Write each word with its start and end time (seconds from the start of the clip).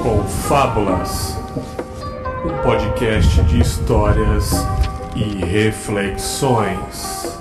Confábulas, 0.00 1.36
um 2.46 2.62
podcast 2.62 3.42
de 3.42 3.60
histórias 3.60 4.52
e 5.14 5.44
reflexões. 5.44 7.38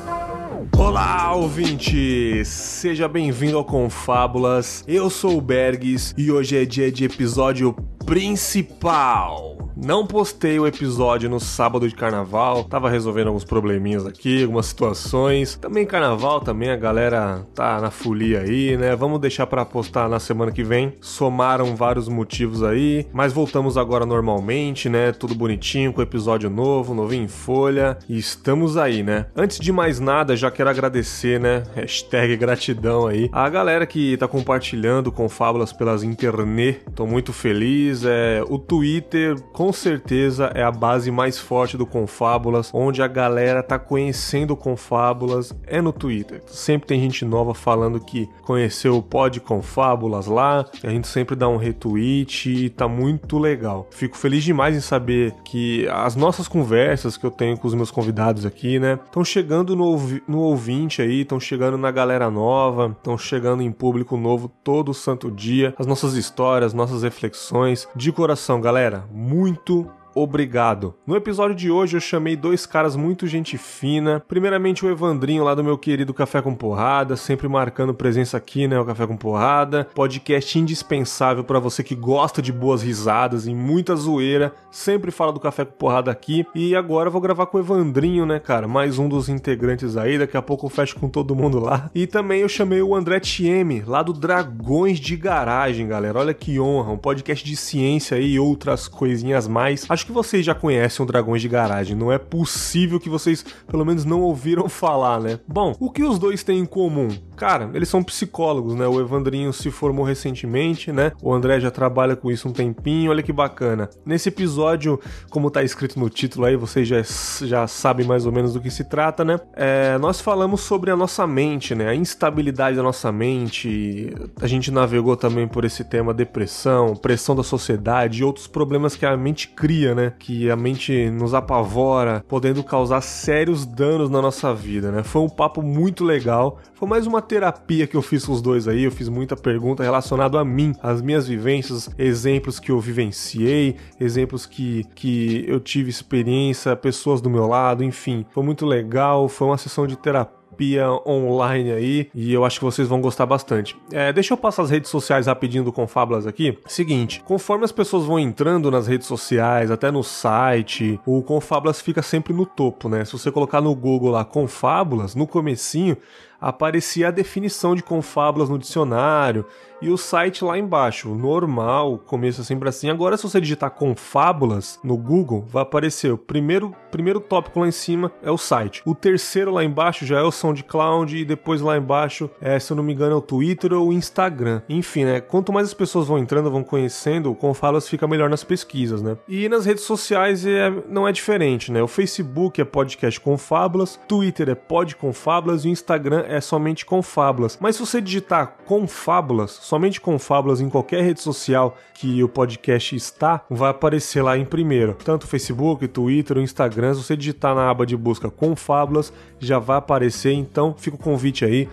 Olá, 0.77 1.33
ouvinte! 1.33 2.43
Seja 2.43 3.07
bem-vindo 3.07 3.57
ao 3.57 3.63
Confábulas. 3.63 4.83
Eu 4.85 5.09
sou 5.09 5.37
o 5.37 5.41
Bergs 5.41 6.13
e 6.17 6.29
hoje 6.29 6.57
é 6.57 6.65
dia 6.65 6.91
de 6.91 7.05
episódio 7.05 7.73
principal. 8.05 9.46
Não 9.79 10.07
postei 10.07 10.59
o 10.59 10.65
episódio 10.65 11.29
no 11.29 11.39
sábado 11.39 11.87
de 11.87 11.93
carnaval, 11.93 12.63
tava 12.63 12.89
resolvendo 12.89 13.27
alguns 13.27 13.45
probleminhas 13.45 14.07
aqui, 14.07 14.41
algumas 14.41 14.65
situações. 14.65 15.55
Também 15.55 15.85
carnaval, 15.85 16.41
também 16.41 16.71
a 16.71 16.75
galera 16.75 17.45
tá 17.53 17.79
na 17.79 17.91
folia 17.91 18.39
aí, 18.39 18.75
né? 18.75 18.95
Vamos 18.95 19.21
deixar 19.21 19.45
para 19.45 19.63
postar 19.63 20.09
na 20.09 20.19
semana 20.19 20.51
que 20.51 20.63
vem. 20.63 20.93
Somaram 20.99 21.75
vários 21.75 22.09
motivos 22.09 22.63
aí, 22.63 23.05
mas 23.13 23.31
voltamos 23.31 23.77
agora 23.77 24.03
normalmente, 24.03 24.89
né? 24.89 25.11
Tudo 25.11 25.35
bonitinho, 25.35 25.93
com 25.93 26.01
episódio 26.01 26.49
novo, 26.49 26.95
novinho 26.95 27.25
em 27.25 27.27
folha. 27.27 27.99
E 28.09 28.17
estamos 28.17 28.77
aí, 28.77 29.03
né? 29.03 29.27
Antes 29.35 29.59
de 29.59 29.71
mais 29.71 29.99
nada, 29.99 30.35
já 30.35 30.49
quero 30.49 30.71
agradecer, 30.71 31.39
né? 31.39 31.63
Hashtag 31.75 32.35
gratidão 32.35 33.05
aí. 33.05 33.29
A 33.31 33.47
galera 33.47 33.85
que 33.85 34.17
tá 34.17 34.27
compartilhando 34.27 35.11
com 35.11 35.29
fábulas 35.29 35.71
pelas 35.71 36.01
internet. 36.01 36.81
Tô 36.95 37.05
muito 37.05 37.31
feliz. 37.31 38.03
É, 38.03 38.43
o 38.47 38.57
Twitter, 38.57 39.39
com 39.53 39.66
com 39.67 39.73
certeza 39.73 40.49
é 40.55 40.63
a 40.63 40.71
base 40.71 41.11
mais 41.11 41.37
forte 41.37 41.75
do 41.75 41.85
Confábulas, 41.85 42.71
onde 42.73 43.03
a 43.03 43.07
galera 43.07 43.61
tá 43.61 43.77
conhecendo 43.77 44.51
o 44.51 44.55
Confábulas 44.55 45.53
é 45.65 45.81
no 45.81 45.91
Twitter. 45.91 46.41
Sempre 46.45 46.87
tem 46.87 47.01
gente 47.01 47.25
nova 47.25 47.53
falando 47.53 47.99
que 47.99 48.29
conheceu 48.43 48.95
o 48.95 49.03
Pod 49.03 49.41
Confábulas 49.41 50.25
lá, 50.25 50.65
a 50.81 50.89
gente 50.89 51.09
sempre 51.09 51.35
dá 51.35 51.49
um 51.49 51.57
retweet 51.57 52.49
e 52.49 52.69
tá 52.69 52.87
muito 52.87 53.37
legal. 53.37 53.89
Fico 53.91 54.15
feliz 54.15 54.41
demais 54.41 54.73
em 54.73 54.79
saber 54.79 55.33
que 55.43 55.85
as 55.89 56.15
nossas 56.15 56.47
conversas 56.47 57.17
que 57.17 57.25
eu 57.25 57.31
tenho 57.31 57.57
com 57.57 57.67
os 57.67 57.73
meus 57.73 57.91
convidados 57.91 58.45
aqui, 58.45 58.79
né, 58.79 58.97
estão 59.05 59.25
chegando 59.25 59.75
no, 59.75 59.97
no 60.25 60.39
ouvinte 60.39 61.01
aí, 61.01 61.23
estão 61.23 61.41
chegando 61.41 61.77
na 61.77 61.91
galera 61.91 62.31
nova, 62.31 62.95
estão 62.97 63.17
chegando 63.17 63.61
em 63.61 63.71
público 63.73 64.15
novo 64.15 64.47
todo 64.63 64.93
santo 64.93 65.29
dia. 65.29 65.75
As 65.77 65.85
nossas 65.85 66.13
histórias, 66.13 66.73
nossas 66.73 67.03
reflexões. 67.03 67.85
De 67.93 68.13
coração, 68.13 68.61
galera, 68.61 69.03
muito 69.11 69.56
muito 69.57 69.91
obrigado. 70.17 70.95
No 71.05 71.15
episódio 71.15 71.55
de 71.55 71.69
hoje 71.69 71.97
eu 71.97 72.01
chamei 72.01 72.35
dois 72.35 72.65
caras 72.65 72.95
muito 72.95 73.27
gente 73.27 73.57
fina. 73.57 74.23
Primeiramente 74.27 74.85
o 74.85 74.89
Evandrinho 74.89 75.43
lá 75.43 75.53
do 75.53 75.63
meu 75.63 75.77
querido 75.77 76.13
Café 76.13 76.41
com 76.41 76.55
Porrada, 76.55 77.15
sempre 77.15 77.47
marcando 77.47 77.93
presença 77.93 78.37
aqui, 78.37 78.67
né, 78.67 78.79
o 78.79 78.85
Café 78.85 79.05
com 79.05 79.15
Porrada. 79.15 79.87
Podcast 79.93 80.57
indispensável 80.57 81.43
para 81.43 81.59
você 81.59 81.83
que 81.83 81.95
gosta 81.95 82.41
de 82.41 82.51
boas 82.51 82.81
risadas 82.81 83.47
e 83.47 83.53
muita 83.53 83.95
zoeira. 83.95 84.53
Sempre 84.71 85.11
fala 85.11 85.31
do 85.31 85.39
Café 85.39 85.65
com 85.65 85.73
Porrada 85.73 86.11
aqui. 86.11 86.45
E 86.55 86.75
agora 86.75 87.07
eu 87.07 87.11
vou 87.11 87.21
gravar 87.21 87.45
com 87.45 87.57
o 87.57 87.61
Evandrinho, 87.61 88.25
né, 88.25 88.39
cara? 88.39 88.67
Mais 88.67 88.97
um 88.97 89.07
dos 89.07 89.29
integrantes 89.29 89.95
aí. 89.95 90.17
Daqui 90.17 90.37
a 90.37 90.41
pouco 90.41 90.65
eu 90.65 90.69
fecho 90.69 90.95
com 90.99 91.09
todo 91.09 91.35
mundo 91.35 91.59
lá. 91.59 91.89
E 91.93 92.07
também 92.07 92.41
eu 92.41 92.49
chamei 92.49 92.81
o 92.81 92.95
André 92.95 93.19
Tieme, 93.19 93.83
lá 93.85 94.01
do 94.01 94.13
Dragões 94.13 94.99
de 94.99 95.15
Garagem, 95.15 95.87
galera. 95.87 96.19
Olha 96.19 96.33
que 96.33 96.59
honra, 96.59 96.91
um 96.91 96.97
podcast 96.97 97.45
de 97.45 97.55
ciência 97.55 98.17
e 98.19 98.39
outras 98.39 98.87
coisinhas 98.87 99.47
mais. 99.47 99.85
Acho 99.89 100.06
que 100.07 100.11
vocês 100.13 100.45
já 100.45 100.55
conhecem 100.55 101.03
o 101.03 101.07
Dragões 101.07 101.41
de 101.41 101.49
Garagem, 101.49 101.95
não 101.95 102.11
é 102.11 102.17
possível 102.17 102.97
que 102.97 103.09
vocês 103.09 103.45
pelo 103.67 103.85
menos 103.85 104.05
não 104.05 104.21
ouviram 104.21 104.69
falar, 104.69 105.19
né? 105.19 105.37
Bom, 105.45 105.75
o 105.81 105.91
que 105.91 106.01
os 106.01 106.17
dois 106.17 106.43
têm 106.43 106.59
em 106.59 106.65
comum? 106.65 107.09
Cara, 107.35 107.69
eles 107.73 107.89
são 107.89 108.01
psicólogos, 108.01 108.73
né? 108.73 108.87
O 108.87 109.01
Evandrinho 109.01 109.51
se 109.51 109.69
formou 109.69 110.05
recentemente, 110.05 110.93
né? 110.93 111.11
O 111.21 111.33
André 111.33 111.59
já 111.59 111.69
trabalha 111.69 112.15
com 112.15 112.31
isso 112.31 112.47
um 112.47 112.53
tempinho, 112.53 113.11
olha 113.11 113.21
que 113.21 113.33
bacana. 113.33 113.89
Nesse 114.05 114.29
episódio, 114.29 114.99
como 115.29 115.51
tá 115.51 115.61
escrito 115.61 115.99
no 115.99 116.09
título 116.09 116.45
aí, 116.45 116.55
vocês 116.55 116.87
já, 116.87 117.01
já 117.45 117.67
sabem 117.67 118.07
mais 118.07 118.25
ou 118.25 118.31
menos 118.31 118.53
do 118.53 118.61
que 118.61 118.71
se 118.71 118.85
trata, 118.85 119.25
né? 119.25 119.37
É, 119.53 119.97
nós 119.97 120.21
falamos 120.21 120.61
sobre 120.61 120.89
a 120.89 120.95
nossa 120.95 121.27
mente, 121.27 121.75
né? 121.75 121.89
A 121.89 121.95
instabilidade 121.95 122.77
da 122.77 122.83
nossa 122.83 123.11
mente. 123.11 124.09
A 124.41 124.47
gente 124.47 124.71
navegou 124.71 125.17
também 125.17 125.47
por 125.47 125.65
esse 125.65 125.83
tema 125.83 126.13
depressão, 126.13 126.95
pressão 126.95 127.35
da 127.35 127.43
sociedade 127.43 128.21
e 128.21 128.23
outros 128.23 128.47
problemas 128.47 128.95
que 128.95 129.05
a 129.05 129.17
mente 129.17 129.49
cria, 129.49 129.93
né? 129.97 130.13
Que 130.17 130.49
a 130.49 130.55
mente 130.55 131.09
nos 131.09 131.33
apavora, 131.33 132.23
podendo 132.27 132.63
causar 132.63 133.01
sérios 133.01 133.65
danos 133.65 134.09
na 134.09 134.21
nossa 134.21 134.53
vida, 134.53 134.91
né? 134.91 135.03
Foi 135.03 135.21
um 135.21 135.29
papo 135.29 135.61
muito 135.61 136.05
legal. 136.05 136.59
Foi 136.75 136.87
mais 136.87 137.07
uma 137.07 137.21
terapia 137.21 137.87
que 137.87 137.97
eu 137.97 138.01
fiz 138.01 138.25
com 138.25 138.31
os 138.31 138.41
dois 138.41 138.67
aí. 138.67 138.83
Eu 138.83 138.91
fiz 138.91 139.09
muita 139.09 139.35
pergunta 139.35 139.83
relacionada 139.83 140.39
a 140.39 140.45
mim, 140.45 140.73
as 140.81 141.01
minhas 141.01 141.27
vivências, 141.27 141.89
exemplos 141.97 142.59
que 142.59 142.71
eu 142.71 142.79
vivenciei, 142.79 143.75
exemplos 143.99 144.45
que, 144.45 144.85
que 144.93 145.43
eu 145.47 145.59
tive 145.59 145.89
experiência, 145.89 146.75
pessoas 146.75 147.19
do 147.19 147.29
meu 147.29 147.47
lado, 147.47 147.83
enfim. 147.83 148.25
Foi 148.29 148.43
muito 148.43 148.65
legal. 148.65 149.27
Foi 149.27 149.47
uma 149.47 149.57
sessão 149.57 149.87
de 149.87 149.97
terapia 149.97 150.37
terapia 150.57 150.89
online 151.05 151.71
aí 151.71 152.09
e 152.13 152.33
eu 152.33 152.43
acho 152.43 152.59
que 152.59 152.65
vocês 152.65 152.87
vão 152.87 152.99
gostar 152.99 153.25
bastante. 153.25 153.77
É, 153.91 154.11
deixa 154.11 154.33
eu 154.33 154.37
passar 154.37 154.63
as 154.63 154.71
redes 154.71 154.89
sociais 154.89 155.27
rapidinho 155.27 155.63
do 155.63 155.71
Confábulas 155.71 156.25
aqui. 156.25 156.57
Seguinte, 156.65 157.21
conforme 157.25 157.63
as 157.63 157.71
pessoas 157.71 158.05
vão 158.05 158.17
entrando 158.17 158.71
nas 158.71 158.87
redes 158.87 159.07
sociais, 159.07 159.69
até 159.69 159.91
no 159.91 160.03
site, 160.03 160.99
o 161.05 161.21
Confábulas 161.21 161.79
fica 161.79 162.01
sempre 162.01 162.33
no 162.33 162.45
topo, 162.45 162.89
né? 162.89 163.05
Se 163.05 163.13
você 163.13 163.31
colocar 163.31 163.61
no 163.61 163.73
Google 163.75 164.11
lá 164.11 164.25
Confábulas, 164.25 165.13
no 165.13 165.27
comecinho, 165.27 165.95
aparecia 166.41 167.07
a 167.07 167.11
definição 167.11 167.75
de 167.75 167.83
confábulas 167.83 168.49
no 168.49 168.57
dicionário 168.57 169.45
e 169.81 169.89
o 169.89 169.97
site 169.97 170.43
lá 170.43 170.57
embaixo, 170.57 171.13
normal, 171.13 171.99
começa 171.99 172.43
sempre 172.43 172.69
assim. 172.69 172.89
Agora, 172.89 173.15
se 173.15 173.23
você 173.23 173.39
digitar 173.39 173.71
confábulas 173.71 174.79
no 174.83 174.97
Google, 174.97 175.45
vai 175.47 175.63
aparecer 175.63 176.11
o 176.11 176.17
primeiro, 176.17 176.75
primeiro 176.91 177.19
tópico 177.19 177.59
lá 177.59 177.67
em 177.67 177.71
cima 177.71 178.11
é 178.23 178.31
o 178.31 178.37
site. 178.37 178.81
O 178.85 178.95
terceiro 178.95 179.51
lá 179.51 179.63
embaixo 179.63 180.05
já 180.05 180.19
é 180.19 180.23
o 180.23 180.31
SoundCloud 180.31 181.15
e 181.15 181.25
depois 181.25 181.61
lá 181.61 181.77
embaixo, 181.77 182.29
é, 182.41 182.59
se 182.59 182.71
eu 182.71 182.77
não 182.77 182.83
me 182.83 182.93
engano, 182.93 183.13
é 183.13 183.17
o 183.17 183.21
Twitter 183.21 183.73
ou 183.73 183.89
o 183.89 183.93
Instagram. 183.93 184.61
Enfim, 184.67 185.05
né? 185.05 185.21
Quanto 185.21 185.53
mais 185.53 185.67
as 185.67 185.73
pessoas 185.73 186.07
vão 186.07 186.17
entrando, 186.17 186.49
vão 186.49 186.63
conhecendo, 186.63 187.31
o 187.31 187.35
Confábulas 187.35 187.87
fica 187.87 188.07
melhor 188.07 188.29
nas 188.29 188.43
pesquisas, 188.43 189.01
né? 189.01 189.17
E 189.27 189.47
nas 189.47 189.65
redes 189.65 189.83
sociais 189.83 190.45
é, 190.45 190.71
não 190.89 191.07
é 191.07 191.11
diferente, 191.11 191.71
né? 191.71 191.81
O 191.83 191.87
Facebook 191.87 192.59
é 192.59 192.65
podcast 192.65 193.19
Confábulas, 193.19 193.99
Twitter 194.07 194.49
é 194.49 194.55
pod 194.55 194.95
Confábulas 194.95 195.65
e 195.65 195.67
o 195.67 195.71
Instagram 195.71 196.23
é 196.27 196.41
somente 196.41 196.85
Confábulas. 196.85 197.57
Mas 197.61 197.75
se 197.75 197.85
você 197.85 198.01
digitar 198.01 198.57
Confábulas, 198.65 199.51
somente 199.67 199.99
Confábulas 199.99 200.61
em 200.61 200.69
qualquer 200.69 201.03
rede 201.03 201.19
social 201.19 201.77
que 201.93 202.23
o 202.23 202.29
podcast 202.29 202.95
está, 202.95 203.43
vai 203.49 203.69
aparecer 203.69 204.21
lá 204.21 204.37
em 204.37 204.45
primeiro. 204.45 204.93
Tanto 204.93 205.27
Facebook, 205.27 205.85
Twitter, 205.89 206.37
Instagram, 206.37 206.93
se 206.93 207.03
você 207.03 207.17
digitar 207.17 207.53
na 207.53 207.69
aba 207.69 207.85
de 207.85 207.97
busca 207.97 208.29
Confábulas, 208.29 209.11
já 209.39 209.59
vai 209.59 209.77
aparecer. 209.77 210.31
Então 210.31 210.73
fica 210.77 210.95
o 210.95 210.99
convite 210.99 211.43
aí 211.43 211.67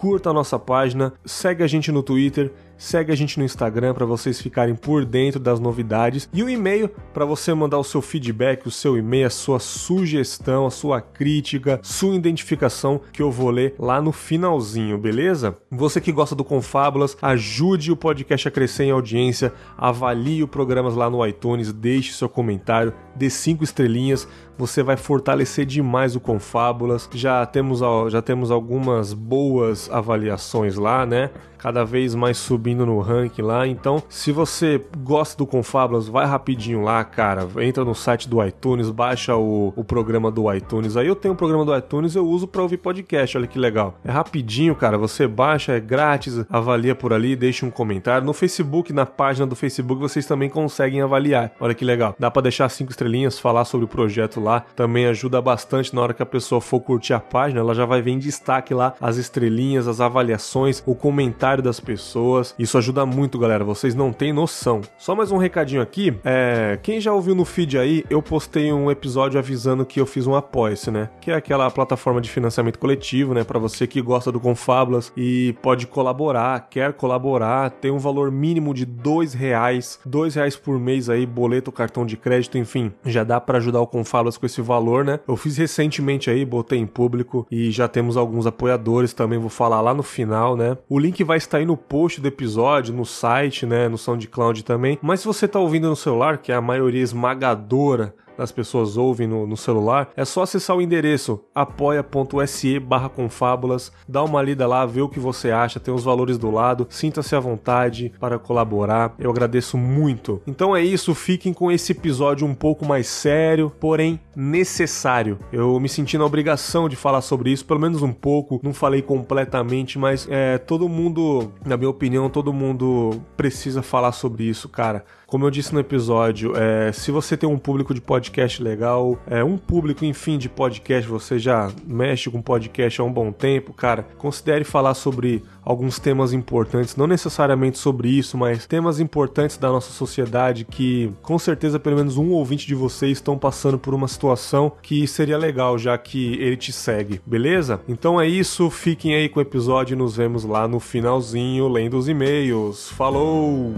curta 0.00 0.30
a 0.30 0.32
nossa 0.32 0.58
página, 0.58 1.12
segue 1.26 1.62
a 1.62 1.66
gente 1.66 1.92
no 1.92 2.02
Twitter 2.02 2.50
Segue 2.80 3.12
a 3.12 3.14
gente 3.14 3.38
no 3.38 3.44
Instagram 3.44 3.92
para 3.92 4.06
vocês 4.06 4.40
ficarem 4.40 4.74
por 4.74 5.04
dentro 5.04 5.38
das 5.38 5.60
novidades 5.60 6.26
e 6.32 6.42
o 6.42 6.48
e-mail 6.48 6.88
para 7.12 7.26
você 7.26 7.52
mandar 7.52 7.78
o 7.78 7.84
seu 7.84 8.00
feedback, 8.00 8.66
o 8.66 8.70
seu 8.70 8.96
e-mail, 8.96 9.26
a 9.26 9.30
sua 9.30 9.58
sugestão, 9.58 10.64
a 10.64 10.70
sua 10.70 10.98
crítica, 10.98 11.78
sua 11.82 12.14
identificação 12.14 12.98
que 13.12 13.20
eu 13.20 13.30
vou 13.30 13.50
ler 13.50 13.74
lá 13.78 14.00
no 14.00 14.12
finalzinho, 14.12 14.96
beleza? 14.96 15.58
Você 15.70 16.00
que 16.00 16.10
gosta 16.10 16.34
do 16.34 16.42
Confábulas, 16.42 17.18
ajude 17.20 17.92
o 17.92 17.96
podcast 17.96 18.48
a 18.48 18.50
crescer 18.50 18.84
em 18.84 18.92
audiência, 18.92 19.52
avalie 19.76 20.42
os 20.42 20.48
programas 20.48 20.94
lá 20.94 21.10
no 21.10 21.24
iTunes, 21.26 21.74
deixe 21.74 22.14
seu 22.14 22.30
comentário, 22.30 22.94
dê 23.14 23.28
cinco 23.28 23.62
estrelinhas, 23.62 24.26
você 24.56 24.82
vai 24.82 24.96
fortalecer 24.96 25.66
demais 25.66 26.16
o 26.16 26.20
Confábulas. 26.20 27.08
Já 27.12 27.44
temos, 27.44 27.80
já 28.10 28.22
temos 28.22 28.50
algumas 28.50 29.12
boas 29.12 29.90
avaliações 29.90 30.76
lá, 30.76 31.04
né? 31.04 31.30
cada 31.60 31.84
vez 31.84 32.14
mais 32.14 32.38
subindo 32.38 32.69
no 32.74 33.00
ranking 33.00 33.42
lá. 33.42 33.66
Então, 33.66 34.02
se 34.08 34.32
você 34.32 34.80
gosta 34.98 35.36
do 35.36 35.46
Confábulas, 35.46 36.08
vai 36.08 36.26
rapidinho 36.26 36.82
lá, 36.82 37.02
cara. 37.04 37.48
Entra 37.58 37.84
no 37.84 37.94
site 37.94 38.28
do 38.28 38.44
iTunes, 38.44 38.90
baixa 38.90 39.36
o, 39.36 39.72
o 39.76 39.84
programa 39.84 40.30
do 40.30 40.52
iTunes. 40.52 40.96
Aí 40.96 41.06
eu 41.06 41.16
tenho 41.16 41.34
o 41.34 41.36
programa 41.36 41.64
do 41.64 41.76
iTunes, 41.76 42.14
eu 42.14 42.26
uso 42.26 42.46
para 42.46 42.62
ouvir 42.62 42.78
podcast. 42.78 43.36
Olha 43.36 43.46
que 43.46 43.58
legal. 43.58 43.94
É 44.04 44.10
rapidinho, 44.10 44.74
cara. 44.74 44.98
Você 44.98 45.26
baixa, 45.26 45.72
é 45.72 45.80
grátis, 45.80 46.44
avalia 46.50 46.94
por 46.94 47.12
ali, 47.12 47.36
deixa 47.36 47.66
um 47.66 47.70
comentário. 47.70 48.26
No 48.26 48.32
Facebook, 48.32 48.92
na 48.92 49.06
página 49.06 49.46
do 49.46 49.56
Facebook, 49.56 50.00
vocês 50.00 50.26
também 50.26 50.48
conseguem 50.48 51.00
avaliar. 51.00 51.52
Olha 51.60 51.74
que 51.74 51.84
legal. 51.84 52.14
Dá 52.18 52.30
para 52.30 52.42
deixar 52.42 52.68
cinco 52.68 52.90
estrelinhas, 52.90 53.38
falar 53.38 53.64
sobre 53.64 53.84
o 53.84 53.88
projeto 53.88 54.40
lá. 54.40 54.64
Também 54.74 55.06
ajuda 55.06 55.40
bastante 55.40 55.94
na 55.94 56.00
hora 56.02 56.14
que 56.14 56.22
a 56.22 56.26
pessoa 56.26 56.60
for 56.60 56.80
curtir 56.80 57.12
a 57.12 57.20
página, 57.20 57.60
ela 57.60 57.74
já 57.74 57.84
vai 57.84 58.02
ver 58.02 58.10
em 58.10 58.18
destaque 58.18 58.74
lá 58.74 58.94
as 59.00 59.16
estrelinhas, 59.16 59.88
as 59.88 60.00
avaliações, 60.00 60.82
o 60.86 60.94
comentário 60.94 61.62
das 61.62 61.80
pessoas 61.80 62.54
Isso 62.60 62.76
ajuda 62.76 63.06
muito, 63.06 63.38
galera. 63.38 63.64
Vocês 63.64 63.94
não 63.94 64.12
têm 64.12 64.34
noção. 64.34 64.82
Só 64.98 65.14
mais 65.14 65.32
um 65.32 65.38
recadinho 65.38 65.80
aqui. 65.80 66.12
É, 66.22 66.78
quem 66.82 67.00
já 67.00 67.10
ouviu 67.10 67.34
no 67.34 67.46
feed 67.46 67.78
aí, 67.78 68.04
eu 68.10 68.20
postei 68.20 68.70
um 68.70 68.90
episódio 68.90 69.38
avisando 69.38 69.86
que 69.86 69.98
eu 69.98 70.04
fiz 70.04 70.26
um 70.26 70.34
apoia-se, 70.34 70.90
né? 70.90 71.08
Que 71.22 71.30
é 71.30 71.34
aquela 71.34 71.70
plataforma 71.70 72.20
de 72.20 72.28
financiamento 72.28 72.78
coletivo, 72.78 73.32
né? 73.32 73.44
Para 73.44 73.58
você 73.58 73.86
que 73.86 74.02
gosta 74.02 74.30
do 74.30 74.38
Confábulas 74.38 75.10
e 75.16 75.54
pode 75.62 75.86
colaborar, 75.86 76.68
quer 76.68 76.92
colaborar, 76.92 77.70
tem 77.70 77.90
um 77.90 77.98
valor 77.98 78.30
mínimo 78.30 78.74
de 78.74 78.84
dois 78.84 79.32
reais, 79.32 79.98
dois 80.04 80.34
reais 80.34 80.54
por 80.54 80.78
mês 80.78 81.08
aí, 81.08 81.24
boleto, 81.24 81.72
cartão 81.72 82.04
de 82.04 82.18
crédito, 82.18 82.58
enfim, 82.58 82.92
já 83.06 83.24
dá 83.24 83.40
para 83.40 83.56
ajudar 83.56 83.80
o 83.80 83.86
Confábulas 83.86 84.36
com 84.36 84.44
esse 84.44 84.60
valor, 84.60 85.02
né? 85.02 85.18
Eu 85.26 85.34
fiz 85.34 85.56
recentemente 85.56 86.28
aí, 86.28 86.44
botei 86.44 86.78
em 86.78 86.86
público 86.86 87.46
e 87.50 87.70
já 87.70 87.88
temos 87.88 88.18
alguns 88.18 88.46
apoiadores 88.46 89.14
também, 89.14 89.38
vou 89.38 89.48
falar 89.48 89.80
lá 89.80 89.94
no 89.94 90.02
final, 90.02 90.58
né? 90.58 90.76
O 90.90 90.98
link 90.98 91.24
vai 91.24 91.38
estar 91.38 91.56
aí 91.56 91.64
no 91.64 91.74
post 91.74 92.20
do 92.20 92.28
episódio, 92.28 92.49
no 92.92 93.04
site, 93.04 93.66
né? 93.66 93.88
No 93.88 93.98
SoundCloud 93.98 94.64
também. 94.64 94.98
Mas 95.02 95.20
se 95.20 95.26
você 95.26 95.46
tá 95.46 95.58
ouvindo 95.58 95.88
no 95.88 95.96
celular, 95.96 96.38
que 96.38 96.52
é 96.52 96.54
a 96.54 96.60
maioria 96.60 97.02
esmagadora 97.02 98.14
as 98.38 98.52
pessoas 98.52 98.96
ouvem 98.96 99.26
no, 99.26 99.46
no, 99.46 99.56
celular, 99.56 100.10
é 100.16 100.24
só 100.24 100.42
acessar 100.42 100.76
o 100.76 100.82
endereço 100.82 101.40
apoia.se 101.54 102.78
barra 102.78 103.08
confábulas, 103.08 103.92
dá 104.08 104.22
uma 104.22 104.42
lida 104.42 104.66
lá, 104.66 104.84
ver 104.86 105.02
o 105.02 105.08
que 105.08 105.20
você 105.20 105.50
acha, 105.50 105.80
tem 105.80 105.92
os 105.92 106.04
valores 106.04 106.38
do 106.38 106.50
lado, 106.50 106.86
sinta-se 106.90 107.34
à 107.34 107.40
vontade 107.40 108.12
para 108.18 108.38
colaborar, 108.38 109.14
eu 109.18 109.30
agradeço 109.30 109.76
muito. 109.76 110.40
Então 110.46 110.74
é 110.74 110.82
isso, 110.82 111.14
fiquem 111.14 111.52
com 111.52 111.70
esse 111.70 111.92
episódio 111.92 112.46
um 112.46 112.54
pouco 112.54 112.84
mais 112.84 113.06
sério, 113.06 113.72
porém 113.78 114.20
necessário. 114.34 115.38
Eu 115.52 115.78
me 115.78 115.88
senti 115.88 116.16
na 116.16 116.24
obrigação 116.24 116.88
de 116.88 116.96
falar 116.96 117.20
sobre 117.20 117.50
isso, 117.50 117.64
pelo 117.64 117.80
menos 117.80 118.02
um 118.02 118.12
pouco, 118.12 118.60
não 118.62 118.72
falei 118.72 119.02
completamente, 119.02 119.98
mas 119.98 120.26
é, 120.30 120.58
todo 120.58 120.88
mundo, 120.88 121.52
na 121.64 121.76
minha 121.76 121.90
opinião, 121.90 122.28
todo 122.28 122.52
mundo 122.52 123.20
precisa 123.36 123.82
falar 123.82 124.12
sobre 124.12 124.44
isso, 124.44 124.68
cara. 124.68 125.04
Como 125.30 125.46
eu 125.46 125.50
disse 125.50 125.72
no 125.72 125.78
episódio, 125.78 126.56
é, 126.56 126.90
se 126.90 127.12
você 127.12 127.36
tem 127.36 127.48
um 127.48 127.56
público 127.56 127.94
de 127.94 128.00
podcast 128.00 128.60
legal, 128.60 129.16
é 129.28 129.44
um 129.44 129.56
público, 129.56 130.04
enfim, 130.04 130.36
de 130.36 130.48
podcast, 130.48 131.08
você 131.08 131.38
já 131.38 131.70
mexe 131.86 132.28
com 132.28 132.42
podcast 132.42 133.00
há 133.00 133.04
um 133.04 133.12
bom 133.12 133.30
tempo, 133.30 133.72
cara, 133.72 134.02
considere 134.18 134.64
falar 134.64 134.92
sobre 134.94 135.40
alguns 135.64 136.00
temas 136.00 136.32
importantes, 136.32 136.96
não 136.96 137.06
necessariamente 137.06 137.78
sobre 137.78 138.08
isso, 138.08 138.36
mas 138.36 138.66
temas 138.66 138.98
importantes 138.98 139.56
da 139.56 139.68
nossa 139.68 139.92
sociedade 139.92 140.64
que, 140.64 141.12
com 141.22 141.38
certeza, 141.38 141.78
pelo 141.78 141.94
menos 141.94 142.16
um 142.16 142.30
ouvinte 142.30 142.66
de 142.66 142.74
vocês 142.74 143.18
estão 143.18 143.38
passando 143.38 143.78
por 143.78 143.94
uma 143.94 144.08
situação 144.08 144.72
que 144.82 145.06
seria 145.06 145.38
legal, 145.38 145.78
já 145.78 145.96
que 145.96 146.34
ele 146.42 146.56
te 146.56 146.72
segue, 146.72 147.20
beleza? 147.24 147.80
Então 147.88 148.20
é 148.20 148.26
isso, 148.26 148.68
fiquem 148.68 149.14
aí 149.14 149.28
com 149.28 149.38
o 149.38 149.42
episódio 149.42 149.94
e 149.94 149.96
nos 149.96 150.16
vemos 150.16 150.42
lá 150.42 150.66
no 150.66 150.80
finalzinho 150.80 151.68
lendo 151.68 151.96
os 151.96 152.08
e-mails. 152.08 152.88
Falou! 152.88 153.76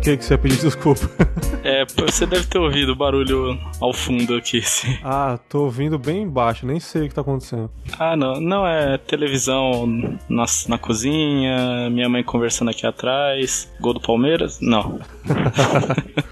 Que, 0.00 0.16
que 0.16 0.24
você 0.24 0.38
pediu 0.38 0.58
desculpa? 0.58 1.08
É, 1.62 1.84
você 1.84 2.24
deve 2.24 2.46
ter 2.46 2.58
ouvido 2.58 2.92
o 2.92 2.96
barulho 2.96 3.58
ao 3.80 3.92
fundo 3.92 4.34
aqui. 4.34 4.62
Sim. 4.62 4.96
Ah, 5.04 5.38
tô 5.48 5.64
ouvindo 5.64 5.98
bem 5.98 6.26
baixo, 6.26 6.66
nem 6.66 6.80
sei 6.80 7.04
o 7.04 7.08
que 7.08 7.14
tá 7.14 7.20
acontecendo. 7.20 7.70
Ah, 7.98 8.16
não. 8.16 8.40
Não, 8.40 8.66
é 8.66 8.96
televisão 8.96 9.86
na, 10.28 10.46
na 10.68 10.78
cozinha, 10.78 11.90
minha 11.90 12.08
mãe 12.08 12.24
conversando 12.24 12.70
aqui 12.70 12.86
atrás. 12.86 13.70
Gol 13.78 13.94
do 13.94 14.00
Palmeiras? 14.00 14.58
Não. 14.60 15.00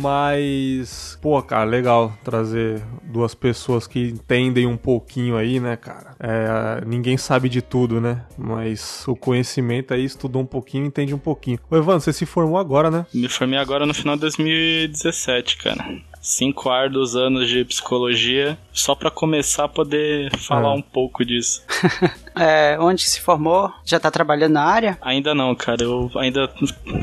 Mas, 0.00 1.18
pô, 1.20 1.40
cara, 1.42 1.64
legal 1.64 2.12
trazer 2.24 2.82
duas 3.02 3.34
pessoas 3.34 3.86
que 3.86 4.00
entendem 4.08 4.66
um 4.66 4.76
pouquinho 4.76 5.36
aí, 5.36 5.60
né, 5.60 5.76
cara? 5.76 6.16
É, 6.20 6.84
ninguém 6.86 7.16
sabe 7.16 7.48
de 7.48 7.62
tudo, 7.62 8.00
né? 8.00 8.24
Mas 8.36 9.06
o 9.08 9.16
conhecimento 9.16 9.94
aí 9.94 10.04
estudou 10.04 10.42
um 10.42 10.46
pouquinho 10.46 10.86
entende 10.86 11.14
um 11.14 11.18
pouquinho. 11.18 11.58
Ô, 11.70 11.76
Evandro, 11.76 12.00
você 12.00 12.12
se 12.12 12.26
formou 12.26 12.58
agora, 12.58 12.90
né? 12.90 13.06
Me 13.12 13.28
formei 13.28 13.58
agora 13.58 13.86
no 13.86 13.94
final 13.94 14.14
de 14.14 14.22
2017, 14.22 15.56
cara 15.58 16.08
cinco 16.20 16.68
árduos 16.68 17.16
anos 17.16 17.48
de 17.48 17.64
psicologia 17.64 18.58
só 18.72 18.94
para 18.94 19.10
começar 19.10 19.64
a 19.64 19.68
poder 19.68 20.36
falar 20.36 20.70
é. 20.70 20.74
um 20.74 20.82
pouco 20.82 21.24
disso. 21.24 21.62
é, 22.36 22.76
onde 22.78 23.02
se 23.02 23.20
formou? 23.20 23.72
Já 23.84 23.98
tá 23.98 24.10
trabalhando 24.10 24.52
na 24.52 24.64
área? 24.64 24.98
Ainda 25.00 25.34
não, 25.34 25.54
cara. 25.54 25.82
Eu 25.82 26.10
ainda 26.16 26.50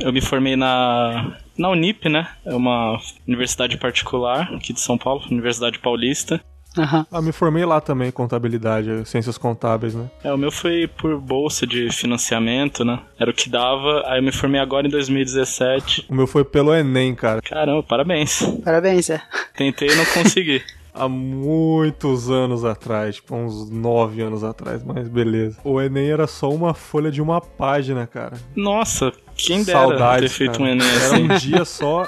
eu 0.01 0.13
me 0.13 0.21
formei 0.21 0.55
na 0.55 1.37
na 1.57 1.69
Unip, 1.69 2.09
né? 2.09 2.27
É 2.45 2.53
uma 2.53 2.99
universidade 3.27 3.77
particular 3.77 4.53
aqui 4.53 4.73
de 4.73 4.79
São 4.79 4.97
Paulo, 4.97 5.23
Universidade 5.29 5.79
Paulista. 5.79 6.41
Uhum. 6.77 7.05
Ah, 7.09 7.21
me 7.21 7.31
formei 7.31 7.65
lá 7.65 7.79
também, 7.79 8.11
contabilidade, 8.11 9.07
ciências 9.07 9.37
contábeis, 9.37 9.95
né? 9.95 10.09
É, 10.23 10.33
o 10.33 10.37
meu 10.37 10.51
foi 10.51 10.87
por 10.87 11.17
bolsa 11.19 11.65
de 11.65 11.89
financiamento, 11.89 12.83
né? 12.83 12.99
Era 13.17 13.31
o 13.31 13.33
que 13.33 13.49
dava, 13.49 14.03
aí 14.07 14.19
eu 14.19 14.23
me 14.23 14.31
formei 14.31 14.59
agora 14.59 14.85
em 14.85 14.89
2017. 14.89 16.07
O 16.09 16.13
meu 16.13 16.27
foi 16.27 16.43
pelo 16.43 16.75
Enem, 16.75 17.15
cara. 17.15 17.41
Caramba, 17.41 17.81
parabéns. 17.81 18.41
Parabéns, 18.63 19.09
é. 19.09 19.21
Tentei 19.55 19.87
e 19.87 19.95
não 19.95 20.05
consegui. 20.05 20.61
há 20.95 21.09
muitos 21.09 22.31
anos 22.31 22.63
atrás, 22.63 23.15
tipo 23.15 23.35
uns 23.35 23.69
nove 23.69 24.21
anos 24.21 24.43
atrás, 24.43 24.83
mas 24.83 25.07
beleza. 25.09 25.59
O 25.63 25.81
Enem 25.81 26.09
era 26.09 26.25
só 26.25 26.49
uma 26.49 26.73
folha 26.73 27.11
de 27.11 27.21
uma 27.21 27.41
página, 27.41 28.07
cara. 28.07 28.37
Nossa, 28.55 29.11
quem 29.35 29.63
dera 29.63 29.79
Saudades, 29.79 30.31
ter 30.31 30.37
feito 30.37 30.51
cara. 30.53 30.63
um 30.63 30.67
Enem 30.67 30.87
assim. 30.87 31.05
Era 31.05 31.17
um 31.17 31.37
dia 31.37 31.65
só. 31.65 32.07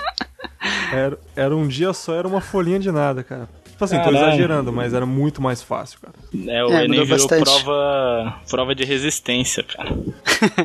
Era, 0.91 1.19
era 1.35 1.56
um 1.56 1.68
dia 1.68 1.94
só, 1.94 2.15
era 2.15 2.27
uma 2.27 2.41
folhinha 2.41 2.79
de 2.79 2.91
nada, 2.91 3.24
cara. 3.24 3.47
Tipo 3.77 3.85
assim, 3.85 3.97
Caralho. 3.97 4.18
tô 4.18 4.24
exagerando, 4.24 4.74
mas 4.74 4.91
era 4.91 5.06
muito 5.06 5.39
mais 5.39 5.62
fácil, 5.62 6.00
cara. 6.01 6.15
É, 6.47 6.65
o 6.65 6.74
é, 6.74 6.85
Enem 6.85 7.06
virou 7.06 7.27
prova, 7.27 8.35
prova 8.50 8.74
de 8.74 8.83
resistência, 8.83 9.62
cara. 9.63 9.95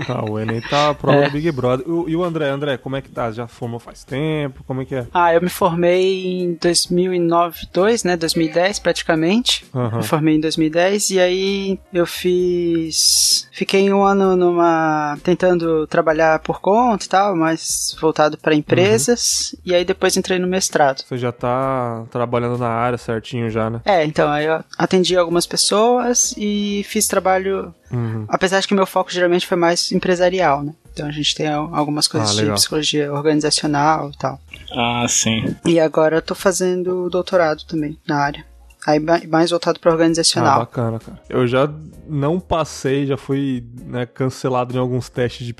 Tá, 0.06 0.23
o 0.25 0.38
Enem 0.38 0.61
tá 0.61 0.91
a 0.91 0.94
prova 0.94 1.25
é. 1.25 1.26
do 1.29 1.32
Big 1.32 1.50
Brother. 1.50 1.87
E 1.87 2.14
o 2.14 2.23
André, 2.23 2.49
André, 2.49 2.76
como 2.76 2.97
é 2.97 3.00
que 3.00 3.09
tá? 3.09 3.31
Já 3.31 3.47
formou 3.47 3.81
faz 3.81 4.05
tempo? 4.05 4.62
Como 4.67 4.82
é 4.82 4.85
que 4.85 4.94
é? 4.94 5.06
Ah, 5.14 5.32
eu 5.32 5.41
me 5.41 5.49
formei 5.49 6.43
em 6.43 6.59
2009, 6.61 7.69
2, 7.73 8.05
né? 8.05 8.17
2010 8.17 8.79
praticamente. 8.81 9.64
Uhum. 9.73 9.99
Me 9.99 10.03
formei 10.03 10.37
em 10.37 10.41
2010 10.41 11.11
e 11.11 11.20
aí 11.20 11.79
eu 11.93 12.05
fiz... 12.05 13.49
Fiquei 13.53 13.91
um 13.93 14.03
ano 14.05 14.37
numa... 14.37 15.17
tentando 15.23 15.87
trabalhar 15.87 16.38
por 16.41 16.61
conta 16.61 17.06
e 17.06 17.09
tal, 17.09 17.35
mas 17.35 17.97
voltado 18.00 18.37
para 18.37 18.55
empresas. 18.55 19.53
Uhum. 19.55 19.61
E 19.67 19.75
aí 19.75 19.85
depois 19.85 20.17
entrei 20.17 20.38
no 20.38 20.47
mestrado. 20.47 21.03
Você 21.06 21.17
já 21.17 21.32
tá 21.32 22.05
trabalhando 22.11 22.59
na 22.59 22.69
área 22.69 22.99
certinho 23.02 23.50
já, 23.50 23.69
né? 23.69 23.81
É, 23.84 24.04
então, 24.04 24.31
aí 24.31 24.46
eu 24.46 24.64
atendi 24.78 25.16
algumas 25.16 25.46
pessoas 25.46 26.35
e 26.37 26.85
fiz 26.88 27.06
trabalho. 27.06 27.75
Uhum. 27.90 28.25
Apesar 28.28 28.61
de 28.61 28.68
que 28.68 28.75
meu 28.75 28.87
foco 28.87 29.11
geralmente 29.11 29.47
foi 29.47 29.56
mais 29.56 29.92
empresarial, 29.92 30.62
né? 30.62 30.75
Então 30.92 31.06
a 31.06 31.11
gente 31.11 31.35
tem 31.35 31.49
algumas 31.49 32.06
coisas 32.06 32.38
ah, 32.38 32.44
de 32.44 32.52
psicologia 32.52 33.12
organizacional 33.12 34.11
e 34.11 34.18
tal. 34.18 34.40
Ah, 34.73 35.06
sim. 35.09 35.56
E 35.64 35.80
agora 35.80 36.16
eu 36.16 36.23
tô 36.23 36.35
fazendo 36.35 37.09
doutorado 37.09 37.64
também 37.64 37.99
na 38.06 38.18
área. 38.18 38.51
Aí 38.85 38.99
mais 39.29 39.51
voltado 39.51 39.79
para 39.79 39.93
organizacional. 39.93 40.57
Ah, 40.57 40.59
bacana, 40.61 40.99
cara. 40.99 41.21
Eu 41.29 41.47
já 41.47 41.73
não 42.09 42.41
passei, 42.41 43.07
já 43.07 43.17
fui 43.17 43.65
né, 43.85 44.07
cancelado 44.07 44.75
em 44.75 44.79
alguns 44.79 45.09
testes 45.09 45.47
de, 45.47 45.55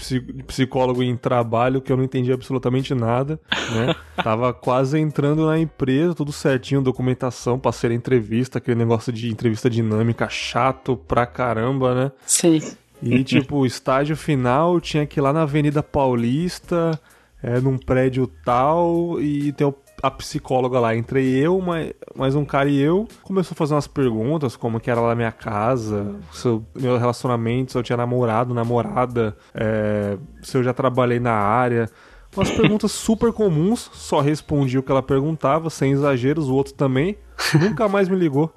psicólogo 0.45 1.05
em 1.05 1.17
trabalho 1.17 1.81
que 1.81 1.93
eu 1.93 1.97
não 1.97 2.03
entendi 2.03 2.33
absolutamente 2.33 2.95
nada, 2.95 3.39
né? 3.71 3.95
Tava 4.23 4.53
quase 4.53 4.99
entrando 4.99 5.47
na 5.47 5.57
empresa, 5.57 6.15
tudo 6.15 6.33
certinho, 6.33 6.83
documentação, 6.83 7.61
passei 7.61 7.91
a 7.91 7.95
entrevista, 7.95 8.59
aquele 8.59 8.77
negócio 8.77 9.13
de 9.13 9.31
entrevista 9.31 9.71
dinâmica 9.71 10.29
chato 10.29 10.97
pra 10.97 11.25
caramba, 11.25 11.95
né? 11.95 12.13
Sim. 12.27 12.61
E 13.01 13.23
tipo, 13.23 13.59
o 13.59 13.67
estágio 13.67 14.17
final 14.17 14.81
tinha 14.81 15.07
que 15.07 15.21
ir 15.21 15.23
lá 15.23 15.33
na 15.33 15.43
Avenida 15.43 15.81
Paulista, 15.81 16.99
é, 17.41 17.61
num 17.61 17.79
prédio 17.79 18.29
tal, 18.45 19.21
e 19.21 19.53
ter 19.53 19.65
o 19.65 19.73
a 20.03 20.11
psicóloga 20.11 20.81
lá. 20.81 20.97
Entrei 20.97 21.29
eu, 21.29 21.61
mais, 21.61 21.93
mais 22.15 22.35
um 22.35 22.45
cara 22.45 22.69
e 22.69 22.81
eu. 22.81 23.07
Começou 23.23 23.55
a 23.55 23.57
fazer 23.57 23.75
umas 23.75 23.87
perguntas, 23.87 24.57
como 24.57 24.81
que 24.81 24.91
era 24.91 25.01
lá 25.01 25.15
minha 25.15 25.31
casa, 25.31 26.17
se 26.33 26.49
eu, 26.49 26.65
meu 26.75 26.99
relacionamento, 26.99 27.73
se 27.73 27.79
eu 27.79 27.83
tinha 27.83 27.97
namorado, 27.97 28.53
namorada, 28.53 29.37
é, 29.55 30.19
se 30.43 30.57
eu 30.57 30.63
já 30.63 30.75
trabalhei 30.75 31.21
na 31.21 31.33
área. 31.33 31.89
Umas 32.35 32.51
perguntas 32.57 32.91
super 32.91 33.33
comuns, 33.33 33.91
só 33.93 34.21
respondi 34.21 34.77
o 34.77 34.83
que 34.83 34.91
ela 34.91 35.03
perguntava, 35.03 35.71
sem 35.71 35.93
exageros, 35.93 36.49
o 36.49 36.55
outro 36.55 36.75
também. 36.75 37.17
Nunca 37.61 37.89
mais 37.89 38.09
me 38.09 38.17
ligou. 38.17 38.53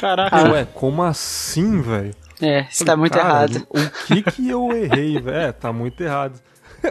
Caraca. 0.00 0.52
Ué, 0.52 0.66
como 0.74 1.02
assim, 1.02 1.80
velho? 1.80 2.14
É, 2.40 2.66
isso 2.70 2.84
tá 2.84 2.96
muito 2.96 3.16
errado. 3.16 3.66
O 3.70 4.06
que 4.06 4.22
que 4.22 4.50
eu 4.50 4.70
errei, 4.72 5.18
velho? 5.18 5.36
É, 5.36 5.52
tá 5.52 5.72
muito 5.72 6.02
errado. 6.02 6.38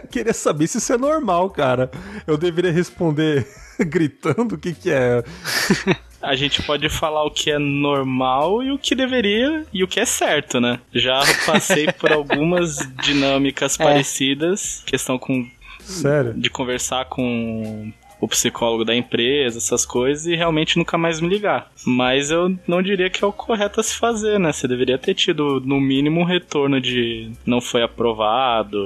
queria 0.12 0.34
saber 0.34 0.68
se 0.68 0.78
isso 0.78 0.94
é 0.94 0.98
normal, 0.98 1.50
cara. 1.50 1.90
Eu 2.26 2.38
deveria 2.38 2.72
responder 2.72 3.48
gritando 3.80 4.56
o 4.56 4.58
que 4.58 4.74
que 4.74 4.92
é. 4.92 5.24
a 6.22 6.36
gente 6.36 6.62
pode 6.64 6.90
falar 6.90 7.24
o 7.24 7.32
que 7.32 7.52
é 7.52 7.60
normal 7.60 8.64
e 8.64 8.72
o 8.72 8.80
que 8.80 8.96
deveria 8.96 9.66
e 9.72 9.84
o 9.84 9.88
que 9.88 10.00
é 10.00 10.06
certo, 10.06 10.60
né? 10.60 10.80
Já 10.94 11.22
passei 11.46 11.92
por 11.92 12.12
algumas 12.12 12.78
dinâmicas 13.04 13.80
é. 13.80 13.84
parecidas, 13.84 14.82
questão 14.86 15.18
com 15.18 15.48
Sério? 15.86 16.34
De 16.34 16.50
conversar 16.50 17.06
com 17.06 17.94
o 18.26 18.28
psicólogo 18.28 18.84
da 18.84 18.96
empresa, 18.96 19.58
essas 19.58 19.86
coisas, 19.86 20.26
e 20.26 20.36
realmente 20.36 20.78
nunca 20.78 20.98
mais 20.98 21.22
me 21.22 21.30
ligar. 21.30 21.72
Mas 21.86 22.32
eu 22.32 22.56
não 22.68 22.82
diria 22.82 23.10
que 23.10 23.24
é 23.24 23.28
o 23.28 23.32
correto 23.32 23.80
a 23.80 23.84
se 23.84 23.96
fazer, 23.96 24.40
né? 24.40 24.52
Você 24.52 24.68
deveria 24.68 24.98
ter 24.98 25.14
tido, 25.14 25.62
no 25.62 25.80
mínimo, 25.80 26.22
um 26.22 26.26
retorno 26.26 26.82
de 26.82 27.32
não 27.46 27.62
foi 27.62 27.84
aprovado, 27.84 28.78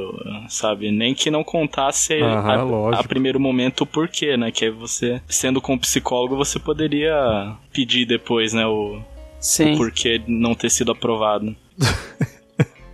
sabe? 0.47 0.91
Nem 0.91 1.13
que 1.13 1.31
não 1.31 1.43
contasse 1.43 2.21
Aham, 2.21 2.91
a, 2.93 2.99
a, 2.99 3.03
primeiro 3.03 3.39
momento 3.39 3.81
o 3.81 3.87
porquê, 3.87 4.37
né? 4.37 4.51
Que 4.51 4.69
você, 4.69 5.21
sendo 5.27 5.61
com 5.61 5.73
o 5.73 5.79
psicólogo, 5.79 6.35
você 6.35 6.59
poderia 6.59 7.55
pedir 7.71 8.05
depois, 8.05 8.53
né? 8.53 8.65
O, 8.67 9.01
Sim. 9.39 9.73
o 9.73 9.77
porquê 9.77 10.21
não 10.27 10.53
ter 10.53 10.69
sido 10.69 10.91
aprovado. 10.91 11.55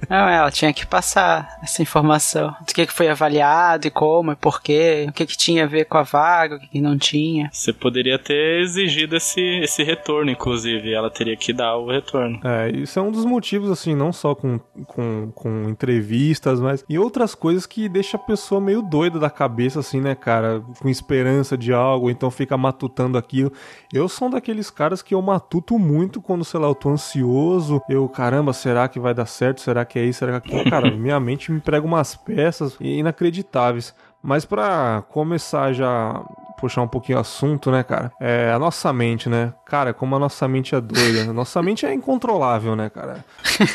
Não, 0.09 0.27
ela 0.27 0.51
tinha 0.51 0.73
que 0.73 0.85
passar 0.85 1.57
essa 1.63 1.81
informação 1.81 2.55
do 2.65 2.73
que 2.73 2.87
foi 2.87 3.07
avaliado 3.07 3.87
e 3.87 3.91
como 3.91 4.31
e 4.31 4.35
porquê, 4.35 5.05
o 5.09 5.11
que, 5.11 5.25
que 5.25 5.37
tinha 5.37 5.63
a 5.63 5.67
ver 5.67 5.85
com 5.85 5.97
a 5.97 6.03
vaga, 6.03 6.55
o 6.55 6.59
que, 6.59 6.67
que 6.67 6.81
não 6.81 6.97
tinha. 6.97 7.49
Você 7.51 7.73
poderia 7.73 8.17
ter 8.17 8.61
exigido 8.61 9.15
esse, 9.15 9.41
esse 9.61 9.83
retorno, 9.83 10.31
inclusive, 10.31 10.93
ela 10.93 11.09
teria 11.09 11.35
que 11.35 11.53
dar 11.53 11.77
o 11.77 11.89
retorno. 11.89 12.39
É, 12.43 12.69
isso 12.69 12.99
é 12.99 13.01
um 13.01 13.11
dos 13.11 13.25
motivos, 13.25 13.69
assim, 13.69 13.95
não 13.95 14.11
só 14.11 14.35
com, 14.35 14.59
com, 14.87 15.31
com 15.33 15.69
entrevistas, 15.69 16.59
mas 16.59 16.83
e 16.87 16.97
outras 16.97 17.35
coisas 17.35 17.65
que 17.65 17.89
deixa 17.89 18.17
a 18.17 18.19
pessoa 18.19 18.61
meio 18.61 18.81
doida 18.81 19.19
da 19.19 19.29
cabeça, 19.29 19.79
assim, 19.79 19.99
né, 19.99 20.15
cara, 20.15 20.61
com 20.79 20.89
esperança 20.89 21.57
de 21.57 21.73
algo, 21.73 22.09
então 22.09 22.29
fica 22.29 22.57
matutando 22.57 23.17
aquilo. 23.17 23.51
Eu 23.93 24.07
sou 24.07 24.27
um 24.27 24.31
daqueles 24.31 24.69
caras 24.69 25.01
que 25.01 25.13
eu 25.13 25.21
matuto 25.21 25.77
muito 25.79 26.21
quando, 26.21 26.45
sei 26.45 26.59
lá, 26.59 26.67
eu 26.67 26.75
tô 26.75 26.89
ansioso, 26.89 27.81
eu, 27.89 28.07
caramba, 28.09 28.53
será 28.53 28.87
que 28.87 28.99
vai 28.99 29.13
dar 29.13 29.25
certo? 29.25 29.61
Será 29.61 29.85
que 29.85 29.94
que 29.95 29.99
é 29.99 30.03
isso, 30.03 30.19
será 30.19 30.41
que 30.41 30.49
aquilo? 30.49 30.69
Cara, 30.69 30.91
minha 30.91 31.17
mente 31.21 31.49
me 31.53 31.61
prega 31.61 31.85
umas 31.85 32.17
peças 32.17 32.75
inacreditáveis. 32.81 33.95
Mas 34.21 34.43
para 34.43 35.03
começar 35.09 35.71
já 35.71 36.21
puxar 36.59 36.81
um 36.81 36.87
pouquinho 36.87 37.17
o 37.17 37.21
assunto, 37.21 37.71
né, 37.71 37.81
cara? 37.81 38.11
É 38.19 38.51
a 38.51 38.59
nossa 38.59 38.91
mente, 38.91 39.29
né? 39.29 39.53
Cara, 39.65 39.93
como 39.93 40.15
a 40.15 40.19
nossa 40.19 40.47
mente 40.49 40.75
é 40.75 40.81
doida. 40.81 41.31
Nossa 41.31 41.61
mente 41.61 41.85
é 41.85 41.93
incontrolável, 41.93 42.75
né, 42.75 42.89
cara? 42.89 43.23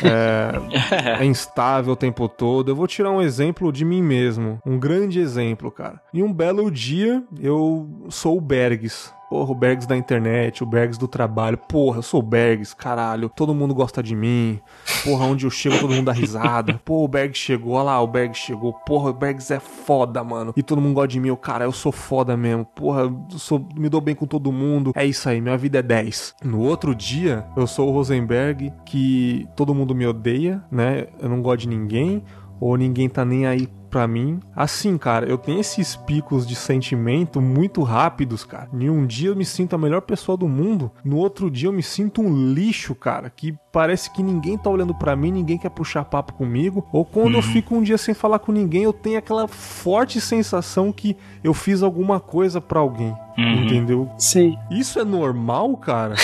É, 0.03 1.21
é 1.21 1.25
instável 1.25 1.93
o 1.93 1.95
tempo 1.95 2.27
todo. 2.27 2.69
Eu 2.69 2.75
vou 2.75 2.85
tirar 2.85 3.09
um 3.09 3.21
exemplo 3.21 3.71
de 3.71 3.83
mim 3.83 4.03
mesmo. 4.03 4.59
Um 4.63 4.77
grande 4.77 5.19
exemplo, 5.19 5.71
cara. 5.71 5.99
Em 6.13 6.21
um 6.21 6.31
belo 6.31 6.69
dia, 6.69 7.23
eu 7.39 8.05
sou 8.09 8.37
o 8.37 8.41
Bergs 8.41 9.11
Porra, 9.31 9.49
o 9.49 9.55
Bergs 9.55 9.87
da 9.87 9.95
internet, 9.95 10.61
o 10.61 10.65
Bergs 10.65 10.99
do 10.99 11.07
trabalho. 11.07 11.57
Porra, 11.57 11.99
eu 11.99 12.01
sou 12.01 12.19
o 12.19 12.23
Bergs, 12.23 12.75
caralho. 12.75 13.29
Todo 13.29 13.55
mundo 13.55 13.73
gosta 13.73 14.03
de 14.03 14.13
mim. 14.13 14.59
Porra, 15.05 15.23
onde 15.23 15.45
eu 15.45 15.49
chego, 15.49 15.79
todo 15.79 15.93
mundo 15.93 16.07
dá 16.07 16.11
risada. 16.11 16.81
Pô, 16.83 17.05
o 17.05 17.07
Bergs 17.07 17.39
chegou, 17.39 17.75
olha 17.75 17.83
lá, 17.83 18.01
o 18.01 18.07
Bergs 18.07 18.37
chegou. 18.37 18.73
Porra, 18.73 19.11
o 19.11 19.13
Bergs 19.13 19.49
é 19.49 19.61
foda, 19.61 20.21
mano. 20.21 20.53
E 20.57 20.61
todo 20.61 20.81
mundo 20.81 20.95
gosta 20.95 21.07
de 21.07 21.21
mim. 21.21 21.29
Eu, 21.29 21.37
cara, 21.37 21.63
eu 21.63 21.71
sou 21.71 21.93
foda 21.93 22.35
mesmo. 22.35 22.65
Porra, 22.65 23.03
eu 23.03 23.25
sou, 23.37 23.65
me 23.73 23.87
dou 23.87 24.01
bem 24.01 24.15
com 24.15 24.25
todo 24.25 24.51
mundo. 24.51 24.91
É 24.93 25.05
isso 25.05 25.29
aí, 25.29 25.39
minha 25.39 25.57
vida 25.57 25.79
é 25.79 25.81
10. 25.81 26.35
No 26.43 26.59
outro 26.59 26.93
dia, 26.93 27.45
eu 27.55 27.65
sou 27.65 27.87
o 27.87 27.93
Rosenberg, 27.93 28.73
que 28.85 29.47
todo 29.55 29.73
mundo 29.73 29.95
me 29.95 30.05
odeia, 30.05 30.61
né? 30.69 31.07
Eu 31.21 31.29
não 31.29 31.41
gosto 31.41 31.61
de 31.61 31.69
ninguém. 31.69 32.21
Ou 32.59 32.75
ninguém 32.75 33.07
tá 33.07 33.23
nem 33.23 33.47
aí 33.47 33.65
para 33.91 34.07
mim. 34.07 34.39
Assim, 34.55 34.97
cara, 34.97 35.27
eu 35.27 35.37
tenho 35.37 35.59
esses 35.59 35.95
picos 35.95 36.47
de 36.47 36.55
sentimento 36.55 37.41
muito 37.41 37.83
rápidos, 37.83 38.45
cara. 38.45 38.69
Em 38.73 38.89
um 38.89 39.05
dia 39.05 39.29
eu 39.29 39.35
me 39.35 39.45
sinto 39.45 39.75
a 39.75 39.77
melhor 39.77 40.01
pessoa 40.01 40.37
do 40.37 40.47
mundo, 40.47 40.89
no 41.03 41.17
outro 41.17 41.51
dia 41.51 41.67
eu 41.67 41.73
me 41.73 41.83
sinto 41.83 42.21
um 42.21 42.53
lixo, 42.53 42.95
cara, 42.95 43.29
que 43.29 43.53
parece 43.71 44.09
que 44.09 44.23
ninguém 44.23 44.57
tá 44.57 44.69
olhando 44.69 44.95
para 44.95 45.15
mim, 45.15 45.31
ninguém 45.31 45.57
quer 45.57 45.69
puxar 45.69 46.05
papo 46.05 46.33
comigo. 46.33 46.87
Ou 46.91 47.03
quando 47.03 47.33
uhum. 47.33 47.39
eu 47.39 47.43
fico 47.43 47.75
um 47.75 47.83
dia 47.83 47.97
sem 47.97 48.13
falar 48.13 48.39
com 48.39 48.51
ninguém, 48.51 48.83
eu 48.83 48.93
tenho 48.93 49.19
aquela 49.19 49.47
forte 49.47 50.21
sensação 50.21 50.91
que 50.91 51.15
eu 51.43 51.53
fiz 51.53 51.83
alguma 51.83 52.19
coisa 52.19 52.61
para 52.61 52.79
alguém. 52.79 53.13
Uhum. 53.37 53.63
Entendeu? 53.65 54.11
Sim. 54.17 54.57
Isso 54.69 54.99
é 54.99 55.03
normal, 55.03 55.75
cara? 55.77 56.15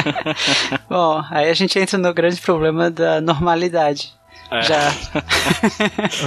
Bom, 0.88 1.22
aí 1.30 1.48
a 1.48 1.54
gente 1.54 1.78
entra 1.78 1.98
no 1.98 2.12
grande 2.12 2.40
problema 2.40 2.90
da 2.90 3.20
normalidade. 3.20 4.12
É. 4.58 4.62
Já. 4.62 4.92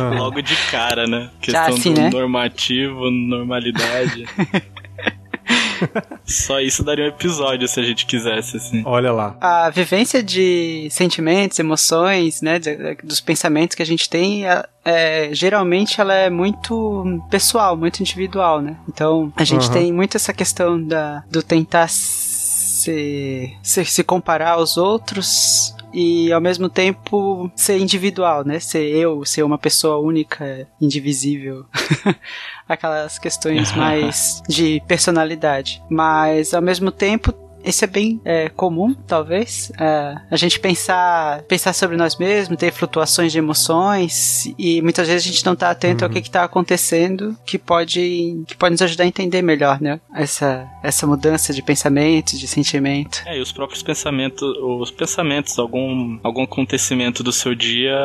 Logo 0.18 0.42
de 0.42 0.56
cara, 0.72 1.06
né? 1.08 1.30
Questão 1.42 1.76
assim, 1.76 1.94
do 1.94 2.02
né? 2.02 2.10
normativo, 2.10 3.10
normalidade. 3.12 4.26
Só 6.26 6.60
isso 6.60 6.84
daria 6.84 7.06
um 7.06 7.10
episódio 7.10 7.68
se 7.68 7.80
a 7.80 7.84
gente 7.84 8.06
quisesse, 8.06 8.58
assim. 8.58 8.82
Olha 8.86 9.12
lá. 9.12 9.38
A 9.40 9.70
vivência 9.70 10.24
de 10.24 10.88
sentimentos, 10.90 11.60
emoções, 11.60 12.42
né, 12.42 12.58
de, 12.58 12.96
dos 13.04 13.20
pensamentos 13.20 13.76
que 13.76 13.84
a 13.84 13.86
gente 13.86 14.10
tem, 14.10 14.48
é, 14.48 14.66
é, 14.84 15.30
geralmente 15.34 16.02
ela 16.02 16.14
é 16.14 16.30
muito 16.30 17.22
pessoal, 17.30 17.78
muito 17.78 18.00
individual, 18.00 18.62
né? 18.62 18.78
Então 18.90 19.32
a 19.36 19.44
gente 19.44 19.68
uhum. 19.68 19.74
tem 19.74 19.94
muito 19.94 20.18
essa 20.18 20.34
questão 20.34 20.82
da, 20.82 21.24
do 21.30 21.44
tentar 21.44 21.88
se, 21.90 23.56
se, 23.62 23.86
se 23.86 24.04
comparar 24.04 24.52
aos 24.52 24.78
outros 24.78 25.75
e 25.96 26.30
ao 26.34 26.42
mesmo 26.42 26.68
tempo 26.68 27.50
ser 27.56 27.78
individual, 27.78 28.44
né? 28.46 28.60
Ser 28.60 28.86
eu, 28.94 29.24
ser 29.24 29.44
uma 29.44 29.58
pessoa 29.58 29.98
única, 29.98 30.68
indivisível. 30.82 31.66
Aquelas 32.68 33.18
questões 33.18 33.72
mais 33.78 34.44
de 34.50 34.82
personalidade. 34.90 35.82
Mas 35.90 36.54
ao 36.54 36.62
mesmo 36.62 36.92
tempo 36.92 37.34
isso 37.66 37.84
é 37.84 37.88
bem 37.88 38.22
é, 38.24 38.50
comum, 38.50 38.94
talvez. 38.94 39.72
É, 39.80 40.16
a 40.30 40.36
gente 40.36 40.60
pensar, 40.60 41.42
pensar 41.44 41.74
sobre 41.74 41.98
nós 41.98 42.18
mesmos, 42.18 42.58
ter 42.58 42.72
flutuações 42.72 43.32
de 43.32 43.38
emoções 43.38 44.46
e 44.58 44.82
muitas 44.82 45.08
vezes 45.08 45.28
a 45.28 45.32
gente 45.32 45.46
não 45.46 45.54
está 45.54 45.70
atento 45.72 46.04
uhum. 46.04 46.10
ao 46.10 46.14
que 46.14 46.20
está 46.20 46.44
acontecendo, 46.44 47.36
que 47.46 47.58
pode, 47.58 48.44
que 48.48 48.56
pode 48.56 48.74
nos 48.74 48.82
ajudar 48.82 49.04
a 49.04 49.08
entender 49.08 49.42
melhor, 49.42 49.82
né? 49.82 50.00
Essa, 50.14 50.68
essa 50.84 51.08
mudança 51.08 51.54
de 51.54 51.62
pensamento, 51.62 52.38
de 52.38 52.48
sentimento. 52.48 53.24
É, 53.26 53.38
e 53.38 53.42
os 53.42 53.52
próprios 53.52 53.82
pensamentos, 53.82 54.42
os 54.62 54.92
pensamentos, 54.92 55.58
algum, 55.58 56.20
algum 56.24 56.44
acontecimento 56.44 57.24
do 57.24 57.32
seu 57.32 57.56
dia 57.56 57.98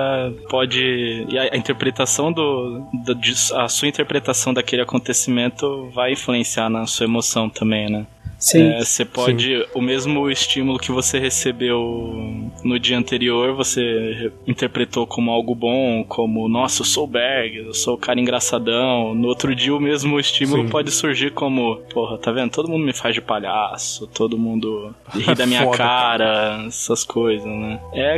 pode. 0.48 0.80
E 1.28 1.38
a, 1.38 1.54
a 1.54 1.56
interpretação 1.56 2.32
do. 2.32 2.86
do 3.04 3.20
a 3.54 3.68
sua 3.68 3.88
interpretação 3.88 4.52
daquele 4.52 4.82
acontecimento 4.82 5.90
vai 5.94 6.12
influenciar 6.12 6.68
na 6.68 6.86
sua 6.86 7.04
emoção 7.04 7.48
também, 7.48 7.88
né? 7.90 8.06
Sim. 8.40 8.72
É, 8.72 8.82
você 8.82 9.04
pode. 9.04 9.44
Sim. 9.44 9.66
O 9.74 9.82
mesmo 9.82 10.30
estímulo 10.30 10.78
que 10.78 10.90
você 10.90 11.18
recebeu 11.18 12.50
no 12.64 12.78
dia 12.78 12.96
anterior, 12.96 13.54
você 13.54 14.32
interpretou 14.46 15.06
como 15.06 15.30
algo 15.30 15.54
bom, 15.54 16.02
como, 16.04 16.48
nossa, 16.48 16.80
eu 16.80 16.86
sou 16.86 17.04
o 17.04 17.06
Berg, 17.06 17.56
eu 17.56 17.74
sou 17.74 17.94
o 17.94 17.98
cara 17.98 18.18
engraçadão. 18.18 19.14
No 19.14 19.28
outro 19.28 19.54
dia, 19.54 19.74
o 19.74 19.80
mesmo 19.80 20.18
estímulo 20.18 20.64
Sim. 20.64 20.70
pode 20.70 20.90
surgir 20.90 21.32
como, 21.32 21.76
porra, 21.92 22.16
tá 22.16 22.32
vendo? 22.32 22.50
Todo 22.50 22.68
mundo 22.68 22.84
me 22.84 22.94
faz 22.94 23.14
de 23.14 23.20
palhaço, 23.20 24.06
todo 24.06 24.38
mundo 24.38 24.94
ri 25.12 25.34
da 25.34 25.46
minha 25.46 25.64
Foda, 25.64 25.76
cara, 25.76 26.24
cara, 26.24 26.66
essas 26.66 27.04
coisas, 27.04 27.46
né? 27.46 27.78
É, 27.92 28.16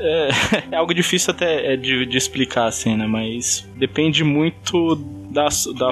é, 0.00 0.28
é 0.72 0.76
algo 0.76 0.92
difícil 0.92 1.32
até 1.32 1.74
é 1.74 1.76
de, 1.76 2.04
de 2.06 2.18
explicar, 2.18 2.66
assim, 2.66 2.96
né? 2.96 3.06
Mas 3.06 3.68
depende 3.76 4.24
muito 4.24 5.19
da, 5.30 5.48
da 5.78 5.90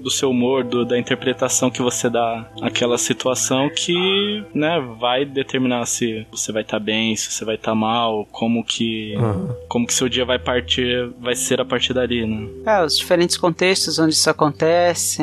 do 0.00 0.10
seu 0.10 0.30
humor, 0.30 0.64
do, 0.64 0.84
da 0.84 0.98
interpretação 0.98 1.70
que 1.70 1.82
você 1.82 2.08
dá 2.08 2.50
àquela 2.62 2.98
situação 2.98 3.70
que, 3.70 4.42
né, 4.54 4.80
vai 4.98 5.24
determinar 5.24 5.84
se 5.86 6.26
você 6.30 6.50
vai 6.52 6.62
estar 6.62 6.78
tá 6.78 6.84
bem, 6.84 7.14
se 7.14 7.30
você 7.30 7.44
vai 7.44 7.54
estar 7.54 7.72
tá 7.72 7.74
mal, 7.74 8.26
como 8.32 8.64
que 8.64 9.14
uhum. 9.16 9.54
como 9.68 9.86
que 9.86 9.94
seu 9.94 10.08
dia 10.08 10.24
vai 10.24 10.38
partir, 10.38 11.10
vai 11.20 11.36
ser 11.36 11.60
a 11.60 11.64
partir 11.64 11.92
dali, 11.92 12.26
né? 12.26 12.48
É, 12.66 12.84
os 12.84 12.96
diferentes 12.96 13.36
contextos 13.36 13.98
onde 13.98 14.14
isso 14.14 14.30
acontece, 14.30 15.22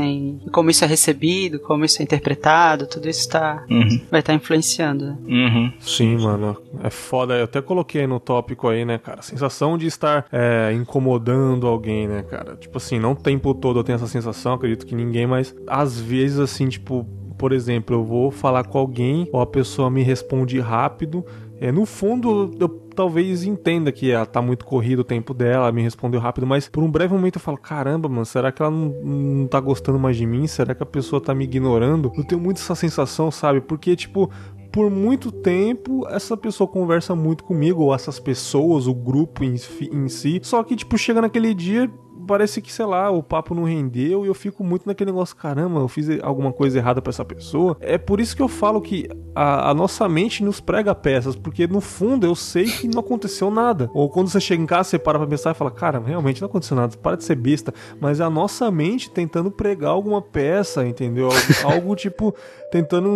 como 0.52 0.70
isso 0.70 0.84
é 0.84 0.88
recebido, 0.88 1.60
como 1.60 1.84
isso 1.84 2.02
é 2.02 2.04
interpretado, 2.04 2.88
tudo 2.88 3.10
isso 3.10 3.28
tá, 3.30 3.66
uhum. 3.70 4.02
vai 4.12 4.20
estar 4.20 4.34
tá 4.34 4.34
influenciando. 4.34 5.06
Né? 5.06 5.18
Uhum. 5.28 5.74
Sim, 5.80 6.18
mano, 6.18 6.58
é 6.84 6.90
foda. 6.90 7.36
Eu 7.36 7.46
até 7.46 7.62
coloquei 7.62 8.06
no 8.06 8.20
tópico 8.20 8.68
aí, 8.68 8.86
né, 8.86 8.98
cara, 8.98 9.20
a 9.20 9.24
sensação 9.24 9.78
de 9.78 9.88
estar 9.88 10.26
é, 10.32 10.72
incomodando 10.74 11.68
alguém, 11.68 12.08
né, 12.08 12.24
cara? 12.30 12.56
Tipo 12.56 12.78
assim, 12.78 13.00
não 13.00 13.16
tempo 13.18 13.54
todo 13.54 13.80
eu 13.80 13.84
tenho 13.84 13.96
essa 13.96 14.08
sensação, 14.08 14.54
acredito 14.54 14.86
que 14.86 14.96
ninguém, 14.96 15.28
mas 15.28 15.56
às 15.68 16.00
vezes, 16.00 16.40
assim, 16.40 16.68
tipo, 16.68 17.06
por 17.38 17.52
exemplo, 17.52 17.96
eu 17.96 18.04
vou 18.04 18.32
falar 18.32 18.64
com 18.66 18.78
alguém 18.78 19.30
ou 19.32 19.40
a 19.40 19.46
pessoa 19.46 19.90
me 19.90 20.02
responde 20.02 20.60
rápido. 20.60 21.24
É, 21.60 21.72
no 21.72 21.86
fundo, 21.86 22.52
eu 22.60 22.68
talvez 22.70 23.44
entenda 23.44 23.92
que 23.92 24.12
ela 24.12 24.26
tá 24.26 24.42
muito 24.42 24.66
corrido 24.66 25.00
o 25.00 25.04
tempo 25.04 25.34
dela, 25.34 25.72
me 25.72 25.82
respondeu 25.82 26.20
rápido, 26.20 26.48
mas 26.48 26.68
por 26.68 26.84
um 26.84 26.90
breve 26.90 27.14
momento 27.14 27.36
eu 27.36 27.42
falo: 27.42 27.58
caramba, 27.58 28.10
mano, 28.10 28.26
será 28.26 28.52
que 28.52 28.62
ela 28.62 28.72
não, 28.72 28.90
não 29.04 29.48
tá 29.48 29.60
gostando 29.60 30.00
mais 30.00 30.18
de 30.18 30.26
mim? 30.26 30.48
Será 30.48 30.74
que 30.74 30.84
a 30.84 30.86
pessoa 30.86 31.22
tá 31.22 31.34
me 31.34 31.44
ignorando? 31.44 32.12
Eu 32.16 32.24
tenho 32.24 32.42
muito 32.42 32.58
essa 32.58 32.76
sensação, 32.76 33.32
sabe? 33.32 33.62
Porque, 33.62 33.96
tipo, 33.96 34.30
por 34.72 34.90
muito 34.90 35.32
tempo 35.32 36.08
essa 36.10 36.36
pessoa 36.36 36.68
conversa 36.68 37.16
muito 37.16 37.44
comigo, 37.44 37.84
ou 37.84 37.94
essas 37.94 38.20
pessoas, 38.20 38.88
o 38.88 38.94
grupo 38.94 39.44
em, 39.44 39.56
em 39.92 40.08
si, 40.08 40.40
só 40.44 40.64
que, 40.64 40.76
tipo, 40.76 40.98
chega 40.98 41.22
naquele 41.22 41.54
dia 41.54 41.90
parece 42.28 42.62
que, 42.62 42.72
sei 42.72 42.86
lá, 42.86 43.10
o 43.10 43.24
papo 43.24 43.56
não 43.56 43.64
rendeu 43.64 44.26
e 44.26 44.28
eu 44.28 44.34
fico 44.34 44.64
muito 44.64 44.86
naquele 44.86 45.12
negócio, 45.12 45.36
caramba, 45.36 45.80
eu 45.80 45.88
fiz 45.88 46.08
alguma 46.22 46.52
coisa 46.52 46.78
errada 46.78 47.02
para 47.02 47.10
essa 47.10 47.26
pessoa. 47.26 47.78
É 47.80 47.98
por 47.98 48.20
isso 48.20 48.36
que 48.36 48.42
eu 48.42 48.48
falo 48.48 48.82
que 48.82 49.08
a, 49.34 49.72
a, 49.72 49.74
nossa 49.74 50.08
mente 50.10 50.44
nos 50.44 50.60
prega 50.60 50.94
peças, 50.94 51.36
porque 51.36 51.66
no 51.68 51.80
fundo 51.80 52.26
eu 52.26 52.36
sei 52.36 52.66
que 52.66 52.88
não 52.88 53.00
aconteceu 53.00 53.50
nada. 53.50 53.90
Ou 53.94 54.10
quando 54.10 54.28
você 54.28 54.40
chega 54.40 54.62
em 54.62 54.66
casa, 54.66 54.90
você 54.90 55.00
para 55.00 55.18
pra 55.18 55.28
pensar 55.28 55.52
e 55.52 55.54
fala, 55.54 55.72
cara, 55.72 56.00
realmente 56.00 56.42
não 56.42 56.48
aconteceu 56.48 56.76
nada, 56.76 56.96
para 56.98 57.16
de 57.16 57.24
ser 57.24 57.36
besta. 57.36 57.74
Mas 58.00 58.20
é 58.20 58.24
a 58.24 58.30
nossa 58.30 58.70
mente 58.70 59.10
tentando 59.10 59.50
pregar 59.50 59.92
alguma 59.92 60.22
peça, 60.22 60.86
entendeu? 60.86 61.26
Algo, 61.26 61.38
algo 61.74 61.96
tipo, 61.96 62.36
tentando 62.72 63.10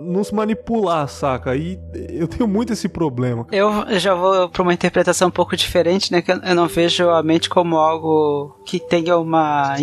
nos 0.00 0.30
manipular, 0.30 1.08
saca? 1.08 1.54
E 1.56 1.78
eu 2.10 2.26
tenho 2.26 2.48
muito 2.48 2.72
esse 2.72 2.88
problema. 2.88 3.46
Eu 3.52 3.98
já 3.98 4.14
vou 4.14 4.48
pra 4.48 4.62
uma 4.62 4.74
interpretação 4.74 5.28
um 5.28 5.32
pouco 5.32 5.56
diferente, 5.56 6.10
né? 6.10 6.22
Que 6.22 6.32
eu 6.32 6.54
não 6.54 6.66
vejo 6.66 7.08
a 7.10 7.22
mente 7.22 7.48
como 7.48 7.76
algo 7.76 8.56
que 8.64 8.78
tenha 8.78 9.16
uma 9.18 9.76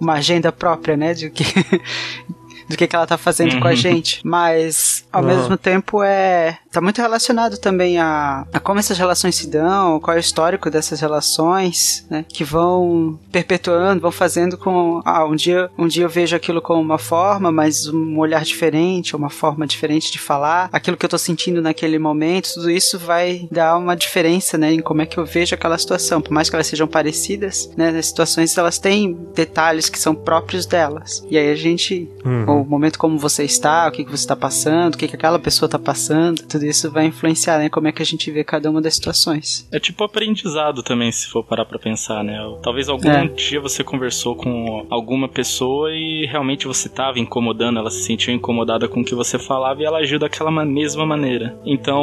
uma 0.00 0.14
agenda 0.14 0.50
própria, 0.50 0.96
né? 0.96 1.14
De 1.14 1.30
que 1.30 1.44
do 2.68 2.76
que, 2.76 2.86
que 2.86 2.96
ela 2.96 3.06
tá 3.06 3.18
fazendo 3.18 3.54
uhum. 3.54 3.60
com 3.60 3.68
a 3.68 3.70
uhum. 3.70 3.76
gente. 3.76 4.20
Mas, 4.24 5.06
ao 5.12 5.22
uhum. 5.22 5.28
mesmo 5.28 5.56
tempo, 5.56 6.02
é. 6.02 6.58
Tá 6.74 6.80
muito 6.80 7.00
relacionado 7.00 7.56
também 7.56 7.98
a, 7.98 8.44
a 8.52 8.58
como 8.58 8.80
essas 8.80 8.98
relações 8.98 9.36
se 9.36 9.48
dão, 9.48 10.00
qual 10.00 10.16
é 10.16 10.18
o 10.18 10.20
histórico 10.20 10.68
dessas 10.68 11.00
relações, 11.00 12.04
né? 12.10 12.24
Que 12.28 12.42
vão 12.42 13.18
perpetuando, 13.30 14.00
vão 14.00 14.10
fazendo 14.10 14.58
com. 14.58 15.00
Ah, 15.04 15.24
um 15.24 15.36
dia, 15.36 15.70
um 15.78 15.86
dia 15.86 16.04
eu 16.04 16.08
vejo 16.08 16.34
aquilo 16.34 16.60
como 16.60 16.80
uma 16.80 16.98
forma, 16.98 17.52
mas 17.52 17.86
um 17.86 18.18
olhar 18.18 18.42
diferente, 18.44 19.14
uma 19.14 19.30
forma 19.30 19.66
diferente 19.66 20.10
de 20.10 20.18
falar, 20.18 20.68
aquilo 20.72 20.96
que 20.96 21.04
eu 21.04 21.10
tô 21.10 21.18
sentindo 21.18 21.62
naquele 21.62 21.98
momento, 21.98 22.54
tudo 22.54 22.70
isso 22.70 22.98
vai 22.98 23.48
dar 23.52 23.76
uma 23.76 23.94
diferença, 23.94 24.58
né? 24.58 24.72
Em 24.72 24.80
como 24.80 25.02
é 25.02 25.06
que 25.06 25.18
eu 25.18 25.24
vejo 25.24 25.54
aquela 25.54 25.78
situação. 25.78 26.20
Por 26.20 26.32
mais 26.32 26.50
que 26.50 26.56
elas 26.56 26.66
sejam 26.66 26.88
parecidas, 26.88 27.70
né? 27.76 27.90
As 27.90 28.06
situações 28.06 28.56
elas 28.58 28.78
têm 28.78 29.16
detalhes 29.32 29.88
que 29.88 29.98
são 29.98 30.14
próprios 30.14 30.66
delas. 30.66 31.24
E 31.30 31.38
aí 31.38 31.50
a 31.50 31.54
gente. 31.54 32.10
Uhum 32.24 32.64
o 32.64 32.64
momento 32.64 32.98
como 32.98 33.18
você 33.18 33.44
está, 33.44 33.88
o 33.88 33.92
que, 33.92 34.04
que 34.04 34.10
você 34.10 34.24
está 34.24 34.36
passando, 34.36 34.94
o 34.94 34.98
que, 34.98 35.08
que 35.08 35.16
aquela 35.16 35.38
pessoa 35.38 35.66
está 35.66 35.78
passando, 35.78 36.42
tudo 36.42 36.63
isso 36.68 36.90
vai 36.90 37.06
influenciar, 37.06 37.58
né? 37.58 37.68
Como 37.68 37.88
é 37.88 37.92
que 37.92 38.02
a 38.02 38.06
gente 38.06 38.30
vê 38.30 38.44
cada 38.44 38.70
uma 38.70 38.80
das 38.80 38.94
situações. 38.94 39.68
É 39.72 39.78
tipo 39.78 40.04
aprendizado 40.04 40.82
também, 40.82 41.10
se 41.10 41.26
for 41.26 41.44
parar 41.44 41.64
pra 41.64 41.78
pensar, 41.78 42.22
né? 42.22 42.38
Talvez 42.62 42.88
algum 42.88 43.10
é. 43.10 43.26
dia 43.28 43.60
você 43.60 43.82
conversou 43.82 44.34
com 44.34 44.86
alguma 44.90 45.28
pessoa 45.28 45.92
e 45.92 46.26
realmente 46.26 46.66
você 46.66 46.88
estava 46.88 47.18
incomodando, 47.18 47.78
ela 47.78 47.90
se 47.90 48.02
sentiu 48.02 48.34
incomodada 48.34 48.88
com 48.88 49.00
o 49.00 49.04
que 49.04 49.14
você 49.14 49.38
falava 49.38 49.82
e 49.82 49.84
ela 49.84 49.98
agiu 49.98 50.18
daquela 50.18 50.50
mesma 50.64 51.06
maneira. 51.06 51.56
Então, 51.64 52.02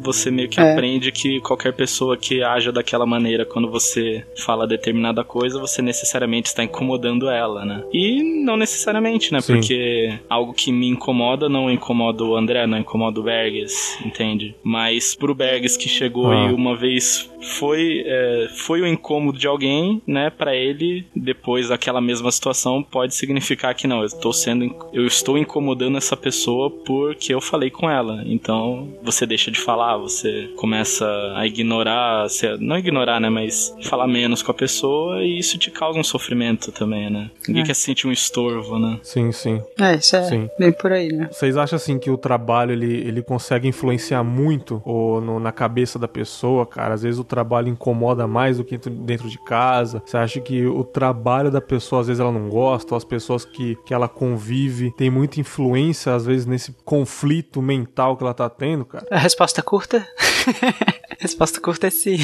você 0.00 0.30
meio 0.30 0.48
que 0.48 0.60
é. 0.60 0.72
aprende 0.72 1.12
que 1.12 1.40
qualquer 1.40 1.72
pessoa 1.72 2.16
que 2.16 2.42
haja 2.42 2.72
daquela 2.72 3.06
maneira 3.06 3.44
quando 3.44 3.70
você 3.70 4.24
fala 4.36 4.66
determinada 4.66 5.24
coisa, 5.24 5.60
você 5.60 5.82
necessariamente 5.82 6.48
está 6.48 6.64
incomodando 6.64 7.28
ela, 7.28 7.64
né? 7.64 7.84
E 7.92 8.42
não 8.44 8.56
necessariamente, 8.56 9.32
né? 9.32 9.40
Sim. 9.40 9.54
Porque 9.54 10.18
algo 10.28 10.52
que 10.52 10.72
me 10.72 10.88
incomoda 10.88 11.48
não 11.48 11.70
incomoda 11.70 12.24
o 12.24 12.36
André, 12.36 12.66
não 12.66 12.78
incomoda 12.78 13.20
o 13.20 13.22
Berges, 13.62 13.98
entende? 14.04 14.54
Mas 14.62 15.14
pro 15.14 15.34
Berges 15.34 15.76
que 15.76 15.88
chegou 15.88 16.30
ah. 16.30 16.46
e 16.46 16.52
uma 16.52 16.76
vez 16.76 17.30
foi 17.58 18.04
é, 18.06 18.48
foi 18.54 18.80
o 18.80 18.86
incômodo 18.86 19.38
de 19.38 19.46
alguém, 19.46 20.00
né? 20.06 20.30
Para 20.30 20.54
ele, 20.54 21.06
depois 21.14 21.68
daquela 21.68 22.00
mesma 22.00 22.30
situação, 22.30 22.82
pode 22.82 23.14
significar 23.14 23.74
que 23.74 23.86
não, 23.86 24.00
eu 24.00 24.06
estou 24.06 24.32
sendo, 24.32 24.74
eu 24.92 25.06
estou 25.06 25.36
incomodando 25.36 25.98
essa 25.98 26.16
pessoa 26.16 26.70
porque 26.70 27.34
eu 27.34 27.40
falei 27.40 27.70
com 27.70 27.90
ela. 27.90 28.22
Então 28.26 28.88
você 29.02 29.26
deixa 29.26 29.50
de 29.50 29.58
falar, 29.58 29.96
você 29.96 30.50
começa 30.56 31.06
a 31.34 31.46
ignorar, 31.46 32.26
não 32.60 32.78
ignorar, 32.78 33.20
né? 33.20 33.28
Mas 33.28 33.74
falar 33.82 34.06
menos 34.06 34.42
com 34.42 34.50
a 34.50 34.54
pessoa 34.54 35.22
e 35.22 35.38
isso 35.38 35.58
te 35.58 35.70
causa 35.70 35.98
um 35.98 36.04
sofrimento 36.04 36.70
também, 36.70 37.10
né? 37.10 37.30
Ninguém 37.46 37.62
é. 37.62 37.66
quer 37.66 37.74
sentir 37.74 38.06
um 38.06 38.12
estorvo, 38.12 38.78
né? 38.78 38.98
Sim, 39.02 39.32
sim. 39.32 39.60
É, 39.78 39.96
isso 39.96 40.16
é 40.16 40.22
sim. 40.22 40.48
bem 40.58 40.72
por 40.72 40.92
aí, 40.92 41.08
né? 41.08 41.28
Vocês 41.30 41.56
acham 41.56 41.76
assim 41.76 41.98
que 41.98 42.10
o 42.10 42.16
trabalho 42.16 42.72
ele, 42.72 42.94
ele 43.06 43.22
consegue 43.22 43.51
influenciar 43.60 44.22
muito 44.22 44.82
ou 44.84 45.20
no, 45.20 45.40
na 45.40 45.52
cabeça 45.52 45.98
da 45.98 46.08
pessoa, 46.08 46.66
cara? 46.66 46.94
Às 46.94 47.02
vezes 47.02 47.18
o 47.18 47.24
trabalho 47.24 47.68
incomoda 47.68 48.26
mais 48.26 48.58
do 48.58 48.64
que 48.64 48.76
dentro 48.76 49.28
de 49.28 49.38
casa? 49.38 50.02
Você 50.04 50.16
acha 50.16 50.40
que 50.40 50.66
o 50.66 50.84
trabalho 50.84 51.50
da 51.50 51.60
pessoa, 51.60 52.00
às 52.00 52.06
vezes, 52.06 52.20
ela 52.20 52.32
não 52.32 52.48
gosta? 52.48 52.94
Ou 52.94 52.96
as 52.96 53.04
pessoas 53.04 53.44
que, 53.44 53.76
que 53.84 53.92
ela 53.94 54.08
convive 54.08 54.92
tem 54.92 55.10
muita 55.10 55.40
influência, 55.40 56.14
às 56.14 56.26
vezes, 56.26 56.46
nesse 56.46 56.72
conflito 56.84 57.60
mental 57.60 58.16
que 58.16 58.24
ela 58.24 58.34
tá 58.34 58.48
tendo, 58.48 58.84
cara? 58.84 59.06
A 59.10 59.18
resposta 59.18 59.62
curta? 59.62 59.98
a 61.10 61.22
resposta 61.22 61.60
curta 61.60 61.86
é 61.86 61.90
sim. 61.90 62.18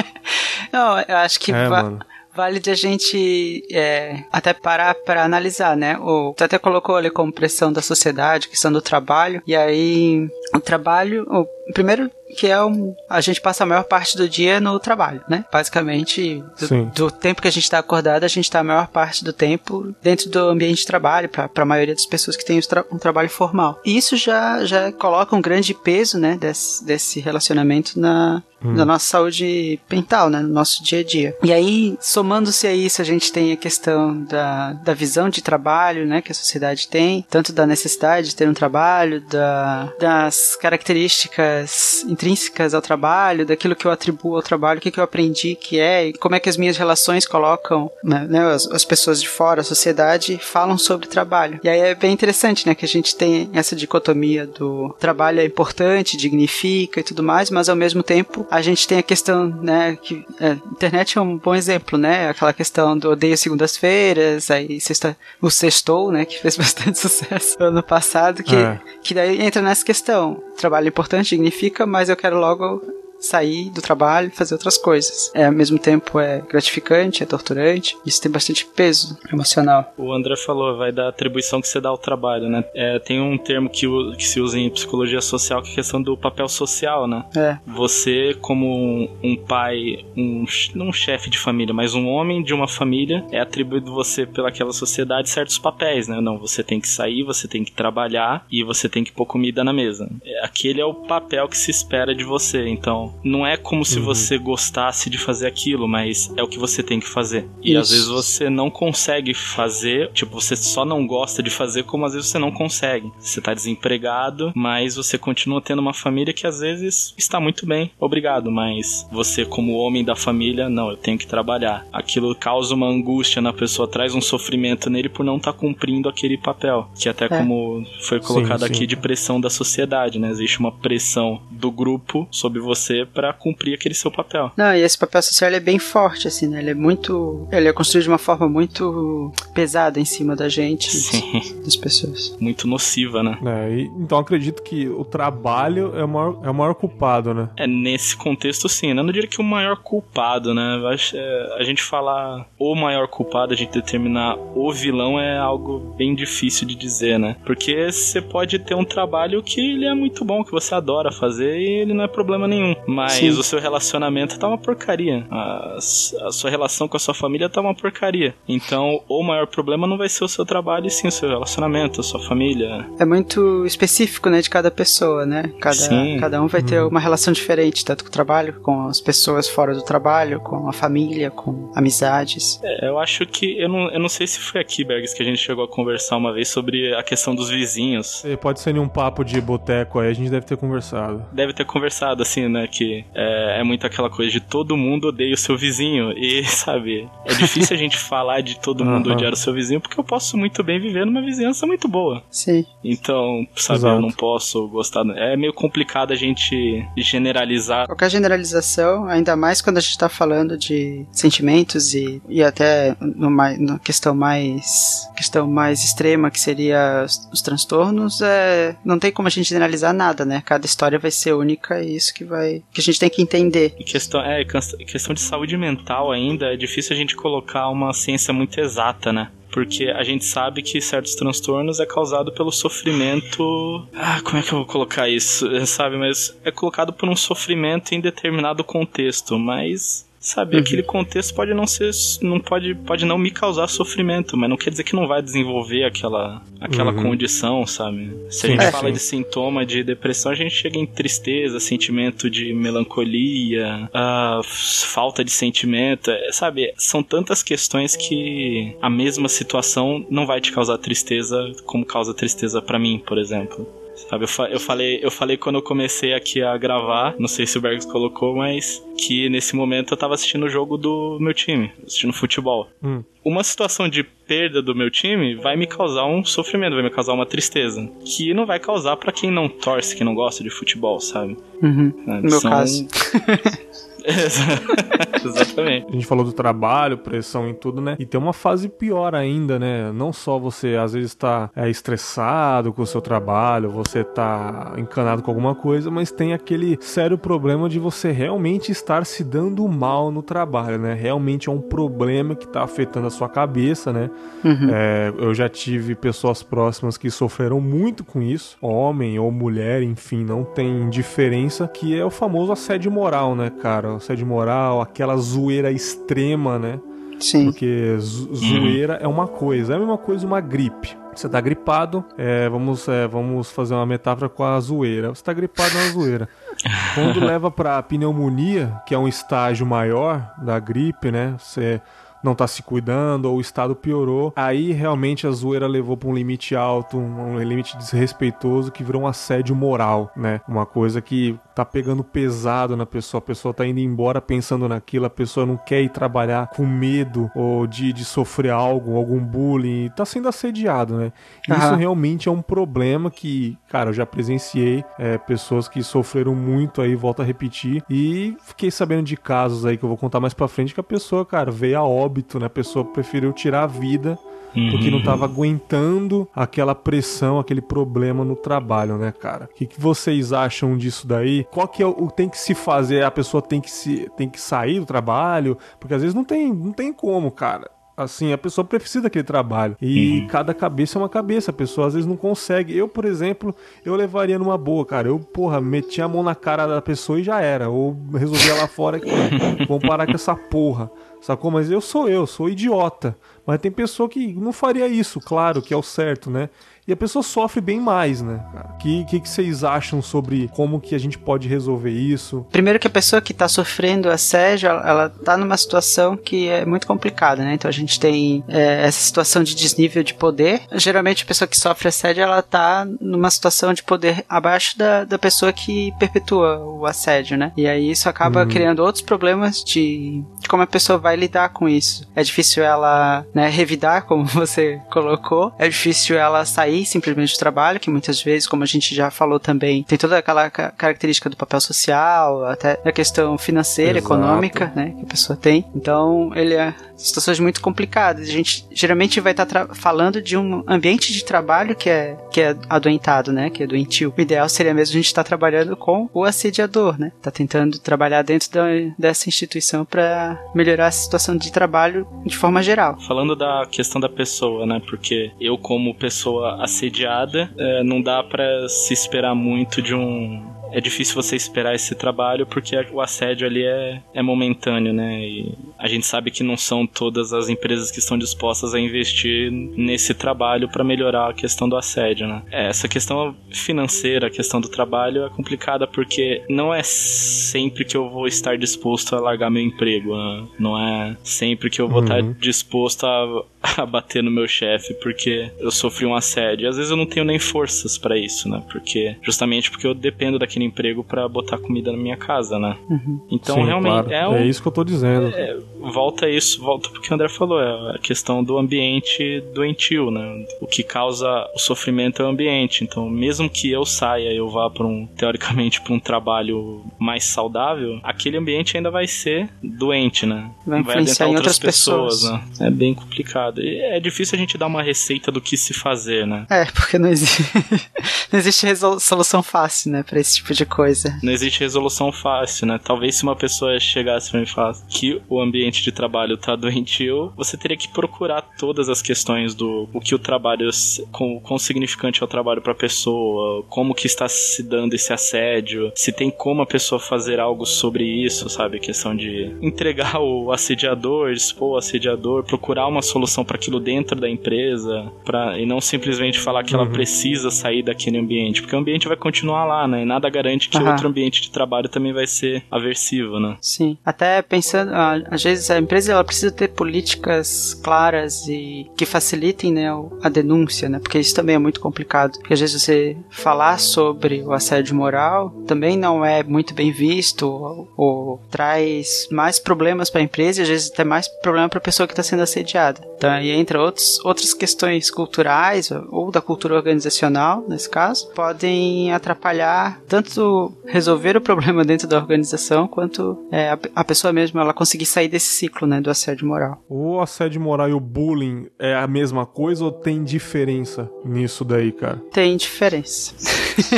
não, 0.72 1.00
eu 1.00 1.16
acho 1.16 1.40
que. 1.40 1.52
É, 1.52 1.68
mano 1.68 2.00
vale 2.34 2.60
de 2.60 2.70
a 2.70 2.74
gente 2.74 3.62
é, 3.72 4.24
até 4.30 4.52
parar 4.52 4.94
para 4.94 5.24
analisar, 5.24 5.76
né? 5.76 5.98
O, 5.98 6.34
tu 6.36 6.44
até 6.44 6.58
colocou 6.58 6.96
ali 6.96 7.10
como 7.10 7.32
pressão 7.32 7.72
da 7.72 7.82
sociedade, 7.82 8.48
questão 8.48 8.72
do 8.72 8.82
trabalho, 8.82 9.42
e 9.46 9.54
aí 9.54 10.28
o 10.54 10.60
trabalho, 10.60 11.26
o, 11.28 11.46
primeiro 11.72 12.10
que 12.36 12.46
é 12.46 12.62
um, 12.62 12.94
a 13.08 13.20
gente 13.20 13.40
passa 13.40 13.64
a 13.64 13.66
maior 13.66 13.84
parte 13.84 14.16
do 14.16 14.28
dia 14.28 14.60
no 14.60 14.78
trabalho, 14.78 15.22
né? 15.28 15.44
Basicamente, 15.52 16.42
do, 16.58 16.84
do 16.86 17.10
tempo 17.10 17.42
que 17.42 17.48
a 17.48 17.52
gente 17.52 17.64
está 17.64 17.78
acordado, 17.78 18.24
a 18.24 18.28
gente 18.28 18.44
está 18.44 18.60
a 18.60 18.64
maior 18.64 18.88
parte 18.88 19.24
do 19.24 19.32
tempo 19.32 19.94
dentro 20.02 20.28
do 20.30 20.38
ambiente 20.48 20.78
de 20.78 20.86
trabalho, 20.86 21.28
para 21.28 21.50
a 21.54 21.64
maioria 21.64 21.94
das 21.94 22.06
pessoas 22.06 22.36
que 22.36 22.44
têm 22.44 22.60
um 22.90 22.98
trabalho 22.98 23.28
formal. 23.28 23.80
E 23.84 23.96
isso 23.96 24.16
já, 24.16 24.64
já 24.64 24.92
coloca 24.92 25.34
um 25.34 25.40
grande 25.40 25.74
peso, 25.74 26.18
né, 26.18 26.36
desse, 26.36 26.84
desse 26.84 27.20
relacionamento 27.20 27.98
na, 27.98 28.42
hum. 28.62 28.72
na 28.72 28.84
nossa 28.84 29.06
saúde 29.06 29.80
mental, 29.90 30.30
né, 30.30 30.40
no 30.40 30.48
nosso 30.48 30.82
dia 30.82 31.00
a 31.00 31.04
dia. 31.04 31.36
E 31.42 31.52
aí, 31.52 31.96
somando-se 32.00 32.66
a 32.66 32.74
isso, 32.74 33.00
a 33.00 33.04
gente 33.04 33.32
tem 33.32 33.52
a 33.52 33.56
questão 33.56 34.22
da, 34.24 34.72
da 34.74 34.94
visão 34.94 35.28
de 35.28 35.42
trabalho, 35.42 36.06
né, 36.06 36.20
que 36.20 36.32
a 36.32 36.34
sociedade 36.34 36.88
tem, 36.88 37.24
tanto 37.28 37.52
da 37.52 37.66
necessidade 37.66 38.28
de 38.28 38.36
ter 38.36 38.48
um 38.48 38.54
trabalho, 38.54 39.20
da, 39.22 39.92
das 39.98 40.56
características 40.56 42.04
intrínsecas 42.20 42.74
ao 42.74 42.82
trabalho, 42.82 43.46
daquilo 43.46 43.74
que 43.74 43.86
eu 43.86 43.90
atribuo 43.90 44.36
ao 44.36 44.42
trabalho, 44.42 44.78
o 44.78 44.80
que, 44.82 44.90
que 44.90 45.00
eu 45.00 45.04
aprendi 45.04 45.54
que 45.54 45.80
é, 45.80 46.08
e 46.08 46.12
como 46.12 46.34
é 46.34 46.40
que 46.40 46.50
as 46.50 46.56
minhas 46.58 46.76
relações 46.76 47.26
colocam, 47.26 47.90
né, 48.04 48.26
né, 48.28 48.46
as, 48.52 48.66
as, 48.66 48.84
pessoas 48.84 49.22
de 49.22 49.28
fora, 49.28 49.62
a 49.62 49.64
sociedade, 49.64 50.38
falam 50.42 50.76
sobre 50.76 51.06
trabalho. 51.06 51.58
E 51.64 51.68
aí 51.68 51.80
é 51.80 51.94
bem 51.94 52.12
interessante, 52.12 52.66
né, 52.66 52.74
que 52.74 52.84
a 52.84 52.88
gente 52.88 53.16
tem 53.16 53.48
essa 53.54 53.74
dicotomia 53.74 54.46
do 54.46 54.94
trabalho 54.98 55.40
é 55.40 55.44
importante, 55.44 56.16
dignifica 56.16 57.00
e 57.00 57.02
tudo 57.02 57.22
mais, 57.22 57.50
mas 57.50 57.68
ao 57.68 57.76
mesmo 57.76 58.02
tempo 58.02 58.46
a 58.50 58.60
gente 58.60 58.86
tem 58.86 58.98
a 58.98 59.02
questão, 59.02 59.46
né, 59.46 59.96
que 60.00 60.24
é, 60.38 60.52
internet 60.72 61.16
é 61.16 61.20
um 61.20 61.38
bom 61.38 61.54
exemplo, 61.54 61.96
né, 61.96 62.28
aquela 62.28 62.52
questão 62.52 62.98
do 62.98 63.10
odeio 63.10 63.38
segundas-feiras, 63.38 64.50
aí 64.50 64.80
sexta, 64.80 65.16
o 65.40 65.50
sextou, 65.50 66.12
né, 66.12 66.24
que 66.26 66.38
fez 66.38 66.56
bastante 66.58 66.98
sucesso 66.98 67.56
ano 67.62 67.82
passado, 67.82 68.42
que, 68.42 68.54
é. 68.54 68.78
que 69.02 69.14
daí 69.14 69.40
entra 69.40 69.62
nessa 69.62 69.84
questão. 69.84 70.42
Trabalho 70.60 70.88
importante, 70.88 71.30
significa, 71.30 71.86
mas 71.86 72.10
eu 72.10 72.16
quero 72.16 72.38
logo 72.38 72.82
sair 73.20 73.70
do 73.70 73.82
trabalho 73.82 74.28
e 74.28 74.36
fazer 74.36 74.54
outras 74.54 74.76
coisas. 74.76 75.30
É, 75.34 75.46
ao 75.46 75.52
mesmo 75.52 75.78
tempo 75.78 76.18
é 76.18 76.40
gratificante, 76.40 77.22
é 77.22 77.26
torturante, 77.26 77.96
isso 78.04 78.20
tem 78.20 78.30
bastante 78.30 78.66
peso 78.66 79.18
emocional. 79.32 79.92
O 79.96 80.12
André 80.12 80.36
falou, 80.36 80.76
vai 80.76 80.92
da 80.92 81.08
atribuição 81.08 81.60
que 81.60 81.68
você 81.68 81.80
dá 81.80 81.88
ao 81.88 81.98
trabalho, 81.98 82.48
né? 82.48 82.64
É, 82.74 82.98
tem 82.98 83.20
um 83.20 83.36
termo 83.36 83.68
que, 83.68 83.86
que, 84.16 84.26
se 84.26 84.40
usa 84.40 84.58
em 84.58 84.70
psicologia 84.70 85.20
social 85.20 85.62
que 85.62 85.68
é 85.68 85.72
a 85.72 85.74
questão 85.76 86.02
do 86.02 86.16
papel 86.16 86.48
social, 86.48 87.06
né? 87.06 87.24
É. 87.36 87.58
Você, 87.66 88.36
como 88.40 88.66
um, 88.66 89.08
um 89.22 89.36
pai, 89.36 90.04
um, 90.16 90.44
não 90.74 90.88
um 90.88 90.92
chefe 90.92 91.30
de 91.30 91.38
família, 91.38 91.74
mas 91.74 91.94
um 91.94 92.06
homem 92.06 92.42
de 92.42 92.54
uma 92.54 92.68
família, 92.68 93.24
é 93.30 93.40
atribuído 93.40 93.92
você 93.92 94.26
pelaquela 94.26 94.72
sociedade 94.72 95.28
certos 95.28 95.58
papéis, 95.58 96.08
né? 96.08 96.20
Não, 96.20 96.38
você 96.38 96.62
tem 96.62 96.80
que 96.80 96.88
sair, 96.88 97.22
você 97.22 97.46
tem 97.46 97.64
que 97.64 97.72
trabalhar 97.72 98.46
e 98.50 98.64
você 98.64 98.88
tem 98.88 99.04
que 99.04 99.12
pôr 99.12 99.26
comida 99.26 99.64
na 99.64 99.72
mesa. 99.72 100.10
É, 100.24 100.44
aquele 100.44 100.80
é 100.80 100.84
o 100.84 100.94
papel 100.94 101.48
que 101.48 101.56
se 101.56 101.70
espera 101.70 102.14
de 102.14 102.24
você, 102.24 102.66
então 102.66 103.09
não 103.22 103.46
é 103.46 103.56
como 103.56 103.84
se 103.84 103.98
uhum. 103.98 104.04
você 104.04 104.38
gostasse 104.38 105.10
de 105.10 105.18
fazer 105.18 105.46
aquilo, 105.46 105.86
mas 105.88 106.32
é 106.36 106.42
o 106.42 106.48
que 106.48 106.58
você 106.58 106.82
tem 106.82 107.00
que 107.00 107.08
fazer. 107.08 107.48
E 107.62 107.70
Isso. 107.70 107.80
às 107.80 107.90
vezes 107.90 108.08
você 108.08 108.50
não 108.50 108.70
consegue 108.70 109.34
fazer, 109.34 110.10
tipo, 110.12 110.40
você 110.40 110.56
só 110.56 110.84
não 110.84 111.06
gosta 111.06 111.42
de 111.42 111.50
fazer, 111.50 111.84
como 111.84 112.06
às 112.06 112.14
vezes 112.14 112.30
você 112.30 112.38
não 112.38 112.50
consegue. 112.50 113.10
Você 113.18 113.40
tá 113.40 113.54
desempregado, 113.54 114.52
mas 114.54 114.96
você 114.96 115.18
continua 115.18 115.60
tendo 115.60 115.80
uma 115.80 115.94
família 115.94 116.32
que 116.32 116.46
às 116.46 116.60
vezes 116.60 117.14
está 117.16 117.40
muito 117.40 117.66
bem, 117.66 117.90
obrigado, 117.98 118.50
mas 118.50 119.06
você, 119.10 119.44
como 119.44 119.74
homem 119.74 120.04
da 120.04 120.16
família, 120.16 120.68
não, 120.68 120.90
eu 120.90 120.96
tenho 120.96 121.18
que 121.18 121.26
trabalhar. 121.26 121.86
Aquilo 121.92 122.34
causa 122.34 122.74
uma 122.74 122.86
angústia 122.86 123.42
na 123.42 123.52
pessoa, 123.52 123.88
traz 123.88 124.14
um 124.14 124.20
sofrimento 124.20 124.88
nele 124.88 125.08
por 125.08 125.24
não 125.24 125.36
estar 125.36 125.52
tá 125.52 125.58
cumprindo 125.58 126.08
aquele 126.08 126.36
papel, 126.38 126.88
que 126.98 127.08
até 127.08 127.26
é. 127.26 127.28
como 127.28 127.84
foi 128.02 128.20
colocado 128.20 128.60
sim, 128.60 128.66
sim. 128.66 128.72
aqui 128.72 128.86
de 128.86 128.96
pressão 128.96 129.40
da 129.40 129.50
sociedade, 129.50 130.18
né? 130.18 130.30
Existe 130.30 130.58
uma 130.60 130.72
pressão 130.72 131.40
do 131.60 131.70
grupo 131.70 132.26
sobre 132.30 132.60
você 132.60 133.06
para 133.06 133.32
cumprir 133.32 133.74
aquele 133.74 133.94
seu 133.94 134.10
papel. 134.10 134.50
Não, 134.56 134.74
e 134.74 134.80
esse 134.80 134.98
papel 134.98 135.22
social 135.22 135.50
é 135.50 135.60
bem 135.60 135.78
forte, 135.78 136.26
assim, 136.26 136.48
né? 136.48 136.60
Ele 136.60 136.70
é 136.70 136.74
muito. 136.74 137.46
Ele 137.52 137.68
é 137.68 137.72
construído 137.72 138.04
de 138.04 138.08
uma 138.08 138.18
forma 138.18 138.48
muito 138.48 139.32
pesada 139.54 140.00
em 140.00 140.04
cima 140.04 140.34
da 140.34 140.48
gente, 140.48 140.90
Sim. 140.90 141.62
das 141.62 141.76
pessoas. 141.76 142.36
Muito 142.40 142.66
nociva, 142.66 143.22
né? 143.22 143.38
É, 143.44 143.70
e, 143.70 143.82
então 143.98 144.18
acredito 144.18 144.62
que 144.62 144.88
o 144.88 145.04
trabalho 145.04 145.92
é 145.96 146.04
o, 146.04 146.08
maior, 146.08 146.40
é 146.42 146.50
o 146.50 146.54
maior 146.54 146.74
culpado, 146.74 147.34
né? 147.34 147.48
É, 147.56 147.66
nesse 147.66 148.16
contexto, 148.16 148.68
sim. 148.68 148.94
Né? 148.94 149.00
Eu 149.00 149.04
não 149.04 149.12
diria 149.12 149.28
que 149.28 149.40
o 149.40 149.44
maior 149.44 149.76
culpado, 149.76 150.54
né? 150.54 150.80
É, 151.14 151.56
a 151.58 151.62
gente 151.62 151.82
falar 151.82 152.46
o 152.58 152.74
maior 152.74 153.08
culpado, 153.08 153.52
a 153.52 153.56
gente 153.56 153.72
determinar 153.72 154.36
o 154.54 154.72
vilão 154.72 155.18
é 155.20 155.38
algo 155.38 155.94
bem 155.96 156.14
difícil 156.14 156.66
de 156.66 156.74
dizer, 156.74 157.18
né? 157.18 157.36
Porque 157.44 157.90
você 157.90 158.20
pode 158.20 158.58
ter 158.58 158.74
um 158.74 158.84
trabalho 158.84 159.42
que 159.42 159.60
ele 159.60 159.84
é 159.84 159.94
muito 159.94 160.24
bom, 160.24 160.44
que 160.44 160.50
você 160.50 160.74
adora 160.74 161.12
fazer 161.12 161.49
e 161.56 161.80
ele 161.80 161.94
não 161.94 162.04
é 162.04 162.08
problema 162.08 162.46
nenhum. 162.46 162.74
Mas 162.86 163.12
sim. 163.12 163.28
o 163.30 163.42
seu 163.42 163.58
relacionamento 163.58 164.38
tá 164.38 164.48
uma 164.48 164.58
porcaria. 164.58 165.26
A, 165.30 165.76
a 165.76 166.32
sua 166.32 166.50
relação 166.50 166.88
com 166.88 166.96
a 166.96 167.00
sua 167.00 167.14
família 167.14 167.48
tá 167.48 167.60
uma 167.60 167.74
porcaria. 167.74 168.34
Então, 168.48 169.02
o 169.08 169.22
maior 169.22 169.46
problema 169.46 169.86
não 169.86 169.98
vai 169.98 170.08
ser 170.08 170.24
o 170.24 170.28
seu 170.28 170.44
trabalho, 170.44 170.86
e 170.86 170.90
sim 170.90 171.08
o 171.08 171.12
seu 171.12 171.28
relacionamento, 171.28 172.00
a 172.00 172.04
sua 172.04 172.20
família. 172.20 172.86
É 172.98 173.04
muito 173.04 173.64
específico, 173.66 174.28
né, 174.28 174.40
de 174.40 174.50
cada 174.50 174.70
pessoa, 174.70 175.26
né? 175.26 175.52
Cada, 175.60 175.88
cada 176.20 176.42
um 176.42 176.46
vai 176.46 176.62
ter 176.62 176.80
uhum. 176.80 176.88
uma 176.88 177.00
relação 177.00 177.32
diferente, 177.32 177.84
tanto 177.84 178.04
com 178.04 178.08
o 178.08 178.12
trabalho, 178.12 178.60
com 178.60 178.86
as 178.86 179.00
pessoas 179.00 179.48
fora 179.48 179.74
do 179.74 179.82
trabalho, 179.82 180.40
com 180.40 180.68
a 180.68 180.72
família, 180.72 181.30
com 181.30 181.70
amizades. 181.74 182.60
É, 182.62 182.88
eu 182.88 182.98
acho 182.98 183.26
que. 183.26 183.58
Eu 183.58 183.68
não, 183.68 183.90
eu 183.90 184.00
não 184.00 184.08
sei 184.08 184.26
se 184.26 184.38
foi 184.38 184.60
aqui, 184.60 184.84
Bergs, 184.84 185.14
que 185.14 185.22
a 185.22 185.26
gente 185.26 185.38
chegou 185.38 185.64
a 185.64 185.68
conversar 185.68 186.16
uma 186.16 186.32
vez 186.32 186.48
sobre 186.48 186.94
a 186.94 187.02
questão 187.02 187.34
dos 187.34 187.48
vizinhos. 187.50 188.24
Pode 188.40 188.60
ser 188.60 188.74
em 188.74 188.78
um 188.78 188.88
papo 188.88 189.24
de 189.24 189.40
boteco 189.40 189.98
aí, 189.98 190.10
a 190.10 190.12
gente 190.12 190.30
deve 190.30 190.46
ter 190.46 190.56
conversado. 190.56 191.24
Deve 191.40 191.54
ter 191.54 191.64
conversado, 191.64 192.20
assim, 192.22 192.48
né? 192.48 192.66
Que 192.66 193.02
é, 193.14 193.60
é 193.60 193.64
muito 193.64 193.86
aquela 193.86 194.10
coisa 194.10 194.30
de 194.30 194.40
todo 194.40 194.76
mundo 194.76 195.08
odeia 195.08 195.32
o 195.32 195.38
seu 195.38 195.56
vizinho. 195.56 196.12
E, 196.12 196.44
sabe, 196.46 197.08
é 197.24 197.32
difícil 197.32 197.74
a 197.74 197.78
gente 197.78 197.96
falar 197.96 198.42
de 198.42 198.60
todo 198.60 198.84
mundo 198.84 199.06
uhum. 199.06 199.14
odiar 199.14 199.32
o 199.32 199.36
seu 199.36 199.54
vizinho, 199.54 199.80
porque 199.80 199.98
eu 199.98 200.04
posso 200.04 200.36
muito 200.36 200.62
bem 200.62 200.78
viver 200.78 201.06
numa 201.06 201.22
vizinhança 201.22 201.66
muito 201.66 201.88
boa. 201.88 202.22
Sim. 202.30 202.66
Então, 202.84 203.46
sabe, 203.56 203.78
Exato. 203.78 203.94
eu 203.94 204.02
não 204.02 204.10
posso 204.10 204.68
gostar. 204.68 205.02
É 205.16 205.34
meio 205.34 205.54
complicado 205.54 206.12
a 206.12 206.16
gente 206.16 206.86
generalizar. 206.94 207.86
Qualquer 207.86 208.10
generalização, 208.10 209.06
ainda 209.06 209.34
mais 209.34 209.62
quando 209.62 209.78
a 209.78 209.80
gente 209.80 209.96
tá 209.96 210.10
falando 210.10 210.58
de 210.58 211.06
sentimentos 211.10 211.94
e, 211.94 212.20
e 212.28 212.42
até 212.42 212.94
numa, 213.00 213.52
numa 213.52 213.78
questão 213.78 214.14
mais 214.14 215.08
questão 215.16 215.46
mais 215.46 215.84
extrema, 215.84 216.30
que 216.30 216.40
seria 216.40 217.04
os, 217.04 217.28
os 217.32 217.42
transtornos, 217.42 218.20
é, 218.20 218.76
não 218.84 218.98
tem 218.98 219.12
como 219.12 219.28
a 219.28 219.30
gente 219.30 219.48
generalizar 219.48 219.92
nada, 219.92 220.24
né? 220.24 220.42
Cada 220.44 220.66
história 220.66 220.98
vai 220.98 221.10
ser 221.10 221.29
única 221.32 221.82
e 221.82 221.96
isso 221.96 222.14
que 222.14 222.24
vai 222.24 222.62
que 222.72 222.80
a 222.80 222.84
gente 222.84 222.98
tem 222.98 223.10
que 223.10 223.22
entender. 223.22 223.74
E 223.78 223.84
questão, 223.84 224.20
é, 224.20 224.44
questão 224.44 225.14
de 225.14 225.20
saúde 225.20 225.56
mental 225.56 226.10
ainda, 226.10 226.52
é 226.52 226.56
difícil 226.56 226.94
a 226.94 226.98
gente 226.98 227.16
colocar 227.16 227.68
uma 227.68 227.92
ciência 227.92 228.32
muito 228.32 228.58
exata, 228.60 229.12
né? 229.12 229.30
porque 229.50 229.86
a 229.86 230.02
gente 230.02 230.24
sabe 230.24 230.62
que 230.62 230.80
certos 230.80 231.14
transtornos 231.14 231.80
é 231.80 231.86
causado 231.86 232.32
pelo 232.32 232.52
sofrimento. 232.52 233.86
Ah, 233.94 234.20
como 234.22 234.38
é 234.38 234.42
que 234.42 234.52
eu 234.52 234.58
vou 234.58 234.66
colocar 234.66 235.08
isso? 235.08 235.48
Sabe, 235.66 235.96
mas 235.96 236.36
é 236.44 236.50
colocado 236.50 236.92
por 236.92 237.08
um 237.08 237.16
sofrimento 237.16 237.92
em 237.92 238.00
determinado 238.00 238.62
contexto, 238.62 239.38
mas 239.38 240.08
Sabe, 240.20 240.56
uhum. 240.56 240.60
aquele 240.60 240.82
contexto 240.82 241.34
pode 241.34 241.54
não 241.54 241.66
ser. 241.66 241.90
não 242.20 242.38
pode, 242.38 242.74
pode 242.74 243.06
não 243.06 243.16
me 243.16 243.30
causar 243.30 243.66
sofrimento, 243.68 244.36
mas 244.36 244.50
não 244.50 244.56
quer 244.56 244.68
dizer 244.68 244.84
que 244.84 244.94
não 244.94 245.08
vai 245.08 245.22
desenvolver 245.22 245.84
aquela, 245.84 246.42
aquela 246.60 246.92
uhum. 246.92 247.02
condição, 247.02 247.66
sabe? 247.66 248.14
Se 248.28 248.46
a 248.46 248.50
gente 248.50 248.62
é, 248.62 248.70
fala 248.70 248.88
sim. 248.88 248.92
de 248.92 248.98
sintoma 248.98 249.64
de 249.64 249.82
depressão, 249.82 250.30
a 250.30 250.34
gente 250.34 250.54
chega 250.54 250.78
em 250.78 250.84
tristeza, 250.84 251.58
sentimento 251.58 252.28
de 252.28 252.52
melancolia, 252.52 253.88
uh, 253.94 254.42
falta 254.44 255.24
de 255.24 255.30
sentimento, 255.30 256.10
é, 256.10 256.30
sabe? 256.32 256.74
São 256.76 257.02
tantas 257.02 257.42
questões 257.42 257.96
que 257.96 258.76
a 258.82 258.90
mesma 258.90 259.28
situação 259.28 260.04
não 260.10 260.26
vai 260.26 260.38
te 260.38 260.52
causar 260.52 260.76
tristeza 260.76 261.50
como 261.64 261.86
causa 261.86 262.12
tristeza 262.12 262.60
para 262.60 262.78
mim, 262.78 263.02
por 263.06 263.16
exemplo. 263.16 263.79
Sabe, 264.08 264.24
eu, 264.24 264.28
fa 264.28 264.48
eu, 264.48 264.60
falei, 264.60 264.98
eu 265.02 265.10
falei 265.10 265.36
quando 265.36 265.56
eu 265.56 265.62
comecei 265.62 266.14
aqui 266.14 266.42
a 266.42 266.56
gravar, 266.56 267.14
não 267.18 267.28
sei 267.28 267.46
se 267.46 267.58
o 267.58 267.60
Bergs 267.60 267.86
colocou, 267.86 268.36
mas 268.36 268.82
que 268.96 269.28
nesse 269.28 269.54
momento 269.54 269.92
eu 269.92 269.96
tava 269.96 270.14
assistindo 270.14 270.46
o 270.46 270.48
jogo 270.48 270.76
do 270.76 271.18
meu 271.20 271.34
time, 271.34 271.72
assistindo 271.86 272.12
futebol. 272.12 272.68
Hum. 272.82 273.02
Uma 273.24 273.44
situação 273.44 273.88
de 273.88 274.02
perda 274.02 274.62
do 274.62 274.74
meu 274.74 274.90
time 274.90 275.34
vai 275.34 275.56
me 275.56 275.66
causar 275.66 276.06
um 276.06 276.24
sofrimento, 276.24 276.74
vai 276.74 276.82
me 276.82 276.90
causar 276.90 277.12
uma 277.12 277.26
tristeza. 277.26 277.86
Que 278.04 278.32
não 278.32 278.46
vai 278.46 278.58
causar 278.58 278.96
para 278.96 279.12
quem 279.12 279.30
não 279.30 279.48
torce, 279.48 279.94
quem 279.94 280.04
não 280.04 280.14
gosta 280.14 280.42
de 280.42 280.50
futebol, 280.50 280.98
sabe? 281.00 281.36
Uhum. 281.62 281.92
No 282.06 282.22
meu 282.22 282.40
caso. 282.40 282.88
Exatamente. 285.24 285.86
A 285.88 285.92
gente 285.92 286.06
falou 286.06 286.24
do 286.24 286.32
trabalho, 286.32 286.98
pressão 286.98 287.48
em 287.48 287.54
tudo, 287.54 287.80
né? 287.80 287.96
E 287.98 288.06
tem 288.06 288.20
uma 288.20 288.32
fase 288.32 288.68
pior 288.68 289.14
ainda, 289.14 289.58
né? 289.58 289.92
Não 289.92 290.12
só 290.12 290.38
você 290.38 290.76
às 290.76 290.92
vezes 290.92 291.14
tá 291.14 291.50
é, 291.54 291.68
estressado 291.68 292.72
com 292.72 292.82
o 292.82 292.86
seu 292.86 293.00
trabalho, 293.00 293.70
você 293.70 294.02
tá 294.02 294.72
encanado 294.76 295.22
com 295.22 295.30
alguma 295.30 295.54
coisa, 295.54 295.90
mas 295.90 296.10
tem 296.10 296.32
aquele 296.32 296.78
sério 296.80 297.18
problema 297.18 297.68
de 297.68 297.78
você 297.78 298.10
realmente 298.10 298.72
estar 298.72 299.04
se 299.04 299.22
dando 299.22 299.66
mal 299.68 300.10
no 300.10 300.22
trabalho, 300.22 300.78
né? 300.78 300.94
Realmente 300.94 301.48
é 301.48 301.52
um 301.52 301.60
problema 301.60 302.34
que 302.34 302.46
tá 302.46 302.62
afetando 302.62 303.06
a 303.06 303.10
sua 303.10 303.28
cabeça, 303.28 303.92
né? 303.92 304.10
Uhum. 304.44 304.70
É, 304.72 305.12
eu 305.18 305.34
já 305.34 305.48
tive 305.48 305.94
pessoas 305.94 306.42
próximas 306.42 306.96
que 306.96 307.10
sofreram 307.10 307.60
muito 307.60 308.04
com 308.04 308.22
isso, 308.22 308.56
homem 308.60 309.18
ou 309.18 309.30
mulher, 309.30 309.82
enfim, 309.82 310.24
não 310.24 310.44
tem 310.44 310.88
diferença, 310.88 311.68
que 311.68 311.96
é 311.96 312.04
o 312.04 312.10
famoso 312.10 312.52
assédio 312.52 312.90
moral, 312.90 313.34
né, 313.34 313.50
cara? 313.50 313.89
Assédio 313.96 314.26
moral, 314.26 314.80
aquela 314.80 315.16
zoeira 315.16 315.70
extrema, 315.70 316.58
né? 316.58 316.80
Sim. 317.20 317.46
Porque 317.46 317.96
zoeira 317.98 318.98
é 319.00 319.06
uma 319.06 319.28
coisa, 319.28 319.74
é 319.74 319.76
a 319.76 319.78
mesma 319.78 319.98
coisa 319.98 320.26
uma 320.26 320.40
gripe. 320.40 320.96
Você 321.14 321.28
tá 321.28 321.40
gripado, 321.40 322.04
é, 322.16 322.48
vamos, 322.48 322.88
é, 322.88 323.06
vamos 323.06 323.50
fazer 323.50 323.74
uma 323.74 323.84
metáfora 323.84 324.28
com 324.28 324.44
a 324.44 324.58
zoeira. 324.60 325.10
Você 325.10 325.22
tá 325.22 325.32
gripado 325.32 325.74
na 325.74 325.88
zoeira. 325.90 326.28
Quando 326.94 327.20
leva 327.20 327.50
pra 327.50 327.82
pneumonia, 327.82 328.72
que 328.86 328.94
é 328.94 328.98
um 328.98 329.08
estágio 329.08 329.66
maior 329.66 330.32
da 330.38 330.58
gripe, 330.58 331.10
né? 331.10 331.34
Você 331.38 331.80
não 332.22 332.34
tá 332.34 332.46
se 332.46 332.62
cuidando 332.62 333.26
ou 333.26 333.36
o 333.36 333.40
estado 333.40 333.74
piorou, 333.74 334.32
aí 334.36 334.72
realmente 334.72 335.26
a 335.26 335.30
zoeira 335.30 335.66
levou 335.66 335.96
para 335.96 336.08
um 336.08 336.14
limite 336.14 336.54
alto, 336.54 336.96
um 336.98 337.38
limite 337.38 337.76
desrespeitoso 337.76 338.70
que 338.70 338.84
virou 338.84 339.02
um 339.02 339.06
assédio 339.06 339.54
moral, 339.54 340.10
né? 340.16 340.40
Uma 340.48 340.66
coisa 340.66 341.00
que 341.00 341.38
tá 341.54 341.64
pegando 341.64 342.02
pesado 342.02 342.76
na 342.76 342.86
pessoa, 342.86 343.18
a 343.18 343.22
pessoa 343.22 343.52
tá 343.52 343.66
indo 343.66 343.80
embora 343.80 344.20
pensando 344.20 344.68
naquilo, 344.68 345.06
a 345.06 345.10
pessoa 345.10 345.44
não 345.44 345.56
quer 345.56 345.82
ir 345.82 345.90
trabalhar 345.90 346.48
com 346.48 346.66
medo 346.66 347.30
ou 347.34 347.66
de, 347.66 347.92
de 347.92 348.04
sofrer 348.04 348.50
algo, 348.50 348.96
algum 348.96 349.20
bullying, 349.20 349.90
tá 349.94 350.04
sendo 350.04 350.28
assediado, 350.28 350.96
né? 350.96 351.12
Uhum. 351.48 351.56
Isso 351.56 351.74
realmente 351.74 352.28
é 352.28 352.32
um 352.32 352.42
problema 352.42 353.10
que, 353.10 353.58
cara, 353.68 353.90
eu 353.90 353.94
já 353.94 354.06
presenciei 354.06 354.84
é, 354.98 355.18
pessoas 355.18 355.68
que 355.68 355.82
sofreram 355.82 356.34
muito 356.34 356.80
aí, 356.80 356.94
volto 356.94 357.22
a 357.22 357.24
repetir, 357.24 357.82
e 357.90 358.36
fiquei 358.42 358.70
sabendo 358.70 359.02
de 359.02 359.16
casos 359.16 359.66
aí 359.66 359.76
que 359.76 359.84
eu 359.84 359.88
vou 359.88 359.98
contar 359.98 360.20
mais 360.20 360.34
pra 360.34 360.48
frente 360.48 360.74
que 360.74 360.80
a 360.80 360.84
pessoa, 360.84 361.24
cara, 361.26 361.50
veio 361.50 361.78
a 361.78 361.82
óbito, 362.10 362.40
né? 362.40 362.46
A 362.46 362.50
pessoa 362.50 362.84
preferiu 362.84 363.32
tirar 363.32 363.62
a 363.62 363.66
vida 363.66 364.18
uhum. 364.54 364.70
porque 364.70 364.90
não 364.90 364.98
estava 364.98 365.24
aguentando 365.24 366.28
aquela 366.34 366.74
pressão, 366.74 367.38
aquele 367.38 367.60
problema 367.60 368.24
no 368.24 368.34
trabalho, 368.34 368.96
né, 368.96 369.12
cara? 369.12 369.48
O 369.50 369.54
que, 369.54 369.66
que 369.66 369.80
vocês 369.80 370.32
acham 370.32 370.76
disso 370.76 371.06
daí? 371.06 371.46
Qual 371.52 371.68
que 371.68 371.82
é 371.82 371.86
o, 371.86 371.90
o 371.90 372.10
tem 372.10 372.28
que 372.28 372.38
se 372.38 372.54
fazer? 372.54 373.04
A 373.04 373.10
pessoa 373.10 373.40
tem 373.40 373.60
que 373.60 373.70
se 373.70 374.10
tem 374.16 374.28
que 374.28 374.40
sair 374.40 374.80
do 374.80 374.86
trabalho? 374.86 375.56
Porque 375.78 375.94
às 375.94 376.02
vezes 376.02 376.14
não 376.14 376.24
tem, 376.24 376.52
não 376.52 376.72
tem 376.72 376.92
como, 376.92 377.30
cara. 377.30 377.70
Assim, 377.96 378.32
a 378.32 378.38
pessoa 378.38 378.64
precisa 378.64 379.02
daquele 379.02 379.24
trabalho. 379.24 379.76
E 379.80 380.20
uhum. 380.20 380.26
cada 380.26 380.54
cabeça 380.54 380.98
é 380.98 381.02
uma 381.02 381.08
cabeça. 381.08 381.50
A 381.50 381.54
pessoa 381.54 381.86
às 381.86 381.92
vezes 381.92 382.08
não 382.08 382.16
consegue. 382.16 382.74
Eu, 382.74 382.88
por 382.88 383.04
exemplo, 383.04 383.54
eu 383.84 383.94
levaria 383.94 384.38
numa 384.38 384.56
boa, 384.56 384.86
cara. 384.86 385.08
Eu, 385.08 385.18
porra, 385.18 385.60
metia 385.60 386.06
a 386.06 386.08
mão 386.08 386.22
na 386.22 386.34
cara 386.34 386.66
da 386.66 386.80
pessoa 386.80 387.20
e 387.20 387.22
já 387.22 387.42
era. 387.42 387.68
Ou 387.68 387.94
resolvia 388.14 388.54
lá 388.54 388.66
fora 388.66 388.98
que 388.98 389.10
vamos 389.68 389.86
parar 389.86 390.06
com 390.06 390.14
essa 390.14 390.34
porra. 390.34 390.90
Sacou? 391.20 391.50
Mas 391.50 391.70
eu 391.70 391.80
sou 391.80 392.08
eu, 392.08 392.26
sou 392.26 392.48
idiota. 392.48 393.16
Mas 393.46 393.60
tem 393.60 393.70
pessoa 393.70 394.08
que 394.08 394.32
não 394.34 394.52
faria 394.52 394.88
isso, 394.88 395.20
claro, 395.20 395.60
que 395.60 395.74
é 395.74 395.76
o 395.76 395.82
certo, 395.82 396.30
né? 396.30 396.48
E 396.90 396.92
a 396.92 396.96
pessoa 396.96 397.22
sofre 397.22 397.60
bem 397.60 397.78
mais, 397.78 398.20
né? 398.20 398.40
O 398.74 398.78
que, 398.78 399.04
que, 399.04 399.20
que, 399.20 399.28
vocês 399.28 399.62
acham 399.62 400.02
sobre 400.02 400.50
como 400.52 400.80
que 400.80 400.92
a 400.92 400.98
gente 400.98 401.16
pode 401.16 401.46
resolver 401.46 401.92
isso? 401.92 402.44
Primeiro 402.50 402.80
que 402.80 402.88
a 402.88 402.90
pessoa 402.90 403.22
que 403.22 403.30
está 403.30 403.46
sofrendo 403.46 404.10
assédio, 404.10 404.68
ela 404.68 405.06
está 405.06 405.36
numa 405.36 405.56
situação 405.56 406.16
que 406.16 406.48
é 406.48 406.66
muito 406.66 406.88
complicada, 406.88 407.44
né? 407.44 407.54
Então 407.54 407.68
a 407.68 407.72
gente 407.72 408.00
tem 408.00 408.42
é, 408.48 408.82
essa 408.84 408.98
situação 408.98 409.44
de 409.44 409.54
desnível 409.54 410.02
de 410.02 410.14
poder. 410.14 410.62
Geralmente 410.72 411.22
a 411.22 411.26
pessoa 411.28 411.46
que 411.46 411.56
sofre 411.56 411.86
assédio, 411.86 412.24
ela 412.24 412.40
está 412.40 412.84
numa 413.00 413.30
situação 413.30 413.72
de 413.72 413.84
poder 413.84 414.24
abaixo 414.28 414.76
da, 414.76 415.04
da 415.04 415.16
pessoa 415.16 415.52
que 415.52 415.92
perpetua 415.96 416.58
o 416.58 416.86
assédio, 416.86 417.36
né? 417.38 417.52
E 417.56 417.68
aí 417.68 417.88
isso 417.88 418.08
acaba 418.08 418.42
uhum. 418.42 418.48
criando 418.48 418.80
outros 418.80 419.04
problemas 419.04 419.62
de, 419.62 420.24
de 420.40 420.48
como 420.48 420.64
a 420.64 420.66
pessoa 420.66 420.98
vai 420.98 421.14
lidar 421.14 421.50
com 421.50 421.68
isso. 421.68 422.10
É 422.16 422.22
difícil 422.24 422.64
ela 422.64 423.24
né, 423.32 423.48
revidar, 423.48 424.06
como 424.06 424.24
você 424.34 424.80
colocou. 424.90 425.52
É 425.56 425.68
difícil 425.68 426.18
ela 426.18 426.44
sair 426.44 426.79
sair 426.80 426.86
simplesmente 426.86 427.34
do 427.34 427.38
trabalho, 427.38 427.80
que 427.80 427.90
muitas 427.90 428.22
vezes, 428.22 428.46
como 428.46 428.62
a 428.62 428.66
gente 428.66 428.94
já 428.94 429.10
falou 429.10 429.38
também, 429.38 429.82
tem 429.82 429.98
toda 429.98 430.18
aquela 430.18 430.50
característica 430.50 431.28
do 431.28 431.36
papel 431.36 431.60
social, 431.60 432.44
até 432.44 432.80
a 432.84 432.92
questão 432.92 433.36
financeira, 433.38 433.98
Exato. 433.98 434.14
econômica, 434.14 434.72
né, 434.74 434.94
que 434.96 435.04
a 435.04 435.08
pessoa 435.08 435.36
tem. 435.36 435.64
Então, 435.74 436.32
ele 436.34 436.54
é 436.54 436.74
situações 437.00 437.40
muito 437.40 437.60
complicadas. 437.60 438.28
A 438.28 438.32
gente 438.32 438.66
geralmente 438.70 439.20
vai 439.20 439.32
estar 439.32 439.46
tá 439.46 439.74
falando 439.74 440.20
de 440.20 440.36
um 440.36 440.62
ambiente 440.66 441.12
de 441.12 441.24
trabalho 441.24 441.74
que 441.74 441.88
é, 441.88 442.16
que 442.30 442.40
é 442.40 442.56
adoentado, 442.68 443.32
né? 443.32 443.50
Que 443.50 443.62
é 443.62 443.66
doentio. 443.66 444.12
O 444.16 444.20
ideal 444.20 444.48
seria 444.48 444.74
mesmo 444.74 444.92
a 444.92 444.96
gente 444.96 445.06
estar 445.06 445.24
tá 445.24 445.28
trabalhando 445.28 445.76
com 445.76 446.08
o 446.12 446.24
assediador, 446.24 446.98
né? 446.98 447.12
Tá 447.22 447.30
tentando 447.30 447.78
trabalhar 447.78 448.22
dentro 448.22 448.50
da, 448.50 448.64
dessa 448.98 449.28
instituição 449.28 449.84
para 449.84 450.38
melhorar 450.54 450.88
a 450.88 450.90
situação 450.90 451.36
de 451.36 451.50
trabalho 451.50 452.06
de 452.24 452.36
forma 452.36 452.62
geral. 452.62 452.98
Falando 453.00 453.34
da 453.34 453.66
questão 453.70 454.00
da 454.00 454.08
pessoa, 454.08 454.66
né? 454.66 454.80
Porque 454.88 455.32
eu, 455.40 455.56
como 455.56 455.94
pessoa 455.94 456.62
assediada, 456.62 457.50
é, 457.58 457.82
não 457.82 458.02
dá 458.02 458.22
para 458.22 458.68
se 458.68 458.92
esperar 458.92 459.34
muito 459.34 459.80
de 459.80 459.94
um 459.94 460.59
é 460.72 460.80
difícil 460.80 461.14
você 461.14 461.36
esperar 461.36 461.74
esse 461.74 461.94
trabalho 461.94 462.46
porque 462.46 462.76
o 462.92 463.00
assédio 463.00 463.46
ali 463.46 463.64
é, 463.64 464.00
é 464.14 464.22
momentâneo, 464.22 464.92
né? 464.92 465.20
E 465.20 465.54
a 465.78 465.88
gente 465.88 466.06
sabe 466.06 466.30
que 466.30 466.42
não 466.42 466.56
são 466.56 466.86
todas 466.86 467.32
as 467.32 467.48
empresas 467.48 467.90
que 467.90 467.98
estão 467.98 468.18
dispostas 468.18 468.74
a 468.74 468.80
investir 468.80 469.50
nesse 469.50 470.14
trabalho 470.14 470.68
para 470.68 470.84
melhorar 470.84 471.30
a 471.30 471.34
questão 471.34 471.68
do 471.68 471.76
assédio, 471.76 472.26
né? 472.26 472.42
É, 472.50 472.68
essa 472.68 472.88
questão 472.88 473.34
financeira, 473.50 474.26
a 474.26 474.30
questão 474.30 474.60
do 474.60 474.68
trabalho 474.68 475.24
é 475.24 475.30
complicada 475.30 475.86
porque 475.86 476.42
não 476.48 476.72
é 476.74 476.82
sempre 476.82 477.84
que 477.84 477.96
eu 477.96 478.08
vou 478.08 478.26
estar 478.26 478.56
disposto 478.56 479.14
a 479.14 479.20
largar 479.20 479.50
meu 479.50 479.62
emprego, 479.62 480.16
né? 480.16 480.46
não 480.58 480.78
é 480.78 481.16
sempre 481.22 481.70
que 481.70 481.80
eu 481.80 481.88
vou 481.88 481.98
uhum. 481.98 482.04
estar 482.04 482.22
disposto 482.40 483.06
a, 483.06 483.44
a 483.78 483.86
bater 483.86 484.22
no 484.22 484.30
meu 484.30 484.46
chefe 484.46 484.94
porque 484.94 485.50
eu 485.58 485.70
sofri 485.70 486.06
um 486.06 486.14
assédio. 486.14 486.68
Às 486.68 486.76
vezes 486.76 486.90
eu 486.90 486.96
não 486.96 487.06
tenho 487.06 487.24
nem 487.24 487.38
forças 487.38 487.98
para 487.98 488.18
isso, 488.18 488.48
né? 488.48 488.62
Porque 488.70 489.16
justamente 489.22 489.70
porque 489.70 489.86
eu 489.86 489.94
dependo 489.94 490.38
daquele 490.38 490.59
aquele 490.60 490.64
emprego 490.64 491.02
para 491.02 491.28
botar 491.28 491.58
comida 491.58 491.90
na 491.90 491.98
minha 491.98 492.16
casa, 492.16 492.58
né? 492.58 492.76
Uhum. 492.88 493.20
Então, 493.30 493.56
Sim, 493.56 493.64
realmente. 493.64 494.08
Claro. 494.08 494.12
É, 494.12 494.28
um, 494.28 494.34
é, 494.36 494.46
isso 494.46 494.60
que 494.60 494.68
eu 494.68 494.72
tô 494.72 494.84
dizendo. 494.84 495.28
É, 495.34 495.56
volta 495.92 496.28
isso, 496.28 496.60
volta 496.60 496.90
porque 496.90 497.10
o 497.10 497.14
André 497.14 497.28
falou, 497.28 497.60
é 497.60 497.96
a 497.96 497.98
questão 497.98 498.44
do 498.44 498.58
ambiente 498.58 499.42
doentio, 499.54 500.10
né? 500.10 500.44
O 500.60 500.66
que 500.66 500.82
causa 500.82 501.28
o 501.54 501.58
sofrimento 501.58 502.22
é 502.22 502.24
o 502.24 502.28
ambiente. 502.28 502.84
Então, 502.84 503.08
mesmo 503.08 503.48
que 503.48 503.70
eu 503.70 503.84
saia, 503.84 504.32
eu 504.32 504.48
vá 504.48 504.68
para 504.68 504.86
um, 504.86 505.06
teoricamente, 505.06 505.80
para 505.80 505.92
um 505.92 506.00
trabalho 506.00 506.84
mais 506.98 507.24
saudável, 507.24 507.98
aquele 508.02 508.36
ambiente 508.36 508.76
ainda 508.76 508.90
vai 508.90 509.06
ser 509.06 509.48
doente, 509.62 510.26
né? 510.26 510.50
Vai 510.66 510.80
influenciar 510.80 511.26
vai 511.26 511.34
em 511.34 511.36
outras 511.36 511.58
pessoas, 511.58 512.22
pessoas, 512.22 512.58
né? 512.58 512.66
É 512.66 512.70
bem 512.70 512.94
complicado. 512.94 513.60
E 513.60 513.80
é 513.80 514.00
difícil 514.00 514.36
a 514.36 514.38
gente 514.38 514.58
dar 514.58 514.66
uma 514.66 514.82
receita 514.82 515.30
do 515.30 515.40
que 515.40 515.56
se 515.56 515.72
fazer, 515.72 516.26
né? 516.26 516.46
É, 516.50 516.64
porque 516.66 516.98
não 516.98 517.08
existe, 517.08 517.44
não 518.32 518.38
existe 518.38 518.66
solução 519.00 519.42
fácil, 519.42 519.92
né, 519.92 520.02
para 520.02 520.18
esse 520.18 520.36
tipo 520.36 520.49
tipo 520.50 520.54
de 520.54 520.66
coisa. 520.66 521.18
Não 521.22 521.32
existe 521.32 521.60
resolução 521.60 522.12
fácil, 522.12 522.66
né? 522.66 522.78
Talvez 522.82 523.16
se 523.16 523.22
uma 523.22 523.36
pessoa 523.36 523.78
chegasse 523.78 524.30
pra 524.30 524.40
mim 524.40 524.46
e 524.46 524.48
falasse 524.48 524.84
que 524.88 525.20
o 525.28 525.40
ambiente 525.40 525.82
de 525.82 525.92
trabalho 525.92 526.36
tá 526.36 526.56
doentio, 526.56 527.32
você 527.36 527.56
teria 527.56 527.76
que 527.76 527.88
procurar 527.88 528.42
todas 528.58 528.88
as 528.88 529.00
questões 529.00 529.54
do 529.54 529.88
o 529.92 530.00
que 530.00 530.14
o 530.14 530.18
trabalho, 530.18 530.68
com 531.12 531.40
quão 531.40 531.58
significante 531.58 532.22
é 532.22 532.24
o 532.24 532.28
trabalho 532.28 532.60
pra 532.60 532.74
pessoa, 532.74 533.64
como 533.68 533.94
que 533.94 534.06
está 534.06 534.28
se 534.28 534.62
dando 534.62 534.94
esse 534.94 535.12
assédio, 535.12 535.92
se 535.94 536.12
tem 536.12 536.30
como 536.30 536.62
a 536.62 536.66
pessoa 536.66 536.98
fazer 536.98 537.40
algo 537.40 537.64
sobre 537.64 538.04
isso, 538.04 538.48
sabe? 538.48 538.76
A 538.76 538.80
questão 538.80 539.14
de 539.14 539.56
entregar 539.62 540.20
o 540.20 540.52
assediador, 540.52 541.30
expor 541.30 541.74
o 541.74 541.76
assediador, 541.76 542.44
procurar 542.44 542.86
uma 542.86 543.02
solução 543.02 543.44
para 543.44 543.56
aquilo 543.56 543.80
dentro 543.80 544.18
da 544.18 544.28
empresa, 544.28 545.10
pra, 545.24 545.58
e 545.58 545.66
não 545.66 545.80
simplesmente 545.80 546.38
falar 546.38 546.64
que 546.64 546.74
uhum. 546.74 546.82
ela 546.82 546.90
precisa 546.90 547.50
sair 547.50 547.82
daquele 547.82 548.18
ambiente, 548.18 548.62
porque 548.62 548.74
o 548.74 548.78
ambiente 548.78 549.08
vai 549.08 549.16
continuar 549.16 549.64
lá, 549.64 549.86
né? 549.86 550.02
E 550.02 550.04
nada 550.04 550.28
garante 550.28 550.39
que 550.68 550.78
uhum. 550.78 550.90
outro 550.90 551.08
ambiente 551.08 551.42
de 551.42 551.50
trabalho 551.50 551.88
também 551.88 552.12
vai 552.12 552.26
ser 552.26 552.64
aversivo, 552.70 553.38
né? 553.38 553.56
Sim. 553.60 553.96
Até 554.04 554.42
pensando, 554.42 554.92
às 555.30 555.42
vezes 555.42 555.70
a 555.70 555.78
empresa 555.78 556.12
ela 556.12 556.24
precisa 556.24 556.50
ter 556.50 556.68
políticas 556.68 557.74
claras 557.74 558.46
e 558.48 558.90
que 558.96 559.06
facilitem, 559.06 559.72
né, 559.72 559.88
a 560.22 560.28
denúncia, 560.28 560.88
né? 560.88 560.98
Porque 560.98 561.18
isso 561.18 561.34
também 561.34 561.56
é 561.56 561.58
muito 561.58 561.80
complicado. 561.80 562.38
Porque 562.38 562.54
às 562.54 562.60
vezes 562.60 562.82
você 562.82 563.16
falar 563.30 563.78
sobre 563.78 564.42
o 564.42 564.52
assédio 564.52 564.94
moral 564.94 565.50
também 565.66 565.96
não 565.96 566.24
é 566.24 566.42
muito 566.42 566.74
bem 566.74 566.92
visto 566.92 567.46
ou, 567.46 567.92
ou 567.96 568.40
traz 568.50 569.28
mais 569.30 569.58
problemas 569.58 570.10
para 570.10 570.20
a 570.20 570.24
empresa 570.24 570.60
e 570.60 570.62
às 570.62 570.68
vezes 570.68 570.90
até 570.90 571.04
mais 571.04 571.28
problema 571.28 571.68
para 571.68 571.78
a 571.78 571.82
pessoa 571.82 572.06
que 572.06 572.12
está 572.12 572.22
sendo 572.22 572.42
assediada. 572.42 573.00
Então 573.16 573.30
aí 573.30 573.50
entra 573.50 573.80
outros, 573.80 574.18
outras 574.24 574.54
questões 574.54 575.10
culturais 575.10 575.90
ou 576.08 576.30
da 576.30 576.40
cultura 576.40 576.74
organizacional, 576.74 577.64
nesse 577.68 577.88
caso, 577.88 578.30
podem 578.34 579.12
atrapalhar 579.12 580.00
tanto 580.08 580.29
tanto 580.30 580.72
resolver 580.86 581.36
o 581.36 581.40
problema 581.40 581.84
dentro 581.84 582.06
da 582.06 582.16
organização, 582.16 582.86
quanto 582.86 583.36
é, 583.50 583.70
a, 583.70 583.78
a, 583.96 584.04
pessoa 584.04 584.32
mesmo 584.32 584.60
ela 584.60 584.72
conseguir 584.72 585.06
sair 585.06 585.28
desse 585.28 585.48
ciclo, 585.48 585.86
né, 585.86 586.00
do 586.00 586.08
assédio 586.10 586.46
moral. 586.46 586.82
O 586.88 587.20
assédio 587.20 587.60
moral 587.60 587.88
e 587.88 587.92
o 587.92 588.00
bullying 588.00 588.68
é 588.78 588.94
a 588.94 589.06
mesma 589.06 589.44
coisa 589.44 589.84
ou 589.84 589.92
tem 589.92 590.22
diferença 590.22 591.10
nisso 591.24 591.64
daí, 591.64 591.92
cara? 591.92 592.22
Tem 592.32 592.56
diferença. 592.56 593.34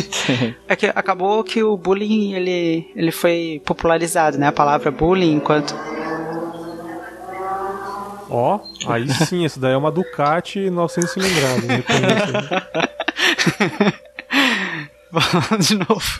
é 0.67 0.75
que 0.75 0.87
acabou 0.87 1.45
que 1.45 1.63
o 1.63 1.77
bullying 1.77 2.33
ele, 2.33 2.91
ele 2.97 3.13
foi 3.13 3.61
popularizado, 3.65 4.39
né, 4.39 4.47
a 4.49 4.53
palavra 4.53 4.91
bullying 4.91 5.35
enquanto 5.35 5.75
Ó, 8.35 8.57
oh, 8.57 8.91
aí 8.91 9.07
sim, 9.11 9.45
esse 9.45 9.61
daí 9.61 9.75
é 9.75 9.77
uma 9.77 9.93
Ducati 9.93 10.71
900 10.71 11.11
cilindradas. 11.11 11.65
De 15.61 15.75
novo. 15.77 16.19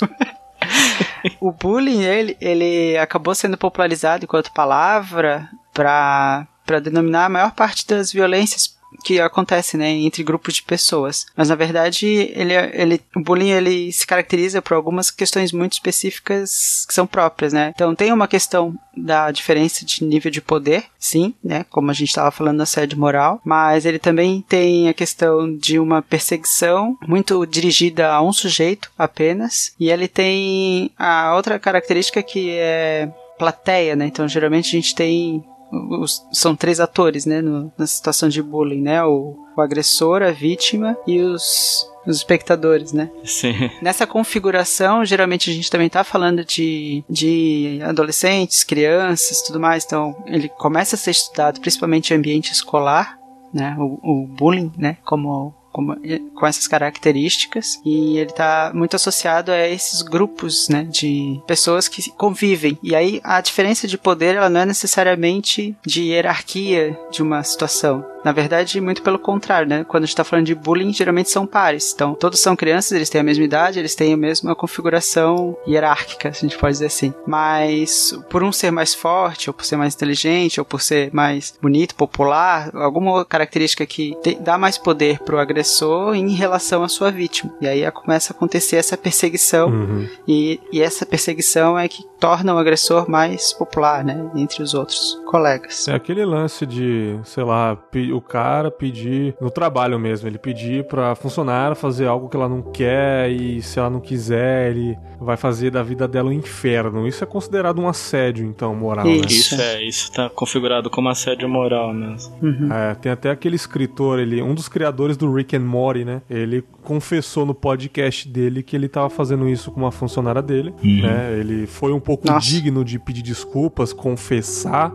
o 1.41 1.53
bullying, 1.53 2.03
ele, 2.03 2.37
ele 2.41 2.97
acabou 2.99 3.35
sendo 3.35 3.57
popularizado 3.57 4.25
enquanto 4.25 4.53
palavra 4.53 5.49
para 5.73 6.47
denominar 6.83 7.27
a 7.27 7.31
maior 7.31 7.53
parte 7.53 7.87
das 7.87 8.13
violências 8.13 8.72
que 9.05 9.21
acontece, 9.21 9.77
né, 9.77 9.91
entre 9.91 10.23
grupos 10.23 10.55
de 10.55 10.63
pessoas. 10.63 11.27
Mas 11.37 11.49
na 11.49 11.55
verdade, 11.55 12.07
ele, 12.07 12.55
ele, 12.55 13.01
o 13.17 13.21
bullying 13.21 13.51
ele 13.51 13.93
se 13.93 14.07
caracteriza 14.07 14.63
por 14.63 14.75
algumas 14.75 15.11
questões 15.11 15.53
muito 15.53 15.75
específicas 15.75 16.85
que 16.87 16.95
são 16.95 17.07
próprias, 17.07 17.53
né? 17.53 17.73
Então 17.75 17.95
tem 17.95 18.13
uma 18.13 18.29
questão 18.29 18.75
da 18.97 19.31
diferença 19.31 19.85
de 19.85 20.05
nível 20.05 20.31
de 20.31 20.41
poder, 20.41 20.85
sim, 20.99 21.35
né, 21.43 21.65
como 21.71 21.91
a 21.91 21.95
gente 21.95 22.09
estava 22.09 22.31
falando 22.31 22.59
na 22.59 22.67
sede 22.67 22.97
moral, 22.97 23.41
mas 23.45 23.87
ele 23.87 23.99
também 23.99 24.45
tem 24.47 24.89
a 24.89 24.95
questão 24.95 25.57
de 25.57 25.79
uma 25.79 26.03
perseguição 26.03 26.97
muito 27.07 27.45
dirigida 27.47 28.11
a 28.13 28.23
um 28.23 28.33
sujeito 28.33 28.91
apenas, 28.99 29.75
e 29.81 29.91
ele 29.91 30.09
tem 30.09 30.91
a 30.99 31.35
outra 31.35 31.59
característica 31.59 32.23
que 32.23 32.51
é 32.51 33.11
plateia, 33.39 33.97
né? 33.97 34.07
Então 34.07 34.29
geralmente 34.29 34.69
a 34.69 34.81
gente 34.81 34.95
tem 34.95 35.43
os, 35.73 36.27
são 36.33 36.55
três 36.55 36.81
atores, 36.81 37.27
né, 37.27 37.41
no, 37.41 37.73
na 37.77 37.87
situação 37.87 38.29
de 38.29 38.43
bullying, 38.43 38.83
né, 38.83 39.03
o, 39.05 39.37
o 39.57 39.61
agressor, 39.61 40.23
a 40.23 40.31
vítima 40.31 40.97
e 41.07 41.21
os 41.21 41.91
os 42.07 42.17
espectadores, 42.17 42.93
né? 42.93 43.11
Sim. 43.25 43.71
Nessa 43.81 44.07
configuração, 44.07 45.05
geralmente 45.05 45.51
a 45.51 45.55
gente 45.55 45.71
também 45.71 45.89
tá 45.89 46.03
falando 46.03 46.45
de, 46.45 47.05
de 47.09 47.81
adolescentes, 47.85 48.65
crianças, 48.65 49.43
tudo 49.43 49.61
mais. 49.61 49.85
Então, 49.85 50.17
ele 50.27 50.49
começa 50.49 50.97
a 50.97 50.99
ser 50.99 51.13
estudado 51.13 51.61
principalmente 51.61 52.13
em 52.13 52.17
ambiente 52.17 52.53
escolar, 52.53 53.19
né? 53.53 53.77
O, 53.79 54.01
o 54.03 54.27
bullying, 54.27 54.73
né? 54.77 54.97
Como 55.05 55.55
com, 55.73 55.97
com 56.35 56.47
essas 56.47 56.69
características 56.69 57.81
e 57.85 58.19
ele 58.19 58.31
está 58.31 58.71
muito 58.75 58.95
associado 58.95 59.51
a 59.51 59.69
esses 59.69 60.03
grupos, 60.03 60.69
né, 60.69 60.85
de 60.85 61.41
pessoas 61.47 61.89
que 61.89 62.11
convivem. 62.13 62.79
E 62.83 62.95
aí 62.95 63.21
a 63.25 63.41
diferença 63.41 63.89
de 63.89 63.99
poder 63.99 64.37
ela 64.37 64.51
não 64.51 64.61
é 64.61 64.67
necessariamente 64.67 65.75
de 65.85 66.03
hierarquia 66.03 66.99
de 67.11 67.23
uma 67.23 67.43
situação. 67.43 68.12
Na 68.25 68.33
verdade, 68.33 68.81
muito 68.81 69.03
pelo 69.03 69.19
contrário, 69.19 69.69
né? 69.69 69.85
Quando 69.85 70.05
a 70.05 70.07
gente 70.07 70.15
está 70.15 70.25
falando 70.25 70.47
de 70.47 70.55
bullying, 70.55 70.93
geralmente 70.93 71.31
são 71.31 71.47
pares. 71.47 71.93
Então, 71.95 72.15
todos 72.15 72.41
são 72.41 72.55
crianças, 72.55 72.93
eles 72.93 73.11
têm 73.11 73.21
a 73.21 73.25
mesma 73.25 73.45
idade, 73.45 73.79
eles 73.79 73.95
têm 73.95 74.13
a 74.15 74.17
mesma 74.17 74.55
configuração 74.55 75.57
hierárquica, 75.67 76.33
se 76.33 76.45
a 76.45 76.49
gente 76.49 76.59
pode 76.59 76.75
dizer 76.75 76.87
assim. 76.87 77.13
Mas, 77.27 78.19
por 78.31 78.43
um 78.43 78.53
ser 78.53 78.71
mais 78.71 78.95
forte, 78.95 79.51
ou 79.51 79.55
por 79.55 79.65
ser 79.65 79.77
mais 79.77 79.95
inteligente, 79.95 80.61
ou 80.61 80.65
por 80.65 80.81
ser 80.81 81.13
mais 81.13 81.55
bonito, 81.61 81.95
popular, 81.95 82.71
alguma 82.75 83.25
característica 83.25 83.85
que 83.87 84.17
dá 84.41 84.57
mais 84.57 84.79
poder 84.79 85.19
pro 85.21 85.39
agressor 85.39 86.15
em 86.15 86.31
relação 86.31 86.83
à 86.83 86.89
sua 86.89 87.11
vítima. 87.11 87.53
E 87.61 87.67
aí 87.67 87.91
começa 87.91 88.33
a 88.33 88.37
acontecer 88.37 88.77
essa 88.77 88.97
perseguição, 88.97 89.69
uhum. 89.69 90.09
e, 90.27 90.61
e 90.73 90.81
essa 90.81 91.05
perseguição 91.05 91.79
é 91.79 91.89
que 91.89 92.05
torna 92.23 92.55
o 92.55 92.59
agressor 92.59 93.11
mais 93.11 93.53
popular, 93.53 94.05
né? 94.05 94.31
Entre 94.37 94.63
os 94.63 94.75
outros 94.75 95.21
colegas. 95.27 95.89
É 95.89 95.95
aquele 95.95 96.25
lance 96.25 96.65
de, 96.65 97.19
sei 97.25 97.43
lá, 97.43 97.75
o 98.13 98.21
cara 98.21 98.71
pedir 98.71 99.35
no 99.41 99.51
trabalho 99.51 99.99
mesmo, 99.99 100.29
ele 100.29 100.39
pedir 100.39 100.85
pra 100.85 101.15
funcionária 101.15 101.75
fazer 101.75 102.07
algo 102.07 102.29
que 102.29 102.37
ela 102.37 102.49
não 102.49 102.63
quer 102.63 103.31
e 103.31 103.63
se 103.63 103.79
ela 103.79 103.91
não 103.91 104.01
quiser, 104.01 104.71
ele 104.71 104.99
vai 105.21 105.37
fazer 105.37 105.71
da 105.71 105.83
vida 105.83 106.07
dela 106.07 106.29
um 106.29 106.33
inferno. 106.33 107.07
Isso 107.07 107.23
é 107.25 107.27
considerado 107.27 107.81
um 107.81 107.89
assédio, 107.89 108.45
então, 108.45 108.75
moral, 108.75 109.07
isso. 109.07 109.21
né? 109.21 109.27
Isso 109.27 109.61
é, 109.61 109.83
isso 109.83 110.13
tá 110.13 110.31
configurado 110.31 110.91
como 110.91 111.09
assédio 111.09 111.49
moral 111.49 111.93
mesmo. 111.93 112.35
Uhum. 112.43 112.73
É, 112.73 112.95
tem 112.95 113.13
até 113.13 113.31
aquele 113.31 113.57
escritor, 113.57 114.19
ele, 114.19 114.43
um 114.43 114.55
dos 114.55 114.69
criadores 114.69 115.17
do 115.17 115.33
Rick 115.33 115.57
and 115.57 115.61
Morty, 115.61 116.05
né? 116.05 116.23
Ele 116.29 116.65
confessou 116.83 117.47
no 117.47 117.55
podcast 117.55 118.29
dele 118.29 118.63
que 118.63 118.75
ele 118.75 118.89
tava 118.89 119.09
fazendo 119.09 119.49
isso 119.49 119.71
com 119.71 119.81
uma 119.81 119.93
funcionária 119.93 120.43
dele, 120.43 120.75
uhum. 120.83 121.03
né? 121.03 121.37
Ele 121.39 121.67
foi 121.67 121.93
um 121.93 122.01
pouco 122.01 122.27
Nossa. 122.27 122.47
digno 122.47 122.85
de 122.85 122.99
pedir 122.99 123.23
desculpas, 123.23 123.93
confessar 123.93 124.93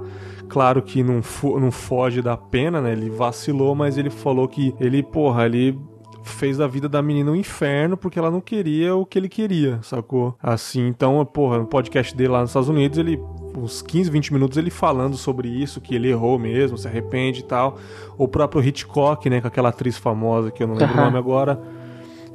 Claro 0.50 0.82
que 0.82 1.04
não, 1.04 1.22
não 1.60 1.72
foge 1.72 2.22
da 2.22 2.38
pena, 2.38 2.82
né? 2.82 2.92
Ele 2.92 3.10
vacilou, 3.10 3.76
mas 3.76 3.98
ele 3.98 4.10
falou 4.10 4.48
que 4.48 4.74
ele, 4.80 5.04
porra, 5.04 5.46
ele 5.46 5.78
fez 6.24 6.58
da 6.58 6.68
vida 6.68 6.90
da 6.90 7.02
menina 7.02 7.32
um 7.32 7.36
inferno 7.36 7.96
porque 7.96 8.20
ela 8.20 8.30
não 8.30 8.42
queria 8.42 8.96
o 8.96 9.06
que 9.06 9.18
ele 9.18 9.30
queria, 9.30 9.80
sacou? 9.82 10.36
Assim, 10.42 10.88
então, 10.88 11.24
porra, 11.26 11.60
no 11.60 11.66
podcast 11.66 12.16
dele 12.16 12.30
lá 12.30 12.42
nos 12.42 12.50
Estados 12.50 12.70
Unidos, 12.70 12.98
ele 12.98 13.20
uns 13.58 13.82
15, 13.82 14.12
20 14.12 14.34
minutos 14.34 14.58
ele 14.58 14.70
falando 14.70 15.18
sobre 15.18 15.48
isso, 15.48 15.82
que 15.82 15.96
ele 15.96 16.10
errou 16.10 16.38
mesmo, 16.38 16.78
se 16.78 16.88
arrepende 16.88 17.40
e 17.40 17.44
tal. 17.44 17.78
O 18.18 18.28
próprio 18.28 18.64
Hitchcock, 18.64 19.28
né, 19.30 19.42
com 19.42 19.48
aquela 19.48 19.70
atriz 19.70 19.98
famosa 19.98 20.52
que 20.52 20.62
eu 20.62 20.68
não 20.68 20.76
lembro 20.76 20.96
uhum. 20.96 21.02
o 21.02 21.06
nome 21.06 21.18
agora, 21.18 21.60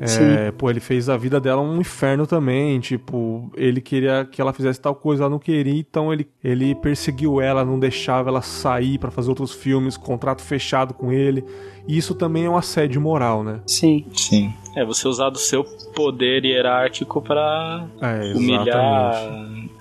é, 0.00 0.50
pô, 0.52 0.70
ele 0.70 0.80
fez 0.80 1.08
a 1.08 1.16
vida 1.16 1.40
dela 1.40 1.60
um 1.60 1.80
inferno 1.80 2.26
também. 2.26 2.80
Tipo, 2.80 3.50
ele 3.56 3.80
queria 3.80 4.24
que 4.24 4.40
ela 4.40 4.52
fizesse 4.52 4.80
tal 4.80 4.94
coisa, 4.94 5.24
ela 5.24 5.30
não 5.30 5.38
queria, 5.38 5.78
então 5.78 6.12
ele, 6.12 6.28
ele 6.42 6.74
perseguiu 6.74 7.40
ela, 7.40 7.64
não 7.64 7.78
deixava 7.78 8.28
ela 8.28 8.42
sair 8.42 8.98
para 8.98 9.10
fazer 9.10 9.28
outros 9.28 9.52
filmes, 9.52 9.96
contrato 9.96 10.42
fechado 10.42 10.94
com 10.94 11.12
ele. 11.12 11.44
E 11.86 11.96
isso 11.96 12.14
também 12.14 12.44
é 12.44 12.50
um 12.50 12.56
assédio 12.56 13.00
moral, 13.00 13.42
né? 13.42 13.60
Sim. 13.66 14.06
Sim. 14.14 14.52
É, 14.76 14.84
você 14.84 15.06
usar 15.06 15.30
do 15.30 15.38
seu 15.38 15.64
poder 15.94 16.44
hierárquico 16.44 17.20
para 17.20 17.86
é, 18.00 18.32
humilhar, 18.34 19.30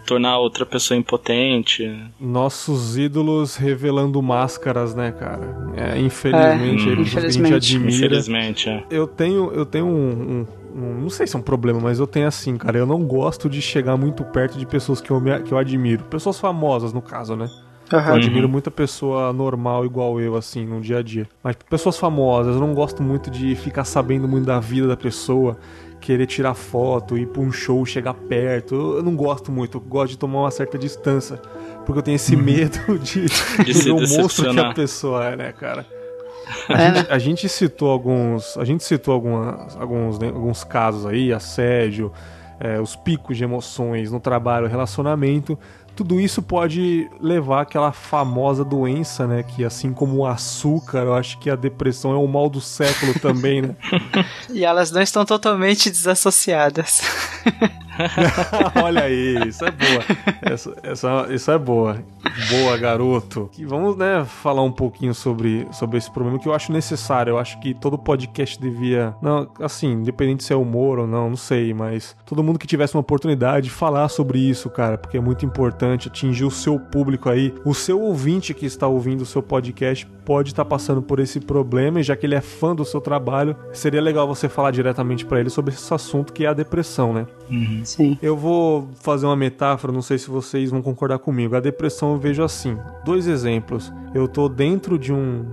tornar 0.06 0.38
outra 0.38 0.66
pessoa 0.66 0.98
impotente. 0.98 1.90
Nossos 2.20 2.98
ídolos 2.98 3.56
revelando 3.56 4.22
máscaras, 4.22 4.94
né, 4.96 5.12
cara? 5.12 5.56
É, 5.76 6.00
infelizmente, 6.00 6.88
é, 6.88 6.92
eles 6.92 7.08
infelizmente. 7.08 7.54
a 7.54 7.60
gente 7.60 7.76
admira. 7.76 7.96
Infelizmente, 7.96 8.70
é. 8.70 8.84
Eu 8.90 9.08
tenho, 9.08 9.52
eu 9.52 9.66
tenho 9.66 9.86
um, 9.86 10.46
um, 10.76 10.80
um, 10.80 11.02
não 11.02 11.10
sei 11.10 11.28
se 11.28 11.36
é 11.36 11.40
um 11.40 11.44
problema, 11.44 11.80
mas 11.80 12.00
eu 12.00 12.08
tenho 12.08 12.28
assim, 12.28 12.58
cara. 12.58 12.78
Eu 12.78 12.86
não 12.86 13.04
gosto 13.04 13.50
de 13.50 13.62
chegar 13.62 13.98
muito 13.98 14.24
perto 14.24 14.58
de 14.58 14.66
pessoas 14.66 15.02
que 15.02 15.12
eu, 15.12 15.20
me, 15.20 15.40
que 15.42 15.52
eu 15.52 15.58
admiro. 15.58 16.04
Pessoas 16.06 16.40
famosas, 16.40 16.94
no 16.94 17.02
caso, 17.02 17.36
né? 17.36 17.50
Uhum. 17.92 18.00
Eu 18.00 18.14
admiro 18.16 18.50
muita 18.50 18.72
pessoa 18.72 19.34
normal 19.34 19.86
igual 19.86 20.20
eu, 20.20 20.36
assim, 20.36 20.66
no 20.66 20.80
dia 20.80 21.00
a 21.00 21.02
dia. 21.02 21.28
Mas 21.44 21.56
pessoas 21.70 21.98
famosas, 21.98 22.56
eu 22.56 22.62
não 22.62 22.74
gosto 22.74 23.04
muito 23.04 23.30
de 23.30 23.56
ficar 23.56 23.84
sabendo 23.84 24.28
muito 24.28 24.46
da 24.46 24.60
vida 24.60 24.88
da 24.88 24.96
pessoa, 24.96 25.58
querer 26.02 26.26
tirar 26.26 26.54
foto, 26.54 27.18
ir 27.18 27.28
pra 27.28 27.42
um 27.42 27.52
show, 27.52 27.86
chegar 27.86 28.14
perto. 28.14 28.76
Eu 28.76 29.04
não 29.04 29.16
gosto 29.16 29.52
muito, 29.52 29.78
eu 29.78 29.82
gosto 29.82 30.12
de 30.12 30.18
tomar 30.18 30.42
uma 30.42 30.52
certa 30.52 30.78
distância. 30.78 31.38
Porque 31.86 32.00
eu 32.00 32.04
tenho 32.04 32.16
esse 32.16 32.36
uhum. 32.36 32.42
medo 32.42 33.00
de, 33.00 33.26
de 33.64 33.74
ver 33.74 33.92
o 33.92 34.00
monstro 34.00 34.52
que 34.52 34.60
a 34.60 34.74
pessoa 34.74 35.26
é, 35.26 35.36
né, 35.36 35.52
cara? 35.52 35.86
A, 36.68 36.74
é, 36.74 36.86
gente, 36.86 36.96
né? 36.96 37.08
a 37.10 37.20
gente 37.20 37.50
citou 37.50 37.90
alguns. 37.90 38.58
A 38.58 38.66
gente 38.66 38.84
citou 38.84 39.14
algumas, 39.14 39.78
alguns, 39.78 40.20
né, 40.20 40.28
alguns 40.28 40.64
casos 40.64 41.06
aí, 41.06 41.32
assédio, 41.32 42.12
é, 42.60 42.80
os 42.80 42.96
picos 42.96 43.38
de 43.38 43.44
emoções 43.44 44.12
no 44.12 44.20
trabalho, 44.20 44.68
relacionamento 44.68 45.58
tudo 45.96 46.20
isso 46.20 46.42
pode 46.42 47.10
levar 47.20 47.62
àquela 47.62 47.92
famosa 47.92 48.64
doença, 48.64 49.28
né? 49.28 49.44
Que 49.44 49.64
assim 49.64 49.94
como 49.94 50.18
o 50.18 50.26
açúcar, 50.26 51.00
eu 51.00 51.14
acho 51.14 51.38
que 51.40 51.50
a 51.50 51.56
depressão 51.56 52.14
é 52.14 52.18
o 52.18 52.28
mal 52.28 52.50
do 52.50 52.62
século 52.62 53.14
também, 53.20 53.62
né? 53.62 53.76
e 54.50 54.64
elas 54.66 54.92
não 54.92 55.02
estão 55.02 55.26
totalmente 55.26 55.90
desassociadas. 55.90 57.02
Olha 58.84 59.04
aí, 59.04 59.48
isso 59.48 59.66
é 59.66 59.72
boa. 59.72 60.04
Essa, 60.42 60.76
essa, 60.84 61.28
isso 61.30 61.52
é 61.52 61.58
boa. 61.58 62.04
Boa, 62.50 62.78
garoto. 62.78 63.50
E 63.58 63.66
vamos, 63.66 63.96
né, 63.96 64.24
falar 64.26 64.64
um 64.64 64.72
pouquinho 64.72 65.14
sobre, 65.14 65.68
sobre 65.72 65.98
esse 65.98 66.10
problema 66.12 66.40
que 66.40 66.48
eu 66.48 66.54
acho 66.54 66.72
necessário. 66.72 67.32
Eu 67.32 67.38
acho 67.38 67.60
que 67.60 67.74
todo 67.74 67.98
podcast 67.98 68.60
devia. 68.60 69.16
Não, 69.22 69.50
assim, 69.60 69.92
independente 69.94 70.44
se 70.44 70.54
é 70.54 70.56
humor 70.56 71.00
ou 71.00 71.08
não, 71.08 71.30
não 71.30 71.38
sei, 71.38 71.74
mas 71.74 72.16
todo 72.26 72.44
mundo 72.44 72.60
que 72.60 72.68
tivesse 72.68 72.96
uma 72.96 73.02
oportunidade 73.02 73.66
de 73.66 73.72
falar 73.72 74.08
sobre 74.10 74.40
isso, 74.40 74.70
cara, 74.70 74.98
porque 74.98 75.18
é 75.18 75.22
muito 75.22 75.46
importante 75.46 76.08
atingir 76.08 76.46
o 76.46 76.52
seu 76.52 76.80
público 76.80 77.30
aí. 77.30 77.54
O 77.66 77.74
seu 77.74 78.02
ouvinte 78.02 78.54
que 78.54 78.66
está 78.66 78.88
ouvindo 78.88 79.22
o 79.22 79.26
seu 79.26 79.44
podcast 79.44 80.06
pode 80.26 80.50
estar 80.50 80.66
passando 80.66 81.02
por 81.02 81.20
esse 81.20 81.40
problema 81.40 82.00
e 82.00 82.04
já 82.04 82.16
que 82.16 82.26
ele 82.26 82.36
é 82.36 82.42
fã 82.42 82.76
do 82.76 82.86
seu 82.86 83.02
trabalho, 83.02 83.56
seria 83.74 84.02
legal 84.02 84.28
você 84.28 84.48
falar 84.48 84.72
diretamente 84.72 85.26
para 85.26 85.40
ele 85.40 85.50
sobre 85.50 85.74
esse 85.74 85.94
assunto 85.94 86.32
que 86.32 86.46
é 86.46 86.48
a 86.48 86.54
depressão, 86.54 87.14
né? 87.14 87.26
Uhum. 87.52 87.82
Sim. 87.84 88.18
Eu 88.22 88.38
vou 88.38 88.90
fazer 88.96 89.26
uma 89.26 89.36
metáfora, 89.36 89.92
não 89.92 90.02
sei 90.02 90.18
se 90.18 90.30
vocês 90.30 90.72
vão 90.72 90.82
concordar 90.82 91.20
comigo. 91.20 91.56
A 91.56 91.60
depressão 91.60 92.14
eu 92.14 92.18
vejo 92.18 92.42
assim. 92.44 92.78
Dois 93.04 93.28
exemplos. 93.28 93.92
Eu 94.16 94.28
tô 94.28 94.48
dentro 94.48 94.98
de 94.98 95.14
um 95.14 95.46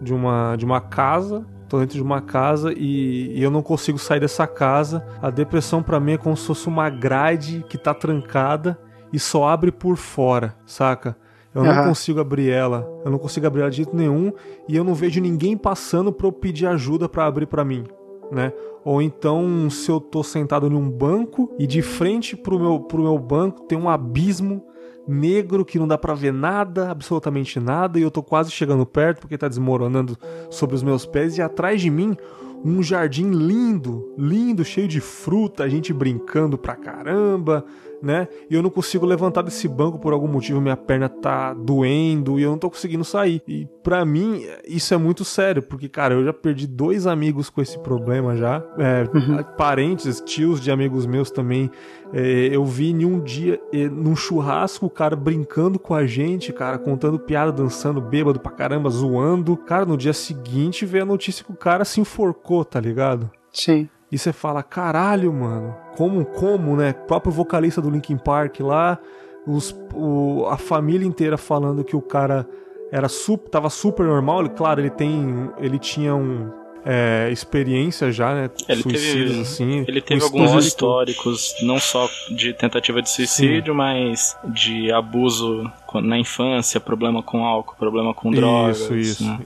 de 0.00 0.14
uma 0.14 0.56
de 0.56 0.64
uma 0.64 0.80
casa 0.80 1.44
tô 1.68 1.78
dentro 1.78 1.96
de 1.96 2.02
uma 2.02 2.20
casa 2.20 2.72
e, 2.72 3.36
e, 3.36 3.42
eu 3.42 3.50
não 3.50 3.62
consigo 3.62 3.98
sair 3.98 4.20
dessa 4.20 4.46
casa. 4.46 5.04
A 5.20 5.30
depressão 5.30 5.82
para 5.82 6.00
mim 6.00 6.12
é 6.12 6.18
como 6.18 6.36
se 6.36 6.46
fosse 6.46 6.66
uma 6.66 6.88
grade 6.88 7.64
que 7.68 7.76
tá 7.76 7.92
trancada 7.92 8.78
e 9.12 9.18
só 9.18 9.46
abre 9.46 9.70
por 9.70 9.96
fora, 9.96 10.56
saca? 10.66 11.16
Eu 11.54 11.62
uhum. 11.62 11.74
não 11.74 11.84
consigo 11.84 12.20
abrir 12.20 12.50
ela, 12.50 12.88
eu 13.04 13.10
não 13.10 13.18
consigo 13.18 13.46
abrir 13.46 13.62
ela 13.62 13.70
de 13.70 13.76
jeito 13.76 13.94
nenhum 13.94 14.32
e 14.68 14.76
eu 14.76 14.84
não 14.84 14.94
vejo 14.94 15.20
ninguém 15.20 15.56
passando 15.56 16.12
para 16.12 16.26
eu 16.26 16.32
pedir 16.32 16.66
ajuda 16.66 17.08
para 17.08 17.26
abrir 17.26 17.46
para 17.46 17.64
mim, 17.64 17.84
né? 18.30 18.52
Ou 18.88 19.02
então, 19.02 19.68
se 19.68 19.90
eu 19.90 20.00
tô 20.00 20.22
sentado 20.22 20.66
em 20.66 20.74
um 20.74 20.90
banco 20.90 21.54
e 21.58 21.66
de 21.66 21.82
frente 21.82 22.34
pro 22.34 22.58
meu, 22.58 22.80
pro 22.80 23.02
meu 23.02 23.18
banco 23.18 23.64
tem 23.64 23.76
um 23.76 23.86
abismo 23.86 24.64
negro 25.06 25.62
que 25.62 25.78
não 25.78 25.86
dá 25.86 25.98
para 25.98 26.14
ver 26.14 26.32
nada, 26.32 26.90
absolutamente 26.90 27.60
nada, 27.60 27.98
e 27.98 28.02
eu 28.02 28.10
tô 28.10 28.22
quase 28.22 28.50
chegando 28.50 28.86
perto 28.86 29.20
porque 29.20 29.36
tá 29.36 29.46
desmoronando 29.46 30.16
sobre 30.48 30.74
os 30.74 30.82
meus 30.82 31.04
pés 31.04 31.36
e 31.36 31.42
atrás 31.42 31.82
de 31.82 31.90
mim 31.90 32.16
um 32.64 32.82
jardim 32.82 33.30
lindo, 33.30 34.10
lindo, 34.16 34.64
cheio 34.64 34.88
de 34.88 35.02
fruta, 35.02 35.64
a 35.64 35.68
gente 35.68 35.92
brincando 35.92 36.56
pra 36.56 36.74
caramba, 36.74 37.66
né? 38.02 38.28
E 38.48 38.54
eu 38.54 38.62
não 38.62 38.70
consigo 38.70 39.04
levantar 39.04 39.42
desse 39.42 39.68
banco 39.68 39.98
por 39.98 40.12
algum 40.12 40.28
motivo, 40.28 40.60
minha 40.60 40.76
perna 40.76 41.08
tá 41.08 41.52
doendo 41.54 42.38
e 42.38 42.42
eu 42.42 42.50
não 42.50 42.58
tô 42.58 42.70
conseguindo 42.70 43.04
sair. 43.04 43.42
E 43.46 43.66
para 43.82 44.04
mim, 44.04 44.44
isso 44.66 44.92
é 44.94 44.96
muito 44.96 45.24
sério, 45.24 45.62
porque, 45.62 45.88
cara, 45.88 46.14
eu 46.14 46.24
já 46.24 46.32
perdi 46.32 46.66
dois 46.66 47.06
amigos 47.06 47.50
com 47.50 47.60
esse 47.60 47.78
problema 47.78 48.36
já. 48.36 48.62
É, 48.78 49.04
uhum. 49.16 49.42
Parentes, 49.56 50.20
tios 50.20 50.60
de 50.60 50.70
amigos 50.70 51.06
meus 51.06 51.30
também. 51.30 51.70
É, 52.12 52.48
eu 52.52 52.64
vi 52.64 52.90
em 52.90 53.04
um 53.04 53.20
dia, 53.20 53.60
é, 53.72 53.88
num 53.88 54.16
churrasco, 54.16 54.86
o 54.86 54.90
cara 54.90 55.16
brincando 55.16 55.78
com 55.78 55.94
a 55.94 56.06
gente, 56.06 56.52
cara, 56.52 56.78
contando 56.78 57.18
piada, 57.18 57.52
dançando, 57.52 58.00
bêbado 58.00 58.40
pra 58.40 58.52
caramba, 58.52 58.88
zoando. 58.90 59.56
Cara, 59.56 59.84
no 59.84 59.96
dia 59.96 60.12
seguinte 60.12 60.86
veio 60.86 61.04
a 61.04 61.06
notícia 61.06 61.44
que 61.44 61.52
o 61.52 61.56
cara 61.56 61.84
se 61.84 62.00
enforcou, 62.00 62.64
tá 62.64 62.80
ligado? 62.80 63.30
Sim. 63.52 63.88
E 64.10 64.16
você 64.18 64.32
fala, 64.32 64.62
caralho, 64.62 65.32
mano, 65.32 65.76
como, 65.96 66.24
como, 66.24 66.76
né? 66.76 66.90
O 66.90 67.06
próprio 67.06 67.32
vocalista 67.32 67.82
do 67.82 67.90
Linkin 67.90 68.16
Park 68.16 68.60
lá, 68.60 68.98
os, 69.46 69.74
o, 69.94 70.46
a 70.50 70.56
família 70.56 71.06
inteira 71.06 71.36
falando 71.36 71.84
que 71.84 71.94
o 71.94 72.00
cara 72.00 72.46
era 72.90 73.08
super, 73.08 73.50
tava 73.50 73.68
super 73.68 74.06
normal. 74.06 74.40
Ele, 74.40 74.48
claro, 74.50 74.80
ele 74.80 74.90
tem, 74.90 75.50
ele 75.58 75.78
tinha 75.78 76.14
um 76.14 76.50
é, 76.84 77.28
experiência 77.30 78.10
já, 78.10 78.34
né? 78.34 78.50
Ele 78.66 78.82
suicídios, 78.82 79.30
teve, 79.30 79.40
assim. 79.42 79.84
Ele 79.86 80.00
teve 80.00 80.22
um 80.22 80.24
alguns 80.24 80.64
histórico. 80.64 81.28
históricos, 81.28 81.54
não 81.62 81.78
só 81.78 82.08
de 82.30 82.54
tentativa 82.54 83.02
de 83.02 83.10
suicídio, 83.10 83.72
Sim. 83.72 83.78
mas 83.78 84.36
de 84.44 84.90
abuso 84.90 85.70
na 86.02 86.18
infância, 86.18 86.80
problema 86.80 87.22
com 87.22 87.44
álcool, 87.44 87.74
problema 87.78 88.14
com 88.14 88.30
drogas. 88.30 88.80
Isso, 88.80 88.96
isso. 88.96 89.24
Né? 89.24 89.38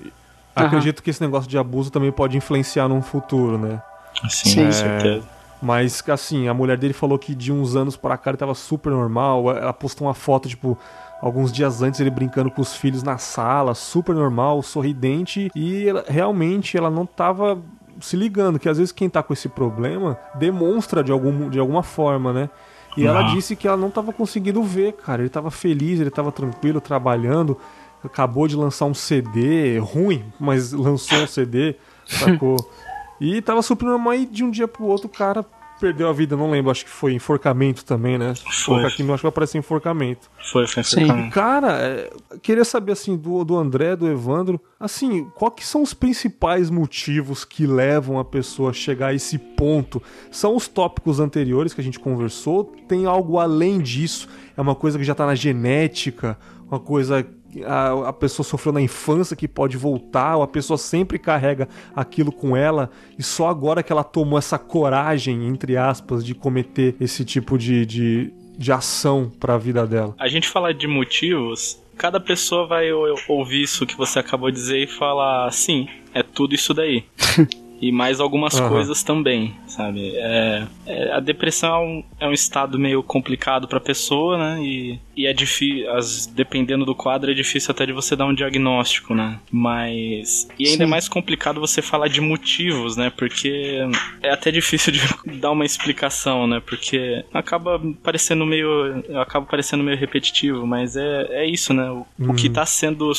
Acredito 0.55 0.99
uhum. 0.99 1.05
que 1.05 1.11
esse 1.11 1.21
negócio 1.21 1.51
de 1.51 1.59
abuso 1.59 1.91
também 1.91 2.13
pode 2.13 2.37
influenciar 2.37 2.87
no 2.87 3.01
futuro, 3.03 3.59
né? 3.59 3.83
Sim, 4.29 4.51
Sim. 4.51 4.61
É, 4.63 4.73
certeza. 4.73 5.29
Mas, 5.61 6.03
assim, 6.09 6.49
a 6.49 6.55
mulher 6.55 6.77
dele 6.77 6.93
falou 6.93 7.17
que 7.17 7.35
de 7.35 7.53
uns 7.53 7.77
anos 7.77 7.97
para 7.97 8.19
cá 8.19 8.31
ele 8.31 8.37
tava 8.37 8.55
super 8.55 8.91
normal. 8.91 9.57
Ela 9.57 9.73
postou 9.73 10.09
uma 10.09 10.15
foto, 10.15 10.49
tipo, 10.49 10.77
alguns 11.21 11.53
dias 11.53 11.83
antes 11.83 12.01
ele 12.01 12.11
brincando 12.11 12.51
com 12.51 12.61
os 12.61 12.75
filhos 12.75 13.05
na 13.05 13.17
sala, 13.17 13.75
super 13.75 14.13
normal, 14.13 14.61
sorridente. 14.63 15.51
E 15.55 15.89
ela, 15.89 16.05
realmente 16.09 16.77
ela 16.77 16.91
não 16.91 17.07
tava 17.07 17.59
se 18.01 18.17
ligando, 18.17 18.59
que 18.59 18.69
às 18.69 18.79
vezes 18.79 18.91
quem 18.91 19.09
tá 19.09 19.23
com 19.23 19.33
esse 19.33 19.49
problema 19.49 20.19
demonstra 20.35 21.05
de, 21.05 21.13
algum, 21.13 21.49
de 21.49 21.61
alguma 21.61 21.85
forma, 21.85 22.33
né? 22.33 22.51
E 22.97 23.07
ela 23.07 23.23
disse 23.23 23.57
que 23.57 23.67
ela 23.67 23.77
não 23.77 23.91
tava 23.91 24.13
conseguindo 24.13 24.63
ver, 24.63 24.93
cara. 24.95 25.23
Ele 25.23 25.31
tava 25.31 25.51
feliz, 25.51 26.01
ele 26.01 26.11
tava 26.11 26.31
tranquilo, 26.31 26.81
trabalhando. 26.81 27.57
Acabou 28.05 28.49
de 28.49 28.57
lançar 28.57 28.85
um 28.85 28.93
CD, 28.93 29.79
ruim, 29.79 30.25
mas 30.39 30.73
lançou 30.73 31.19
um 31.19 31.27
CD, 31.27 31.77
sacou? 32.05 32.57
E 33.23 33.41
tava 33.41 33.63
super 33.63 33.85
normal 33.87 34.15
e 34.15 34.27
de 34.27 34.43
um 34.43 34.51
dia 34.51 34.67
pro 34.67 34.85
outro 34.85 35.07
o 35.07 35.09
cara 35.09 35.47
perdeu 35.81 36.09
a 36.09 36.13
vida, 36.13 36.37
não 36.37 36.49
lembro, 36.51 36.71
acho 36.71 36.85
que 36.85 36.91
foi 36.91 37.13
enforcamento 37.13 37.85
também, 37.85 38.17
né? 38.17 38.35
Foi. 38.65 38.79
Aqui, 38.79 38.87
acho 38.87 38.97
que 38.97 39.03
vai 39.03 39.29
aparecer 39.29 39.59
enforcamento. 39.59 40.31
Foi, 40.53 40.67
foi 40.67 40.81
enforcamento. 40.81 41.25
Sim. 41.25 41.31
Cara, 41.31 41.73
é, 41.73 42.11
queria 42.41 42.65
saber 42.65 42.93
assim, 42.93 43.17
do, 43.17 43.45
do 43.45 43.57
André, 43.57 43.97
do 43.97 44.09
Evandro, 44.09 44.61
assim, 44.79 45.25
quais 45.35 45.67
são 45.67 45.83
os 45.83 45.93
principais 45.93 46.71
motivos 46.71 47.45
que 47.45 47.67
levam 47.67 48.19
a 48.19 48.25
pessoa 48.25 48.71
a 48.71 48.73
chegar 48.73 49.09
a 49.09 49.15
esse 49.15 49.39
ponto? 49.39 50.01
São 50.31 50.55
os 50.55 50.69
tópicos 50.69 51.19
anteriores 51.19 51.75
que 51.75 51.81
a 51.81 51.85
gente 51.85 51.99
conversou? 51.99 52.73
Tem 52.87 53.07
algo 53.07 53.39
além 53.39 53.81
disso? 53.81 54.29
É 54.57 54.61
uma 54.61 54.77
coisa 54.77 54.99
que 54.99 55.05
já 55.05 55.17
tá 55.17 55.27
na 55.27 55.35
genética? 55.35 56.39
Uma 56.69 56.79
coisa 56.79 57.27
a, 57.65 58.09
a 58.09 58.13
pessoa 58.13 58.45
sofreu 58.45 58.73
na 58.73 58.81
infância 58.81 59.37
que 59.37 59.47
pode 59.47 59.77
voltar, 59.77 60.37
ou 60.37 60.43
a 60.43 60.49
pessoa 60.49 60.79
sempre 60.79 61.19
carrega 61.19 61.69
aquilo 61.95 62.33
com 62.33 62.57
ela, 62.57 62.91
e 63.19 63.23
só 63.23 63.49
agora 63.49 63.83
que 63.83 63.93
ela 63.93 64.05
tomou 64.05 64.39
essa 64.39 64.59
coragem, 64.59 65.47
entre 65.47 65.77
aspas, 65.77 66.25
de 66.25 66.35
cometer 66.35 66.95
esse 67.01 67.25
tipo 67.25 67.59
de, 67.59 67.85
de, 67.85 68.33
de 68.57 68.73
ação 68.73 69.31
para 69.41 69.55
a 69.55 69.59
vida 69.59 69.87
dela. 69.87 70.15
A 70.19 70.29
gente 70.29 70.49
fala 70.49 70.73
de 70.73 70.87
motivos, 70.87 71.81
cada 71.97 72.19
pessoa 72.19 72.67
vai 72.67 72.91
ouvir 72.93 73.63
isso 73.63 73.87
que 73.87 73.97
você 73.97 74.19
acabou 74.19 74.51
de 74.51 74.57
dizer 74.57 74.83
e 74.83 74.87
falar, 74.87 75.51
sim, 75.53 75.89
é 76.15 76.23
tudo 76.23 76.55
isso 76.55 76.73
daí. 76.73 77.05
e 77.83 77.91
mais 77.91 78.21
algumas 78.21 78.55
uhum. 78.61 78.69
coisas 78.69 79.03
também, 79.03 79.57
sabe? 79.67 80.13
É, 80.15 80.67
é, 80.87 81.13
a 81.13 81.19
depressão 81.19 82.05
é 82.21 82.29
um 82.29 82.33
estado 82.33 82.79
meio 82.79 83.03
complicado 83.03 83.67
para 83.67 83.79
a 83.79 83.81
pessoa, 83.81 84.39
né? 84.39 84.63
E, 84.63 85.01
e 85.17 85.27
é 85.27 85.33
difícil, 85.33 85.87
dependendo 86.35 86.85
do 86.85 86.95
quadro, 86.95 87.31
é 87.31 87.35
difícil 87.35 87.71
até 87.71 87.85
de 87.85 87.93
você 87.93 88.17
dar 88.17 88.27
um 88.27 88.35
diagnóstico, 88.35 89.15
né? 89.15 89.39
Mas. 89.51 90.49
E 90.59 90.67
ainda 90.67 90.75
é 90.75 90.77
Sim. 90.79 90.83
é 90.85 90.87
mais 90.87 91.09
complicado 91.09 91.61
você 91.61 91.83
falar 91.83 92.09
de 92.09 92.21
motivos, 92.21 92.97
né? 92.97 93.11
Porque 93.11 93.79
é 94.23 94.31
até 94.31 94.51
difícil 94.51 94.93
de 94.93 95.01
dar 95.39 95.51
uma 95.51 95.65
explicação, 95.65 96.47
né? 96.47 96.63
Porque 96.65 97.25
acaba 97.33 97.81
parecendo 98.03 98.47
meio. 98.47 99.05
acaba 99.21 99.45
parecendo 99.45 99.85
meio 99.85 99.99
repetitivo, 99.99 100.67
mas 100.67 100.97
é, 100.97 101.27
é 101.31 101.47
isso, 101.47 101.75
né? 101.75 101.91
O, 101.91 102.07
uhum. 102.19 102.31
o 102.31 102.35
que 102.35 102.49
uhum. 102.49 102.55
tá 102.55 102.65
sendo 102.65 103.13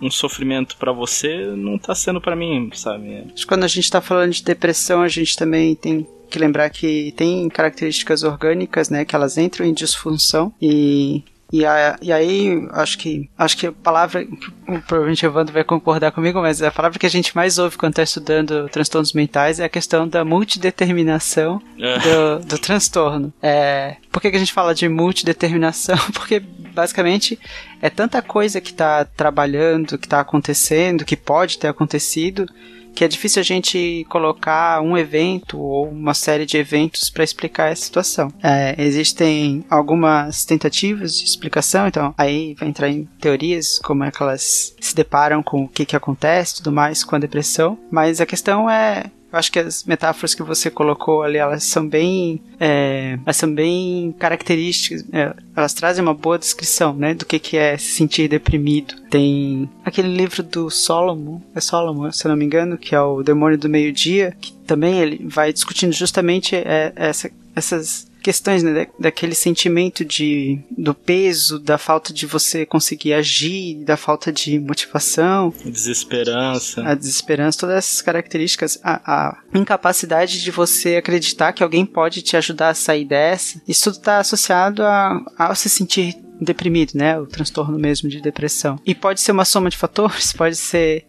um 0.00 0.10
sofrimento 0.10 0.76
para 0.76 0.92
você 0.92 1.46
não 1.56 1.78
tá 1.78 1.94
sendo 1.94 2.20
para 2.20 2.34
mim, 2.34 2.70
sabe? 2.72 3.24
Acho 3.32 3.34
que 3.34 3.46
quando 3.46 3.64
a 3.64 3.68
gente 3.68 3.90
tá 3.90 4.00
falando 4.00 4.32
de 4.32 4.42
depressão, 4.42 5.02
a 5.02 5.08
gente 5.08 5.36
também 5.36 5.74
tem 5.74 6.06
que 6.28 6.38
lembrar 6.38 6.70
que 6.70 7.12
tem 7.16 7.48
características 7.48 8.22
orgânicas, 8.22 8.90
né, 8.90 9.04
que 9.04 9.14
elas 9.14 9.38
entram 9.38 9.66
em 9.66 9.72
disfunção 9.72 10.52
e 10.60 11.24
e, 11.50 11.64
a, 11.64 11.98
e 12.02 12.12
aí, 12.12 12.68
acho 12.72 12.98
que 12.98 13.28
acho 13.36 13.56
que 13.56 13.66
a 13.68 13.72
palavra, 13.72 14.26
provavelmente 14.86 15.24
o 15.24 15.28
Evandro 15.28 15.54
vai 15.54 15.64
concordar 15.64 16.12
comigo, 16.12 16.40
mas 16.42 16.62
a 16.62 16.70
palavra 16.70 16.98
que 16.98 17.06
a 17.06 17.10
gente 17.10 17.34
mais 17.34 17.58
ouve 17.58 17.78
quando 17.78 17.92
está 17.92 18.02
estudando 18.02 18.68
transtornos 18.68 19.14
mentais 19.14 19.58
é 19.58 19.64
a 19.64 19.68
questão 19.68 20.06
da 20.06 20.24
multideterminação 20.26 21.60
é. 21.78 21.98
do, 22.00 22.44
do 22.44 22.58
transtorno. 22.58 23.32
É, 23.42 23.96
por 24.12 24.20
que, 24.20 24.30
que 24.30 24.36
a 24.36 24.40
gente 24.40 24.52
fala 24.52 24.74
de 24.74 24.88
multideterminação? 24.90 25.96
Porque 26.12 26.38
basicamente 26.38 27.38
é 27.80 27.88
tanta 27.88 28.20
coisa 28.20 28.60
que 28.60 28.70
está 28.70 29.06
trabalhando, 29.06 29.96
que 29.96 30.06
está 30.06 30.20
acontecendo, 30.20 31.04
que 31.04 31.16
pode 31.16 31.58
ter 31.58 31.68
acontecido, 31.68 32.46
que 32.98 33.04
é 33.04 33.08
difícil 33.08 33.38
a 33.38 33.44
gente 33.44 34.04
colocar 34.08 34.80
um 34.80 34.98
evento 34.98 35.56
ou 35.56 35.88
uma 35.88 36.14
série 36.14 36.44
de 36.44 36.56
eventos 36.56 37.08
para 37.08 37.22
explicar 37.22 37.70
essa 37.70 37.84
situação. 37.84 38.28
É, 38.42 38.74
existem 38.76 39.64
algumas 39.70 40.44
tentativas 40.44 41.16
de 41.16 41.24
explicação, 41.24 41.86
então 41.86 42.12
aí 42.18 42.56
vai 42.58 42.68
entrar 42.68 42.88
em 42.88 43.04
teorias, 43.20 43.78
como 43.84 44.02
é 44.02 44.10
que 44.10 44.20
elas 44.20 44.74
se 44.80 44.96
deparam 44.96 45.44
com 45.44 45.62
o 45.62 45.68
que, 45.68 45.86
que 45.86 45.94
acontece 45.94 46.56
tudo 46.56 46.72
mais 46.72 47.04
com 47.04 47.14
a 47.14 47.20
depressão, 47.20 47.78
mas 47.88 48.20
a 48.20 48.26
questão 48.26 48.68
é 48.68 49.04
eu 49.30 49.38
acho 49.38 49.52
que 49.52 49.58
as 49.58 49.84
metáforas 49.84 50.34
que 50.34 50.42
você 50.42 50.70
colocou 50.70 51.22
ali, 51.22 51.36
elas 51.36 51.64
são 51.64 51.86
bem, 51.86 52.40
é, 52.58 53.18
elas 53.24 53.36
são 53.36 53.52
bem 53.52 54.14
características, 54.18 55.04
é, 55.12 55.34
elas 55.54 55.74
trazem 55.74 56.02
uma 56.02 56.14
boa 56.14 56.38
descrição, 56.38 56.94
né, 56.94 57.14
do 57.14 57.26
que, 57.26 57.38
que 57.38 57.56
é 57.56 57.76
se 57.76 57.90
sentir 57.90 58.28
deprimido. 58.28 58.94
Tem 59.10 59.68
aquele 59.84 60.08
livro 60.08 60.42
do 60.42 60.70
Solomon, 60.70 61.40
é 61.54 61.60
Solomon, 61.60 62.10
se 62.10 62.26
eu 62.26 62.30
não 62.30 62.36
me 62.36 62.44
engano, 62.44 62.78
que 62.78 62.94
é 62.94 63.00
o 63.00 63.22
Demônio 63.22 63.58
do 63.58 63.68
Meio 63.68 63.92
Dia, 63.92 64.34
que 64.40 64.52
também 64.66 64.98
ele 64.98 65.26
vai 65.28 65.52
discutindo 65.52 65.92
justamente 65.92 66.56
é, 66.56 66.92
essa, 66.96 67.30
essas 67.54 68.07
questões, 68.22 68.62
né, 68.62 68.86
daquele 68.98 69.34
sentimento 69.34 70.04
de 70.04 70.58
do 70.76 70.94
peso, 70.94 71.58
da 71.58 71.78
falta 71.78 72.12
de 72.12 72.26
você 72.26 72.66
conseguir 72.66 73.14
agir, 73.14 73.84
da 73.84 73.96
falta 73.96 74.32
de 74.32 74.58
motivação, 74.58 75.52
desesperança, 75.64 76.82
a 76.82 76.94
desesperança, 76.94 77.58
todas 77.58 77.76
essas 77.76 78.02
características, 78.02 78.78
a, 78.82 79.00
a 79.06 79.38
incapacidade 79.54 80.42
de 80.42 80.50
você 80.50 80.96
acreditar 80.96 81.52
que 81.52 81.62
alguém 81.62 81.84
pode 81.84 82.22
te 82.22 82.36
ajudar 82.36 82.70
a 82.70 82.74
sair 82.74 83.04
dessa, 83.04 83.60
isso 83.66 83.84
tudo 83.84 83.98
está 83.98 84.18
associado 84.18 84.82
a, 84.82 85.20
a 85.38 85.54
se 85.54 85.68
sentir 85.68 86.16
deprimido, 86.40 86.92
né? 86.94 87.18
O 87.18 87.26
transtorno 87.26 87.78
mesmo 87.78 88.08
de 88.08 88.20
depressão. 88.20 88.78
E 88.86 88.94
pode 88.94 89.20
ser 89.20 89.32
uma 89.32 89.44
soma 89.44 89.70
de 89.70 89.76
fatores, 89.76 90.32
pode 90.34 90.56
ser 90.56 91.04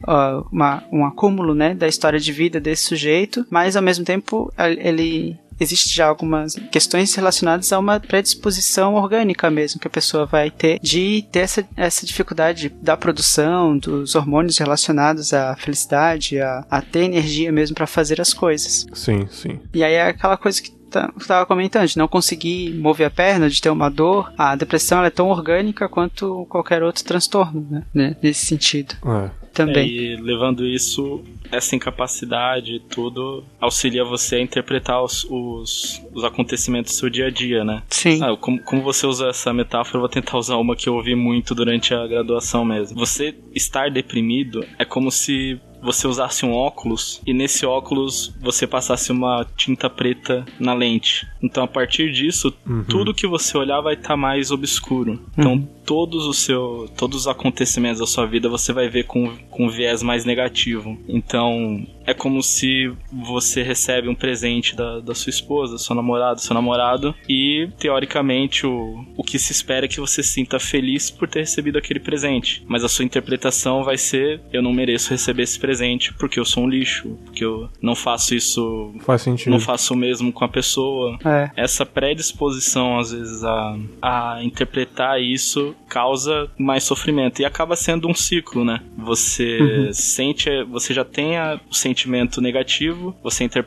uma, 0.51 0.83
um 0.91 1.05
acúmulo, 1.05 1.53
né, 1.53 1.73
da 1.73 1.87
história 1.87 2.19
de 2.19 2.31
vida 2.31 2.59
desse 2.59 2.83
sujeito, 2.83 3.45
mas 3.49 3.75
ao 3.75 3.83
mesmo 3.83 4.05
tempo 4.05 4.51
ele 4.57 5.37
existe 5.59 5.93
já 5.93 6.07
algumas 6.07 6.55
questões 6.71 7.13
relacionadas 7.13 7.71
a 7.71 7.79
uma 7.79 7.99
predisposição 7.99 8.95
orgânica 8.95 9.49
mesmo 9.49 9.79
que 9.79 9.87
a 9.87 9.91
pessoa 9.91 10.25
vai 10.25 10.49
ter 10.49 10.79
de 10.79 11.25
ter 11.31 11.39
essa, 11.39 11.67
essa 11.75 12.05
dificuldade 12.05 12.69
da 12.81 12.95
produção 12.95 13.77
dos 13.77 14.15
hormônios 14.15 14.57
relacionados 14.57 15.33
à 15.33 15.55
felicidade, 15.55 16.39
a, 16.39 16.65
a 16.69 16.81
ter 16.81 17.03
energia 17.03 17.51
mesmo 17.51 17.75
para 17.75 17.87
fazer 17.87 18.21
as 18.21 18.33
coisas. 18.33 18.85
Sim, 18.93 19.27
sim. 19.29 19.59
E 19.73 19.83
aí 19.83 19.93
é 19.93 20.07
aquela 20.07 20.37
coisa 20.37 20.61
que 20.61 20.79
estava 21.19 21.45
comentando, 21.45 21.87
de 21.87 21.97
não 21.97 22.07
conseguir 22.07 22.73
mover 22.73 23.07
a 23.07 23.11
perna, 23.11 23.49
de 23.49 23.61
ter 23.61 23.69
uma 23.69 23.89
dor, 23.89 24.33
a 24.37 24.55
depressão 24.55 25.03
é 25.03 25.09
tão 25.09 25.29
orgânica 25.29 25.87
quanto 25.87 26.45
qualquer 26.49 26.81
outro 26.81 27.03
transtorno, 27.03 27.65
né? 27.69 27.83
né? 27.93 28.15
Nesse 28.21 28.45
sentido. 28.45 28.95
É. 29.05 29.29
Também. 29.59 29.83
É, 29.83 29.91
e 29.91 30.15
levando 30.15 30.65
isso 30.65 31.21
essa 31.51 31.75
incapacidade 31.75 32.75
e 32.75 32.79
tudo 32.79 33.43
auxilia 33.59 34.05
você 34.05 34.37
a 34.37 34.41
interpretar 34.41 35.03
os, 35.03 35.25
os, 35.29 36.01
os, 36.13 36.23
acontecimentos 36.23 36.93
do 36.93 36.95
seu 36.95 37.09
dia 37.09 37.27
a 37.27 37.29
dia, 37.29 37.65
né? 37.65 37.83
Sim. 37.89 38.23
Ah, 38.23 38.37
como, 38.37 38.61
como 38.63 38.81
você 38.81 39.05
usa 39.05 39.27
essa 39.27 39.51
metáfora, 39.53 39.97
eu 39.97 40.01
vou 40.01 40.09
tentar 40.09 40.37
usar 40.37 40.55
uma 40.55 40.75
que 40.75 40.87
eu 40.87 40.95
ouvi 40.95 41.13
muito 41.13 41.53
durante 41.53 41.93
a 41.93 42.07
graduação 42.07 42.63
mesmo. 42.63 42.97
Você 42.97 43.35
estar 43.53 43.91
deprimido 43.91 44.65
é 44.77 44.85
como 44.85 45.11
se 45.11 45.59
você 45.81 46.07
usasse 46.07 46.45
um 46.45 46.51
óculos 46.51 47.21
e 47.25 47.33
nesse 47.33 47.65
óculos 47.65 48.33
você 48.41 48.67
passasse 48.67 49.11
uma 49.11 49.45
tinta 49.55 49.89
preta 49.89 50.45
na 50.59 50.73
lente. 50.73 51.27
Então 51.41 51.63
a 51.63 51.67
partir 51.67 52.11
disso, 52.11 52.53
uhum. 52.67 52.83
tudo 52.83 53.13
que 53.13 53.27
você 53.27 53.57
olhar 53.57 53.81
vai 53.81 53.93
estar 53.93 54.09
tá 54.09 54.17
mais 54.17 54.51
obscuro. 54.51 55.21
Então 55.37 55.53
uhum. 55.53 55.67
Todos 55.89 56.27
os 56.27 56.37
seu, 56.37 56.87
todos 56.95 57.21
os 57.21 57.27
acontecimentos 57.27 57.99
da 57.99 58.05
sua 58.05 58.27
vida 58.27 58.47
você 58.47 58.71
vai 58.71 58.87
ver 58.87 59.05
com, 59.05 59.35
com 59.49 59.67
viés 59.67 60.03
mais 60.03 60.23
negativo. 60.23 60.95
Então 61.07 61.83
é 62.05 62.13
como 62.13 62.43
se 62.43 62.91
você 63.11 63.63
recebe 63.63 64.07
um 64.07 64.15
presente 64.15 64.75
da, 64.75 64.99
da 64.99 65.15
sua 65.15 65.31
esposa, 65.31 65.79
sua 65.79 65.95
namorada, 65.95 66.37
seu 66.37 66.53
namorado 66.53 67.15
e 67.27 67.67
teoricamente 67.79 68.67
o, 68.67 69.03
o 69.17 69.23
que 69.23 69.39
se 69.39 69.51
espera 69.51 69.85
é 69.85 69.89
que 69.89 69.99
você 69.99 70.21
se 70.21 70.33
sinta 70.33 70.59
feliz 70.59 71.09
por 71.09 71.27
ter 71.27 71.39
recebido 71.39 71.79
aquele 71.79 71.99
presente. 71.99 72.63
Mas 72.67 72.83
a 72.83 72.89
sua 72.89 73.03
interpretação 73.03 73.83
vai 73.83 73.97
ser 73.97 74.39
eu 74.53 74.61
não 74.61 74.71
mereço 74.71 75.09
receber 75.09 75.41
esse 75.43 75.57
presente 75.57 75.79
presente 75.79 76.13
porque 76.13 76.39
eu 76.39 76.45
sou 76.45 76.63
um 76.63 76.69
lixo, 76.69 77.17
porque 77.25 77.43
eu 77.43 77.69
não 77.81 77.95
faço 77.95 78.35
isso. 78.35 78.93
Faz 79.01 79.21
sentido. 79.21 79.51
Não 79.51 79.59
faço 79.59 79.93
o 79.93 79.97
mesmo 79.97 80.31
com 80.31 80.43
a 80.43 80.49
pessoa. 80.49 81.17
É. 81.25 81.49
Essa 81.55 81.85
predisposição, 81.85 82.99
às 82.99 83.11
vezes, 83.11 83.43
a, 83.43 83.77
a 84.01 84.43
interpretar 84.43 85.21
isso 85.21 85.75
causa 85.87 86.49
mais 86.57 86.83
sofrimento. 86.83 87.41
E 87.41 87.45
acaba 87.45 87.75
sendo 87.75 88.07
um 88.07 88.13
ciclo, 88.13 88.63
né? 88.63 88.81
Você 88.97 89.59
uhum. 89.59 89.93
sente, 89.93 90.49
você 90.65 90.93
já 90.93 91.03
tem 91.03 91.33
o 91.69 91.73
sentimento 91.73 92.41
negativo, 92.41 93.15
você 93.23 93.43
inter... 93.43 93.65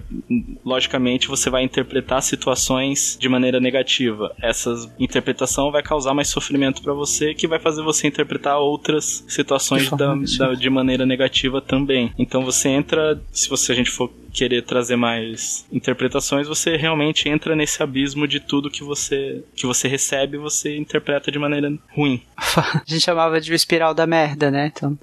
logicamente 0.64 1.28
você 1.28 1.50
vai 1.50 1.62
interpretar 1.62 2.22
situações 2.22 3.16
de 3.20 3.28
maneira 3.28 3.60
negativa. 3.60 4.34
Essa 4.40 4.74
interpretação 4.98 5.70
vai 5.70 5.82
causar 5.82 6.14
mais 6.14 6.28
sofrimento 6.28 6.82
para 6.82 6.92
você, 6.92 7.34
que 7.34 7.48
vai 7.48 7.58
fazer 7.58 7.82
você 7.82 8.06
interpretar 8.06 8.58
outras 8.58 9.24
situações 9.28 9.90
da, 9.90 10.14
da, 10.14 10.54
de 10.54 10.70
maneira 10.70 11.04
negativa 11.06 11.60
também. 11.60 12.12
Então 12.18 12.44
você 12.44 12.68
entra, 12.68 13.20
se 13.32 13.48
você 13.48 13.72
a 13.72 13.74
gente 13.74 13.90
for 13.90 14.10
querer 14.32 14.62
trazer 14.62 14.96
mais 14.96 15.66
interpretações, 15.70 16.48
você 16.48 16.76
realmente 16.76 17.28
entra 17.28 17.54
nesse 17.54 17.82
abismo 17.82 18.26
de 18.26 18.40
tudo 18.40 18.70
que 18.70 18.82
você 18.82 19.44
que 19.54 19.66
você 19.66 19.86
recebe, 19.86 20.38
você 20.38 20.76
interpreta 20.76 21.30
de 21.30 21.38
maneira 21.38 21.72
ruim. 21.94 22.01
a 22.36 22.82
gente 22.86 23.00
chamava 23.00 23.40
de 23.40 23.52
espiral 23.52 23.94
da 23.94 24.06
merda, 24.06 24.50
né? 24.50 24.72
Então, 24.74 24.98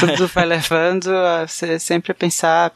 tudo 0.00 0.26
vai 0.28 0.46
levando 0.46 1.08
a 1.10 1.46
você 1.46 1.78
sempre 1.78 2.14
pensar 2.14 2.72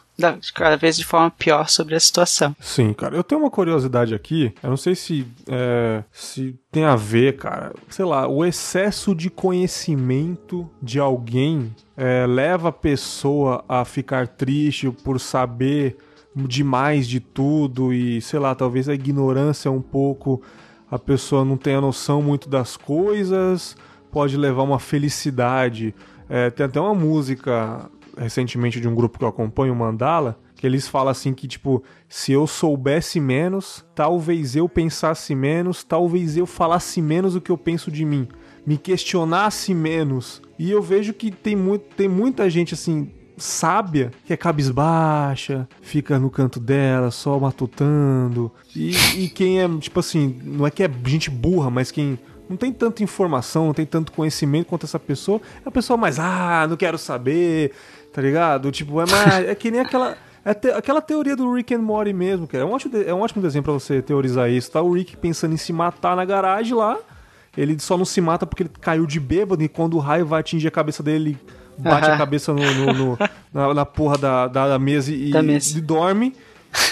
cada 0.55 0.77
vez 0.77 0.97
de 0.97 1.05
forma 1.05 1.31
pior 1.31 1.69
sobre 1.69 1.95
a 1.95 2.01
situação. 2.01 2.55
Sim, 2.61 2.93
cara. 2.93 3.17
Eu 3.17 3.23
tenho 3.23 3.41
uma 3.41 3.51
curiosidade 3.51 4.15
aqui. 4.15 4.53
Eu 4.63 4.71
não 4.71 4.77
sei 4.77 4.95
se, 4.95 5.27
é, 5.49 6.03
se 6.11 6.59
tem 6.73 6.85
a 6.85 6.97
ver, 6.97 7.37
cara. 7.37 7.73
Sei 7.89 8.05
lá, 8.05 8.27
o 8.27 8.45
excesso 8.45 9.15
de 9.15 9.31
conhecimento 9.31 10.69
de 10.83 10.99
alguém 10.99 11.75
é, 11.97 12.27
leva 12.27 12.71
a 12.71 12.73
pessoa 12.73 13.65
a 13.69 13.85
ficar 13.85 14.27
triste 14.27 14.91
por 14.91 15.21
saber 15.21 15.97
demais 16.35 17.09
de 17.09 17.21
tudo 17.21 17.93
e, 17.93 18.21
sei 18.21 18.39
lá, 18.39 18.55
talvez 18.55 18.89
a 18.89 18.95
ignorância 18.95 19.71
um 19.71 19.81
pouco, 19.81 20.43
a 20.91 20.99
pessoa 20.99 21.45
não 21.45 21.57
tenha 21.57 21.81
noção 21.81 22.23
muito 22.23 22.49
das 22.49 22.77
coisas, 22.77 23.77
pode 24.11 24.37
levar 24.37 24.63
uma 24.63 24.79
felicidade. 24.79 25.95
É, 26.29 26.51
tem 26.51 26.67
até 26.67 26.81
uma 26.81 26.95
música 26.95 27.91
recentemente 28.17 28.81
de 28.81 28.89
um 28.89 28.95
grupo 28.95 29.19
que 29.19 29.25
eu 29.25 29.29
acompanho, 29.29 29.75
Mandala, 29.75 30.39
que 30.57 30.67
eles 30.67 30.89
falam 30.89 31.11
assim 31.11 31.33
que, 31.33 31.47
tipo, 31.47 31.83
se 32.09 32.33
eu 32.33 32.47
soubesse 32.47 33.21
menos, 33.21 33.85
talvez 33.95 34.57
eu 34.57 34.69
pensasse 34.69 35.35
menos, 35.35 35.85
talvez 35.85 36.37
eu 36.37 36.47
falasse 36.47 37.01
menos 37.01 37.37
o 37.37 37.41
que 37.41 37.51
eu 37.51 37.57
penso 37.57 37.91
de 37.91 38.05
mim, 38.05 38.27
me 38.67 38.77
questionasse 38.77 39.73
menos. 39.73 40.43
E 40.59 40.71
eu 40.71 40.83
vejo 40.83 41.15
que 41.15 41.31
tem, 41.31 41.55
muito, 41.55 41.85
tem 41.95 42.09
muita 42.09 42.51
gente, 42.51 42.75
assim, 42.75 43.13
sábia, 43.39 44.11
que 44.27 44.33
é 44.33 44.37
cabisbaixa, 44.37 45.69
fica 45.81 46.19
no 46.19 46.31
canto 46.31 46.61
dela, 46.61 47.11
só 47.11 47.39
matutando. 47.39 48.51
E, 48.75 48.91
e 49.17 49.29
quem 49.29 49.61
é, 49.61 49.69
tipo 49.79 50.01
assim, 50.01 50.41
não 50.45 50.67
é 50.67 50.71
que 50.71 50.83
é 50.83 50.91
gente 51.05 51.31
burra, 51.31 51.71
mas 51.71 51.91
quem 51.91 52.19
não 52.49 52.57
tem 52.57 52.73
tanta 52.73 53.03
informação, 53.03 53.67
não 53.67 53.75
tem 53.75 53.85
tanto 53.85 54.13
conhecimento 54.13 54.67
quanto 54.67 54.87
essa 54.87 54.99
pessoa, 54.99 55.41
é 55.65 55.69
a 55.69 55.71
pessoa 55.71 55.97
mais, 55.97 56.19
ah, 56.19 56.67
não 56.69 56.77
quero 56.77 56.97
saber, 56.97 57.73
tá 58.13 58.23
ligado? 58.23 58.71
Tipo, 58.71 59.01
é, 59.01 59.11
mais, 59.11 59.49
é 59.49 59.55
que 59.55 59.71
nem 59.71 59.81
aquela. 59.81 60.17
É 60.45 60.55
te, 60.55 60.71
aquela 60.71 61.03
teoria 61.03 61.37
do 61.37 61.53
Rick 61.53 61.75
and 61.75 61.83
Morty 61.83 62.13
mesmo, 62.13 62.47
que 62.47 62.57
é 62.57 62.65
um 62.65 62.73
ótimo, 62.73 62.97
é 62.97 63.13
um 63.13 63.21
ótimo 63.21 63.43
desenho 63.43 63.63
pra 63.63 63.73
você 63.73 64.01
teorizar 64.01 64.51
isso. 64.51 64.71
Tá 64.71 64.81
o 64.81 64.93
Rick 64.93 65.17
pensando 65.17 65.53
em 65.53 65.59
se 65.59 65.73
matar 65.73 66.17
na 66.17 66.25
garagem 66.25 66.75
lá. 66.75 66.97
Ele 67.57 67.79
só 67.81 67.99
não 67.99 68.05
se 68.05 68.21
mata 68.21 68.47
porque 68.47 68.63
ele 68.63 68.71
caiu 68.81 69.05
de 69.05 69.19
bêbado 69.19 69.63
e 69.63 69.69
quando 69.69 69.95
o 69.95 69.99
raio 69.99 70.25
vai 70.25 70.41
atingir 70.41 70.69
a 70.69 70.71
cabeça 70.71 71.03
dele, 71.03 71.31
ele 71.31 71.39
bate 71.79 72.11
a 72.11 72.17
cabeça 72.17 72.53
no, 72.53 72.63
no, 72.75 72.93
no 72.93 73.19
na, 73.53 73.75
na, 73.75 73.87
porra 73.87 74.19
da, 74.19 74.47
da, 74.49 74.79
mesa 74.79 75.13
e, 75.13 75.31
e 75.31 75.81
dorme. 75.81 76.35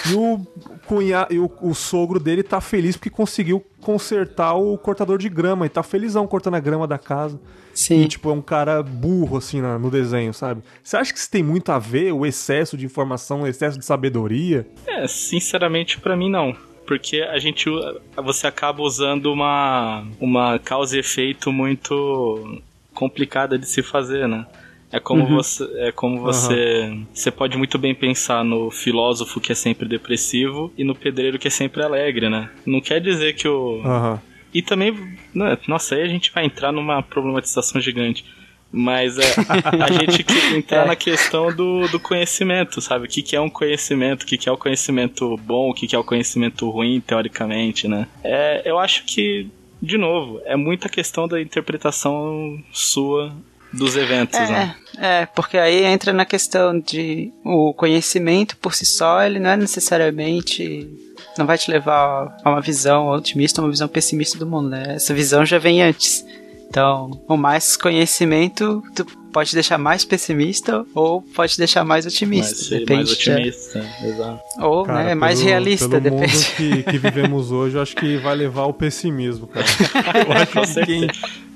E 0.09 0.15
o 0.15 0.39
cunha, 0.87 1.27
e 1.29 1.37
o, 1.37 1.51
o, 1.61 1.75
sogro 1.75 2.19
dele 2.19 2.41
tá 2.41 2.59
feliz 2.59 2.97
porque 2.97 3.11
conseguiu 3.11 3.63
consertar 3.79 4.55
o 4.55 4.75
cortador 4.77 5.19
de 5.19 5.29
grama 5.29 5.65
e 5.65 5.69
tá 5.69 5.83
felizão 5.83 6.25
cortando 6.25 6.55
a 6.55 6.59
grama 6.59 6.87
da 6.87 6.97
casa. 6.97 7.39
Sim. 7.73 8.01
E, 8.01 8.07
tipo, 8.07 8.29
é 8.29 8.33
um 8.33 8.41
cara 8.41 8.81
burro, 8.81 9.37
assim, 9.37 9.61
na, 9.61 9.77
no 9.77 9.91
desenho, 9.91 10.33
sabe? 10.33 10.63
Você 10.83 10.97
acha 10.97 11.13
que 11.13 11.19
isso 11.19 11.29
tem 11.29 11.43
muito 11.43 11.71
a 11.71 11.77
ver, 11.77 12.11
o 12.11 12.25
excesso 12.25 12.75
de 12.75 12.85
informação, 12.85 13.43
o 13.43 13.47
excesso 13.47 13.77
de 13.77 13.85
sabedoria? 13.85 14.67
É, 14.87 15.07
sinceramente, 15.07 15.99
para 15.99 16.15
mim 16.15 16.29
não 16.29 16.55
porque 16.87 17.21
a 17.21 17.37
gente 17.37 17.69
você 18.15 18.47
acaba 18.47 18.81
usando 18.81 19.25
uma 19.31 20.07
uma 20.21 20.57
causa 20.57 20.95
e 20.95 20.99
efeito 21.01 21.51
muito 21.51 22.61
complicada 22.93 23.59
de 23.59 23.67
se 23.67 23.83
fazer, 23.83 24.27
né? 24.27 24.47
É 24.91 24.99
como 24.99 25.23
uhum. 25.23 25.35
você, 25.35 25.69
é 25.77 25.91
como 25.91 26.21
você, 26.21 26.87
uhum. 26.89 27.05
você 27.13 27.29
pode 27.29 27.57
muito 27.57 27.77
bem 27.77 27.93
pensar 27.93 28.43
no 28.43 28.71
filósofo 28.71 29.41
que 29.41 29.51
é 29.51 29.55
sempre 29.55 29.87
depressivo 29.87 30.71
e 30.77 30.83
no 30.83 30.95
pedreiro 30.95 31.37
que 31.37 31.47
é 31.47 31.51
sempre 31.51 31.83
alegre, 31.83 32.29
né? 32.29 32.49
Não 32.65 32.79
quer 32.79 33.01
dizer 33.01 33.33
que 33.33 33.47
o 33.47 33.81
uhum. 33.83 34.17
e 34.53 34.61
também, 34.61 34.93
né, 35.33 35.57
nossa, 35.67 35.95
aí 35.95 36.03
a 36.03 36.07
gente 36.07 36.31
vai 36.31 36.45
entrar 36.45 36.71
numa 36.71 37.03
problematização 37.03 37.81
gigante. 37.81 38.23
Mas 38.71 39.17
é, 39.17 39.23
a 39.81 39.91
gente 39.91 40.23
que 40.23 40.33
entrar 40.55 40.83
é. 40.83 40.87
na 40.87 40.95
questão 40.95 41.53
do, 41.55 41.87
do 41.87 41.99
conhecimento, 41.99 42.81
sabe? 42.81 43.05
O 43.05 43.09
que, 43.09 43.21
que 43.21 43.35
é 43.35 43.41
um 43.41 43.49
conhecimento, 43.49 44.23
o 44.23 44.25
que, 44.25 44.37
que 44.37 44.49
é 44.49 44.51
o 44.51 44.57
conhecimento 44.57 45.37
bom, 45.37 45.69
o 45.69 45.73
que, 45.73 45.87
que 45.87 45.95
é 45.95 45.99
o 45.99 46.03
conhecimento 46.03 46.69
ruim, 46.69 46.99
teoricamente, 46.99 47.87
né? 47.87 48.07
É, 48.23 48.61
eu 48.65 48.77
acho 48.77 49.05
que, 49.05 49.49
de 49.81 49.97
novo, 49.97 50.41
é 50.45 50.57
muita 50.57 50.89
questão 50.89 51.27
da 51.29 51.41
interpretação 51.41 52.61
sua 52.73 53.33
dos 53.73 53.95
eventos, 53.95 54.39
é, 54.39 54.49
né? 54.49 54.75
É, 54.97 55.25
porque 55.27 55.57
aí 55.57 55.83
entra 55.85 56.11
na 56.13 56.25
questão 56.25 56.79
de 56.79 57.31
o 57.43 57.73
conhecimento 57.73 58.57
por 58.57 58.73
si 58.73 58.85
só, 58.85 59.23
ele 59.23 59.39
não 59.39 59.51
é 59.51 59.57
necessariamente 59.57 60.89
não 61.37 61.45
vai 61.45 61.57
te 61.57 61.69
levar 61.69 62.35
a 62.43 62.49
uma 62.49 62.61
visão 62.61 63.07
otimista 63.07 63.61
uma 63.61 63.69
visão 63.69 63.87
pessimista 63.87 64.37
do 64.39 64.47
mundo, 64.47 64.69
né? 64.69 64.95
Essa 64.95 65.13
visão 65.13 65.45
já 65.45 65.59
vem 65.59 65.81
antes. 65.81 66.25
Então, 66.69 67.11
o 67.27 67.37
mais 67.37 67.77
conhecimento 67.77 68.83
tu 68.95 69.05
pode 69.37 69.53
deixar 69.53 69.77
mais 69.77 70.03
pessimista 70.03 70.83
ou 70.95 71.21
pode 71.21 71.55
deixar 71.59 71.83
mais 71.83 72.07
otimista. 72.07 72.55
Mais, 72.55 72.69
depende, 72.69 72.93
mais 72.93 73.11
otimista, 73.11 73.85
é. 74.01 74.09
exato. 74.09 74.41
Ou 74.59 74.83
cara, 74.83 75.03
né, 75.03 75.13
mais 75.13 75.37
pelo, 75.37 75.49
realista, 75.51 75.87
pelo 75.87 76.01
depende. 76.01 76.33
mundo 76.33 76.45
que, 76.57 76.83
que 76.83 76.97
vivemos 76.97 77.51
hoje, 77.51 77.75
eu 77.75 77.81
acho 77.83 77.95
que 77.95 78.17
vai 78.17 78.35
levar 78.35 78.65
o 78.65 78.73
pessimismo, 78.73 79.45
cara. 79.45 79.67
Eu 80.25 80.33
acho 80.33 80.75
que 80.75 80.85
quem, 80.87 81.07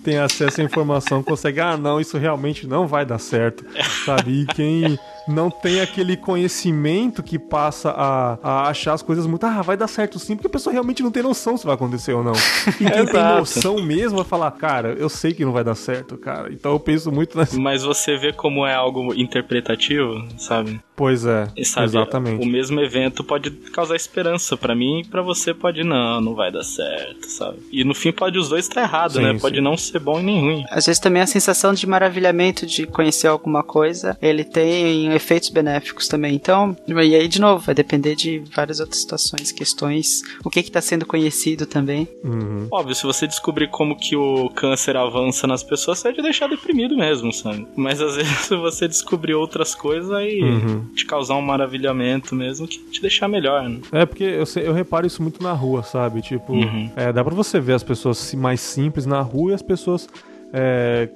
tem 0.03 0.19
acesso 0.19 0.61
à 0.61 0.63
informação 0.63 1.23
consegue, 1.23 1.59
ah, 1.59 1.75
não, 1.75 1.99
isso 1.99 2.19
realmente 2.19 2.67
não 2.67 2.86
vai 2.86 3.03
dar 3.03 3.17
certo, 3.17 3.65
sabe? 4.05 4.41
E 4.41 4.45
quem 4.45 4.99
não 5.28 5.49
tem 5.49 5.82
aquele 5.82 6.17
conhecimento 6.17 7.22
que 7.22 7.38
passa 7.38 7.91
a, 7.91 8.38
a 8.41 8.69
achar 8.69 8.93
as 8.93 9.01
coisas 9.01 9.26
muito, 9.26 9.45
ah, 9.45 9.61
vai 9.61 9.78
dar 9.78 9.88
certo 9.88 10.19
sim, 10.19 10.36
porque 10.36 10.47
a 10.47 10.49
pessoa 10.49 10.74
realmente 10.74 11.03
não 11.03 11.11
tem 11.11 11.24
noção 11.24 11.57
se 11.57 11.65
vai 11.65 11.76
acontecer 11.76 12.13
ou 12.13 12.24
não. 12.24 12.34
E 12.80 12.89
quem 12.89 13.05
tem 13.05 13.24
noção 13.24 13.82
mesmo 13.82 14.17
vai 14.17 14.26
falar, 14.26 14.51
cara, 14.51 14.95
eu 14.97 15.09
sei 15.09 15.34
que 15.34 15.45
não 15.45 15.51
vai 15.51 15.63
dar 15.63 15.76
certo, 15.76 16.17
cara. 16.17 16.51
Então 16.51 16.72
eu 16.72 16.80
penso 16.80 17.11
muito 17.11 17.38
nessa. 17.38 17.57
Mas 17.59 17.84
você 17.84 18.17
vê 18.17 18.34
como 18.34 18.65
é 18.65 18.74
algo 18.74 19.13
interpretativo, 19.13 20.26
sabe? 20.38 20.80
Pois 20.95 21.26
é, 21.26 21.47
sabe, 21.63 21.88
exatamente. 21.88 22.43
O 22.43 22.47
mesmo 22.47 22.80
evento 22.80 23.24
pode 23.24 23.49
causar 23.49 23.95
esperança 23.95 24.55
para 24.55 24.76
mim 24.76 24.99
e 24.99 25.03
pra 25.03 25.22
você 25.22 25.53
pode 25.53 25.84
não, 25.84 26.22
não 26.22 26.36
vai 26.36 26.51
dar 26.51 26.63
certo, 26.63 27.26
sabe? 27.28 27.57
E 27.72 27.84
no 27.84 27.95
fim 27.95 28.11
pode 28.11 28.38
os 28.38 28.49
dois 28.49 28.67
estar 28.67 28.82
errado, 28.84 29.13
sim, 29.13 29.22
né? 29.22 29.38
Pode 29.39 29.55
sim. 29.55 29.61
não 29.61 29.76
ser 29.76 29.99
bom 29.99 30.19
e 30.19 30.24
nem 30.24 30.39
ruim. 30.39 30.63
Às 30.69 30.86
vezes 30.86 30.99
também 30.99 31.22
a 31.24 31.28
sensação 31.28 31.74
de 31.74 31.88
maravilhamento 31.88 32.67
de 32.67 32.86
conhecer 32.86 33.28
alguma 33.28 33.63
coisa, 33.63 34.15
ele 34.22 34.43
tem 34.43 35.11
efeitos 35.14 35.49
benéficos 35.49 36.07
também. 36.07 36.36
Então, 36.36 36.76
e 36.88 37.16
aí 37.16 37.28
de 37.28 37.39
novo, 37.39 37.64
vai 37.64 37.76
depender 37.76 38.16
de 38.16 38.43
várias 38.55 38.80
outras 38.80 39.01
situações, 39.01 39.51
questões, 39.51 40.22
o 40.43 40.49
que 40.49 40.59
está 40.59 40.82
sendo 40.82 41.05
conhecido 41.05 41.66
também. 41.66 42.07
Uhum. 42.24 42.68
Óbvio, 42.72 42.95
se 42.95 43.03
você 43.03 43.28
descobrir 43.28 43.70
como 43.70 43.97
que 43.97 44.16
o 44.16 44.49
câncer 44.49 44.97
avança 44.97 45.47
nas 45.47 45.64
pessoas, 45.64 45.99
você 45.99 46.09
vai 46.09 46.14
te 46.14 46.22
deixar 46.22 46.47
deprimido 46.47 46.95
mesmo, 46.95 47.32
sabe? 47.32 47.68
Mas 47.76 48.01
às 48.01 48.16
vezes 48.18 48.38
se 48.39 48.55
você 48.55 48.88
descobrir 48.88 49.34
outras 49.34 49.76
coisas, 49.76 50.12
aí 50.12 50.41
uhum 50.41 50.82
te 50.95 51.05
causar 51.05 51.36
um 51.36 51.41
maravilhamento 51.41 52.36
mesmo 52.36 52.68
que 52.68 52.80
te 52.80 53.01
deixar 53.01 53.28
melhor, 53.28 53.68
né? 53.68 53.80
É, 53.91 54.05
porque 54.05 54.24
eu, 54.24 54.45
sei, 54.45 54.68
eu 54.68 54.74
reparo 54.74 55.07
isso 55.07 55.22
muito 55.22 55.41
na 55.41 55.53
rua, 55.53 55.84
sabe? 55.84 56.22
Tipo, 56.22 56.53
uhum. 56.53 56.89
é, 56.95 57.12
dá 57.12 57.24
pra 57.24 57.34
você 57.34 57.59
ver 57.59 57.74
as 57.74 57.84
pessoas 57.84 58.34
mais 58.34 58.62
simples 58.62 59.05
na 59.05 59.22
rua 59.22 59.51
e 59.51 59.53
as 59.55 59.62
pessoas 59.62 60.07
é, 60.53 61.09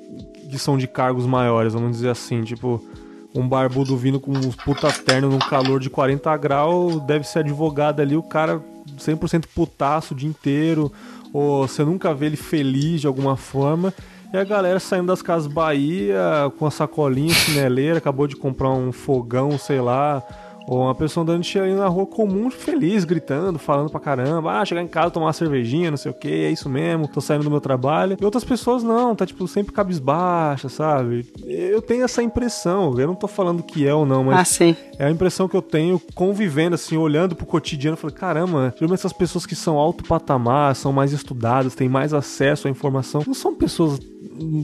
que 0.50 0.58
são 0.58 0.78
de 0.78 0.88
cargos 0.88 1.26
maiores, 1.26 1.74
vamos 1.74 1.92
dizer 1.92 2.10
assim, 2.10 2.44
tipo 2.44 2.84
um 3.36 3.48
barbudo 3.48 3.98
vindo 3.98 4.20
com 4.20 4.32
uns 4.32 4.56
puta 4.56 4.92
terno 4.92 5.30
num 5.30 5.40
calor 5.40 5.80
de 5.80 5.90
40 5.90 6.36
graus, 6.38 7.02
deve 7.02 7.28
ser 7.28 7.40
advogado 7.40 8.00
ali, 8.00 8.16
o 8.16 8.24
cara 8.24 8.64
100% 8.98 9.46
putaço 9.54 10.14
o 10.14 10.18
dia 10.18 10.30
inteiro, 10.30 10.92
ou 11.34 11.68
você 11.68 11.84
nunca 11.84 12.14
vê 12.14 12.28
ele 12.28 12.38
feliz 12.38 13.02
de 13.02 13.08
alguma 13.08 13.36
forma. 13.36 13.94
E 14.34 14.38
a 14.38 14.44
galera 14.44 14.80
saindo 14.80 15.08
das 15.08 15.22
casas 15.22 15.52
Bahia 15.52 16.52
com 16.58 16.66
a 16.66 16.72
sacolinha 16.72 17.34
chineleira, 17.34 17.98
acabou 17.98 18.28
de 18.28 18.36
comprar 18.36 18.70
um 18.72 18.92
fogão, 18.92 19.58
sei 19.58 19.82
lá, 19.82 20.24
ou 20.68 20.82
uma 20.82 20.96
pessoa 20.96 21.24
andando 21.24 21.46
ali 21.56 21.74
na 21.74 21.88
rua 21.88 22.06
comum, 22.06 22.50
feliz, 22.50 23.04
gritando, 23.04 23.60
falando 23.60 23.90
pra 23.90 24.00
caramba, 24.00 24.60
ah, 24.60 24.66
chegar 24.66 24.82
em 24.82 24.88
casa, 24.88 25.12
tomar 25.12 25.28
uma 25.28 25.34
cervejinha, 25.34 25.92
não 25.92 25.98
sei 25.98 26.12
o 26.12 26.14
que, 26.14 26.28
é 26.28 26.52
isso 26.52 26.70
mesmo, 26.70 27.08
tô 27.08 27.22
saindo 27.22 27.44
do 27.44 27.52
meu 27.52 27.62
trabalho. 27.62 28.18
E 28.20 28.26
outras 28.26 28.44
pessoas 28.44 28.84
não, 28.84 29.16
tá 29.16 29.26
tipo 29.26 29.48
sempre 29.48 29.74
cabisbaixa, 29.74 30.70
sabe? 30.70 31.26
Eu 31.46 31.82
tenho 31.82 32.04
essa 32.04 32.24
impressão, 32.24 32.98
eu 33.00 33.08
não 33.08 33.16
tô 33.16 33.28
falando 33.28 33.64
que 33.64 33.88
é 33.88 33.94
ou 33.94 34.06
não, 34.06 34.24
mas 34.24 34.36
ah, 34.40 34.42
é 34.98 35.06
a 35.06 35.12
impressão 35.12 35.48
que 35.48 35.56
eu 35.56 35.62
tenho 35.62 36.02
convivendo, 36.14 36.76
assim, 36.76 36.98
olhando 36.98 37.36
pro 37.36 37.46
cotidiano, 37.46 37.98
falei, 37.98 38.16
caramba, 38.16 38.74
geralmente 38.76 39.00
essas 39.00 39.14
pessoas 39.14 39.46
que 39.46 39.56
são 39.56 39.78
alto 39.78 40.04
patamar, 40.04 40.76
são 40.76 40.92
mais 40.92 41.12
estudadas, 41.14 41.76
têm 41.76 41.90
mais 41.90 42.14
acesso 42.14 42.68
à 42.68 42.72
informação, 42.72 43.24
não 43.26 43.34
são 43.34 43.54
pessoas 43.54 44.00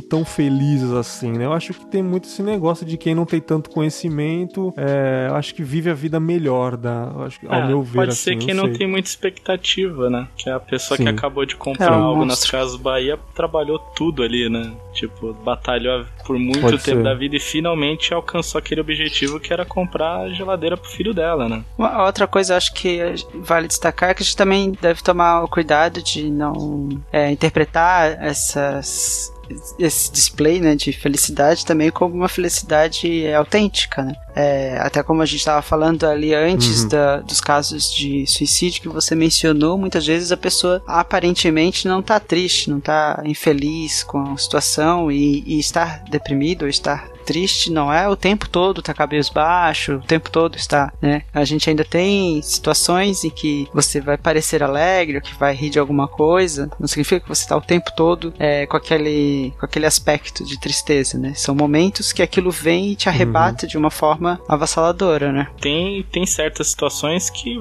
tão 0.10 0.26
felizes 0.26 0.91
assim, 0.91 1.32
né? 1.32 1.45
Eu 1.45 1.54
acho 1.54 1.74
que 1.74 1.86
tem 1.86 2.02
muito 2.02 2.28
esse 2.28 2.41
negócio 2.41 2.86
de 2.86 2.97
quem 2.97 3.14
não 3.14 3.26
tem 3.26 3.39
tanto 3.39 3.70
conhecimento, 3.70 4.74
é, 4.76 5.28
eu 5.30 5.36
acho 5.36 5.54
que 5.54 5.64
vive 5.64 5.91
a 5.92 5.96
vida 5.96 6.20
melhor, 6.20 6.78
da, 6.78 7.12
acho, 7.26 7.39
ao 7.48 7.62
é, 7.62 7.68
meu 7.68 7.82
ver. 7.82 8.00
Pode 8.00 8.12
assim, 8.12 8.24
ser 8.24 8.36
quem 8.38 8.54
não, 8.54 8.68
não 8.68 8.74
tem 8.74 8.88
muita 8.88 9.08
expectativa, 9.08 10.10
né? 10.10 10.28
Que 10.36 10.50
é 10.50 10.54
a 10.54 10.60
pessoa 10.60 10.98
Sim. 10.98 11.04
que 11.04 11.10
acabou 11.10 11.46
de 11.46 11.56
comprar 11.56 11.92
é, 11.92 11.96
algo 11.96 12.26
nas 12.26 12.44
casas 12.44 12.76
Bahia 12.76 13.18
trabalhou 13.36 13.80
tudo 13.80 14.24
ali, 14.24 14.50
né? 14.50 14.72
Tipo, 14.94 15.34
batalhou 15.34 16.06
por 16.26 16.38
muito 16.38 16.62
Pode 16.62 16.78
tempo 16.78 16.98
ser. 16.98 17.04
da 17.04 17.14
vida 17.14 17.36
e 17.36 17.39
finalmente 17.39 18.14
alcançou 18.14 18.60
aquele 18.60 18.82
objetivo 18.82 19.39
que 19.39 19.52
era 19.54 19.66
comprar 19.66 20.22
a 20.22 20.30
geladeira 20.30 20.78
pro 20.78 20.89
filho 20.89 21.14
dela, 21.14 21.48
né? 21.48 21.64
Uma 21.78 22.06
outra 22.06 22.28
coisa 22.28 22.58
acho 22.58 22.74
que 22.74 23.00
vale 23.36 23.68
destacar 23.68 24.10
é 24.10 24.14
que 24.14 24.24
a 24.24 24.26
gente 24.26 24.38
também 24.38 24.72
deve 24.82 25.02
tomar 25.02 25.44
o 25.44 25.48
cuidado 25.48 26.02
de 26.02 26.30
não 26.30 26.89
é, 27.12 27.32
interpretar 27.32 28.22
essas 28.22 29.32
esse 29.78 30.12
display 30.12 30.60
né, 30.60 30.76
de 30.76 30.94
felicidade 30.94 31.66
também 31.66 31.92
como 31.92 32.16
uma 32.16 32.30
felicidade 32.30 33.28
autêntica, 33.34 34.04
né? 34.04 34.16
É, 34.36 34.78
até 34.80 35.04
como 35.04 35.22
a 35.22 35.26
gente 35.26 35.40
estava 35.40 35.62
falando 35.62 36.06
ali 36.06 36.34
antes 36.34 36.84
uhum. 36.84 36.90
da, 36.90 37.18
dos 37.18 37.42
casos 37.42 37.94
de 37.94 38.26
suicídio 38.28 38.82
que 38.82 38.90
você 38.90 39.16
mencionou, 39.16 39.78
muitas 39.78 40.06
vezes 40.06 40.32
a 40.32 40.38
pessoa 40.38 40.82
aparentemente 40.88 41.88
não 41.88 42.00
está 42.00 42.20
triste, 42.20 42.70
não 42.70 42.78
está 42.78 43.22
infeliz 43.26 44.04
com 44.04 44.34
a 44.34 44.38
situação 44.38 45.12
e, 45.12 45.44
e 45.46 45.60
estar 45.60 46.04
deprimido 46.10 46.64
ou 46.64 46.70
estar 46.70 47.10
triste 47.22 47.72
não 47.72 47.92
é 47.92 48.08
o 48.08 48.16
tempo 48.16 48.50
todo 48.50 48.82
tá 48.82 48.94
cabisbaixo, 48.94 49.96
o 49.96 50.02
tempo 50.02 50.30
todo 50.30 50.58
está, 50.58 50.92
né? 51.02 51.24
A 51.34 51.46
gente 51.46 51.70
ainda 51.70 51.86
tem 51.86 52.42
situações 52.42 53.24
em 53.24 53.30
que 53.30 53.68
você 53.74 54.02
vai 54.02 54.18
parecer 54.18 54.64
alegre, 54.64 55.18
ou 55.18 55.22
que 55.22 55.34
vai 55.36 55.56
rir 55.56 55.70
de 55.70 55.80
alguma 55.80 56.08
coisa, 56.08 56.70
não 56.80 56.88
significa 56.88 57.22
que 57.22 57.30
você 57.30 57.44
está 57.44 57.56
o 57.56 57.62
tempo 57.62 57.92
todo 57.96 58.34
é, 58.40 58.66
com, 58.66 58.76
aquele, 58.76 59.54
com 59.60 59.66
aquele 59.66 59.86
aspecto 59.86 60.44
de 60.44 60.60
tristeza, 60.60 61.18
né? 61.18 61.34
São 61.36 61.56
momentos 61.56 62.12
que 62.12 62.22
aquilo 62.22 62.52
vem 62.52 62.92
e 62.92 62.96
te 62.96 63.08
arrebata 63.08 63.66
uhum. 63.66 63.70
de 63.70 63.78
uma 63.78 63.92
forma 63.92 64.20
avassaladora, 64.47 65.32
né? 65.32 65.47
Tem, 65.59 66.03
tem 66.03 66.26
certas 66.26 66.67
situações 66.67 67.30
que 67.30 67.59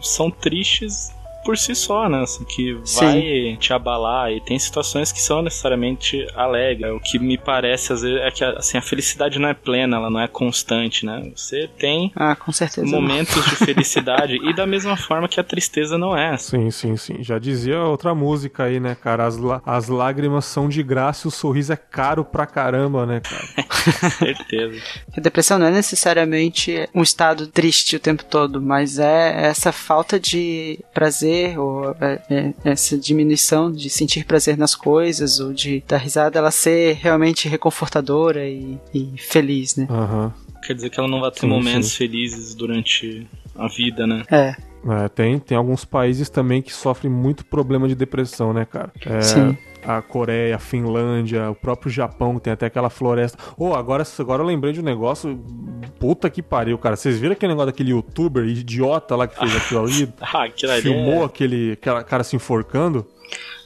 são 0.00 0.30
tristes 0.30 1.12
por 1.44 1.58
si 1.58 1.74
só, 1.74 2.08
né? 2.08 2.22
Assim, 2.22 2.44
que 2.44 2.74
vai 2.74 3.20
Sim. 3.20 3.56
te 3.58 3.72
abalar 3.72 4.32
e 4.32 4.40
tem 4.40 4.58
situações 4.58 5.12
que 5.12 5.20
são 5.20 5.42
necessariamente 5.42 6.26
alegres. 6.34 6.92
O 6.92 7.00
que 7.00 7.18
me 7.18 7.36
parece 7.36 7.92
às 7.92 8.02
vezes 8.02 8.20
é 8.20 8.30
que 8.30 8.44
assim, 8.44 8.78
a 8.78 8.82
felicidade 8.82 9.38
não 9.38 9.48
é 9.48 9.54
plena, 9.54 9.96
ela 9.96 10.10
não 10.10 10.20
é 10.20 10.28
constante, 10.28 11.04
né? 11.04 11.30
Você 11.34 11.68
tem 11.78 12.12
ah, 12.14 12.36
com 12.36 12.52
certeza 12.52 12.86
momentos 12.86 13.44
de 13.44 13.56
felicidade 13.56 14.36
e 14.42 14.54
da 14.54 14.66
mesma 14.66 14.96
forma 14.96 15.28
que 15.28 15.40
a 15.40 15.44
tristeza 15.44 15.98
não 15.98 16.16
é. 16.16 16.36
Sim, 16.36 16.70
sim, 16.70 16.96
sim. 16.96 17.22
Já 17.22 17.38
dizia 17.38 17.80
outra 17.80 18.14
música 18.14 18.64
aí, 18.64 18.78
né, 18.78 18.94
cara? 18.94 19.26
As, 19.26 19.36
as 19.66 19.88
lágrimas 19.88 20.44
são 20.44 20.68
de 20.68 20.82
graça 20.82 21.26
e 21.26 21.28
o 21.28 21.30
sorriso 21.30 21.72
é 21.72 21.76
caro 21.76 22.24
pra 22.24 22.46
caramba, 22.46 23.06
né, 23.06 23.20
cara? 23.20 23.42
certeza. 24.18 24.80
A 25.16 25.20
depressão 25.20 25.58
não 25.58 25.66
é 25.66 25.70
necessariamente 25.70 26.88
um 26.94 27.02
estado 27.02 27.46
triste 27.46 27.96
o 27.96 28.00
tempo 28.00 28.24
todo, 28.24 28.60
mas 28.60 28.98
é 28.98 29.46
essa 29.46 29.72
falta 29.72 30.18
de 30.18 30.78
prazer 30.94 31.31
prazer, 31.32 31.58
ou 31.58 31.96
é, 32.00 32.20
é, 32.30 32.54
essa 32.64 32.96
diminuição 32.98 33.72
de 33.72 33.88
sentir 33.88 34.24
prazer 34.24 34.56
nas 34.56 34.74
coisas, 34.74 35.40
ou 35.40 35.52
de 35.52 35.82
dar 35.86 35.96
risada, 35.96 36.38
ela 36.38 36.50
ser 36.50 36.94
realmente 36.94 37.48
reconfortadora 37.48 38.46
e, 38.46 38.78
e 38.94 39.14
feliz, 39.18 39.76
né? 39.76 39.86
Uhum. 39.90 40.30
Quer 40.62 40.74
dizer 40.74 40.90
que 40.90 41.00
ela 41.00 41.08
não 41.08 41.20
vai 41.20 41.30
ter 41.30 41.40
sim, 41.40 41.48
momentos 41.48 41.90
sim. 41.90 41.96
felizes 41.96 42.54
durante 42.54 43.26
a 43.56 43.68
vida, 43.68 44.06
né? 44.06 44.22
É. 44.30 44.54
É, 44.84 45.08
tem, 45.08 45.38
tem 45.38 45.56
alguns 45.56 45.84
países 45.84 46.28
também 46.28 46.60
que 46.60 46.72
sofrem 46.72 47.12
muito 47.12 47.44
problema 47.44 47.86
de 47.86 47.94
depressão, 47.94 48.52
né, 48.52 48.64
cara? 48.64 48.92
É, 49.06 49.20
Sim 49.20 49.56
a 49.84 50.00
Coreia, 50.00 50.56
a 50.56 50.58
Finlândia, 50.58 51.50
o 51.50 51.54
próprio 51.54 51.90
Japão, 51.90 52.34
que 52.34 52.42
tem 52.42 52.52
até 52.52 52.66
aquela 52.66 52.90
floresta. 52.90 53.38
Oh, 53.56 53.74
agora, 53.74 54.04
agora 54.18 54.42
eu 54.42 54.46
lembrei 54.46 54.72
de 54.72 54.80
um 54.80 54.84
negócio. 54.84 55.38
Puta 55.98 56.28
que 56.30 56.42
pariu, 56.42 56.78
cara. 56.78 56.96
Vocês 56.96 57.18
viram 57.18 57.32
aquele 57.32 57.52
negócio 57.52 57.66
daquele 57.66 57.90
youtuber 57.90 58.44
idiota 58.44 59.16
lá 59.16 59.26
que 59.26 59.38
fez 59.38 59.56
aquilo 59.56 59.84
ali? 59.84 60.12
ah, 60.20 60.44
aquilo 60.44 60.72
ali 60.72 60.82
Filmou 60.82 61.22
é... 61.22 61.26
aquele 61.26 61.76
cara 61.76 62.24
se 62.24 62.36
enforcando? 62.36 63.06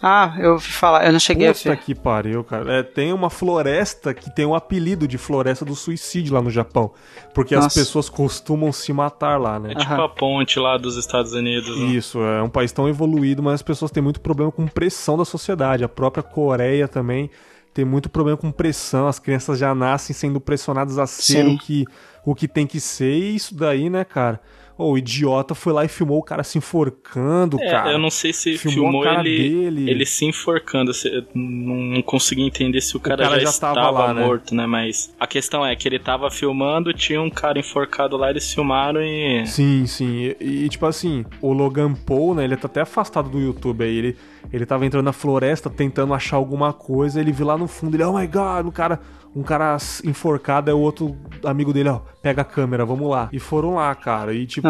Ah, 0.02 0.36
eu 0.38 0.52
ouvi 0.52 0.66
falar, 0.66 1.06
eu 1.06 1.12
não 1.12 1.18
cheguei 1.18 1.52
Puta 1.52 1.72
a 1.72 1.74
ver. 1.74 1.80
que 1.80 1.94
pariu, 1.94 2.44
cara. 2.44 2.74
É, 2.74 2.82
tem 2.82 3.12
uma 3.12 3.30
floresta 3.30 4.12
que 4.12 4.30
tem 4.30 4.44
o 4.44 4.50
um 4.50 4.54
apelido 4.54 5.08
de 5.08 5.16
floresta 5.16 5.64
do 5.64 5.74
suicídio 5.74 6.34
lá 6.34 6.42
no 6.42 6.50
Japão. 6.50 6.92
Porque 7.34 7.54
Nossa. 7.54 7.68
as 7.68 7.74
pessoas 7.74 8.08
costumam 8.08 8.70
se 8.72 8.92
matar 8.92 9.40
lá, 9.40 9.58
né? 9.58 9.72
É 9.72 9.74
tipo 9.74 10.00
a 10.00 10.08
ponte 10.08 10.58
lá 10.58 10.76
dos 10.76 10.96
Estados 10.96 11.32
Unidos. 11.32 11.76
Né? 11.78 11.86
Isso, 11.86 12.20
é 12.20 12.42
um 12.42 12.48
país 12.48 12.72
tão 12.72 12.88
evoluído, 12.88 13.42
mas 13.42 13.54
as 13.54 13.62
pessoas 13.62 13.90
têm 13.90 14.02
muito 14.02 14.20
problema 14.20 14.52
com 14.52 14.66
pressão 14.66 15.16
da 15.16 15.24
sociedade. 15.24 15.82
A 15.82 15.88
própria 15.88 16.05
Coreia 16.10 16.88
também 16.88 17.30
tem 17.72 17.84
muito 17.84 18.08
problema 18.08 18.38
com 18.38 18.50
pressão. 18.50 19.06
As 19.06 19.18
crianças 19.18 19.58
já 19.58 19.74
nascem 19.74 20.14
sendo 20.14 20.40
pressionadas 20.40 20.98
a 20.98 21.06
ser 21.06 21.46
o 21.46 21.58
que, 21.58 21.84
o 22.24 22.34
que 22.34 22.48
tem 22.48 22.66
que 22.66 22.80
ser. 22.80 23.12
E 23.12 23.36
isso 23.36 23.54
daí, 23.54 23.90
né, 23.90 24.04
cara? 24.04 24.40
Oh, 24.78 24.92
o 24.92 24.98
idiota 24.98 25.54
foi 25.54 25.72
lá 25.72 25.84
e 25.86 25.88
filmou 25.88 26.18
o 26.18 26.22
cara 26.22 26.44
se 26.44 26.58
enforcando, 26.58 27.58
é, 27.60 27.70
cara. 27.70 27.92
Eu 27.92 27.98
não 27.98 28.10
sei 28.10 28.32
se 28.32 28.58
filmou, 28.58 29.02
filmou 29.02 29.20
ele, 29.20 29.48
dele. 29.48 29.90
ele 29.90 30.04
se 30.04 30.26
enforcando. 30.26 30.92
Não 31.34 32.02
consegui 32.02 32.42
entender 32.42 32.82
se 32.82 32.94
o 32.94 33.00
cara, 33.00 33.22
o 33.22 33.24
cara 33.24 33.38
já, 33.38 33.46
já 33.46 33.50
estava 33.50 33.90
lá, 33.90 34.12
né? 34.12 34.26
morto, 34.26 34.54
né? 34.54 34.66
Mas 34.66 35.14
a 35.18 35.26
questão 35.26 35.64
é 35.64 35.74
que 35.74 35.88
ele 35.88 35.98
tava 35.98 36.30
filmando, 36.30 36.92
tinha 36.92 37.22
um 37.22 37.30
cara 37.30 37.58
enforcado 37.58 38.18
lá, 38.18 38.28
eles 38.28 38.52
filmaram 38.52 39.00
e. 39.00 39.46
Sim, 39.46 39.86
sim. 39.86 40.34
E, 40.38 40.64
e 40.64 40.68
tipo 40.68 40.84
assim, 40.84 41.24
o 41.40 41.54
Logan 41.54 41.94
Paul, 41.94 42.34
né? 42.34 42.44
Ele 42.44 42.56
tá 42.56 42.66
até 42.66 42.82
afastado 42.82 43.30
do 43.30 43.40
YouTube 43.40 43.82
aí. 43.82 43.96
Ele, 43.96 44.16
ele 44.52 44.66
tava 44.66 44.84
entrando 44.84 45.06
na 45.06 45.12
floresta 45.12 45.70
tentando 45.70 46.12
achar 46.12 46.36
alguma 46.36 46.74
coisa. 46.74 47.18
Ele 47.18 47.32
viu 47.32 47.46
lá 47.46 47.56
no 47.56 47.66
fundo, 47.66 47.96
ele, 47.96 48.04
oh 48.04 48.18
my 48.18 48.26
god, 48.26 48.66
o 48.66 48.72
cara 48.72 49.00
um 49.36 49.42
cara 49.42 49.76
enforcado, 50.02 50.70
é 50.70 50.74
o 50.74 50.78
outro 50.78 51.14
amigo 51.44 51.70
dele, 51.70 51.90
ó, 51.90 52.00
pega 52.22 52.40
a 52.40 52.44
câmera, 52.44 52.86
vamos 52.86 53.10
lá. 53.10 53.28
E 53.30 53.38
foram 53.38 53.74
lá, 53.74 53.94
cara. 53.94 54.32
E 54.32 54.46
tipo, 54.46 54.66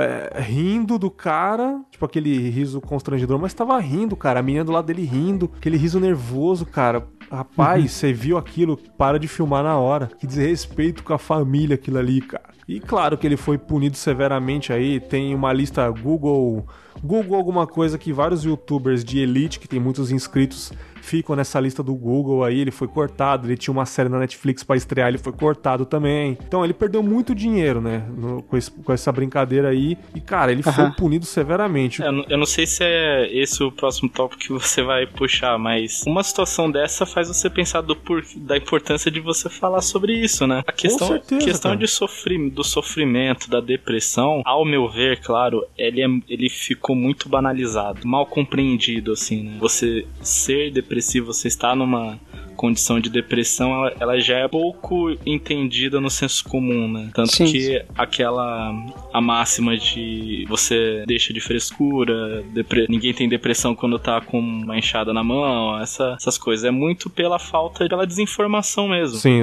é, 0.00 0.40
rindo 0.40 0.98
do 0.98 1.08
cara, 1.08 1.80
tipo 1.92 2.04
aquele 2.04 2.50
riso 2.50 2.80
constrangedor, 2.80 3.38
mas 3.38 3.54
tava 3.54 3.78
rindo, 3.78 4.16
cara. 4.16 4.40
A 4.40 4.42
menina 4.42 4.64
do 4.64 4.72
lado 4.72 4.86
dele 4.86 5.04
rindo, 5.04 5.48
aquele 5.56 5.76
riso 5.76 6.00
nervoso, 6.00 6.66
cara. 6.66 7.06
Rapaz, 7.30 7.82
uhum. 7.82 7.88
você 7.88 8.12
viu 8.12 8.36
aquilo, 8.36 8.76
para 8.98 9.16
de 9.16 9.28
filmar 9.28 9.62
na 9.62 9.78
hora. 9.78 10.10
Que 10.18 10.26
desrespeito 10.26 11.04
com 11.04 11.14
a 11.14 11.18
família 11.18 11.76
aquilo 11.76 11.98
ali, 11.98 12.20
cara. 12.20 12.52
E 12.66 12.80
claro 12.80 13.16
que 13.16 13.24
ele 13.24 13.36
foi 13.36 13.58
punido 13.58 13.96
severamente 13.96 14.72
aí. 14.72 14.98
Tem 14.98 15.32
uma 15.34 15.52
lista 15.52 15.88
Google, 15.90 16.66
Google 17.02 17.36
alguma 17.36 17.66
coisa 17.66 17.96
que 17.96 18.12
vários 18.12 18.44
youtubers 18.44 19.04
de 19.04 19.20
elite 19.20 19.60
que 19.60 19.68
tem 19.68 19.78
muitos 19.78 20.10
inscritos 20.10 20.72
ficam 21.04 21.36
nessa 21.36 21.60
lista 21.60 21.82
do 21.82 21.94
Google 21.94 22.42
aí, 22.42 22.60
ele 22.60 22.70
foi 22.70 22.88
cortado, 22.88 23.46
ele 23.46 23.56
tinha 23.56 23.72
uma 23.72 23.84
série 23.84 24.08
na 24.08 24.18
Netflix 24.18 24.64
para 24.64 24.76
estrear, 24.76 25.08
ele 25.08 25.18
foi 25.18 25.32
cortado 25.32 25.84
também. 25.84 26.36
Então 26.46 26.64
ele 26.64 26.72
perdeu 26.72 27.02
muito 27.02 27.34
dinheiro, 27.34 27.80
né, 27.80 28.04
no, 28.16 28.42
com, 28.42 28.56
esse, 28.56 28.70
com, 28.70 28.92
essa 28.92 29.12
brincadeira 29.12 29.68
aí. 29.68 29.98
E, 30.14 30.20
cara, 30.20 30.50
ele 30.50 30.62
foi 30.62 30.90
punido 30.96 31.26
severamente. 31.26 32.02
É, 32.02 32.08
eu 32.08 32.38
não 32.38 32.46
sei 32.46 32.66
se 32.66 32.82
é 32.82 33.30
esse 33.30 33.62
o 33.62 33.70
próximo 33.70 34.08
tópico 34.08 34.40
que 34.40 34.52
você 34.52 34.82
vai 34.82 35.06
puxar, 35.06 35.58
mas 35.58 36.02
uma 36.06 36.22
situação 36.22 36.70
dessa 36.70 37.04
faz 37.04 37.28
você 37.28 37.50
pensar 37.50 37.82
do 37.82 37.94
por, 37.94 38.24
da 38.36 38.56
importância 38.56 39.10
de 39.10 39.20
você 39.20 39.50
falar 39.50 39.82
sobre 39.82 40.14
isso, 40.14 40.46
né? 40.46 40.62
A 40.66 40.72
questão, 40.72 41.08
certeza, 41.08 41.44
questão 41.44 41.76
de 41.76 41.86
sofrer, 41.86 42.50
do 42.50 42.64
sofrimento, 42.64 43.50
da 43.50 43.60
depressão, 43.60 44.42
ao 44.44 44.64
meu 44.64 44.88
ver, 44.88 45.20
claro, 45.20 45.64
ele, 45.76 46.02
é, 46.02 46.06
ele 46.28 46.48
ficou 46.48 46.96
muito 46.96 47.28
banalizado, 47.28 48.06
mal 48.06 48.24
compreendido, 48.24 49.12
assim, 49.12 49.42
né? 49.42 49.56
Você 49.60 50.06
ser 50.22 50.70
depressivo 50.70 50.93
depressivo, 50.94 51.32
você 51.32 51.48
está 51.48 51.74
numa 51.74 52.18
condição 52.56 53.00
de 53.00 53.08
depressão, 53.10 53.72
ela, 53.72 53.92
ela, 54.00 54.20
já 54.20 54.38
é 54.38 54.48
pouco 54.48 55.10
entendida 55.26 56.00
no 56.00 56.10
senso 56.10 56.44
comum, 56.44 56.90
né? 56.90 57.10
Tanto 57.14 57.32
sim, 57.32 57.44
que 57.44 57.60
sim. 57.60 57.80
aquela 57.96 58.72
a 59.12 59.20
máxima 59.20 59.76
de 59.76 60.44
você 60.48 61.04
deixa 61.06 61.32
de 61.32 61.40
frescura, 61.40 62.42
depre, 62.52 62.86
ninguém 62.88 63.12
tem 63.12 63.28
depressão 63.28 63.74
quando 63.74 63.98
tá 63.98 64.20
com 64.20 64.38
uma 64.38 64.78
enxada 64.78 65.12
na 65.12 65.22
mão, 65.22 65.78
essa, 65.80 66.16
essas 66.18 66.38
coisas. 66.38 66.64
É 66.64 66.70
muito 66.70 67.10
pela 67.10 67.38
falta 67.38 67.86
pela 67.88 68.06
desinformação 68.06 68.88
mesmo. 68.88 69.18
Sim, 69.18 69.42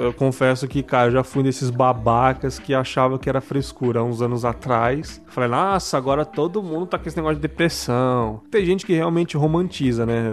eu 0.00 0.12
confesso 0.12 0.66
que, 0.68 0.82
cara, 0.82 1.08
eu 1.08 1.12
já 1.12 1.24
fui 1.24 1.42
desses 1.42 1.70
babacas 1.70 2.58
que 2.58 2.74
achava 2.74 3.18
que 3.18 3.28
era 3.28 3.40
frescura 3.40 4.00
há 4.00 4.04
uns 4.04 4.22
anos 4.22 4.44
atrás. 4.44 5.22
Falei, 5.26 5.50
nossa, 5.50 5.96
agora 5.96 6.24
todo 6.24 6.62
mundo 6.62 6.86
tá 6.86 6.98
com 6.98 7.08
esse 7.08 7.16
negócio 7.16 7.36
de 7.36 7.42
depressão. 7.42 8.40
Tem 8.50 8.64
gente 8.64 8.84
que 8.84 8.92
realmente 8.92 9.36
romantiza, 9.36 10.04
né? 10.04 10.32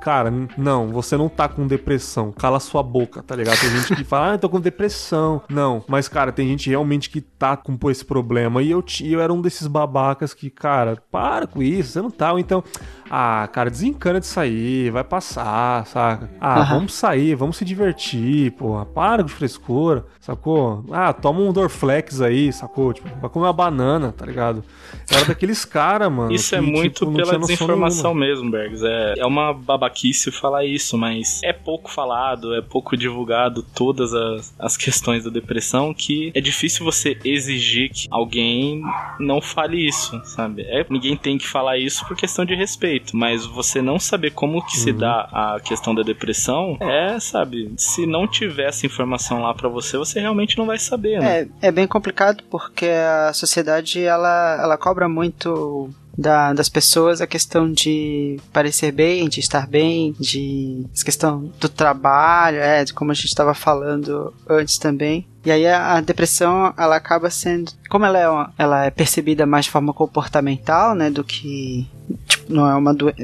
Cara, 0.00 0.32
não, 0.56 0.88
você 0.88 1.16
não 1.16 1.28
tá 1.28 1.48
com 1.48 1.65
depressão. 1.66 2.32
Cala 2.32 2.60
sua 2.60 2.82
boca, 2.82 3.22
tá 3.22 3.34
ligado? 3.34 3.58
Tem 3.60 3.70
gente 3.70 3.96
que 3.96 4.04
fala, 4.04 4.34
ah, 4.34 4.38
tô 4.38 4.48
com 4.48 4.60
depressão. 4.60 5.42
Não, 5.48 5.84
mas, 5.88 6.08
cara, 6.08 6.32
tem 6.32 6.48
gente 6.48 6.68
realmente 6.68 7.10
que 7.10 7.20
tá 7.20 7.56
com 7.56 7.78
esse 7.90 8.04
problema. 8.04 8.62
E 8.62 8.70
eu, 8.70 8.84
eu 9.02 9.20
era 9.20 9.32
um 9.32 9.40
desses 9.40 9.66
babacas 9.66 10.34
que, 10.34 10.50
cara, 10.50 11.02
para 11.10 11.46
com 11.46 11.62
isso, 11.62 11.92
você 11.92 12.02
não 12.02 12.10
tá. 12.10 12.32
Então, 12.38 12.62
ah, 13.10 13.48
cara, 13.52 13.70
desencana 13.70 14.20
de 14.20 14.26
sair, 14.26 14.90
vai 14.90 15.04
passar, 15.04 15.86
saca? 15.86 16.30
Ah, 16.40 16.60
uhum. 16.60 16.66
vamos 16.66 16.94
sair, 16.94 17.34
vamos 17.34 17.56
se 17.56 17.64
divertir, 17.64 18.52
porra. 18.52 18.84
Para 18.84 19.22
de 19.22 19.32
frescura, 19.32 20.04
sacou? 20.26 20.84
Ah, 20.90 21.12
toma 21.12 21.40
um 21.40 21.52
Dorflex 21.52 22.20
aí, 22.20 22.52
sacou? 22.52 22.92
Tipo, 22.92 23.08
vai 23.20 23.30
comer 23.30 23.46
uma 23.46 23.52
banana, 23.52 24.12
tá 24.12 24.26
ligado? 24.26 24.64
Era 25.10 25.26
daqueles 25.26 25.64
caras, 25.64 26.10
mano. 26.10 26.32
Isso 26.32 26.54
é 26.54 26.58
que, 26.58 26.64
é 26.64 26.68
muito 26.68 27.06
tipo, 27.06 27.16
pela 27.16 27.38
desinformação 27.38 28.12
mesmo, 28.12 28.50
Bergs. 28.50 28.84
É, 28.84 29.14
é 29.18 29.26
uma 29.26 29.52
babaquice 29.52 30.30
falar 30.32 30.64
isso, 30.64 30.98
mas 30.98 31.40
é 31.44 31.52
pouco 31.52 31.90
falado, 31.90 32.54
é 32.54 32.60
pouco 32.60 32.96
divulgado 32.96 33.62
todas 33.74 34.12
as, 34.12 34.54
as 34.58 34.76
questões 34.76 35.24
da 35.24 35.30
depressão 35.30 35.94
que 35.94 36.32
é 36.34 36.40
difícil 36.40 36.84
você 36.84 37.16
exigir 37.24 37.90
que 37.90 38.08
alguém 38.10 38.82
não 39.20 39.40
fale 39.40 39.86
isso, 39.86 40.20
sabe? 40.24 40.62
É, 40.62 40.84
ninguém 40.90 41.16
tem 41.16 41.38
que 41.38 41.46
falar 41.46 41.78
isso 41.78 42.06
por 42.06 42.16
questão 42.16 42.44
de 42.44 42.54
respeito 42.54 43.16
mas 43.16 43.44
você 43.44 43.80
não 43.80 43.98
saber 43.98 44.32
como 44.32 44.64
que 44.64 44.76
uhum. 44.76 44.82
se 44.82 44.92
dá 44.92 45.28
a 45.32 45.60
questão 45.60 45.94
da 45.94 46.02
depressão 46.02 46.76
é, 46.80 47.18
sabe, 47.20 47.72
se 47.76 48.06
não 48.06 48.26
tiver 48.26 48.68
essa 48.68 48.86
informação 48.86 49.42
lá 49.42 49.54
para 49.54 49.68
você, 49.68 49.96
você 49.96 50.15
realmente 50.20 50.56
não 50.58 50.66
vai 50.66 50.78
saber, 50.78 51.20
né? 51.20 51.42
É, 51.62 51.68
é 51.68 51.72
bem 51.72 51.86
complicado 51.86 52.42
porque 52.50 52.86
a 52.86 53.32
sociedade 53.32 54.02
ela, 54.02 54.58
ela 54.60 54.76
cobra 54.76 55.08
muito 55.08 55.90
da, 56.16 56.52
das 56.52 56.68
pessoas 56.68 57.20
a 57.20 57.26
questão 57.26 57.70
de 57.70 58.38
parecer 58.52 58.92
bem, 58.92 59.28
de 59.28 59.40
estar 59.40 59.66
bem, 59.66 60.14
de 60.18 60.86
questão 61.04 61.52
do 61.60 61.68
trabalho, 61.68 62.58
é, 62.58 62.84
de 62.84 62.94
como 62.94 63.10
a 63.10 63.14
gente 63.14 63.26
estava 63.26 63.54
falando 63.54 64.32
antes 64.48 64.78
também 64.78 65.26
E 65.46 65.50
aí 65.52 65.64
a, 65.64 66.00
depressão, 66.00 66.74
ela 66.76 66.96
acaba 66.96 67.30
sendo, 67.30 67.70
como 67.88 68.04
ela 68.04 68.18
é, 68.18 68.28
uma, 68.28 68.52
ela 68.58 68.84
é 68.84 68.90
percebida 68.90 69.46
mais 69.46 69.66
de 69.66 69.70
forma 69.70 69.94
comportamental, 69.94 70.92
né, 70.92 71.08
do 71.08 71.22
que 71.22 71.86
tipo, 72.26 72.52
não 72.52 72.68
é 72.68 72.74
uma 72.74 72.92
do, 72.92 73.14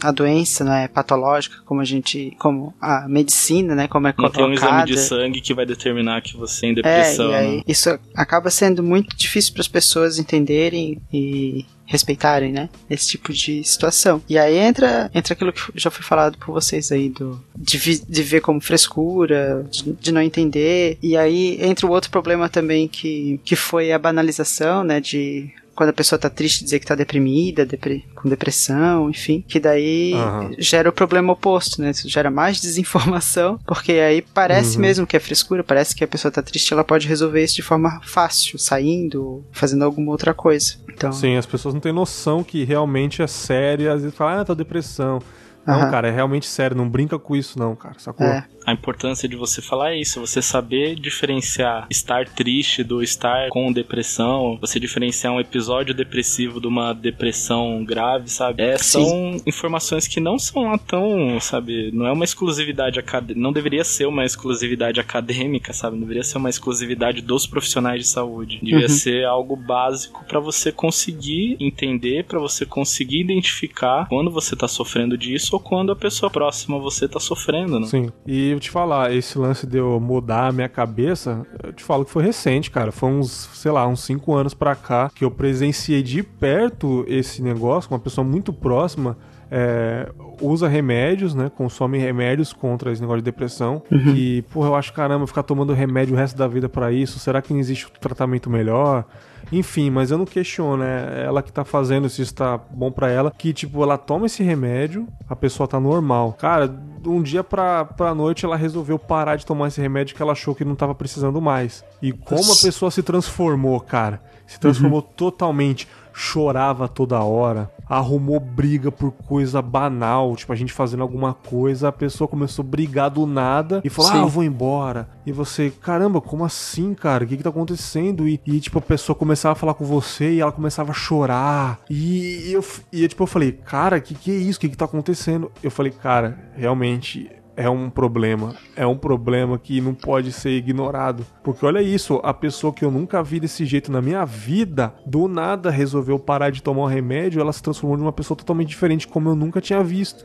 a 0.00 0.12
doença, 0.12 0.62
não 0.62 0.72
é 0.72 0.86
patológica 0.86 1.56
como 1.64 1.80
a 1.80 1.84
gente, 1.84 2.32
como 2.38 2.72
a 2.80 3.08
medicina, 3.08 3.74
né, 3.74 3.88
como 3.88 4.06
é 4.06 4.12
colocada. 4.12 4.40
Não 4.40 4.54
tem 4.54 4.56
um 4.56 4.68
exame 4.68 4.86
de 4.86 5.00
sangue 5.00 5.40
que 5.40 5.52
vai 5.52 5.66
determinar 5.66 6.22
que 6.22 6.36
você 6.36 6.66
é 6.66 6.68
em 6.68 6.74
depressão. 6.74 7.26
É, 7.26 7.30
e 7.32 7.34
aí, 7.34 7.56
né? 7.56 7.62
isso 7.66 7.98
acaba 8.14 8.50
sendo 8.50 8.80
muito 8.80 9.16
difícil 9.16 9.52
para 9.52 9.62
as 9.62 9.68
pessoas 9.68 10.16
entenderem 10.16 11.02
e 11.12 11.66
respeitarem, 11.88 12.52
né? 12.52 12.68
Esse 12.88 13.08
tipo 13.08 13.32
de 13.32 13.64
situação. 13.64 14.22
E 14.28 14.38
aí 14.38 14.56
entra, 14.58 15.10
entra 15.14 15.32
aquilo 15.32 15.52
que 15.52 15.72
já 15.74 15.90
foi 15.90 16.04
falado 16.04 16.36
por 16.36 16.52
vocês 16.52 16.92
aí, 16.92 17.08
do, 17.08 17.42
de, 17.56 17.78
vi, 17.78 18.02
de 18.06 18.22
ver 18.22 18.42
como 18.42 18.60
frescura, 18.60 19.66
de, 19.70 19.92
de, 19.92 20.12
não 20.12 20.20
entender. 20.20 20.98
E 21.02 21.16
aí 21.16 21.58
entra 21.60 21.86
o 21.86 21.90
outro 21.90 22.10
problema 22.10 22.48
também 22.48 22.86
que, 22.86 23.40
que 23.42 23.56
foi 23.56 23.90
a 23.90 23.98
banalização, 23.98 24.84
né? 24.84 25.00
De 25.00 25.50
quando 25.78 25.90
a 25.90 25.92
pessoa 25.92 26.18
tá 26.18 26.28
triste, 26.28 26.64
dizer 26.64 26.80
que 26.80 26.86
tá 26.86 26.96
deprimida, 26.96 27.64
depre 27.64 28.04
com 28.16 28.28
depressão, 28.28 29.08
enfim, 29.08 29.44
que 29.46 29.60
daí 29.60 30.12
uhum. 30.12 30.56
gera 30.58 30.88
o 30.88 30.92
problema 30.92 31.32
oposto, 31.32 31.80
né? 31.80 31.90
Isso 31.90 32.08
gera 32.08 32.32
mais 32.32 32.58
desinformação, 32.60 33.60
porque 33.64 33.92
aí 33.92 34.20
parece 34.20 34.74
uhum. 34.74 34.82
mesmo 34.82 35.06
que 35.06 35.16
é 35.16 35.20
frescura, 35.20 35.62
parece 35.62 35.94
que 35.94 36.02
a 36.02 36.08
pessoa 36.08 36.32
tá 36.32 36.42
triste, 36.42 36.72
ela 36.72 36.82
pode 36.82 37.06
resolver 37.06 37.44
isso 37.44 37.54
de 37.54 37.62
forma 37.62 38.00
fácil, 38.02 38.58
saindo, 38.58 39.44
fazendo 39.52 39.84
alguma 39.84 40.10
outra 40.10 40.34
coisa. 40.34 40.74
Então... 40.92 41.12
Sim, 41.12 41.36
as 41.36 41.46
pessoas 41.46 41.74
não 41.74 41.80
têm 41.80 41.92
noção 41.92 42.42
que 42.42 42.64
realmente 42.64 43.22
é 43.22 43.28
sério, 43.28 43.92
às 43.92 44.02
vezes 44.02 44.16
falam, 44.16 44.40
ah, 44.40 44.44
tô 44.44 44.56
depressão. 44.56 45.20
Não, 45.64 45.84
uhum. 45.84 45.90
cara, 45.92 46.08
é 46.08 46.10
realmente 46.10 46.46
sério, 46.46 46.76
não 46.76 46.88
brinca 46.88 47.20
com 47.20 47.36
isso 47.36 47.56
não, 47.56 47.76
cara, 47.76 47.94
sacou? 47.98 48.26
É 48.26 48.44
a 48.68 48.72
importância 48.74 49.26
de 49.26 49.34
você 49.34 49.62
falar 49.62 49.94
isso, 49.94 50.20
você 50.20 50.42
saber 50.42 50.94
diferenciar 50.94 51.86
estar 51.90 52.28
triste 52.28 52.84
do 52.84 53.02
estar 53.02 53.48
com 53.48 53.72
depressão, 53.72 54.58
você 54.60 54.78
diferenciar 54.78 55.32
um 55.32 55.40
episódio 55.40 55.94
depressivo 55.94 56.60
de 56.60 56.66
uma 56.66 56.92
depressão 56.92 57.82
grave, 57.82 58.28
sabe? 58.28 58.62
É, 58.62 58.76
são 58.76 59.38
informações 59.46 60.06
que 60.06 60.20
não 60.20 60.38
são 60.38 60.64
lá 60.64 60.76
tão, 60.76 61.40
sabe, 61.40 61.90
não 61.92 62.06
é 62.06 62.12
uma 62.12 62.24
exclusividade 62.24 62.98
acadêmica, 62.98 63.40
não 63.40 63.54
deveria 63.54 63.82
ser 63.84 64.04
uma 64.04 64.24
exclusividade 64.24 65.00
acadêmica, 65.00 65.72
sabe? 65.72 65.94
Não 65.94 66.02
deveria 66.02 66.24
ser 66.24 66.36
uma 66.36 66.50
exclusividade 66.50 67.22
dos 67.22 67.46
profissionais 67.46 68.02
de 68.02 68.08
saúde. 68.08 68.58
Devia 68.62 68.82
uhum. 68.82 68.88
ser 68.88 69.24
algo 69.24 69.56
básico 69.56 70.26
para 70.26 70.40
você 70.40 70.70
conseguir 70.70 71.56
entender, 71.58 72.24
para 72.24 72.38
você 72.38 72.66
conseguir 72.66 73.20
identificar 73.20 74.06
quando 74.10 74.30
você 74.30 74.54
tá 74.54 74.68
sofrendo 74.68 75.16
disso 75.16 75.56
ou 75.56 75.60
quando 75.60 75.90
a 75.90 75.96
pessoa 75.96 76.28
próxima 76.28 76.76
a 76.76 76.80
você 76.80 77.08
tá 77.08 77.18
sofrendo, 77.18 77.80
né? 77.80 77.86
Sim. 77.86 78.12
E 78.26 78.57
eu 78.58 78.60
te 78.60 78.70
falar, 78.70 79.14
esse 79.14 79.38
lance 79.38 79.66
de 79.66 79.78
eu 79.78 79.98
mudar 80.00 80.48
a 80.48 80.52
minha 80.52 80.68
cabeça, 80.68 81.46
eu 81.62 81.72
te 81.72 81.82
falo 81.82 82.04
que 82.04 82.10
foi 82.10 82.24
recente, 82.24 82.70
cara. 82.70 82.92
Foi 82.92 83.08
uns, 83.08 83.48
sei 83.54 83.70
lá, 83.70 83.86
uns 83.86 84.04
5 84.04 84.34
anos 84.34 84.52
pra 84.52 84.74
cá 84.74 85.10
que 85.14 85.24
eu 85.24 85.30
presenciei 85.30 86.02
de 86.02 86.22
perto 86.22 87.04
esse 87.08 87.40
negócio 87.40 87.88
com 87.88 87.94
uma 87.94 88.00
pessoa 88.00 88.24
muito 88.26 88.52
próxima. 88.52 89.16
É, 89.50 90.10
usa 90.42 90.68
remédios, 90.68 91.34
né? 91.34 91.50
Consome 91.56 91.98
remédios 91.98 92.52
contra 92.52 92.92
esse 92.92 93.00
negócio 93.00 93.22
de 93.22 93.24
depressão. 93.24 93.82
Uhum. 93.90 94.14
E, 94.14 94.42
porra, 94.52 94.68
eu 94.68 94.74
acho, 94.74 94.92
caramba, 94.92 95.26
ficar 95.26 95.42
tomando 95.42 95.72
remédio 95.72 96.14
o 96.14 96.18
resto 96.18 96.36
da 96.36 96.46
vida 96.46 96.68
para 96.68 96.92
isso. 96.92 97.18
Será 97.18 97.40
que 97.40 97.52
não 97.52 97.60
existe 97.60 97.86
um 97.86 98.00
tratamento 98.00 98.50
melhor? 98.50 99.04
Enfim, 99.50 99.90
mas 99.90 100.10
eu 100.10 100.18
não 100.18 100.24
questiono, 100.24 100.78
né? 100.78 101.24
Ela 101.24 101.42
que 101.42 101.52
tá 101.52 101.64
fazendo 101.64 102.08
se 102.08 102.22
está 102.22 102.58
bom 102.58 102.90
para 102.90 103.08
ela, 103.10 103.30
que 103.30 103.52
tipo, 103.52 103.82
ela 103.82 103.96
toma 103.96 104.26
esse 104.26 104.42
remédio, 104.42 105.06
a 105.28 105.34
pessoa 105.34 105.66
tá 105.66 105.80
normal. 105.80 106.34
Cara, 106.38 106.74
um 107.06 107.22
dia 107.22 107.42
pra, 107.42 107.84
pra 107.84 108.14
noite 108.14 108.44
ela 108.44 108.56
resolveu 108.56 108.98
parar 108.98 109.36
de 109.36 109.46
tomar 109.46 109.68
esse 109.68 109.80
remédio 109.80 110.14
que 110.14 110.22
ela 110.22 110.32
achou 110.32 110.54
que 110.54 110.64
não 110.64 110.74
tava 110.74 110.94
precisando 110.94 111.40
mais. 111.40 111.84
E 112.02 112.12
como 112.12 112.52
a 112.52 112.56
pessoa 112.56 112.90
se 112.90 113.02
transformou, 113.02 113.80
cara. 113.80 114.20
Se 114.46 114.58
transformou 114.58 115.00
uhum. 115.00 115.06
totalmente 115.14 115.86
chorava 116.18 116.88
toda 116.88 117.20
hora, 117.20 117.70
arrumou 117.88 118.40
briga 118.40 118.90
por 118.90 119.12
coisa 119.12 119.62
banal, 119.62 120.34
tipo 120.34 120.52
a 120.52 120.56
gente 120.56 120.72
fazendo 120.72 121.02
alguma 121.02 121.32
coisa, 121.32 121.88
a 121.88 121.92
pessoa 121.92 122.26
começou 122.26 122.64
a 122.64 122.68
brigar 122.68 123.08
do 123.08 123.24
nada 123.24 123.80
e 123.84 123.88
falou: 123.88 124.10
Sim. 124.10 124.18
"Ah, 124.18 124.22
eu 124.22 124.28
vou 124.28 124.42
embora". 124.42 125.08
E 125.24 125.30
você, 125.30 125.70
caramba, 125.70 126.20
como 126.20 126.44
assim, 126.44 126.92
cara? 126.92 127.24
O 127.24 127.26
que 127.26 127.36
que 127.36 127.42
tá 127.42 127.50
acontecendo? 127.50 128.28
E, 128.28 128.40
e 128.44 128.58
tipo 128.58 128.78
a 128.78 128.82
pessoa 128.82 129.14
começava 129.14 129.52
a 129.52 129.56
falar 129.56 129.74
com 129.74 129.84
você 129.84 130.32
e 130.32 130.40
ela 130.40 130.52
começava 130.52 130.90
a 130.90 130.94
chorar. 130.94 131.80
E, 131.88 132.48
e 132.48 132.52
eu 132.52 132.64
e 132.92 133.06
tipo 133.06 133.22
eu 133.22 133.26
falei: 133.26 133.52
"Cara, 133.52 134.00
que 134.00 134.14
que 134.14 134.30
é 134.30 134.34
isso? 134.34 134.58
O 134.58 134.60
que 134.60 134.68
que 134.70 134.76
tá 134.76 134.86
acontecendo?". 134.86 135.52
Eu 135.62 135.70
falei: 135.70 135.92
"Cara, 135.92 136.38
realmente 136.56 137.30
é 137.58 137.68
um 137.68 137.90
problema. 137.90 138.54
É 138.76 138.86
um 138.86 138.96
problema 138.96 139.58
que 139.58 139.80
não 139.80 139.92
pode 139.92 140.30
ser 140.30 140.50
ignorado. 140.50 141.26
Porque 141.42 141.66
olha 141.66 141.82
isso, 141.82 142.20
a 142.22 142.32
pessoa 142.32 142.72
que 142.72 142.84
eu 142.84 142.90
nunca 142.90 143.20
vi 143.20 143.40
desse 143.40 143.66
jeito 143.66 143.90
na 143.90 144.00
minha 144.00 144.24
vida, 144.24 144.94
do 145.04 145.26
nada 145.26 145.68
resolveu 145.68 146.20
parar 146.20 146.50
de 146.50 146.62
tomar 146.62 146.82
o 146.82 146.84
um 146.84 146.88
remédio, 146.88 147.40
ela 147.40 147.52
se 147.52 147.60
transformou 147.60 147.98
em 147.98 148.02
uma 148.02 148.12
pessoa 148.12 148.38
totalmente 148.38 148.68
diferente, 148.68 149.08
como 149.08 149.28
eu 149.28 149.34
nunca 149.34 149.60
tinha 149.60 149.82
visto. 149.82 150.24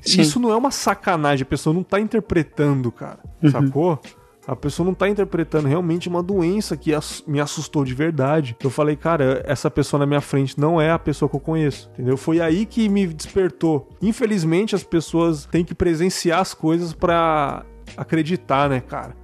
Sim. 0.00 0.20
Isso 0.20 0.38
não 0.38 0.52
é 0.52 0.56
uma 0.56 0.70
sacanagem, 0.70 1.42
a 1.42 1.46
pessoa 1.46 1.74
não 1.74 1.82
tá 1.82 1.98
interpretando, 1.98 2.92
cara. 2.92 3.18
Uhum. 3.42 3.50
Sacou? 3.50 4.00
A 4.48 4.56
pessoa 4.56 4.86
não 4.86 4.94
tá 4.94 5.06
interpretando 5.06 5.68
realmente 5.68 6.08
uma 6.08 6.22
doença 6.22 6.74
que 6.74 6.90
me 7.26 7.38
assustou 7.38 7.84
de 7.84 7.92
verdade. 7.92 8.56
Eu 8.64 8.70
falei, 8.70 8.96
cara, 8.96 9.42
essa 9.46 9.70
pessoa 9.70 10.00
na 10.00 10.06
minha 10.06 10.22
frente 10.22 10.58
não 10.58 10.80
é 10.80 10.90
a 10.90 10.98
pessoa 10.98 11.28
que 11.28 11.36
eu 11.36 11.40
conheço, 11.40 11.90
entendeu? 11.92 12.16
Foi 12.16 12.40
aí 12.40 12.64
que 12.64 12.88
me 12.88 13.06
despertou. 13.06 13.90
Infelizmente, 14.00 14.74
as 14.74 14.82
pessoas 14.82 15.44
têm 15.44 15.62
que 15.62 15.74
presenciar 15.74 16.40
as 16.40 16.54
coisas 16.54 16.94
para 16.94 17.62
acreditar, 17.94 18.70
né, 18.70 18.80
cara? 18.80 19.14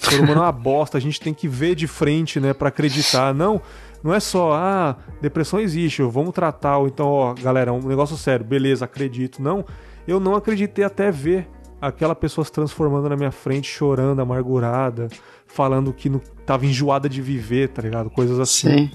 O 0.00 0.06
ser 0.08 0.20
humano 0.20 0.42
é 0.42 0.44
uma 0.44 0.52
bosta, 0.52 0.96
a 0.96 1.00
gente 1.00 1.20
tem 1.20 1.34
que 1.34 1.48
ver 1.48 1.74
de 1.74 1.88
frente, 1.88 2.38
né, 2.38 2.54
para 2.54 2.68
acreditar. 2.68 3.34
Não, 3.34 3.60
não 4.00 4.14
é 4.14 4.20
só, 4.20 4.52
ah, 4.54 4.96
depressão 5.20 5.58
existe, 5.58 6.02
vamos 6.02 6.32
tratar, 6.32 6.78
ou 6.78 6.86
então, 6.86 7.08
ó, 7.08 7.34
galera, 7.34 7.72
um 7.72 7.82
negócio 7.82 8.16
sério, 8.16 8.46
beleza, 8.46 8.84
acredito. 8.84 9.42
Não, 9.42 9.64
eu 10.06 10.20
não 10.20 10.36
acreditei 10.36 10.84
até 10.84 11.10
ver 11.10 11.48
aquela 11.80 12.14
pessoa 12.14 12.44
se 12.44 12.52
transformando 12.52 13.08
na 13.08 13.16
minha 13.16 13.30
frente, 13.30 13.68
chorando, 13.68 14.20
amargurada, 14.20 15.08
falando 15.46 15.92
que 15.92 16.08
não, 16.08 16.20
tava 16.44 16.66
enjoada 16.66 17.08
de 17.08 17.22
viver, 17.22 17.68
tá 17.68 17.82
ligado? 17.82 18.10
Coisas 18.10 18.38
assim. 18.38 18.68
Sim. 18.68 18.90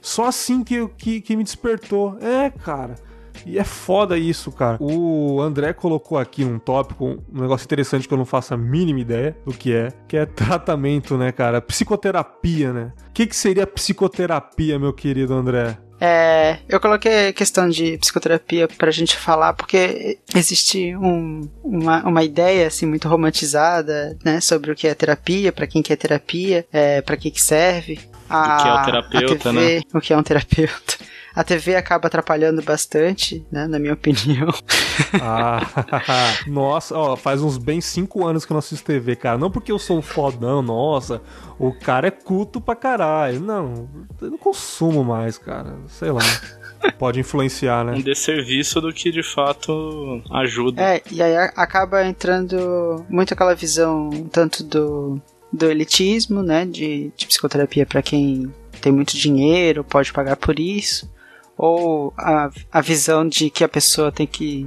Só 0.00 0.26
assim 0.26 0.62
que, 0.62 0.86
que, 0.98 1.20
que 1.20 1.36
me 1.36 1.42
despertou. 1.42 2.18
É, 2.20 2.50
cara. 2.50 2.96
E 3.46 3.58
é 3.58 3.64
foda 3.64 4.16
isso, 4.16 4.52
cara. 4.52 4.78
O 4.80 5.40
André 5.40 5.72
colocou 5.72 6.16
aqui 6.16 6.44
um 6.44 6.58
tópico, 6.58 7.04
um 7.32 7.40
negócio 7.40 7.64
interessante 7.64 8.06
que 8.06 8.14
eu 8.14 8.18
não 8.18 8.24
faço 8.24 8.54
a 8.54 8.56
mínima 8.56 9.00
ideia 9.00 9.36
do 9.44 9.52
que 9.52 9.72
é, 9.72 9.92
que 10.08 10.16
é 10.16 10.24
tratamento, 10.24 11.16
né, 11.16 11.32
cara? 11.32 11.60
Psicoterapia, 11.60 12.72
né? 12.72 12.92
O 13.08 13.12
que, 13.12 13.26
que 13.26 13.36
seria 13.36 13.66
psicoterapia, 13.66 14.78
meu 14.78 14.92
querido 14.92 15.34
André? 15.34 15.76
É, 16.00 16.58
eu 16.68 16.80
coloquei 16.80 17.28
a 17.28 17.32
questão 17.32 17.68
de 17.68 17.96
psicoterapia 17.98 18.68
pra 18.68 18.90
gente 18.90 19.16
falar 19.16 19.52
porque 19.52 20.18
existe 20.34 20.94
um, 20.96 21.48
uma, 21.62 22.02
uma 22.02 22.24
ideia 22.24 22.66
assim 22.66 22.86
muito 22.86 23.08
romantizada, 23.08 24.16
né, 24.24 24.40
sobre 24.40 24.70
o 24.70 24.74
que 24.74 24.88
é 24.88 24.94
terapia, 24.94 25.52
para 25.52 25.66
quem 25.66 25.82
quer 25.82 25.96
terapia, 25.96 26.66
é, 26.72 27.00
para 27.00 27.16
que 27.16 27.30
que 27.30 27.40
serve. 27.40 28.00
A, 28.28 28.56
o 28.56 28.62
que 28.62 28.68
é 28.68 28.72
o 28.72 28.84
terapeuta, 28.84 29.36
TV, 29.36 29.76
né? 29.76 29.82
O 29.92 30.00
que 30.00 30.12
é 30.12 30.16
um 30.16 30.22
terapeuta. 30.22 30.96
A 31.34 31.42
TV 31.42 31.74
acaba 31.74 32.06
atrapalhando 32.06 32.62
bastante, 32.62 33.44
né? 33.50 33.66
Na 33.66 33.78
minha 33.78 33.94
opinião. 33.94 34.48
Ah, 35.20 35.60
nossa, 36.46 36.96
ó, 36.96 37.16
faz 37.16 37.42
uns 37.42 37.58
bem 37.58 37.80
cinco 37.80 38.24
anos 38.24 38.44
que 38.44 38.52
eu 38.52 38.54
não 38.54 38.60
assisto 38.60 38.86
TV, 38.86 39.16
cara. 39.16 39.36
Não 39.36 39.50
porque 39.50 39.72
eu 39.72 39.78
sou 39.78 39.98
um 39.98 40.02
fodão, 40.02 40.62
nossa, 40.62 41.20
o 41.58 41.72
cara 41.72 42.06
é 42.06 42.10
culto 42.12 42.60
pra 42.60 42.76
caralho. 42.76 43.40
Não, 43.40 43.88
eu 44.22 44.30
não 44.30 44.38
consumo 44.38 45.02
mais, 45.02 45.36
cara. 45.36 45.76
Sei 45.88 46.12
lá. 46.12 46.20
Pode 46.98 47.18
influenciar, 47.18 47.84
né? 47.84 47.92
Um 47.92 48.02
desserviço 48.02 48.80
do 48.80 48.92
que 48.92 49.10
de 49.10 49.22
fato 49.22 50.22
ajuda. 50.30 50.80
É, 50.80 51.02
e 51.10 51.20
aí 51.20 51.36
acaba 51.56 52.06
entrando 52.06 53.04
muito 53.08 53.34
aquela 53.34 53.54
visão 53.54 54.10
tanto 54.30 54.62
do, 54.62 55.20
do 55.52 55.66
elitismo, 55.70 56.40
né? 56.42 56.64
De, 56.64 57.10
de 57.16 57.26
psicoterapia 57.26 57.84
para 57.84 58.02
quem 58.02 58.52
tem 58.80 58.92
muito 58.92 59.16
dinheiro, 59.16 59.82
pode 59.82 60.12
pagar 60.12 60.36
por 60.36 60.60
isso 60.60 61.12
ou 61.56 62.12
a, 62.16 62.50
a 62.72 62.80
visão 62.80 63.26
de 63.28 63.50
que 63.50 63.64
a 63.64 63.68
pessoa 63.68 64.12
tem 64.12 64.26
que 64.26 64.66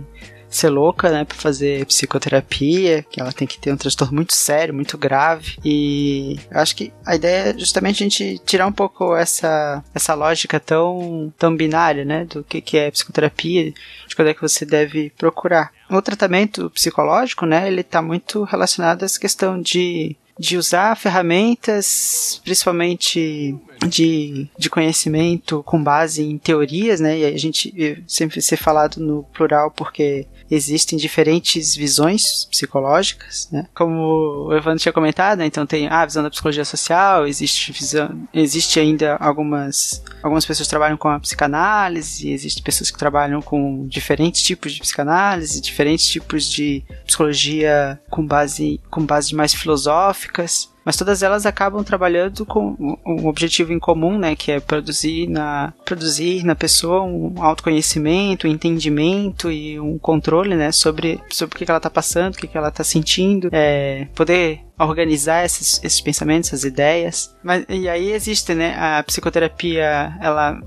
ser 0.49 0.69
louca, 0.69 1.11
né, 1.11 1.25
para 1.25 1.37
fazer 1.37 1.85
psicoterapia, 1.85 3.03
que 3.09 3.19
ela 3.19 3.31
tem 3.31 3.47
que 3.47 3.59
ter 3.59 3.71
um 3.71 3.77
transtorno 3.77 4.15
muito 4.15 4.33
sério, 4.33 4.73
muito 4.73 4.97
grave. 4.97 5.57
E 5.63 6.39
eu 6.49 6.59
acho 6.59 6.75
que 6.75 6.91
a 7.05 7.15
ideia 7.15 7.49
é 7.49 7.57
justamente 7.57 8.03
a 8.03 8.05
gente 8.05 8.39
tirar 8.45 8.67
um 8.67 8.71
pouco 8.71 9.15
essa, 9.15 9.83
essa 9.93 10.13
lógica 10.13 10.59
tão, 10.59 11.33
tão 11.37 11.55
binária, 11.55 12.05
né, 12.05 12.25
do 12.25 12.43
que, 12.43 12.61
que 12.61 12.77
é 12.77 12.91
psicoterapia, 12.91 13.73
de 14.07 14.15
quando 14.15 14.29
é 14.29 14.33
que 14.33 14.41
você 14.41 14.65
deve 14.65 15.11
procurar. 15.17 15.71
O 15.89 16.01
tratamento 16.01 16.69
psicológico, 16.69 17.45
né, 17.45 17.67
ele 17.67 17.81
está 17.81 18.01
muito 18.01 18.43
relacionado 18.43 19.03
a 19.03 19.05
essa 19.05 19.19
questão 19.19 19.61
de 19.61 20.15
de 20.39 20.57
usar 20.57 20.95
ferramentas, 20.95 22.41
principalmente 22.43 23.55
de, 23.87 24.47
de 24.57 24.69
conhecimento 24.69 25.63
com 25.63 25.83
base 25.83 26.23
em 26.23 26.37
teorias, 26.37 26.99
né? 26.99 27.19
E 27.19 27.25
a 27.25 27.37
gente 27.37 28.03
sempre 28.07 28.41
ser 28.41 28.57
falado 28.57 28.97
no 28.97 29.23
plural 29.33 29.71
porque 29.71 30.27
existem 30.49 30.97
diferentes 30.97 31.75
visões 31.75 32.45
psicológicas, 32.45 33.49
né? 33.51 33.67
Como 33.73 34.47
o 34.47 34.55
Evandro 34.55 34.79
tinha 34.79 34.93
comentado, 34.93 35.39
né? 35.39 35.45
então 35.45 35.65
tem 35.65 35.87
ah, 35.87 36.01
a 36.01 36.05
visão 36.05 36.23
da 36.23 36.29
psicologia 36.29 36.65
social, 36.65 37.27
existe 37.27 37.71
visão, 37.71 38.27
existe 38.33 38.79
ainda 38.79 39.15
algumas 39.15 40.03
algumas 40.23 40.45
pessoas 40.45 40.67
que 40.67 40.71
trabalham 40.71 40.97
com 40.97 41.09
a 41.09 41.19
psicanálise, 41.19 42.29
existem 42.29 42.63
pessoas 42.63 42.91
que 42.91 42.97
trabalham 42.97 43.41
com 43.41 43.85
diferentes 43.87 44.41
tipos 44.41 44.73
de 44.73 44.79
psicanálise, 44.79 45.61
diferentes 45.61 46.07
tipos 46.07 46.49
de 46.49 46.83
psicologia 47.05 47.99
com 48.09 48.25
base 48.25 48.79
com 48.89 49.05
base 49.05 49.35
mais 49.35 49.53
filosóficas 49.53 50.69
mas 50.87 50.95
todas 50.95 51.21
elas 51.21 51.45
acabam 51.45 51.83
trabalhando 51.83 52.45
com 52.45 52.77
um 53.05 53.27
objetivo 53.27 53.73
em 53.73 53.77
comum, 53.77 54.17
né, 54.17 54.37
que 54.37 54.53
é 54.53 54.61
produzir 54.61 55.27
na 55.27 55.73
produzir 55.83 56.45
na 56.45 56.55
pessoa 56.55 57.03
um 57.03 57.43
autoconhecimento, 57.43 58.47
um 58.47 58.49
entendimento 58.49 59.51
e 59.51 59.77
um 59.77 59.97
controle, 59.97 60.55
né, 60.55 60.71
sobre 60.71 61.19
sobre 61.29 61.57
o 61.57 61.59
que 61.59 61.69
ela 61.69 61.75
está 61.75 61.89
passando, 61.89 62.35
o 62.35 62.37
que 62.37 62.57
ela 62.57 62.69
está 62.69 62.85
sentindo, 62.85 63.49
é, 63.51 64.07
poder 64.15 64.61
organizar 64.79 65.43
esses, 65.43 65.83
esses 65.83 65.99
pensamentos, 65.99 66.47
essas 66.47 66.63
ideias. 66.63 67.35
Mas 67.43 67.65
e 67.67 67.89
aí 67.89 68.13
existe, 68.13 68.53
né, 68.53 68.73
a 68.79 69.03
psicoterapia, 69.03 70.17
ela 70.21 70.57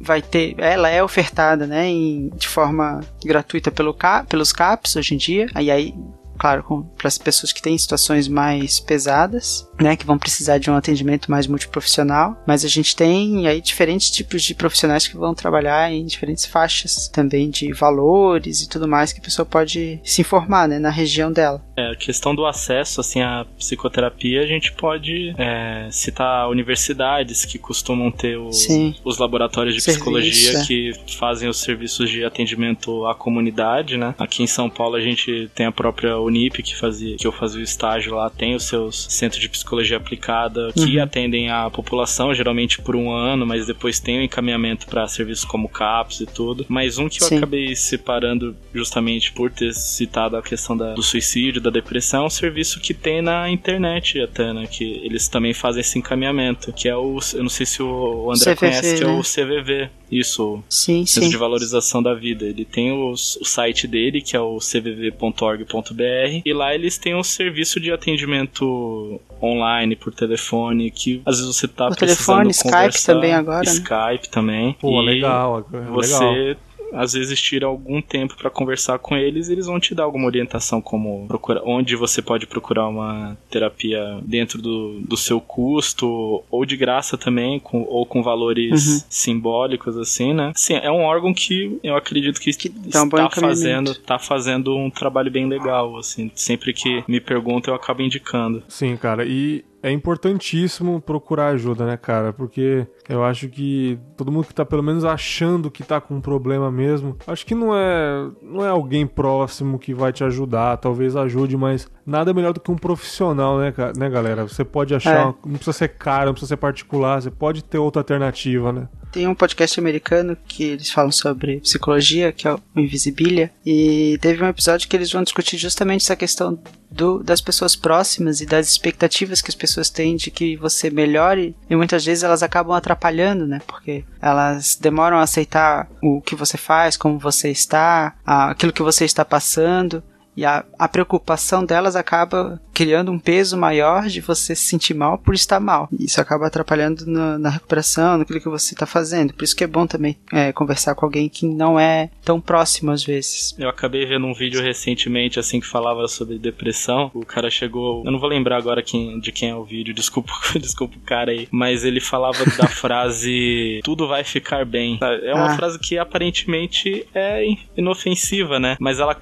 vai 0.00 0.20
ter, 0.20 0.56
ela 0.58 0.88
é 0.88 1.00
ofertada, 1.04 1.68
né, 1.68 1.86
em, 1.86 2.30
de 2.30 2.48
forma 2.48 3.00
gratuita 3.24 3.70
pelo 3.70 3.96
pelos 4.28 4.52
CAPs 4.52 4.96
hoje 4.96 5.14
em 5.14 5.18
dia. 5.18 5.46
Aí 5.54 5.70
aí 5.70 5.94
claro, 6.38 6.86
para 6.96 7.08
as 7.08 7.18
pessoas 7.18 7.52
que 7.52 7.60
têm 7.60 7.76
situações 7.76 8.28
mais 8.28 8.78
pesadas, 8.78 9.68
né, 9.80 9.96
que 9.96 10.06
vão 10.06 10.18
precisar 10.18 10.58
de 10.58 10.70
um 10.70 10.76
atendimento 10.76 11.30
mais 11.30 11.46
multiprofissional, 11.46 12.36
mas 12.46 12.64
a 12.64 12.68
gente 12.68 12.94
tem 12.94 13.46
aí 13.46 13.60
diferentes 13.60 14.10
tipos 14.10 14.42
de 14.42 14.54
profissionais 14.54 15.06
que 15.06 15.16
vão 15.16 15.34
trabalhar 15.34 15.90
em 15.90 16.06
diferentes 16.06 16.46
faixas 16.46 17.08
também 17.08 17.50
de 17.50 17.72
valores 17.72 18.62
e 18.62 18.68
tudo 18.68 18.86
mais 18.86 19.12
que 19.12 19.20
a 19.20 19.22
pessoa 19.22 19.44
pode 19.44 20.00
se 20.04 20.20
informar, 20.20 20.68
né, 20.68 20.78
na 20.78 20.90
região 20.90 21.32
dela. 21.32 21.62
É, 21.76 21.92
a 21.92 21.96
questão 21.96 22.34
do 22.34 22.46
acesso, 22.46 23.00
assim, 23.00 23.20
à 23.20 23.46
psicoterapia, 23.56 24.42
a 24.42 24.46
gente 24.46 24.72
pode 24.72 25.34
é, 25.38 25.88
citar 25.90 26.48
universidades 26.48 27.44
que 27.44 27.58
costumam 27.58 28.10
ter 28.10 28.36
os, 28.36 28.66
os 29.04 29.18
laboratórios 29.18 29.74
de 29.74 29.80
Serviço, 29.80 30.04
psicologia 30.04 30.58
é. 30.58 30.64
que 30.64 30.92
fazem 31.16 31.48
os 31.48 31.60
serviços 31.60 32.10
de 32.10 32.24
atendimento 32.24 33.06
à 33.06 33.14
comunidade, 33.14 33.96
né? 33.96 34.14
Aqui 34.18 34.42
em 34.42 34.46
São 34.46 34.68
Paulo 34.68 34.96
a 34.96 35.00
gente 35.00 35.50
tem 35.54 35.66
a 35.66 35.72
própria 35.72 36.18
Unip, 36.28 36.62
que, 36.62 36.76
fazia, 36.76 37.16
que 37.16 37.26
eu 37.26 37.32
fazia 37.32 37.60
o 37.60 37.64
estágio 37.64 38.14
lá, 38.14 38.30
tem 38.30 38.54
os 38.54 38.64
seus 38.64 39.06
centros 39.10 39.40
de 39.40 39.48
psicologia 39.48 39.96
aplicada 39.96 40.72
que 40.72 40.96
uhum. 40.96 41.02
atendem 41.02 41.50
a 41.50 41.68
população, 41.70 42.32
geralmente 42.34 42.80
por 42.80 42.94
um 42.94 43.10
ano, 43.10 43.46
mas 43.46 43.66
depois 43.66 43.98
tem 43.98 44.18
o 44.18 44.20
um 44.20 44.24
encaminhamento 44.24 44.86
para 44.86 45.06
serviços 45.08 45.44
como 45.44 45.68
CAPS 45.68 46.20
e 46.20 46.26
tudo. 46.26 46.66
Mas 46.68 46.98
um 46.98 47.08
que 47.08 47.22
eu 47.22 47.26
Sim. 47.26 47.38
acabei 47.38 47.74
separando 47.74 48.56
justamente 48.72 49.32
por 49.32 49.50
ter 49.50 49.72
citado 49.72 50.36
a 50.36 50.42
questão 50.42 50.76
da, 50.76 50.94
do 50.94 51.02
suicídio, 51.02 51.60
da 51.60 51.70
depressão, 51.70 52.24
é 52.24 52.26
um 52.26 52.30
serviço 52.30 52.80
que 52.80 52.94
tem 52.94 53.22
na 53.22 53.50
internet 53.50 54.20
até, 54.20 54.52
né? 54.52 54.66
Que 54.66 54.84
eles 55.04 55.28
também 55.28 55.52
fazem 55.54 55.80
esse 55.80 55.98
encaminhamento, 55.98 56.72
que 56.72 56.88
é 56.88 56.96
o. 56.96 57.18
Eu 57.34 57.42
não 57.42 57.50
sei 57.50 57.66
se 57.66 57.82
o 57.82 58.30
André 58.30 58.54
CVV, 58.54 58.56
conhece, 58.56 58.96
que 58.96 59.04
é 59.04 59.06
o 59.06 59.16
né? 59.16 59.22
CVV. 59.22 59.90
Isso, 60.10 60.62
sim, 60.68 61.04
Centro 61.04 61.26
sim. 61.26 61.30
de 61.30 61.36
Valorização 61.36 62.02
da 62.02 62.14
Vida. 62.14 62.44
Ele 62.44 62.64
tem 62.64 62.92
os, 62.92 63.36
o 63.36 63.44
site 63.44 63.86
dele, 63.86 64.20
que 64.20 64.36
é 64.36 64.40
o 64.40 64.58
cvv.org.br, 64.58 66.42
e 66.44 66.52
lá 66.52 66.74
eles 66.74 66.98
têm 66.98 67.14
um 67.14 67.22
serviço 67.22 67.78
de 67.78 67.92
atendimento 67.92 69.20
online, 69.42 69.94
por 69.94 70.12
telefone, 70.12 70.90
que 70.90 71.22
às 71.24 71.38
vezes 71.38 71.54
você 71.54 71.68
tá 71.68 71.88
por 71.88 71.96
precisando 71.96 72.42
telefone, 72.42 72.54
conversar. 72.54 72.88
Skype 72.88 73.06
também 73.06 73.34
agora, 73.34 73.64
né? 73.64 73.72
Skype 73.72 73.92
né? 73.98 74.30
também. 74.30 74.72
Pô, 74.80 75.00
legal, 75.00 75.66
legal. 75.90 76.56
Você 76.90 76.96
às 77.08 77.12
vezes 77.12 77.40
tira 77.40 77.66
algum 77.66 78.00
tempo 78.00 78.36
para 78.36 78.50
conversar 78.50 78.98
com 78.98 79.16
eles, 79.16 79.48
eles 79.48 79.66
vão 79.66 79.80
te 79.80 79.94
dar 79.94 80.04
alguma 80.04 80.26
orientação 80.26 80.80
como 80.80 81.26
procurar, 81.26 81.62
onde 81.64 81.96
você 81.96 82.22
pode 82.22 82.46
procurar 82.46 82.88
uma 82.88 83.36
terapia 83.50 84.20
dentro 84.22 84.60
do, 84.60 85.00
do 85.00 85.16
seu 85.16 85.40
custo 85.40 86.44
ou 86.50 86.64
de 86.64 86.76
graça 86.76 87.16
também, 87.16 87.58
com, 87.58 87.82
ou 87.82 88.04
com 88.06 88.22
valores 88.22 88.86
uhum. 88.86 89.00
simbólicos 89.08 89.96
assim, 89.96 90.32
né? 90.32 90.52
Sim, 90.54 90.74
é 90.74 90.90
um 90.90 91.02
órgão 91.02 91.32
que 91.32 91.78
eu 91.82 91.96
acredito 91.96 92.40
que, 92.40 92.52
que 92.52 92.68
está 92.68 93.02
um 93.02 93.30
fazendo, 93.30 93.94
tá 93.94 94.18
fazendo 94.18 94.76
um 94.76 94.90
trabalho 94.90 95.30
bem 95.30 95.48
legal, 95.48 95.96
assim. 95.96 96.30
Sempre 96.34 96.72
que 96.72 97.02
me 97.08 97.20
perguntam, 97.20 97.72
eu 97.72 97.76
acabo 97.76 98.02
indicando. 98.02 98.62
Sim, 98.68 98.96
cara. 98.96 99.24
E 99.26 99.64
é 99.82 99.90
importantíssimo 99.90 101.00
procurar 101.00 101.48
ajuda, 101.48 101.86
né, 101.86 101.96
cara? 101.96 102.32
Porque 102.32 102.86
eu 103.08 103.24
acho 103.24 103.48
que 103.48 103.98
todo 104.16 104.32
mundo 104.32 104.46
que 104.46 104.54
tá 104.54 104.64
pelo 104.64 104.82
menos 104.82 105.04
achando 105.04 105.70
que 105.70 105.82
tá 105.82 106.00
com 106.00 106.16
um 106.16 106.20
problema 106.20 106.70
mesmo, 106.70 107.16
acho 107.26 107.46
que 107.46 107.54
não 107.54 107.74
é, 107.74 108.30
não 108.42 108.64
é 108.64 108.68
alguém 108.68 109.06
próximo 109.06 109.78
que 109.78 109.94
vai 109.94 110.12
te 110.12 110.24
ajudar, 110.24 110.76
talvez 110.78 111.14
ajude, 111.14 111.56
mas 111.56 111.88
nada 112.04 112.34
melhor 112.34 112.52
do 112.52 112.60
que 112.60 112.70
um 112.70 112.76
profissional, 112.76 113.58
né, 113.58 113.72
né 113.96 114.10
galera? 114.10 114.46
Você 114.46 114.64
pode 114.64 114.94
achar, 114.94 115.30
é. 115.30 115.34
não 115.46 115.54
precisa 115.54 115.72
ser 115.72 115.88
caro, 115.88 116.26
não 116.26 116.32
precisa 116.32 116.50
ser 116.50 116.56
particular, 116.56 117.22
você 117.22 117.30
pode 117.30 117.62
ter 117.62 117.78
outra 117.78 118.00
alternativa, 118.00 118.72
né? 118.72 118.88
Tem 119.12 119.26
um 119.26 119.34
podcast 119.34 119.80
americano 119.80 120.36
que 120.46 120.64
eles 120.64 120.90
falam 120.90 121.10
sobre 121.10 121.60
psicologia, 121.60 122.30
que 122.30 122.46
é 122.46 122.52
o 122.52 122.60
Invisibilia, 122.76 123.50
e 123.64 124.18
teve 124.20 124.42
um 124.42 124.48
episódio 124.48 124.86
que 124.86 124.94
eles 124.94 125.10
vão 125.10 125.22
discutir 125.22 125.56
justamente 125.56 126.02
essa 126.02 126.14
questão 126.14 126.58
do, 126.90 127.22
das 127.22 127.40
pessoas 127.40 127.74
próximas 127.74 128.40
e 128.40 128.46
das 128.46 128.70
expectativas 128.70 129.40
que 129.40 129.50
as 129.50 129.54
pessoas 129.54 129.67
têm 129.90 130.16
de 130.16 130.30
que 130.30 130.56
você 130.56 130.90
melhore, 130.90 131.54
e 131.68 131.76
muitas 131.76 132.04
vezes 132.04 132.24
elas 132.24 132.42
acabam 132.42 132.76
atrapalhando, 132.76 133.46
né? 133.46 133.60
Porque 133.66 134.04
elas 134.20 134.76
demoram 134.80 135.18
a 135.18 135.22
aceitar 135.22 135.88
o 136.02 136.20
que 136.20 136.34
você 136.34 136.56
faz, 136.56 136.96
como 136.96 137.18
você 137.18 137.50
está, 137.50 138.14
aquilo 138.24 138.72
que 138.72 138.82
você 138.82 139.04
está 139.04 139.24
passando. 139.24 140.02
E 140.38 140.44
a, 140.44 140.64
a 140.78 140.86
preocupação 140.86 141.64
delas 141.64 141.96
acaba 141.96 142.62
criando 142.72 143.10
um 143.10 143.18
peso 143.18 143.56
maior 143.56 144.06
de 144.06 144.20
você 144.20 144.54
se 144.54 144.66
sentir 144.66 144.94
mal 144.94 145.18
por 145.18 145.34
estar 145.34 145.58
mal. 145.58 145.88
E 145.98 146.04
isso 146.04 146.20
acaba 146.20 146.46
atrapalhando 146.46 147.04
no, 147.06 147.36
na 147.36 147.50
recuperação, 147.50 148.16
naquilo 148.16 148.40
que 148.40 148.48
você 148.48 148.72
está 148.72 148.86
fazendo. 148.86 149.34
Por 149.34 149.42
isso 149.42 149.56
que 149.56 149.64
é 149.64 149.66
bom 149.66 149.84
também 149.84 150.16
é, 150.32 150.52
conversar 150.52 150.94
com 150.94 151.04
alguém 151.04 151.28
que 151.28 151.44
não 151.44 151.76
é 151.76 152.08
tão 152.24 152.40
próximo 152.40 152.92
às 152.92 153.02
vezes. 153.02 153.52
Eu 153.58 153.68
acabei 153.68 154.06
vendo 154.06 154.26
um 154.28 154.32
vídeo 154.32 154.62
recentemente 154.62 155.40
assim 155.40 155.58
que 155.58 155.66
falava 155.66 156.06
sobre 156.06 156.38
depressão. 156.38 157.10
O 157.14 157.26
cara 157.26 157.50
chegou, 157.50 158.04
eu 158.04 158.12
não 158.12 158.20
vou 158.20 158.28
lembrar 158.28 158.58
agora 158.58 158.80
quem, 158.80 159.18
de 159.18 159.32
quem 159.32 159.50
é 159.50 159.56
o 159.56 159.64
vídeo, 159.64 159.92
desculpa, 159.92 160.30
desculpa 160.54 160.96
o 160.96 161.00
cara 161.00 161.32
aí, 161.32 161.48
mas 161.50 161.82
ele 161.82 162.00
falava 162.00 162.44
da 162.56 162.68
frase 162.70 163.80
tudo 163.82 164.06
vai 164.06 164.22
ficar 164.22 164.64
bem. 164.64 165.00
É 165.02 165.34
uma 165.34 165.52
ah. 165.52 165.56
frase 165.56 165.80
que 165.80 165.98
aparentemente 165.98 167.04
é 167.12 167.44
inofensiva, 167.76 168.60
né? 168.60 168.76
Mas 168.78 169.00
ela 169.00 169.18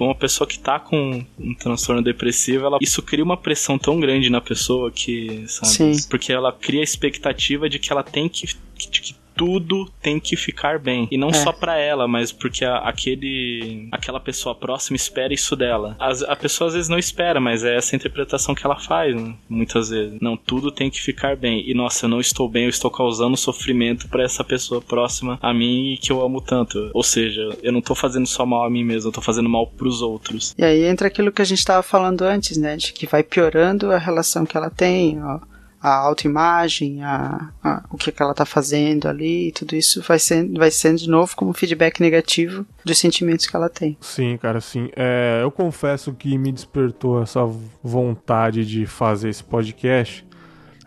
uma 0.00 0.14
pessoa 0.14 0.29
pessoa 0.30 0.46
que 0.46 0.58
tá 0.58 0.78
com 0.78 1.24
um 1.38 1.54
transtorno 1.54 2.00
depressivo, 2.00 2.64
ela, 2.64 2.78
isso 2.80 3.02
cria 3.02 3.24
uma 3.24 3.36
pressão 3.36 3.76
tão 3.76 3.98
grande 3.98 4.30
na 4.30 4.40
pessoa 4.40 4.90
que, 4.90 5.44
sabe? 5.48 5.96
Sim. 5.96 6.08
Porque 6.08 6.32
ela 6.32 6.52
cria 6.52 6.80
a 6.80 6.84
expectativa 6.84 7.68
de 7.68 7.78
que 7.78 7.92
ela 7.92 8.04
tem 8.04 8.28
que, 8.28 8.46
de 8.46 9.00
que 9.00 9.14
tudo 9.40 9.90
tem 10.02 10.20
que 10.20 10.36
ficar 10.36 10.78
bem. 10.78 11.08
E 11.10 11.16
não 11.16 11.30
é. 11.30 11.32
só 11.32 11.50
para 11.50 11.78
ela, 11.78 12.06
mas 12.06 12.30
porque 12.30 12.62
a, 12.62 12.76
aquele 12.76 13.88
aquela 13.90 14.20
pessoa 14.20 14.54
próxima 14.54 14.96
espera 14.96 15.32
isso 15.32 15.56
dela. 15.56 15.96
As, 15.98 16.22
a 16.22 16.36
pessoa 16.36 16.68
às 16.68 16.74
vezes 16.74 16.90
não 16.90 16.98
espera, 16.98 17.40
mas 17.40 17.64
é 17.64 17.74
essa 17.74 17.96
interpretação 17.96 18.54
que 18.54 18.66
ela 18.66 18.78
faz, 18.78 19.16
né? 19.16 19.34
muitas 19.48 19.88
vezes. 19.88 20.20
Não, 20.20 20.36
tudo 20.36 20.70
tem 20.70 20.90
que 20.90 21.00
ficar 21.00 21.36
bem. 21.36 21.66
E 21.66 21.72
nossa, 21.72 22.04
eu 22.04 22.10
não 22.10 22.20
estou 22.20 22.50
bem, 22.50 22.64
eu 22.64 22.68
estou 22.68 22.90
causando 22.90 23.34
sofrimento 23.34 24.08
para 24.08 24.22
essa 24.22 24.44
pessoa 24.44 24.82
próxima 24.82 25.38
a 25.40 25.54
mim 25.54 25.94
e 25.94 25.96
que 25.96 26.12
eu 26.12 26.20
amo 26.22 26.42
tanto. 26.42 26.90
Ou 26.92 27.02
seja, 27.02 27.48
eu 27.62 27.72
não 27.72 27.80
tô 27.80 27.94
fazendo 27.94 28.26
só 28.26 28.44
mal 28.44 28.66
a 28.66 28.70
mim 28.70 28.84
mesmo, 28.84 29.08
eu 29.08 29.12
tô 29.12 29.22
fazendo 29.22 29.48
mal 29.48 29.66
pros 29.66 30.02
outros. 30.02 30.54
E 30.58 30.62
aí 30.62 30.84
entra 30.84 31.08
aquilo 31.08 31.32
que 31.32 31.40
a 31.40 31.46
gente 31.46 31.64
tava 31.64 31.82
falando 31.82 32.20
antes, 32.22 32.58
né? 32.58 32.76
De 32.76 32.92
que 32.92 33.06
vai 33.06 33.22
piorando 33.22 33.90
a 33.90 33.96
relação 33.96 34.44
que 34.44 34.54
ela 34.54 34.68
tem, 34.68 35.18
ó 35.24 35.40
a 35.80 35.94
autoimagem, 35.94 37.02
a, 37.02 37.50
a, 37.64 37.84
o 37.90 37.96
que, 37.96 38.12
que 38.12 38.22
ela 38.22 38.32
está 38.32 38.44
fazendo 38.44 39.08
ali, 39.08 39.50
tudo 39.52 39.74
isso 39.74 40.02
vai 40.02 40.18
sendo, 40.18 40.58
vai 40.58 40.70
sendo 40.70 40.98
de 40.98 41.08
novo 41.08 41.34
como 41.34 41.54
feedback 41.54 42.00
negativo 42.00 42.66
dos 42.84 42.98
sentimentos 42.98 43.46
que 43.46 43.56
ela 43.56 43.68
tem. 43.68 43.96
Sim, 44.00 44.36
cara, 44.36 44.60
sim. 44.60 44.90
É, 44.94 45.40
eu 45.42 45.50
confesso 45.50 46.12
que 46.12 46.36
me 46.36 46.52
despertou 46.52 47.22
essa 47.22 47.40
vontade 47.82 48.66
de 48.66 48.84
fazer 48.84 49.30
esse 49.30 49.42
podcast. 49.42 50.26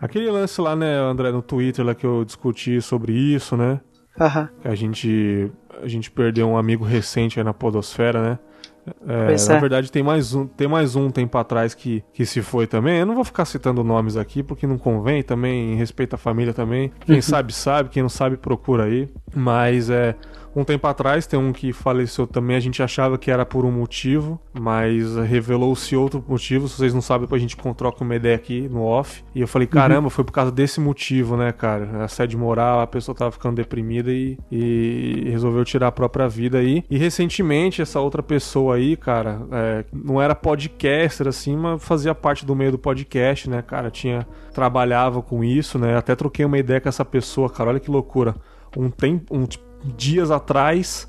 Aquele 0.00 0.30
lance 0.30 0.60
lá, 0.60 0.76
né, 0.76 0.96
André, 0.96 1.32
no 1.32 1.42
Twitter 1.42 1.84
lá 1.84 1.94
que 1.94 2.06
eu 2.06 2.24
discuti 2.24 2.80
sobre 2.80 3.12
isso, 3.12 3.56
né? 3.56 3.80
Aham. 4.20 4.48
A 4.64 4.74
gente, 4.76 5.50
a 5.82 5.88
gente 5.88 6.08
perdeu 6.08 6.48
um 6.48 6.56
amigo 6.56 6.84
recente 6.84 7.40
aí 7.40 7.44
na 7.44 7.52
podosfera, 7.52 8.22
né? 8.22 8.38
É, 9.06 9.48
na 9.48 9.54
é. 9.54 9.60
verdade, 9.60 9.90
tem 9.90 10.02
mais 10.02 10.34
um, 10.34 10.46
tem 10.46 10.68
mais 10.68 10.94
um 10.94 11.10
tempo 11.10 11.36
atrás 11.38 11.74
que, 11.74 12.02
que 12.12 12.26
se 12.26 12.42
foi 12.42 12.66
também. 12.66 12.98
Eu 12.98 13.06
não 13.06 13.14
vou 13.14 13.24
ficar 13.24 13.44
citando 13.44 13.82
nomes 13.82 14.16
aqui 14.16 14.42
porque 14.42 14.66
não 14.66 14.78
convém 14.78 15.22
também, 15.22 15.74
respeita 15.74 16.16
a 16.16 16.18
família 16.18 16.52
também. 16.52 16.92
Quem 17.00 17.20
sabe, 17.22 17.52
sabe, 17.52 17.88
quem 17.88 18.02
não 18.02 18.10
sabe, 18.10 18.36
procura 18.36 18.84
aí. 18.84 19.08
Mas 19.34 19.88
é 19.90 20.14
Um 20.54 20.64
tempo 20.64 20.86
atrás 20.86 21.26
tem 21.26 21.38
um 21.38 21.52
que 21.52 21.72
faleceu 21.72 22.26
também, 22.26 22.56
a 22.56 22.60
gente 22.60 22.82
achava 22.82 23.18
que 23.18 23.30
era 23.30 23.44
por 23.44 23.64
um 23.64 23.72
motivo, 23.72 24.40
mas 24.52 25.16
revelou-se 25.16 25.96
outro 25.96 26.24
motivo. 26.26 26.68
Se 26.68 26.76
vocês 26.76 26.94
não 26.94 27.00
sabem, 27.00 27.26
depois 27.26 27.40
a 27.40 27.46
gente 27.46 27.56
troca 27.74 28.04
uma 28.04 28.14
ideia 28.14 28.36
aqui 28.36 28.68
no 28.68 28.82
off. 28.82 29.24
E 29.34 29.40
eu 29.40 29.48
falei, 29.48 29.66
caramba, 29.66 30.04
uhum. 30.04 30.10
foi 30.10 30.24
por 30.24 30.32
causa 30.32 30.52
desse 30.52 30.80
motivo, 30.80 31.36
né, 31.36 31.50
cara? 31.52 32.04
Assédio 32.04 32.38
moral, 32.38 32.80
a 32.80 32.86
pessoa 32.86 33.14
tava 33.14 33.32
ficando 33.32 33.56
deprimida 33.56 34.12
e, 34.12 34.38
e 34.50 35.28
resolveu 35.30 35.64
tirar 35.64 35.88
a 35.88 35.92
própria 35.92 36.28
vida 36.28 36.58
aí. 36.58 36.84
E 36.88 36.96
recentemente, 36.96 37.82
essa 37.82 38.00
outra 38.00 38.22
pessoa 38.22 38.76
aí, 38.76 38.96
cara, 38.96 39.42
é, 39.50 39.84
não 39.92 40.20
era 40.20 40.34
podcaster 40.34 41.26
assim, 41.26 41.56
mas 41.56 41.82
fazia 41.82 42.14
parte 42.14 42.46
do 42.46 42.54
meio 42.54 42.70
do 42.70 42.78
podcast, 42.78 43.50
né, 43.50 43.62
cara? 43.62 43.90
Tinha. 43.90 44.26
trabalhava 44.52 45.20
com 45.20 45.42
isso, 45.42 45.78
né? 45.78 45.96
Até 45.96 46.14
troquei 46.14 46.44
uma 46.44 46.58
ideia 46.58 46.80
com 46.80 46.88
essa 46.88 47.04
pessoa, 47.04 47.50
cara. 47.50 47.70
Olha 47.70 47.80
que 47.80 47.90
loucura. 47.90 48.34
Um 48.76 48.90
tempo. 48.90 49.36
Um, 49.36 49.46
dias 49.84 50.30
atrás 50.30 51.08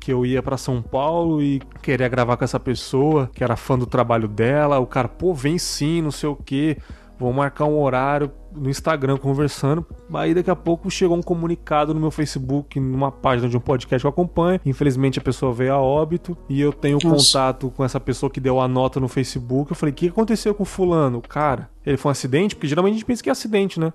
que 0.00 0.12
eu 0.12 0.24
ia 0.24 0.42
para 0.42 0.56
São 0.56 0.80
Paulo 0.80 1.42
e 1.42 1.60
queria 1.82 2.08
gravar 2.08 2.36
com 2.36 2.44
essa 2.44 2.58
pessoa, 2.58 3.30
que 3.34 3.42
era 3.42 3.56
fã 3.56 3.78
do 3.78 3.86
trabalho 3.86 4.28
dela. 4.28 4.78
O 4.78 4.86
cara, 4.86 5.08
pô, 5.08 5.34
vem 5.34 5.58
sim, 5.58 6.00
não 6.00 6.10
sei 6.10 6.28
o 6.28 6.36
que. 6.36 6.76
Vou 7.18 7.32
marcar 7.32 7.64
um 7.64 7.82
horário 7.82 8.30
no 8.54 8.70
Instagram 8.70 9.16
conversando. 9.18 9.84
Aí 10.14 10.32
daqui 10.32 10.50
a 10.50 10.54
pouco 10.54 10.88
chegou 10.88 11.16
um 11.16 11.22
comunicado 11.22 11.92
no 11.92 11.98
meu 12.00 12.12
Facebook, 12.12 12.78
numa 12.78 13.10
página 13.10 13.48
de 13.48 13.56
um 13.56 13.60
podcast 13.60 14.02
que 14.02 14.06
eu 14.06 14.10
acompanho. 14.10 14.60
Infelizmente 14.64 15.18
a 15.18 15.22
pessoa 15.22 15.52
veio 15.52 15.74
a 15.74 15.78
óbito 15.80 16.38
e 16.48 16.60
eu 16.60 16.72
tenho 16.72 16.98
Nossa. 17.02 17.16
contato 17.32 17.70
com 17.70 17.84
essa 17.84 17.98
pessoa 17.98 18.30
que 18.30 18.38
deu 18.38 18.60
a 18.60 18.68
nota 18.68 19.00
no 19.00 19.08
Facebook. 19.08 19.72
Eu 19.72 19.76
falei: 19.76 19.92
"O 19.92 19.94
que 19.96 20.08
aconteceu 20.08 20.54
com 20.54 20.64
fulano?" 20.64 21.20
Cara, 21.20 21.68
ele 21.84 21.96
foi 21.96 22.08
um 22.08 22.12
acidente, 22.12 22.54
porque 22.54 22.68
geralmente 22.68 22.92
a 22.92 22.96
gente 22.98 23.04
pensa 23.04 23.22
que 23.22 23.28
é 23.28 23.32
acidente, 23.32 23.80
né? 23.80 23.92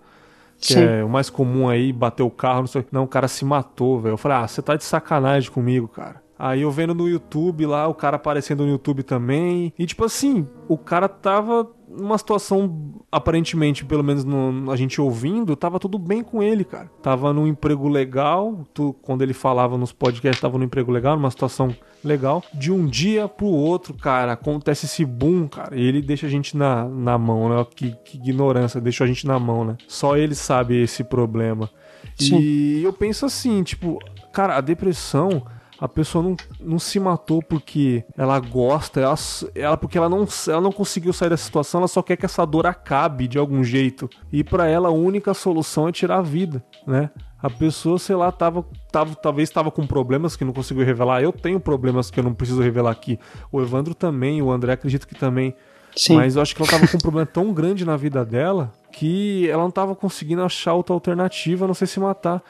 Que 0.63 0.73
Sim. 0.73 0.81
é 0.81 1.03
o 1.03 1.09
mais 1.09 1.29
comum 1.29 1.67
aí, 1.67 1.91
bater 1.91 2.23
o 2.23 2.31
carro, 2.31 2.61
não 2.61 2.67
sei. 2.67 2.85
Não, 2.89 3.03
o 3.03 3.07
cara 3.07 3.27
se 3.27 3.43
matou, 3.43 3.99
velho. 3.99 4.13
Eu 4.13 4.17
falei, 4.17 4.37
ah, 4.37 4.47
você 4.47 4.61
tá 4.61 4.77
de 4.77 4.83
sacanagem 4.85 5.51
comigo, 5.51 5.89
cara. 5.89 6.22
Aí 6.37 6.61
eu 6.61 6.71
vendo 6.71 6.95
no 6.95 7.07
YouTube 7.07 7.65
lá, 7.65 7.87
o 7.87 7.93
cara 7.93 8.15
aparecendo 8.15 8.65
no 8.65 8.71
YouTube 8.71 9.03
também. 9.03 9.73
E 9.77 9.85
tipo 9.85 10.03
assim, 10.03 10.47
o 10.67 10.77
cara 10.77 11.07
tava 11.07 11.69
numa 11.87 12.17
situação, 12.17 12.95
aparentemente, 13.11 13.85
pelo 13.85 14.03
menos 14.03 14.23
no, 14.23 14.71
a 14.71 14.75
gente 14.75 14.99
ouvindo, 14.99 15.55
tava 15.55 15.79
tudo 15.79 15.99
bem 15.99 16.23
com 16.23 16.41
ele, 16.41 16.63
cara. 16.63 16.89
Tava 17.01 17.31
num 17.31 17.47
emprego 17.47 17.87
legal, 17.87 18.65
tu, 18.73 18.93
quando 19.01 19.21
ele 19.21 19.33
falava 19.33 19.77
nos 19.77 19.91
podcasts, 19.91 20.41
tava 20.41 20.57
num 20.57 20.65
emprego 20.65 20.91
legal, 20.91 21.15
numa 21.15 21.29
situação 21.29 21.75
legal. 22.03 22.43
De 22.53 22.71
um 22.71 22.85
dia 22.85 23.27
pro 23.27 23.45
outro, 23.45 23.93
cara, 23.93 24.33
acontece 24.33 24.85
esse 24.85 25.05
boom, 25.05 25.47
cara, 25.47 25.75
e 25.75 25.83
ele 25.83 26.01
deixa 26.01 26.25
a 26.25 26.29
gente 26.29 26.57
na, 26.57 26.85
na 26.85 27.17
mão, 27.17 27.49
né? 27.49 27.65
Que, 27.75 27.91
que 28.03 28.17
ignorância, 28.17 28.81
deixou 28.81 29.05
a 29.05 29.07
gente 29.07 29.27
na 29.27 29.37
mão, 29.37 29.63
né? 29.63 29.77
Só 29.87 30.17
ele 30.17 30.35
sabe 30.35 30.81
esse 30.81 31.03
problema. 31.03 31.69
Sim. 32.17 32.39
E 32.39 32.83
eu 32.83 32.91
penso 32.91 33.25
assim, 33.25 33.63
tipo, 33.63 33.99
cara, 34.31 34.57
a 34.57 34.61
depressão 34.61 35.43
a 35.79 35.87
pessoa 35.87 36.23
não, 36.23 36.35
não 36.59 36.79
se 36.79 36.99
matou 36.99 37.41
porque 37.41 38.03
ela 38.17 38.39
gosta, 38.39 38.99
ela, 38.99 39.15
ela 39.55 39.77
porque 39.77 39.97
ela 39.97 40.09
não, 40.09 40.27
ela 40.47 40.61
não 40.61 40.71
conseguiu 40.71 41.11
sair 41.13 41.29
dessa 41.29 41.43
situação, 41.43 41.81
ela 41.81 41.87
só 41.87 42.01
quer 42.01 42.15
que 42.15 42.25
essa 42.25 42.45
dor 42.45 42.65
acabe 42.65 43.27
de 43.27 43.37
algum 43.37 43.63
jeito. 43.63 44.09
E 44.31 44.43
para 44.43 44.67
ela 44.67 44.89
a 44.89 44.91
única 44.91 45.33
solução 45.33 45.87
é 45.87 45.91
tirar 45.91 46.17
a 46.17 46.21
vida, 46.21 46.63
né? 46.85 47.09
A 47.41 47.49
pessoa, 47.49 47.99
sei 47.99 48.15
lá, 48.15 48.31
tava, 48.31 48.65
tava 48.89 49.15
talvez 49.15 49.49
estava 49.49 49.69
com 49.69 49.85
problemas 49.85 50.37
que 50.37 50.45
não 50.45 50.53
conseguiu 50.53 50.85
revelar. 50.85 51.21
Eu 51.21 51.33
tenho 51.33 51.59
problemas 51.59 52.09
que 52.09 52.17
eu 52.17 52.23
não 52.23 52.33
preciso 52.33 52.61
revelar 52.61 52.91
aqui. 52.91 53.19
O 53.51 53.61
Evandro 53.61 53.93
também, 53.93 54.41
o 54.41 54.49
André 54.49 54.71
acredito 54.71 55.05
que 55.05 55.13
também. 55.13 55.53
Sim. 55.93 56.15
Mas 56.15 56.37
eu 56.37 56.41
acho 56.41 56.55
que 56.55 56.61
ela 56.61 56.71
tava 56.71 56.87
com 56.87 56.95
um 56.95 57.01
problema 57.01 57.25
tão 57.25 57.51
grande 57.51 57.83
na 57.83 57.97
vida 57.97 58.23
dela 58.23 58.71
que 58.93 59.49
ela 59.49 59.61
não 59.61 59.71
tava 59.71 59.93
conseguindo 59.93 60.41
achar 60.41 60.73
outra 60.73 60.93
alternativa 60.93 61.65
a 61.65 61.67
não 61.67 61.73
ser 61.73 61.87
se 61.87 61.99
matar. 61.99 62.41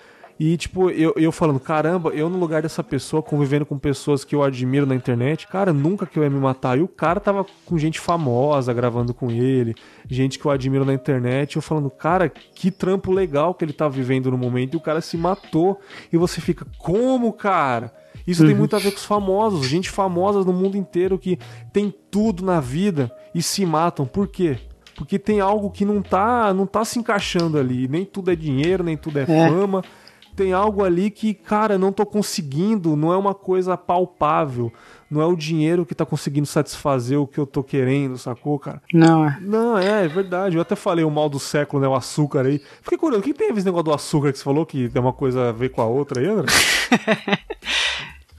E, 0.45 0.57
tipo, 0.57 0.89
eu, 0.89 1.13
eu 1.15 1.31
falando, 1.31 1.57
caramba, 1.57 2.09
eu 2.09 2.27
no 2.27 2.37
lugar 2.37 2.61
dessa 2.61 2.83
pessoa, 2.83 3.23
convivendo 3.23 3.65
com 3.65 3.79
pessoas 3.79 4.25
que 4.25 4.35
eu 4.35 4.43
admiro 4.43 4.85
na 4.85 4.93
internet, 4.93 5.47
cara, 5.47 5.71
nunca 5.71 6.05
que 6.05 6.19
eu 6.19 6.23
ia 6.23 6.29
me 6.29 6.37
matar. 6.37 6.77
E 6.77 6.81
o 6.81 6.87
cara 6.89 7.17
tava 7.21 7.45
com 7.65 7.77
gente 7.77 7.97
famosa 7.97 8.73
gravando 8.73 9.13
com 9.13 9.31
ele, 9.31 9.73
gente 10.09 10.37
que 10.37 10.43
eu 10.43 10.51
admiro 10.51 10.83
na 10.83 10.93
internet. 10.93 11.55
Eu 11.55 11.61
falando, 11.61 11.89
cara, 11.89 12.27
que 12.27 12.69
trampo 12.69 13.09
legal 13.09 13.53
que 13.53 13.63
ele 13.63 13.71
tá 13.71 13.87
vivendo 13.87 14.29
no 14.29 14.37
momento. 14.37 14.73
E 14.73 14.75
o 14.75 14.81
cara 14.81 14.99
se 14.99 15.15
matou. 15.15 15.79
E 16.11 16.17
você 16.17 16.41
fica, 16.41 16.67
como, 16.77 17.31
cara? 17.31 17.93
Isso 18.27 18.41
uhum. 18.41 18.49
tem 18.49 18.57
muito 18.57 18.75
a 18.75 18.79
ver 18.79 18.91
com 18.91 18.97
os 18.97 19.05
famosos, 19.05 19.65
gente 19.65 19.89
famosa 19.89 20.43
no 20.43 20.51
mundo 20.51 20.75
inteiro 20.75 21.17
que 21.17 21.39
tem 21.71 21.89
tudo 22.11 22.43
na 22.43 22.59
vida 22.59 23.09
e 23.33 23.41
se 23.41 23.65
matam. 23.65 24.05
Por 24.05 24.27
quê? 24.27 24.57
Porque 24.93 25.17
tem 25.17 25.39
algo 25.39 25.71
que 25.71 25.85
não 25.85 26.01
tá, 26.01 26.53
não 26.53 26.67
tá 26.67 26.83
se 26.83 26.99
encaixando 26.99 27.57
ali. 27.57 27.87
Nem 27.87 28.03
tudo 28.03 28.29
é 28.29 28.35
dinheiro, 28.35 28.83
nem 28.83 28.97
tudo 28.97 29.19
é, 29.19 29.21
é. 29.21 29.25
fama 29.25 29.81
tem 30.35 30.53
algo 30.53 30.83
ali 30.83 31.09
que, 31.11 31.33
cara, 31.33 31.77
não 31.77 31.91
tô 31.91 32.05
conseguindo, 32.05 32.95
não 32.95 33.13
é 33.13 33.17
uma 33.17 33.33
coisa 33.33 33.77
palpável. 33.77 34.71
Não 35.09 35.21
é 35.21 35.25
o 35.25 35.35
dinheiro 35.35 35.85
que 35.85 35.93
tá 35.93 36.05
conseguindo 36.05 36.47
satisfazer 36.47 37.19
o 37.19 37.27
que 37.27 37.37
eu 37.37 37.45
tô 37.45 37.63
querendo, 37.63 38.17
sacou, 38.17 38.57
cara? 38.57 38.81
Não, 38.91 39.25
é. 39.25 39.37
Não, 39.39 39.77
é, 39.77 40.05
é 40.05 40.07
verdade. 40.07 40.55
Eu 40.55 40.61
até 40.61 40.75
falei 40.75 41.05
o 41.05 41.11
mal 41.11 41.29
do 41.29 41.39
século, 41.39 41.81
né? 41.81 41.87
O 41.87 41.93
açúcar 41.93 42.47
aí. 42.47 42.59
Fiquei 42.81 42.97
curioso, 42.97 43.21
o 43.21 43.23
que 43.23 43.33
ver 43.33 43.53
esse 43.53 43.65
negócio 43.65 43.83
do 43.83 43.93
açúcar 43.93 44.31
que 44.31 44.39
você 44.39 44.43
falou 44.43 44.65
que 44.65 44.89
tem 44.89 45.01
uma 45.01 45.13
coisa 45.13 45.49
a 45.49 45.51
ver 45.51 45.69
com 45.69 45.81
a 45.81 45.85
outra 45.85 46.19
aí, 46.19 46.27
André? 46.27 46.51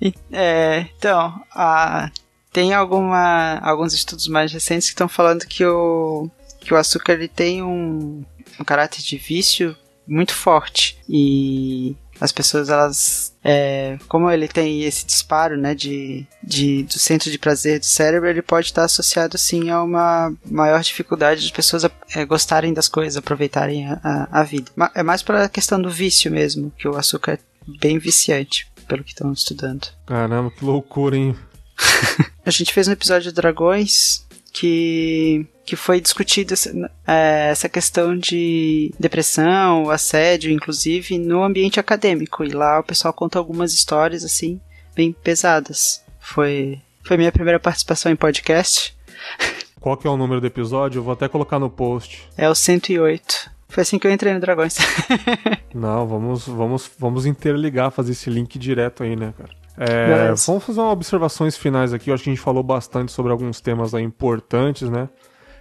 é, 0.32 0.86
então, 0.96 1.40
a, 1.52 2.10
tem 2.52 2.74
alguma, 2.74 3.58
alguns 3.62 3.94
estudos 3.94 4.26
mais 4.26 4.52
recentes 4.52 4.88
que 4.88 4.94
estão 4.94 5.08
falando 5.08 5.46
que 5.46 5.64
o, 5.64 6.28
que 6.60 6.74
o 6.74 6.76
açúcar 6.76 7.12
ele 7.12 7.28
tem 7.28 7.62
um, 7.62 8.24
um 8.58 8.64
caráter 8.64 9.00
de 9.00 9.16
vício 9.16 9.76
muito 10.06 10.34
forte. 10.34 10.98
E 11.08 11.96
as 12.20 12.32
pessoas, 12.32 12.68
elas. 12.68 13.34
É, 13.42 13.98
como 14.08 14.30
ele 14.30 14.48
tem 14.48 14.82
esse 14.82 15.04
disparo, 15.04 15.56
né, 15.56 15.74
de, 15.74 16.26
de, 16.42 16.84
do 16.84 16.98
centro 16.98 17.30
de 17.30 17.38
prazer 17.38 17.80
do 17.80 17.86
cérebro, 17.86 18.28
ele 18.28 18.42
pode 18.42 18.68
estar 18.68 18.84
associado, 18.84 19.36
sim, 19.36 19.70
a 19.70 19.82
uma 19.82 20.32
maior 20.44 20.80
dificuldade 20.82 21.46
de 21.46 21.52
pessoas 21.52 21.84
é, 22.14 22.24
gostarem 22.24 22.72
das 22.72 22.88
coisas, 22.88 23.16
aproveitarem 23.16 23.86
a, 23.86 24.00
a, 24.02 24.40
a 24.40 24.42
vida. 24.44 24.70
É 24.94 25.02
mais 25.02 25.22
para 25.22 25.44
a 25.44 25.48
questão 25.48 25.80
do 25.80 25.90
vício 25.90 26.30
mesmo, 26.30 26.72
que 26.78 26.88
o 26.88 26.96
açúcar 26.96 27.32
é 27.32 27.38
bem 27.80 27.98
viciante, 27.98 28.70
pelo 28.88 29.04
que 29.04 29.10
estão 29.10 29.32
estudando. 29.32 29.88
Caramba, 30.06 30.50
que 30.50 30.64
loucura, 30.64 31.16
hein? 31.16 31.36
a 32.46 32.50
gente 32.50 32.72
fez 32.72 32.86
um 32.88 32.92
episódio 32.92 33.30
de 33.30 33.34
Dragões 33.34 34.24
que 34.54 35.46
que 35.64 35.76
foi 35.76 36.00
discutida 36.00 36.52
essa, 36.52 36.70
é, 37.06 37.48
essa 37.50 37.68
questão 37.68 38.16
de 38.16 38.92
depressão, 39.00 39.88
assédio, 39.88 40.52
inclusive, 40.52 41.18
no 41.18 41.42
ambiente 41.42 41.80
acadêmico. 41.80 42.44
E 42.44 42.48
lá 42.48 42.80
o 42.80 42.84
pessoal 42.84 43.14
conta 43.14 43.38
algumas 43.38 43.72
histórias, 43.72 44.24
assim, 44.24 44.60
bem 44.94 45.12
pesadas. 45.12 46.04
Foi, 46.20 46.78
foi 47.02 47.16
minha 47.16 47.32
primeira 47.32 47.58
participação 47.58 48.12
em 48.12 48.16
podcast. 48.16 48.94
Qual 49.80 49.96
que 49.96 50.06
é 50.06 50.10
o 50.10 50.16
número 50.16 50.40
do 50.40 50.46
episódio? 50.46 50.98
Eu 50.98 51.02
vou 51.02 51.12
até 51.12 51.28
colocar 51.28 51.58
no 51.58 51.70
post. 51.70 52.28
É 52.36 52.48
o 52.48 52.54
108. 52.54 53.50
Foi 53.68 53.82
assim 53.82 53.98
que 53.98 54.06
eu 54.06 54.12
entrei 54.12 54.32
no 54.32 54.40
Dragões. 54.40 54.76
Não, 55.74 56.06
vamos, 56.06 56.46
vamos, 56.46 56.90
vamos 56.98 57.26
interligar, 57.26 57.90
fazer 57.90 58.12
esse 58.12 58.30
link 58.30 58.58
direto 58.58 59.02
aí, 59.02 59.16
né, 59.16 59.34
cara? 59.36 59.50
É, 59.76 60.32
vamos 60.46 60.64
fazer 60.64 60.80
umas 60.80 60.92
observações 60.92 61.56
finais 61.56 61.92
aqui. 61.92 62.10
Eu 62.10 62.14
acho 62.14 62.24
que 62.24 62.30
a 62.30 62.34
gente 62.34 62.42
falou 62.42 62.62
bastante 62.62 63.12
sobre 63.12 63.32
alguns 63.32 63.60
temas 63.60 63.92
importantes, 63.94 64.88
né? 64.88 65.08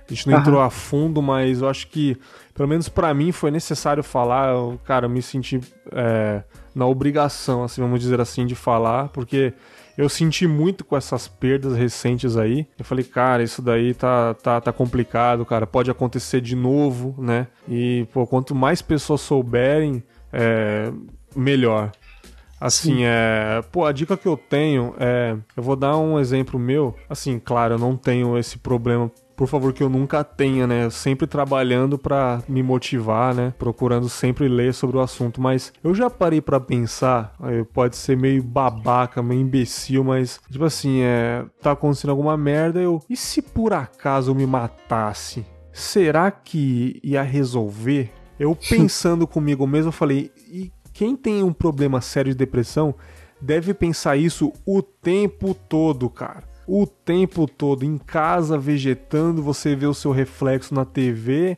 A 0.05 0.13
gente 0.13 0.29
não 0.29 0.37
entrou 0.37 0.61
a 0.61 0.69
fundo, 0.69 1.21
mas 1.21 1.61
eu 1.61 1.69
acho 1.69 1.87
que, 1.87 2.17
pelo 2.53 2.67
menos 2.67 2.89
para 2.89 3.13
mim, 3.13 3.31
foi 3.31 3.49
necessário 3.49 4.03
falar. 4.03 4.49
Eu, 4.49 4.79
cara, 4.83 5.05
eu 5.05 5.09
me 5.09 5.21
senti 5.21 5.59
é, 5.91 6.43
na 6.75 6.85
obrigação, 6.85 7.63
assim, 7.63 7.81
vamos 7.81 8.01
dizer 8.01 8.19
assim, 8.19 8.45
de 8.45 8.53
falar, 8.53 9.09
porque 9.09 9.53
eu 9.97 10.09
senti 10.09 10.45
muito 10.45 10.83
com 10.83 10.97
essas 10.97 11.27
perdas 11.27 11.75
recentes 11.75 12.35
aí. 12.35 12.67
Eu 12.77 12.83
falei, 12.83 13.05
cara, 13.05 13.43
isso 13.43 13.61
daí 13.61 13.93
tá, 13.93 14.33
tá, 14.33 14.59
tá 14.59 14.73
complicado, 14.73 15.45
cara. 15.45 15.65
Pode 15.65 15.89
acontecer 15.89 16.41
de 16.41 16.55
novo, 16.55 17.15
né? 17.17 17.47
E, 17.67 18.05
pô, 18.11 18.27
quanto 18.27 18.53
mais 18.53 18.81
pessoas 18.81 19.21
souberem, 19.21 20.03
é, 20.31 20.91
melhor. 21.35 21.91
Assim, 22.63 22.95
Sim. 22.95 23.03
é. 23.03 23.61
Pô, 23.73 23.83
a 23.83 23.91
dica 23.91 24.15
que 24.15 24.25
eu 24.25 24.37
tenho 24.37 24.95
é. 24.97 25.35
Eu 25.55 25.61
vou 25.61 25.75
dar 25.75 25.97
um 25.97 26.17
exemplo 26.17 26.57
meu. 26.57 26.95
Assim, 27.09 27.37
claro, 27.37 27.73
eu 27.73 27.77
não 27.77 27.97
tenho 27.97 28.37
esse 28.37 28.57
problema 28.57 29.11
por 29.35 29.47
favor, 29.47 29.73
que 29.73 29.81
eu 29.81 29.89
nunca 29.89 30.23
tenha, 30.23 30.67
né? 30.67 30.89
Sempre 30.91 31.25
trabalhando 31.25 31.97
para 31.97 32.41
me 32.47 32.61
motivar, 32.61 33.33
né? 33.33 33.51
Procurando 33.57 34.07
sempre 34.07 34.47
ler 34.47 34.73
sobre 34.73 34.95
o 34.95 35.01
assunto. 35.01 35.41
Mas 35.41 35.73
eu 35.83 35.93
já 35.93 36.07
parei 36.07 36.39
para 36.39 36.59
pensar, 36.59 37.35
pode 37.73 37.97
ser 37.97 38.15
meio 38.15 38.43
babaca, 38.43 39.23
meio 39.23 39.41
imbecil, 39.41 40.03
mas, 40.03 40.39
tipo 40.49 40.63
assim, 40.63 41.01
é. 41.01 41.43
Tá 41.61 41.71
acontecendo 41.71 42.11
alguma 42.11 42.37
merda, 42.37 42.79
eu. 42.79 43.01
E 43.09 43.17
se 43.17 43.41
por 43.41 43.73
acaso 43.73 44.31
eu 44.31 44.35
me 44.35 44.45
matasse? 44.45 45.45
Será 45.71 46.29
que 46.29 47.01
ia 47.03 47.23
resolver? 47.23 48.11
Eu 48.39 48.55
pensando 48.69 49.25
comigo 49.25 49.65
mesmo, 49.65 49.89
eu 49.89 49.93
falei, 49.93 50.31
e 50.47 50.71
quem 50.93 51.15
tem 51.15 51.43
um 51.43 51.53
problema 51.53 51.99
sério 52.01 52.31
de 52.31 52.37
depressão 52.37 52.95
deve 53.41 53.73
pensar 53.73 54.15
isso 54.15 54.53
o 54.65 54.81
tempo 54.81 55.53
todo, 55.53 56.09
cara 56.09 56.53
o 56.67 56.87
tempo 56.87 57.47
todo 57.47 57.83
em 57.83 57.97
casa 57.97 58.57
vegetando, 58.57 59.43
você 59.43 59.75
vê 59.75 59.85
o 59.85 59.93
seu 59.93 60.11
reflexo 60.11 60.73
na 60.73 60.85
TV 60.85 61.57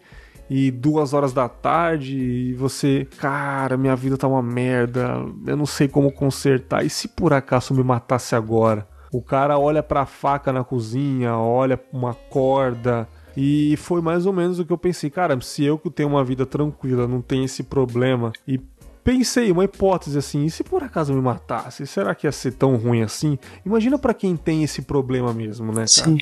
e 0.50 0.70
duas 0.70 1.14
horas 1.14 1.34
da 1.34 1.50
tarde 1.50 2.18
e 2.18 2.54
você, 2.54 3.08
cara, 3.18 3.78
minha 3.78 3.96
vida 3.96 4.18
tá 4.18 4.28
uma 4.28 4.44
merda, 4.44 5.24
eu 5.46 5.58
não 5.58 5.66
sei 5.66 5.88
como 5.88 6.12
consertar. 6.12 6.86
E 6.86 6.90
se 6.90 7.08
por 7.08 7.34
acaso 7.34 7.74
me 7.74 7.84
matasse 7.84 8.36
agora? 8.36 8.88
O 9.12 9.22
cara 9.22 9.58
olha 9.58 9.82
pra 9.82 10.06
faca 10.06 10.52
na 10.52 10.64
cozinha, 10.64 11.38
olha 11.38 11.80
uma 11.92 12.14
corda. 12.14 13.08
E 13.38 13.76
foi 13.78 14.02
mais 14.02 14.26
ou 14.26 14.32
menos 14.32 14.60
o 14.60 14.66
que 14.66 14.72
eu 14.72 14.78
pensei, 14.78 15.10
cara, 15.10 15.40
se 15.42 15.64
eu 15.64 15.78
que 15.78 15.90
tenho 15.90 16.10
uma 16.10 16.24
vida 16.24 16.46
tranquila, 16.46 17.08
não 17.08 17.22
tenho 17.22 17.44
esse 17.44 17.64
problema 17.64 18.32
e 18.48 18.58
pensei 19.06 19.52
uma 19.52 19.64
hipótese 19.64 20.18
assim, 20.18 20.46
e 20.46 20.50
se 20.50 20.64
por 20.64 20.84
acaso 20.84 21.14
me 21.14 21.22
matasse, 21.22 21.86
será 21.86 22.16
que 22.16 22.26
ia 22.26 22.32
ser 22.32 22.54
tão 22.54 22.76
ruim 22.76 23.04
assim? 23.04 23.38
Imagina 23.64 24.00
para 24.00 24.16
quem 24.16 24.36
tem 24.36 24.64
esse 24.64 24.82
problema 24.82 25.32
mesmo, 25.32 25.68
né, 25.68 25.86
cara? 25.86 25.88
Sim. 25.88 26.18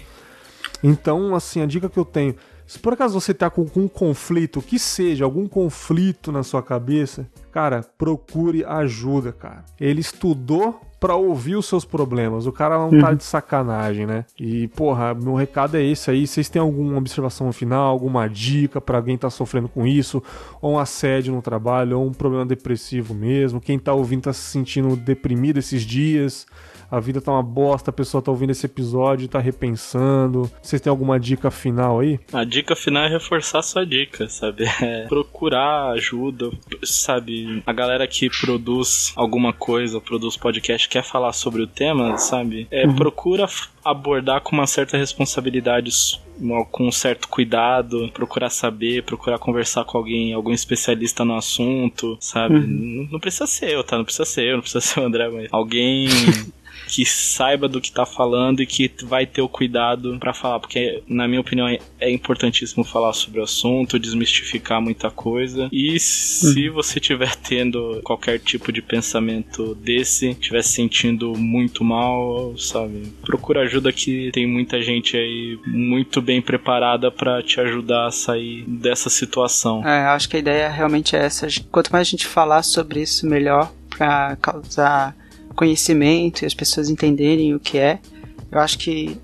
Então, 0.83 1.33
assim, 1.33 1.61
a 1.61 1.65
dica 1.65 1.89
que 1.89 1.97
eu 1.97 2.03
tenho, 2.03 2.35
se 2.67 2.77
por 2.77 2.91
acaso 2.91 3.19
você 3.19 3.33
tá 3.33 3.49
com 3.49 3.61
algum 3.61 3.87
conflito, 3.87 4.61
que 4.61 4.77
seja, 4.77 5.23
algum 5.23 5.47
conflito 5.47 6.29
na 6.29 6.43
sua 6.43 6.61
cabeça, 6.61 7.25
cara, 7.53 7.85
procure 7.97 8.65
ajuda, 8.65 9.31
cara. 9.31 9.63
Ele 9.79 10.01
estudou 10.01 10.81
para 11.03 11.17
ouvir 11.17 11.57
os 11.57 11.65
seus 11.65 11.83
problemas. 11.83 12.47
O 12.47 12.51
cara 12.53 12.77
não 12.77 12.89
tá 12.97 13.09
uhum. 13.09 13.15
de 13.15 13.25
sacanagem, 13.25 14.05
né? 14.05 14.23
E, 14.39 14.69
porra, 14.69 15.13
meu 15.13 15.35
recado 15.35 15.75
é 15.75 15.83
esse 15.83 16.09
aí. 16.09 16.25
Vocês 16.25 16.47
têm 16.47 16.61
alguma 16.61 16.97
observação 16.97 17.51
final, 17.51 17.89
alguma 17.89 18.25
dica 18.29 18.79
para 18.79 18.99
alguém 18.99 19.17
tá 19.17 19.29
sofrendo 19.29 19.67
com 19.67 19.85
isso? 19.85 20.23
Ou 20.61 20.75
um 20.75 20.79
assédio 20.79 21.33
no 21.33 21.41
trabalho, 21.41 21.99
ou 21.99 22.07
um 22.07 22.13
problema 22.13 22.45
depressivo 22.45 23.13
mesmo? 23.13 23.59
Quem 23.59 23.77
tá 23.77 23.93
ouvindo 23.93 24.21
tá 24.21 24.31
se 24.31 24.43
sentindo 24.43 24.95
deprimido 24.95 25.57
esses 25.57 25.81
dias? 25.81 26.47
A 26.93 26.99
vida 26.99 27.19
tá 27.19 27.31
uma 27.31 27.41
bosta, 27.41 27.89
a 27.89 27.93
pessoa 27.93 28.21
tá 28.21 28.29
ouvindo 28.29 28.51
esse 28.51 28.67
episódio 28.67 29.27
tá 29.27 29.39
repensando. 29.39 30.49
Vocês 30.61 30.79
têm 30.79 30.91
alguma 30.91 31.19
dica 31.19 31.49
final 31.49 32.01
aí? 32.01 32.19
A 32.31 32.43
dica 32.43 32.75
final 32.75 33.05
é 33.05 33.09
reforçar 33.09 33.59
a 33.59 33.63
sua 33.63 33.83
dica, 33.83 34.29
sabe? 34.29 34.65
É 34.83 35.07
procurar 35.07 35.91
ajuda, 35.91 36.51
sabe? 36.83 37.63
A 37.65 37.71
galera 37.71 38.05
que 38.05 38.29
produz 38.29 39.13
alguma 39.15 39.53
coisa, 39.53 39.99
produz 40.01 40.35
podcast, 40.35 40.89
quer 40.89 41.03
falar 41.03 41.31
sobre 41.31 41.61
o 41.61 41.67
tema, 41.67 42.17
sabe? 42.17 42.67
É, 42.69 42.85
uhum. 42.85 42.95
Procura 42.95 43.47
abordar 43.83 44.41
com 44.41 44.55
uma 44.55 44.67
certa 44.67 44.97
responsabilidade 44.97 46.19
com 46.71 46.87
um 46.87 46.91
certo 46.91 47.27
cuidado, 47.27 48.09
procurar 48.13 48.49
saber, 48.49 49.03
procurar 49.03 49.39
conversar 49.39 49.85
com 49.85 49.97
alguém, 49.97 50.33
algum 50.33 50.51
especialista 50.51 51.23
no 51.23 51.35
assunto, 51.35 52.17
sabe? 52.19 52.55
Uhum. 52.55 52.67
Não, 52.67 53.11
não, 53.13 53.19
precisa 53.19 53.47
ser 53.47 53.71
eu, 53.71 53.83
tá? 53.83 53.97
Não 53.97 54.03
precisa 54.03 54.25
ser 54.25 54.43
eu, 54.43 54.55
não 54.55 54.61
precisa 54.61 54.81
ser 54.85 54.99
o 54.99 55.05
André, 55.05 55.29
mas 55.29 55.47
alguém 55.51 56.07
que 56.87 57.05
saiba 57.05 57.67
do 57.67 57.81
que 57.81 57.91
tá 57.91 58.05
falando 58.05 58.61
e 58.61 58.65
que 58.65 58.91
vai 59.03 59.25
ter 59.25 59.41
o 59.41 59.49
cuidado 59.49 60.17
para 60.19 60.33
falar, 60.33 60.59
porque 60.59 61.01
na 61.07 61.27
minha 61.27 61.41
opinião 61.41 61.67
é 61.99 62.11
importantíssimo 62.11 62.83
falar 62.83 63.13
sobre 63.13 63.39
o 63.39 63.43
assunto, 63.43 63.99
desmistificar 63.99 64.81
muita 64.81 65.09
coisa. 65.09 65.69
E 65.71 65.99
se 65.99 66.69
uhum. 66.69 66.75
você 66.75 66.99
tiver 66.99 67.35
tendo 67.35 68.01
qualquer 68.03 68.39
tipo 68.39 68.71
de 68.71 68.81
pensamento 68.81 69.75
desse, 69.75 70.29
estiver 70.29 70.61
se 70.61 70.73
sentindo 70.73 71.33
muito 71.37 71.83
mal, 71.83 72.55
sabe, 72.57 73.13
procura 73.21 73.61
ajuda 73.61 73.91
que 73.91 74.31
tem 74.31 74.47
muita 74.47 74.81
gente 74.81 75.15
aí 75.15 75.57
muito 75.65 76.21
bem 76.21 76.41
preparada 76.41 77.11
para 77.11 77.41
te 77.41 77.59
ajudar 77.59 78.07
a 78.07 78.11
sair 78.11 78.63
dessa 78.67 79.09
situação. 79.09 79.87
É, 79.87 80.05
acho 80.07 80.29
que 80.29 80.35
a 80.35 80.39
ideia 80.39 80.69
realmente 80.69 81.15
é 81.15 81.25
essa. 81.25 81.47
Quanto 81.71 81.91
mais 81.91 82.07
a 82.07 82.11
gente 82.11 82.27
falar 82.27 82.63
sobre 82.63 83.01
isso, 83.01 83.25
melhor 83.27 83.71
para 83.89 84.35
causar 84.37 85.15
conhecimento 85.53 86.41
e 86.41 86.45
as 86.45 86.53
pessoas 86.53 86.89
entenderem 86.89 87.53
o 87.53 87.59
que 87.59 87.77
é. 87.77 87.99
Eu 88.51 88.59
acho 88.59 88.77
que 88.77 89.19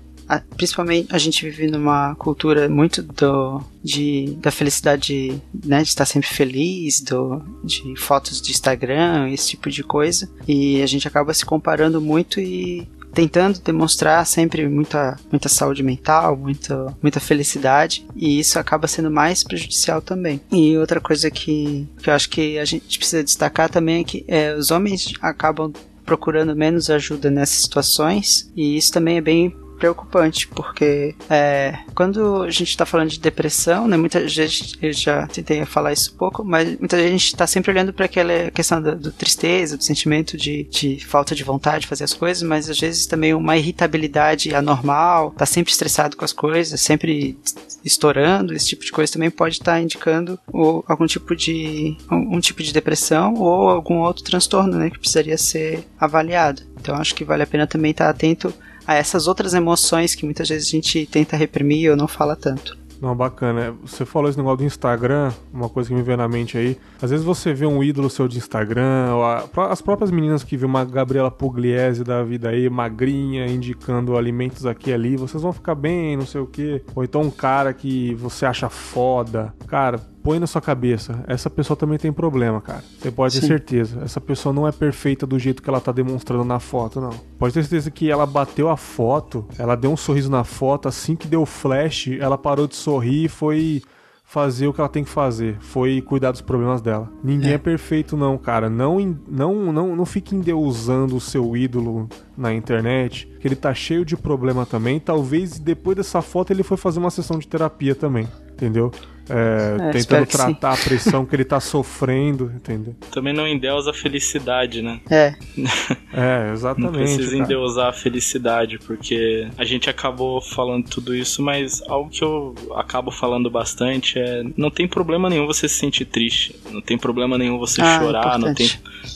principalmente 0.56 1.08
a 1.12 1.18
gente 1.18 1.44
vive 1.44 1.66
numa 1.66 2.14
cultura 2.14 2.68
muito 2.68 3.02
do, 3.02 3.60
de, 3.82 4.36
da 4.40 4.50
felicidade, 4.50 5.42
né, 5.64 5.82
de 5.82 5.88
estar 5.88 6.06
sempre 6.06 6.28
feliz, 6.28 7.00
do, 7.00 7.42
de 7.64 7.96
fotos 7.96 8.40
de 8.40 8.52
Instagram, 8.52 9.28
esse 9.30 9.48
tipo 9.48 9.68
de 9.68 9.82
coisa, 9.82 10.30
e 10.46 10.80
a 10.82 10.86
gente 10.86 11.08
acaba 11.08 11.34
se 11.34 11.44
comparando 11.44 12.00
muito 12.00 12.38
e 12.38 12.88
tentando 13.12 13.58
demonstrar 13.60 14.24
sempre 14.24 14.68
muita, 14.68 15.18
muita 15.32 15.48
saúde 15.48 15.82
mental, 15.82 16.36
muita, 16.36 16.96
muita 17.02 17.18
felicidade, 17.18 18.06
e 18.14 18.38
isso 18.38 18.56
acaba 18.56 18.86
sendo 18.86 19.10
mais 19.10 19.42
prejudicial 19.42 20.00
também. 20.00 20.40
E 20.52 20.76
outra 20.76 21.00
coisa 21.00 21.28
que, 21.28 21.88
que 22.00 22.08
eu 22.08 22.14
acho 22.14 22.30
que 22.30 22.58
a 22.58 22.64
gente 22.64 22.98
precisa 22.98 23.24
destacar 23.24 23.68
também 23.68 24.02
é 24.02 24.04
que 24.04 24.24
é, 24.28 24.54
os 24.54 24.70
homens 24.70 25.12
acabam 25.20 25.72
procurando 26.10 26.56
menos 26.56 26.90
ajuda 26.90 27.30
nessas 27.30 27.62
situações, 27.62 28.50
e 28.56 28.76
isso 28.76 28.92
também 28.92 29.18
é 29.18 29.20
bem 29.20 29.56
preocupante, 29.80 30.46
porque 30.46 31.14
é, 31.30 31.78
quando 31.94 32.42
a 32.42 32.50
gente 32.50 32.68
está 32.68 32.84
falando 32.84 33.08
de 33.08 33.18
depressão, 33.18 33.88
né, 33.88 33.96
muita 33.96 34.28
gente, 34.28 34.78
eu 34.82 34.92
já 34.92 35.26
tentei 35.26 35.64
falar 35.64 35.94
isso 35.94 36.12
um 36.12 36.18
pouco, 36.18 36.44
mas 36.44 36.78
muita 36.78 36.98
gente 36.98 37.24
está 37.24 37.46
sempre 37.46 37.70
olhando 37.70 37.90
para 37.90 38.04
aquela 38.04 38.50
questão 38.50 38.80
do, 38.82 38.94
do, 38.94 39.10
tristeza, 39.10 39.78
do 39.78 39.82
sentimento 39.82 40.36
de, 40.36 40.64
de 40.64 41.02
falta 41.06 41.34
de 41.34 41.42
vontade 41.42 41.80
de 41.80 41.86
fazer 41.86 42.04
as 42.04 42.12
coisas, 42.12 42.42
mas 42.42 42.68
às 42.68 42.78
vezes 42.78 43.06
também 43.06 43.32
uma 43.32 43.56
irritabilidade 43.56 44.54
anormal, 44.54 45.30
tá 45.30 45.46
sempre 45.46 45.72
estressado 45.72 46.14
com 46.14 46.26
as 46.26 46.32
coisas, 46.32 46.78
sempre 46.78 47.38
estourando, 47.82 48.52
esse 48.52 48.66
tipo 48.66 48.84
de 48.84 48.92
coisa 48.92 49.10
também 49.10 49.30
pode 49.30 49.54
estar 49.54 49.72
tá 49.72 49.80
indicando 49.80 50.38
ou, 50.52 50.84
algum 50.86 51.06
tipo 51.06 51.34
de 51.34 51.96
um, 52.10 52.36
um 52.36 52.40
tipo 52.40 52.62
de 52.62 52.70
depressão 52.70 53.32
ou 53.34 53.70
algum 53.70 54.00
outro 54.00 54.22
transtorno, 54.22 54.76
né, 54.76 54.90
que 54.90 54.98
precisaria 54.98 55.38
ser 55.38 55.86
avaliado. 55.98 56.60
Então 56.78 56.94
acho 56.96 57.14
que 57.14 57.24
vale 57.24 57.42
a 57.42 57.46
pena 57.46 57.66
também 57.66 57.92
estar 57.92 58.04
tá 58.04 58.10
atento 58.10 58.52
a 58.90 58.94
essas 58.94 59.28
outras 59.28 59.54
emoções 59.54 60.16
que 60.16 60.24
muitas 60.24 60.48
vezes 60.48 60.66
a 60.66 60.70
gente 60.72 61.06
tenta 61.06 61.36
reprimir 61.36 61.92
ou 61.92 61.96
não 61.96 62.08
fala 62.08 62.34
tanto. 62.34 62.76
Não, 63.00 63.14
bacana. 63.14 63.72
Você 63.82 64.04
falou 64.04 64.28
esse 64.28 64.36
negócio 64.36 64.58
do 64.58 64.64
Instagram, 64.64 65.32
uma 65.52 65.68
coisa 65.68 65.88
que 65.88 65.94
me 65.94 66.02
veio 66.02 66.18
na 66.18 66.28
mente 66.28 66.58
aí. 66.58 66.76
Às 67.00 67.10
vezes 67.10 67.24
você 67.24 67.54
vê 67.54 67.64
um 67.64 67.82
ídolo 67.82 68.10
seu 68.10 68.26
de 68.26 68.36
Instagram, 68.36 69.14
a, 69.14 69.48
as 69.70 69.80
próprias 69.80 70.10
meninas 70.10 70.42
que 70.42 70.56
vê 70.56 70.66
uma 70.66 70.84
Gabriela 70.84 71.30
Pugliese 71.30 72.02
da 72.02 72.22
vida 72.24 72.50
aí, 72.50 72.68
magrinha, 72.68 73.46
indicando 73.46 74.18
alimentos 74.18 74.66
aqui 74.66 74.90
e 74.90 74.92
ali, 74.92 75.16
vocês 75.16 75.42
vão 75.42 75.52
ficar 75.52 75.76
bem, 75.76 76.16
não 76.16 76.26
sei 76.26 76.40
o 76.40 76.46
quê. 76.46 76.82
Ou 76.94 77.04
então 77.04 77.22
um 77.22 77.30
cara 77.30 77.72
que 77.72 78.14
você 78.16 78.44
acha 78.44 78.68
foda. 78.68 79.54
Cara, 79.68 80.00
põe 80.22 80.38
na 80.38 80.46
sua 80.46 80.60
cabeça, 80.60 81.24
essa 81.26 81.48
pessoa 81.48 81.76
também 81.76 81.98
tem 81.98 82.12
problema, 82.12 82.60
cara. 82.60 82.82
Você 82.98 83.10
pode 83.10 83.34
Sim. 83.34 83.40
ter 83.40 83.46
certeza. 83.46 84.00
Essa 84.02 84.20
pessoa 84.20 84.52
não 84.52 84.66
é 84.66 84.72
perfeita 84.72 85.26
do 85.26 85.38
jeito 85.38 85.62
que 85.62 85.68
ela 85.68 85.80
tá 85.80 85.92
demonstrando 85.92 86.44
na 86.44 86.58
foto, 86.60 87.00
não. 87.00 87.10
Pode 87.38 87.54
ter 87.54 87.62
certeza 87.62 87.90
que 87.90 88.10
ela 88.10 88.26
bateu 88.26 88.68
a 88.68 88.76
foto, 88.76 89.46
ela 89.58 89.74
deu 89.76 89.90
um 89.90 89.96
sorriso 89.96 90.30
na 90.30 90.44
foto, 90.44 90.88
assim 90.88 91.16
que 91.16 91.26
deu 91.26 91.44
flash, 91.46 92.08
ela 92.18 92.36
parou 92.36 92.66
de 92.66 92.76
sorrir 92.76 93.24
e 93.24 93.28
foi 93.28 93.82
fazer 94.30 94.68
o 94.68 94.72
que 94.72 94.80
ela 94.80 94.88
tem 94.88 95.02
que 95.02 95.10
fazer, 95.10 95.56
foi 95.58 96.00
cuidar 96.00 96.30
dos 96.30 96.40
problemas 96.40 96.80
dela. 96.80 97.10
Ninguém 97.20 97.50
é, 97.50 97.54
é 97.54 97.58
perfeito 97.58 98.16
não, 98.16 98.38
cara. 98.38 98.70
Não 98.70 99.18
não 99.28 99.72
não 99.72 99.96
não 99.96 100.06
fique 100.06 100.36
endeusando 100.36 101.16
o 101.16 101.20
seu 101.20 101.56
ídolo 101.56 102.08
na 102.36 102.54
internet, 102.54 103.26
que 103.40 103.48
ele 103.48 103.56
tá 103.56 103.74
cheio 103.74 104.04
de 104.04 104.16
problema 104.16 104.64
também. 104.64 105.00
Talvez 105.00 105.58
depois 105.58 105.96
dessa 105.96 106.22
foto 106.22 106.52
ele 106.52 106.62
foi 106.62 106.76
fazer 106.76 107.00
uma 107.00 107.10
sessão 107.10 107.40
de 107.40 107.48
terapia 107.48 107.92
também, 107.92 108.28
entendeu? 108.52 108.92
É, 109.30 109.88
é, 109.88 109.90
tentando 109.92 110.26
tratar 110.26 110.76
sim. 110.76 110.82
a 110.82 110.84
pressão 110.84 111.24
que 111.24 111.36
ele 111.36 111.44
tá 111.44 111.60
sofrendo, 111.60 112.52
entendeu? 112.54 112.94
Também 113.12 113.32
não 113.32 113.46
endeusa 113.46 113.90
a 113.90 113.94
felicidade, 113.94 114.82
né? 114.82 115.00
É. 115.10 115.34
é, 116.12 116.52
exatamente. 116.52 116.92
Não 116.92 116.92
precisa 116.92 117.30
cara. 117.30 117.42
endeusar 117.42 117.88
a 117.88 117.92
felicidade, 117.92 118.78
porque 118.78 119.48
a 119.56 119.64
gente 119.64 119.88
acabou 119.88 120.40
falando 120.40 120.88
tudo 120.88 121.14
isso, 121.14 121.42
mas 121.42 121.82
algo 121.88 122.10
que 122.10 122.22
eu 122.22 122.54
acabo 122.74 123.10
falando 123.10 123.48
bastante 123.50 124.18
é: 124.18 124.42
não 124.56 124.70
tem 124.70 124.88
problema 124.88 125.30
nenhum 125.30 125.46
você 125.46 125.68
se 125.68 125.76
sentir 125.76 126.06
triste, 126.06 126.56
não 126.70 126.80
tem 126.80 126.98
problema 126.98 127.38
nenhum 127.38 127.58
você 127.58 127.80
ah, 127.80 127.98
chorar, 128.00 128.38
não 128.38 128.52
tem, 128.54 128.68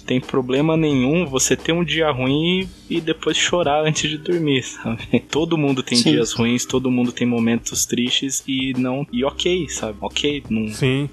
tem 0.07 0.21
problema 0.21 0.77
nenhum 0.77 1.27
você 1.27 1.57
ter 1.57 1.73
um 1.73 1.85
dia 1.85 2.11
ruim 2.11 2.69
e 2.89 3.01
depois 3.01 3.37
chorar 3.37 3.85
antes 3.85 4.09
de 4.09 4.19
dormir, 4.19 4.63
sabe? 4.65 5.21
Todo 5.31 5.59
mundo 5.59 5.83
tem 5.83 5.99
Sim. 5.99 6.13
dias 6.13 6.33
ruins, 6.33 6.65
todo 6.65 6.91
mundo 6.91 7.13
tem 7.13 7.27
momentos 7.27 7.85
tristes 7.85 8.43
e 8.47 8.73
não. 8.75 9.07
E 9.13 9.25
ok, 9.25 9.69
sabe? 9.69 9.99
Ok. 10.05 10.45
Não, 10.51 10.69
sim. 10.69 11.09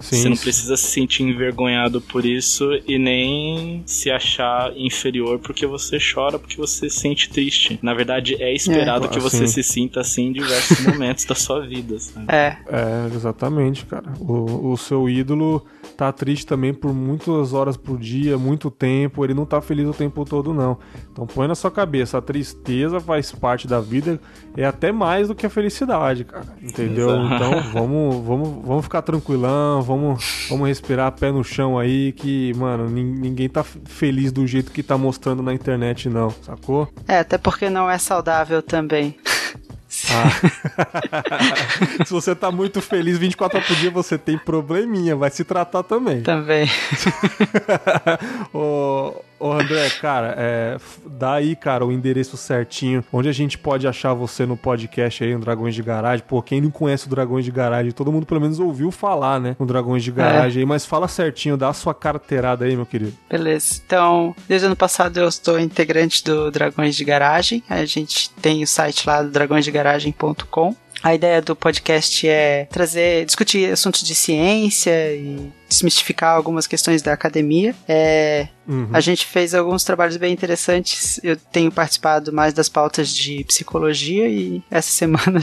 Sim, 0.00 0.16
você 0.16 0.28
não 0.28 0.36
precisa 0.36 0.76
se 0.76 0.86
sentir 0.86 1.22
envergonhado 1.24 2.00
por 2.00 2.24
isso 2.24 2.70
e 2.86 2.98
nem 2.98 3.82
se 3.84 4.10
achar 4.10 4.72
inferior 4.76 5.38
porque 5.38 5.66
você 5.66 5.98
chora, 5.98 6.38
porque 6.38 6.56
você 6.56 6.88
se 6.88 7.00
sente 7.00 7.28
triste. 7.28 7.78
Na 7.82 7.94
verdade, 7.94 8.40
é 8.40 8.52
esperado 8.52 9.06
é, 9.06 9.08
que 9.08 9.18
você 9.18 9.46
se 9.46 9.62
sinta 9.62 10.00
assim 10.00 10.26
em 10.26 10.32
diversos 10.32 10.80
momentos 10.86 11.24
da 11.24 11.34
sua 11.34 11.66
vida. 11.66 11.98
Sabe? 11.98 12.26
É. 12.28 12.56
É, 12.68 13.14
exatamente, 13.14 13.84
cara. 13.86 14.12
O, 14.20 14.72
o 14.72 14.76
seu 14.76 15.08
ídolo 15.08 15.64
tá 15.96 16.12
triste 16.12 16.46
também 16.46 16.72
por 16.72 16.94
muitas 16.94 17.52
horas 17.52 17.76
por 17.76 17.98
dia, 17.98 18.38
muito 18.38 18.70
tempo. 18.70 19.24
Ele 19.24 19.34
não 19.34 19.44
tá 19.44 19.60
feliz 19.60 19.88
o 19.88 19.92
tempo 19.92 20.24
todo, 20.24 20.54
não. 20.54 20.78
Então 21.10 21.26
põe 21.26 21.48
na 21.48 21.54
sua 21.54 21.70
cabeça, 21.70 22.18
a 22.18 22.22
tristeza 22.22 23.00
faz 23.00 23.32
parte 23.32 23.66
da 23.66 23.80
vida, 23.80 24.20
é 24.56 24.64
até 24.64 24.92
mais 24.92 25.28
do 25.28 25.34
que 25.34 25.46
a 25.46 25.50
felicidade, 25.50 26.24
cara. 26.24 26.46
Entendeu? 26.62 27.10
Exato. 27.10 27.34
Então 27.34 27.62
vamos, 27.72 28.24
vamos, 28.24 28.66
vamos 28.66 28.84
ficar 28.84 29.02
tranquilão 29.02 29.82
vamos, 29.88 30.46
vamos 30.50 30.68
respirar 30.68 31.10
pé 31.12 31.32
no 31.32 31.42
chão 31.42 31.78
aí, 31.78 32.12
que, 32.12 32.52
mano, 32.54 32.88
ninguém 32.90 33.48
tá 33.48 33.64
feliz 33.64 34.30
do 34.30 34.46
jeito 34.46 34.70
que 34.70 34.82
tá 34.82 34.98
mostrando 34.98 35.42
na 35.42 35.54
internet, 35.54 36.10
não, 36.10 36.30
sacou? 36.42 36.92
É, 37.08 37.20
até 37.20 37.38
porque 37.38 37.70
não 37.70 37.90
é 37.90 37.96
saudável 37.96 38.62
também. 38.62 39.16
Ah. 40.10 42.04
se 42.04 42.12
você 42.12 42.34
tá 42.34 42.52
muito 42.52 42.82
feliz 42.82 43.16
24 43.16 43.56
horas 43.56 43.68
por 43.68 43.76
dia, 43.76 43.90
você 43.90 44.18
tem 44.18 44.36
probleminha, 44.36 45.16
vai 45.16 45.30
se 45.30 45.42
tratar 45.42 45.82
também. 45.82 46.20
Também. 46.20 46.68
ô, 48.52 49.14
ô, 49.38 49.52
André, 49.52 49.88
cara, 50.00 50.34
é, 50.36 50.76
dá 51.06 51.34
aí, 51.34 51.54
cara, 51.54 51.84
o 51.84 51.92
endereço 51.92 52.36
certinho, 52.36 53.04
onde 53.12 53.28
a 53.28 53.32
gente 53.32 53.58
pode 53.58 53.86
achar 53.86 54.14
você 54.14 54.46
no 54.46 54.56
podcast 54.56 55.22
aí, 55.22 55.34
no 55.34 55.40
Dragões 55.40 55.74
de 55.74 55.82
Garagem. 55.82 56.24
Pô, 56.26 56.42
quem 56.42 56.60
não 56.60 56.70
conhece 56.70 57.06
o 57.06 57.10
Dragões 57.10 57.44
de 57.44 57.50
Garagem, 57.50 57.92
todo 57.92 58.12
mundo 58.12 58.26
pelo 58.26 58.40
menos 58.40 58.58
ouviu 58.58 58.90
falar, 58.90 59.40
né, 59.40 59.56
no 59.58 59.66
Dragões 59.66 60.02
de 60.02 60.10
Garagem 60.10 60.60
é. 60.60 60.62
aí, 60.62 60.66
mas 60.66 60.84
fala 60.84 61.08
certinho, 61.08 61.56
dá 61.56 61.68
a 61.68 61.74
sua 61.74 61.94
carteirada 61.94 62.64
aí, 62.64 62.74
meu 62.76 62.86
querido. 62.86 63.14
Beleza. 63.28 63.80
Então, 63.84 64.34
desde 64.48 64.66
o 64.66 64.68
ano 64.68 64.76
passado 64.76 65.18
eu 65.18 65.28
estou 65.28 65.58
integrante 65.58 66.24
do 66.24 66.50
Dragões 66.50 66.96
de 66.96 67.04
Garagem. 67.04 67.62
A 67.68 67.84
gente 67.84 68.30
tem 68.30 68.62
o 68.62 68.66
site 68.66 69.06
lá 69.06 69.22
do 69.22 69.30
dragõesdegaragem.com. 69.30 70.74
A 71.02 71.14
ideia 71.14 71.40
do 71.40 71.54
podcast 71.54 72.28
é 72.28 72.66
trazer, 72.70 73.24
discutir 73.24 73.70
assuntos 73.70 74.02
de 74.02 74.14
ciência 74.14 75.14
e 75.14 75.52
desmistificar 75.68 76.34
algumas 76.34 76.66
questões 76.66 77.02
da 77.02 77.12
academia. 77.12 77.74
É, 77.86 78.48
uhum. 78.66 78.88
A 78.92 79.00
gente 79.00 79.26
fez 79.26 79.54
alguns 79.54 79.84
trabalhos 79.84 80.16
bem 80.16 80.32
interessantes. 80.32 81.20
Eu 81.22 81.36
tenho 81.36 81.70
participado 81.70 82.32
mais 82.32 82.54
das 82.54 82.68
pautas 82.68 83.10
de 83.10 83.44
psicologia 83.44 84.28
e 84.28 84.62
essa 84.70 84.90
semana 84.90 85.40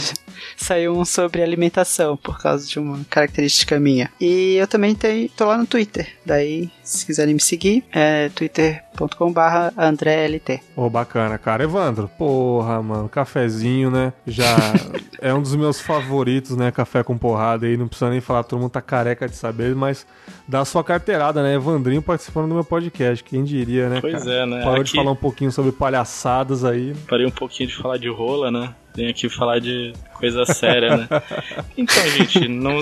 saiu 0.58 0.98
um 0.98 1.06
sobre 1.06 1.44
alimentação 1.44 2.18
por 2.18 2.42
causa 2.42 2.68
de 2.68 2.80
uma 2.80 3.04
característica 3.10 3.80
minha. 3.80 4.12
E 4.20 4.56
eu 4.56 4.68
também 4.68 4.96
tenho, 4.96 5.30
tô 5.30 5.46
lá 5.46 5.58
no 5.58 5.68
Twitter. 5.68 6.08
Daí, 6.26 6.72
se 6.84 7.06
quiserem 7.06 7.36
me 7.36 7.42
seguir, 7.42 7.84
é 7.92 8.30
twitter.com/barra 8.30 9.74
AndréLT. 9.78 10.62
Ô, 10.76 10.86
oh, 10.86 10.90
bacana, 10.90 11.38
cara. 11.38 11.64
Evandro, 11.64 12.10
porra, 12.18 12.82
mano, 12.82 13.08
cafezinho, 13.08 13.92
né? 13.92 14.14
Já 14.26 14.56
é 15.22 15.34
um 15.34 15.42
dos 15.42 15.56
meus 15.56 15.80
favoritos, 15.80 16.56
né? 16.58 16.72
Café 16.72 17.04
com 17.04 17.18
porrada 17.18 17.66
aí. 17.66 17.78
Não 17.78 17.88
precisa 17.88 18.10
nem 18.10 18.22
falar, 18.22 18.44
todo 18.44 18.60
mundo 18.60 18.72
tá 18.72 18.82
careca 18.82 19.28
de 19.28 19.36
saber, 19.36 19.76
mas 19.76 20.06
da 20.48 20.64
sua 20.64 20.84
carteirada, 20.84 21.42
né? 21.42 21.56
Evandrinho 21.56 22.02
participando 22.02 22.48
do 22.48 22.54
meu 22.54 22.64
podcast, 22.64 23.24
quem 23.24 23.44
diria, 23.44 23.90
né? 23.90 24.02
Pois 24.02 24.24
cara? 24.24 24.36
é, 24.36 24.46
né? 24.46 24.64
Parou 24.64 24.82
Aqui... 24.82 24.92
de 24.92 24.98
falar 24.98 25.12
um 25.12 25.16
pouquinho 25.16 25.52
sobre 25.52 25.72
palhaçadas 25.72 26.64
aí. 26.64 26.94
Parei 27.08 27.26
um 27.26 27.32
pouquinho 27.32 27.70
de 27.70 27.76
falar 27.76 27.98
de 27.98 28.10
rola, 28.10 28.52
né? 28.52 28.74
Vem 28.96 29.10
aqui 29.10 29.28
falar 29.28 29.60
de 29.60 29.92
coisa 30.14 30.46
séria, 30.46 30.96
né? 30.96 31.10
Então, 31.78 32.08
gente, 32.12 32.48
não, 32.48 32.80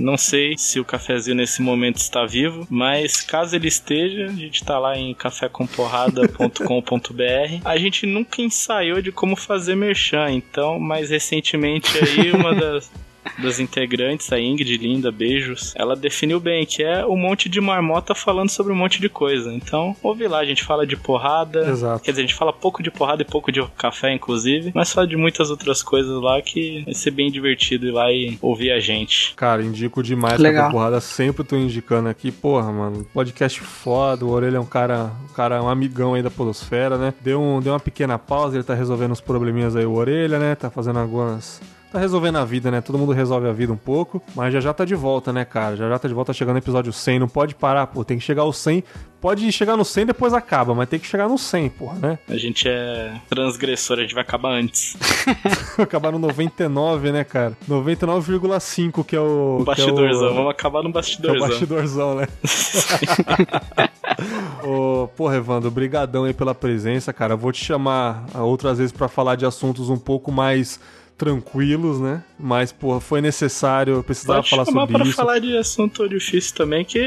não 0.00 0.16
sei 0.16 0.58
se 0.58 0.80
o 0.80 0.84
cafezinho 0.84 1.36
nesse 1.36 1.62
momento 1.62 1.98
está 1.98 2.26
vivo, 2.26 2.66
mas 2.68 3.20
caso 3.20 3.54
ele 3.54 3.68
esteja, 3.68 4.26
a 4.26 4.32
gente 4.32 4.64
tá 4.64 4.76
lá 4.78 4.98
em 4.98 5.14
cafécomporrada.com.br. 5.14 7.60
A 7.64 7.76
gente 7.76 8.04
nunca 8.06 8.42
ensaiou 8.42 9.00
de 9.00 9.12
como 9.12 9.36
fazer 9.36 9.76
merchan, 9.76 10.32
então, 10.32 10.80
mais 10.80 11.10
recentemente 11.10 11.96
aí, 11.98 12.32
uma 12.32 12.52
das 12.52 12.90
das 13.38 13.58
integrantes, 13.58 14.32
a 14.32 14.38
Ingrid, 14.38 14.76
linda, 14.76 15.10
beijos, 15.10 15.72
ela 15.76 15.94
definiu 15.96 16.40
bem 16.40 16.66
que 16.66 16.82
é 16.82 17.04
um 17.06 17.16
monte 17.16 17.48
de 17.48 17.60
marmota 17.60 18.14
falando 18.14 18.50
sobre 18.50 18.72
um 18.72 18.76
monte 18.76 19.00
de 19.00 19.08
coisa. 19.08 19.52
Então, 19.52 19.96
ouve 20.02 20.26
lá, 20.26 20.38
a 20.38 20.44
gente 20.44 20.62
fala 20.62 20.86
de 20.86 20.96
porrada. 20.96 21.68
Exato. 21.68 22.02
Quer 22.02 22.12
dizer, 22.12 22.22
a 22.22 22.26
gente 22.26 22.34
fala 22.34 22.52
pouco 22.52 22.82
de 22.82 22.90
porrada 22.90 23.22
e 23.22 23.24
pouco 23.24 23.50
de 23.50 23.62
café, 23.76 24.12
inclusive, 24.12 24.72
mas 24.74 24.92
fala 24.92 25.06
de 25.06 25.16
muitas 25.16 25.50
outras 25.50 25.82
coisas 25.82 26.20
lá 26.22 26.40
que 26.42 26.82
vai 26.84 26.94
ser 26.94 27.10
bem 27.10 27.30
divertido 27.30 27.86
ir 27.86 27.90
lá 27.90 28.10
e 28.12 28.38
ouvir 28.40 28.72
a 28.72 28.80
gente. 28.80 29.34
Cara, 29.34 29.62
indico 29.62 30.02
demais 30.02 30.38
Legal. 30.38 30.64
Café 30.64 30.72
Porrada, 30.72 31.00
sempre 31.00 31.44
tô 31.44 31.56
indicando 31.56 32.08
aqui. 32.08 32.30
Porra, 32.30 32.72
mano, 32.72 33.06
podcast 33.12 33.60
foda, 33.60 34.24
o 34.24 34.30
Orelha 34.30 34.56
é 34.56 34.60
um 34.60 34.66
cara, 34.66 35.10
um 35.30 35.32
cara, 35.32 35.62
um 35.62 35.68
amigão 35.68 36.14
aí 36.14 36.22
da 36.22 36.30
Podosfera, 36.30 36.96
né? 36.96 37.14
Deu, 37.20 37.40
um, 37.40 37.60
deu 37.60 37.72
uma 37.72 37.80
pequena 37.80 38.18
pausa, 38.18 38.56
ele 38.56 38.64
tá 38.64 38.74
resolvendo 38.74 39.12
os 39.12 39.20
probleminhas 39.20 39.76
aí, 39.76 39.84
o 39.84 39.92
Orelha, 39.92 40.38
né? 40.38 40.54
Tá 40.54 40.70
fazendo 40.70 40.98
algumas 40.98 41.60
tá 41.92 41.98
resolvendo 41.98 42.36
a 42.36 42.44
vida, 42.44 42.70
né? 42.70 42.80
Todo 42.80 42.98
mundo 42.98 43.12
resolve 43.12 43.46
a 43.46 43.52
vida 43.52 43.72
um 43.72 43.76
pouco, 43.76 44.22
mas 44.34 44.52
já 44.52 44.60
já 44.60 44.72
tá 44.72 44.84
de 44.84 44.94
volta, 44.94 45.32
né, 45.32 45.44
cara? 45.44 45.76
Já 45.76 45.88
já 45.88 45.98
tá 45.98 46.08
de 46.08 46.14
volta 46.14 46.32
chegando 46.32 46.54
no 46.54 46.58
episódio 46.58 46.92
100, 46.92 47.18
não 47.18 47.28
pode 47.28 47.54
parar, 47.54 47.86
pô, 47.86 48.04
tem 48.04 48.18
que 48.18 48.24
chegar 48.24 48.42
ao 48.42 48.52
100. 48.52 48.82
Pode 49.20 49.52
chegar 49.52 49.76
no 49.76 49.84
100 49.84 50.06
depois 50.06 50.34
acaba, 50.34 50.74
mas 50.74 50.88
tem 50.88 50.98
que 50.98 51.06
chegar 51.06 51.28
no 51.28 51.38
100, 51.38 51.68
porra, 51.68 51.96
né? 52.00 52.18
A 52.28 52.36
gente 52.36 52.68
é 52.68 53.12
transgressor, 53.28 53.98
a 53.98 54.02
gente 54.02 54.14
vai 54.14 54.24
acabar 54.24 54.50
antes. 54.50 54.96
acabar 55.78 56.10
no 56.10 56.18
99, 56.18 57.12
né, 57.12 57.22
cara? 57.22 57.56
99,5 57.70 59.04
que 59.04 59.14
é 59.14 59.20
o... 59.20 59.58
o 59.60 59.64
bastidorzão, 59.64 60.26
é 60.26 60.30
o... 60.32 60.34
vamos 60.34 60.50
acabar 60.50 60.82
no 60.82 60.90
bastidorzão. 60.90 61.36
É 61.36 61.38
o 61.38 61.48
bastidorzão, 61.48 62.14
né? 62.16 62.26
Ô, 64.66 65.06
porra, 65.16 65.36
Evandro, 65.36 65.70
brigadão 65.70 66.24
aí 66.24 66.34
pela 66.34 66.54
presença, 66.54 67.12
cara. 67.12 67.34
Eu 67.34 67.38
vou 67.38 67.52
te 67.52 67.64
chamar 67.64 68.24
outras 68.34 68.78
vezes 68.78 68.92
para 68.92 69.06
falar 69.06 69.36
de 69.36 69.46
assuntos 69.46 69.88
um 69.88 69.98
pouco 69.98 70.32
mais 70.32 70.80
tranquilos, 71.22 72.00
né? 72.00 72.20
Mas, 72.36 72.72
porra, 72.72 73.00
foi 73.00 73.20
necessário, 73.20 73.94
eu 73.94 74.02
precisava 74.02 74.40
Pode 74.40 74.50
falar 74.50 74.64
sobre 74.64 74.92
pra 74.92 75.04
isso. 75.04 75.14
falar 75.14 75.38
de 75.38 75.56
assunto 75.56 76.08
difícil 76.08 76.52
também, 76.56 76.84
que 76.84 77.00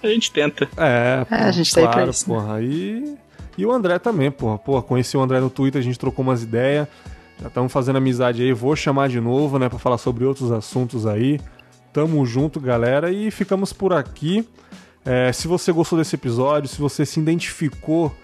a 0.00 0.06
gente 0.06 0.30
tenta. 0.30 0.68
É, 0.76 1.26
é 1.28 1.34
a 1.34 1.50
gente 1.50 1.74
tá 1.74 1.80
claro, 1.80 1.96
aí 1.96 2.02
pra 2.04 2.10
isso, 2.12 2.26
porra. 2.26 2.58
Né? 2.58 2.64
E, 2.64 3.14
e 3.58 3.66
o 3.66 3.72
André 3.72 3.98
também, 3.98 4.30
porra. 4.30 4.56
Porra, 4.56 4.82
conheci 4.82 5.16
o 5.16 5.20
André 5.20 5.40
no 5.40 5.50
Twitter, 5.50 5.80
a 5.80 5.84
gente 5.84 5.98
trocou 5.98 6.22
umas 6.22 6.44
ideias. 6.44 6.86
Já 7.42 7.48
estamos 7.48 7.72
fazendo 7.72 7.96
amizade 7.96 8.40
aí, 8.40 8.52
vou 8.52 8.76
chamar 8.76 9.08
de 9.08 9.20
novo, 9.20 9.58
né, 9.58 9.68
para 9.68 9.80
falar 9.80 9.98
sobre 9.98 10.24
outros 10.24 10.52
assuntos 10.52 11.04
aí. 11.04 11.40
Tamo 11.92 12.24
junto, 12.24 12.60
galera, 12.60 13.10
e 13.10 13.32
ficamos 13.32 13.72
por 13.72 13.92
aqui. 13.92 14.48
É, 15.04 15.32
se 15.32 15.48
você 15.48 15.72
gostou 15.72 15.98
desse 15.98 16.14
episódio, 16.14 16.68
se 16.68 16.78
você 16.78 17.04
se 17.04 17.18
identificou 17.18 18.14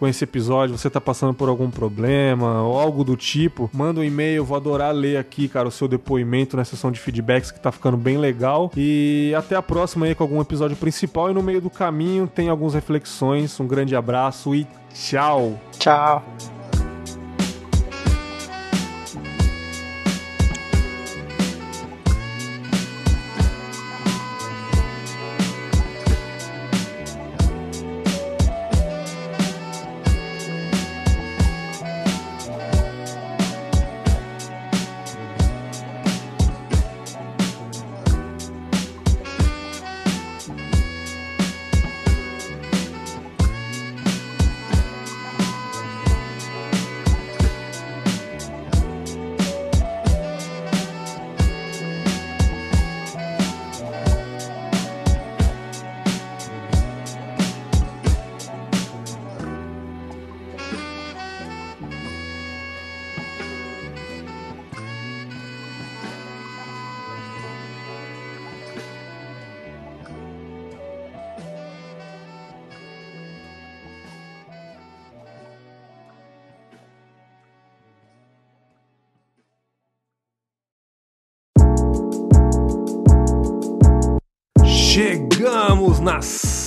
com 0.00 0.08
esse 0.08 0.24
episódio, 0.24 0.78
você 0.78 0.88
tá 0.88 0.98
passando 0.98 1.34
por 1.34 1.50
algum 1.50 1.70
problema 1.70 2.62
ou 2.62 2.80
algo 2.80 3.04
do 3.04 3.18
tipo, 3.18 3.68
manda 3.70 4.00
um 4.00 4.02
e-mail, 4.02 4.42
vou 4.42 4.56
adorar 4.56 4.94
ler 4.94 5.18
aqui, 5.18 5.46
cara, 5.46 5.68
o 5.68 5.70
seu 5.70 5.86
depoimento 5.86 6.56
na 6.56 6.64
sessão 6.64 6.90
de 6.90 6.98
feedbacks 6.98 7.50
que 7.50 7.60
tá 7.60 7.70
ficando 7.70 7.98
bem 7.98 8.16
legal. 8.16 8.72
E 8.74 9.34
até 9.36 9.54
a 9.54 9.62
próxima 9.62 10.06
aí 10.06 10.14
com 10.14 10.24
algum 10.24 10.40
episódio 10.40 10.74
principal 10.74 11.30
e 11.30 11.34
no 11.34 11.42
meio 11.42 11.60
do 11.60 11.68
caminho 11.68 12.26
tem 12.26 12.48
algumas 12.48 12.72
reflexões. 12.72 13.60
Um 13.60 13.66
grande 13.66 13.94
abraço 13.94 14.54
e 14.54 14.66
tchau. 14.94 15.60
Tchau. 15.78 16.24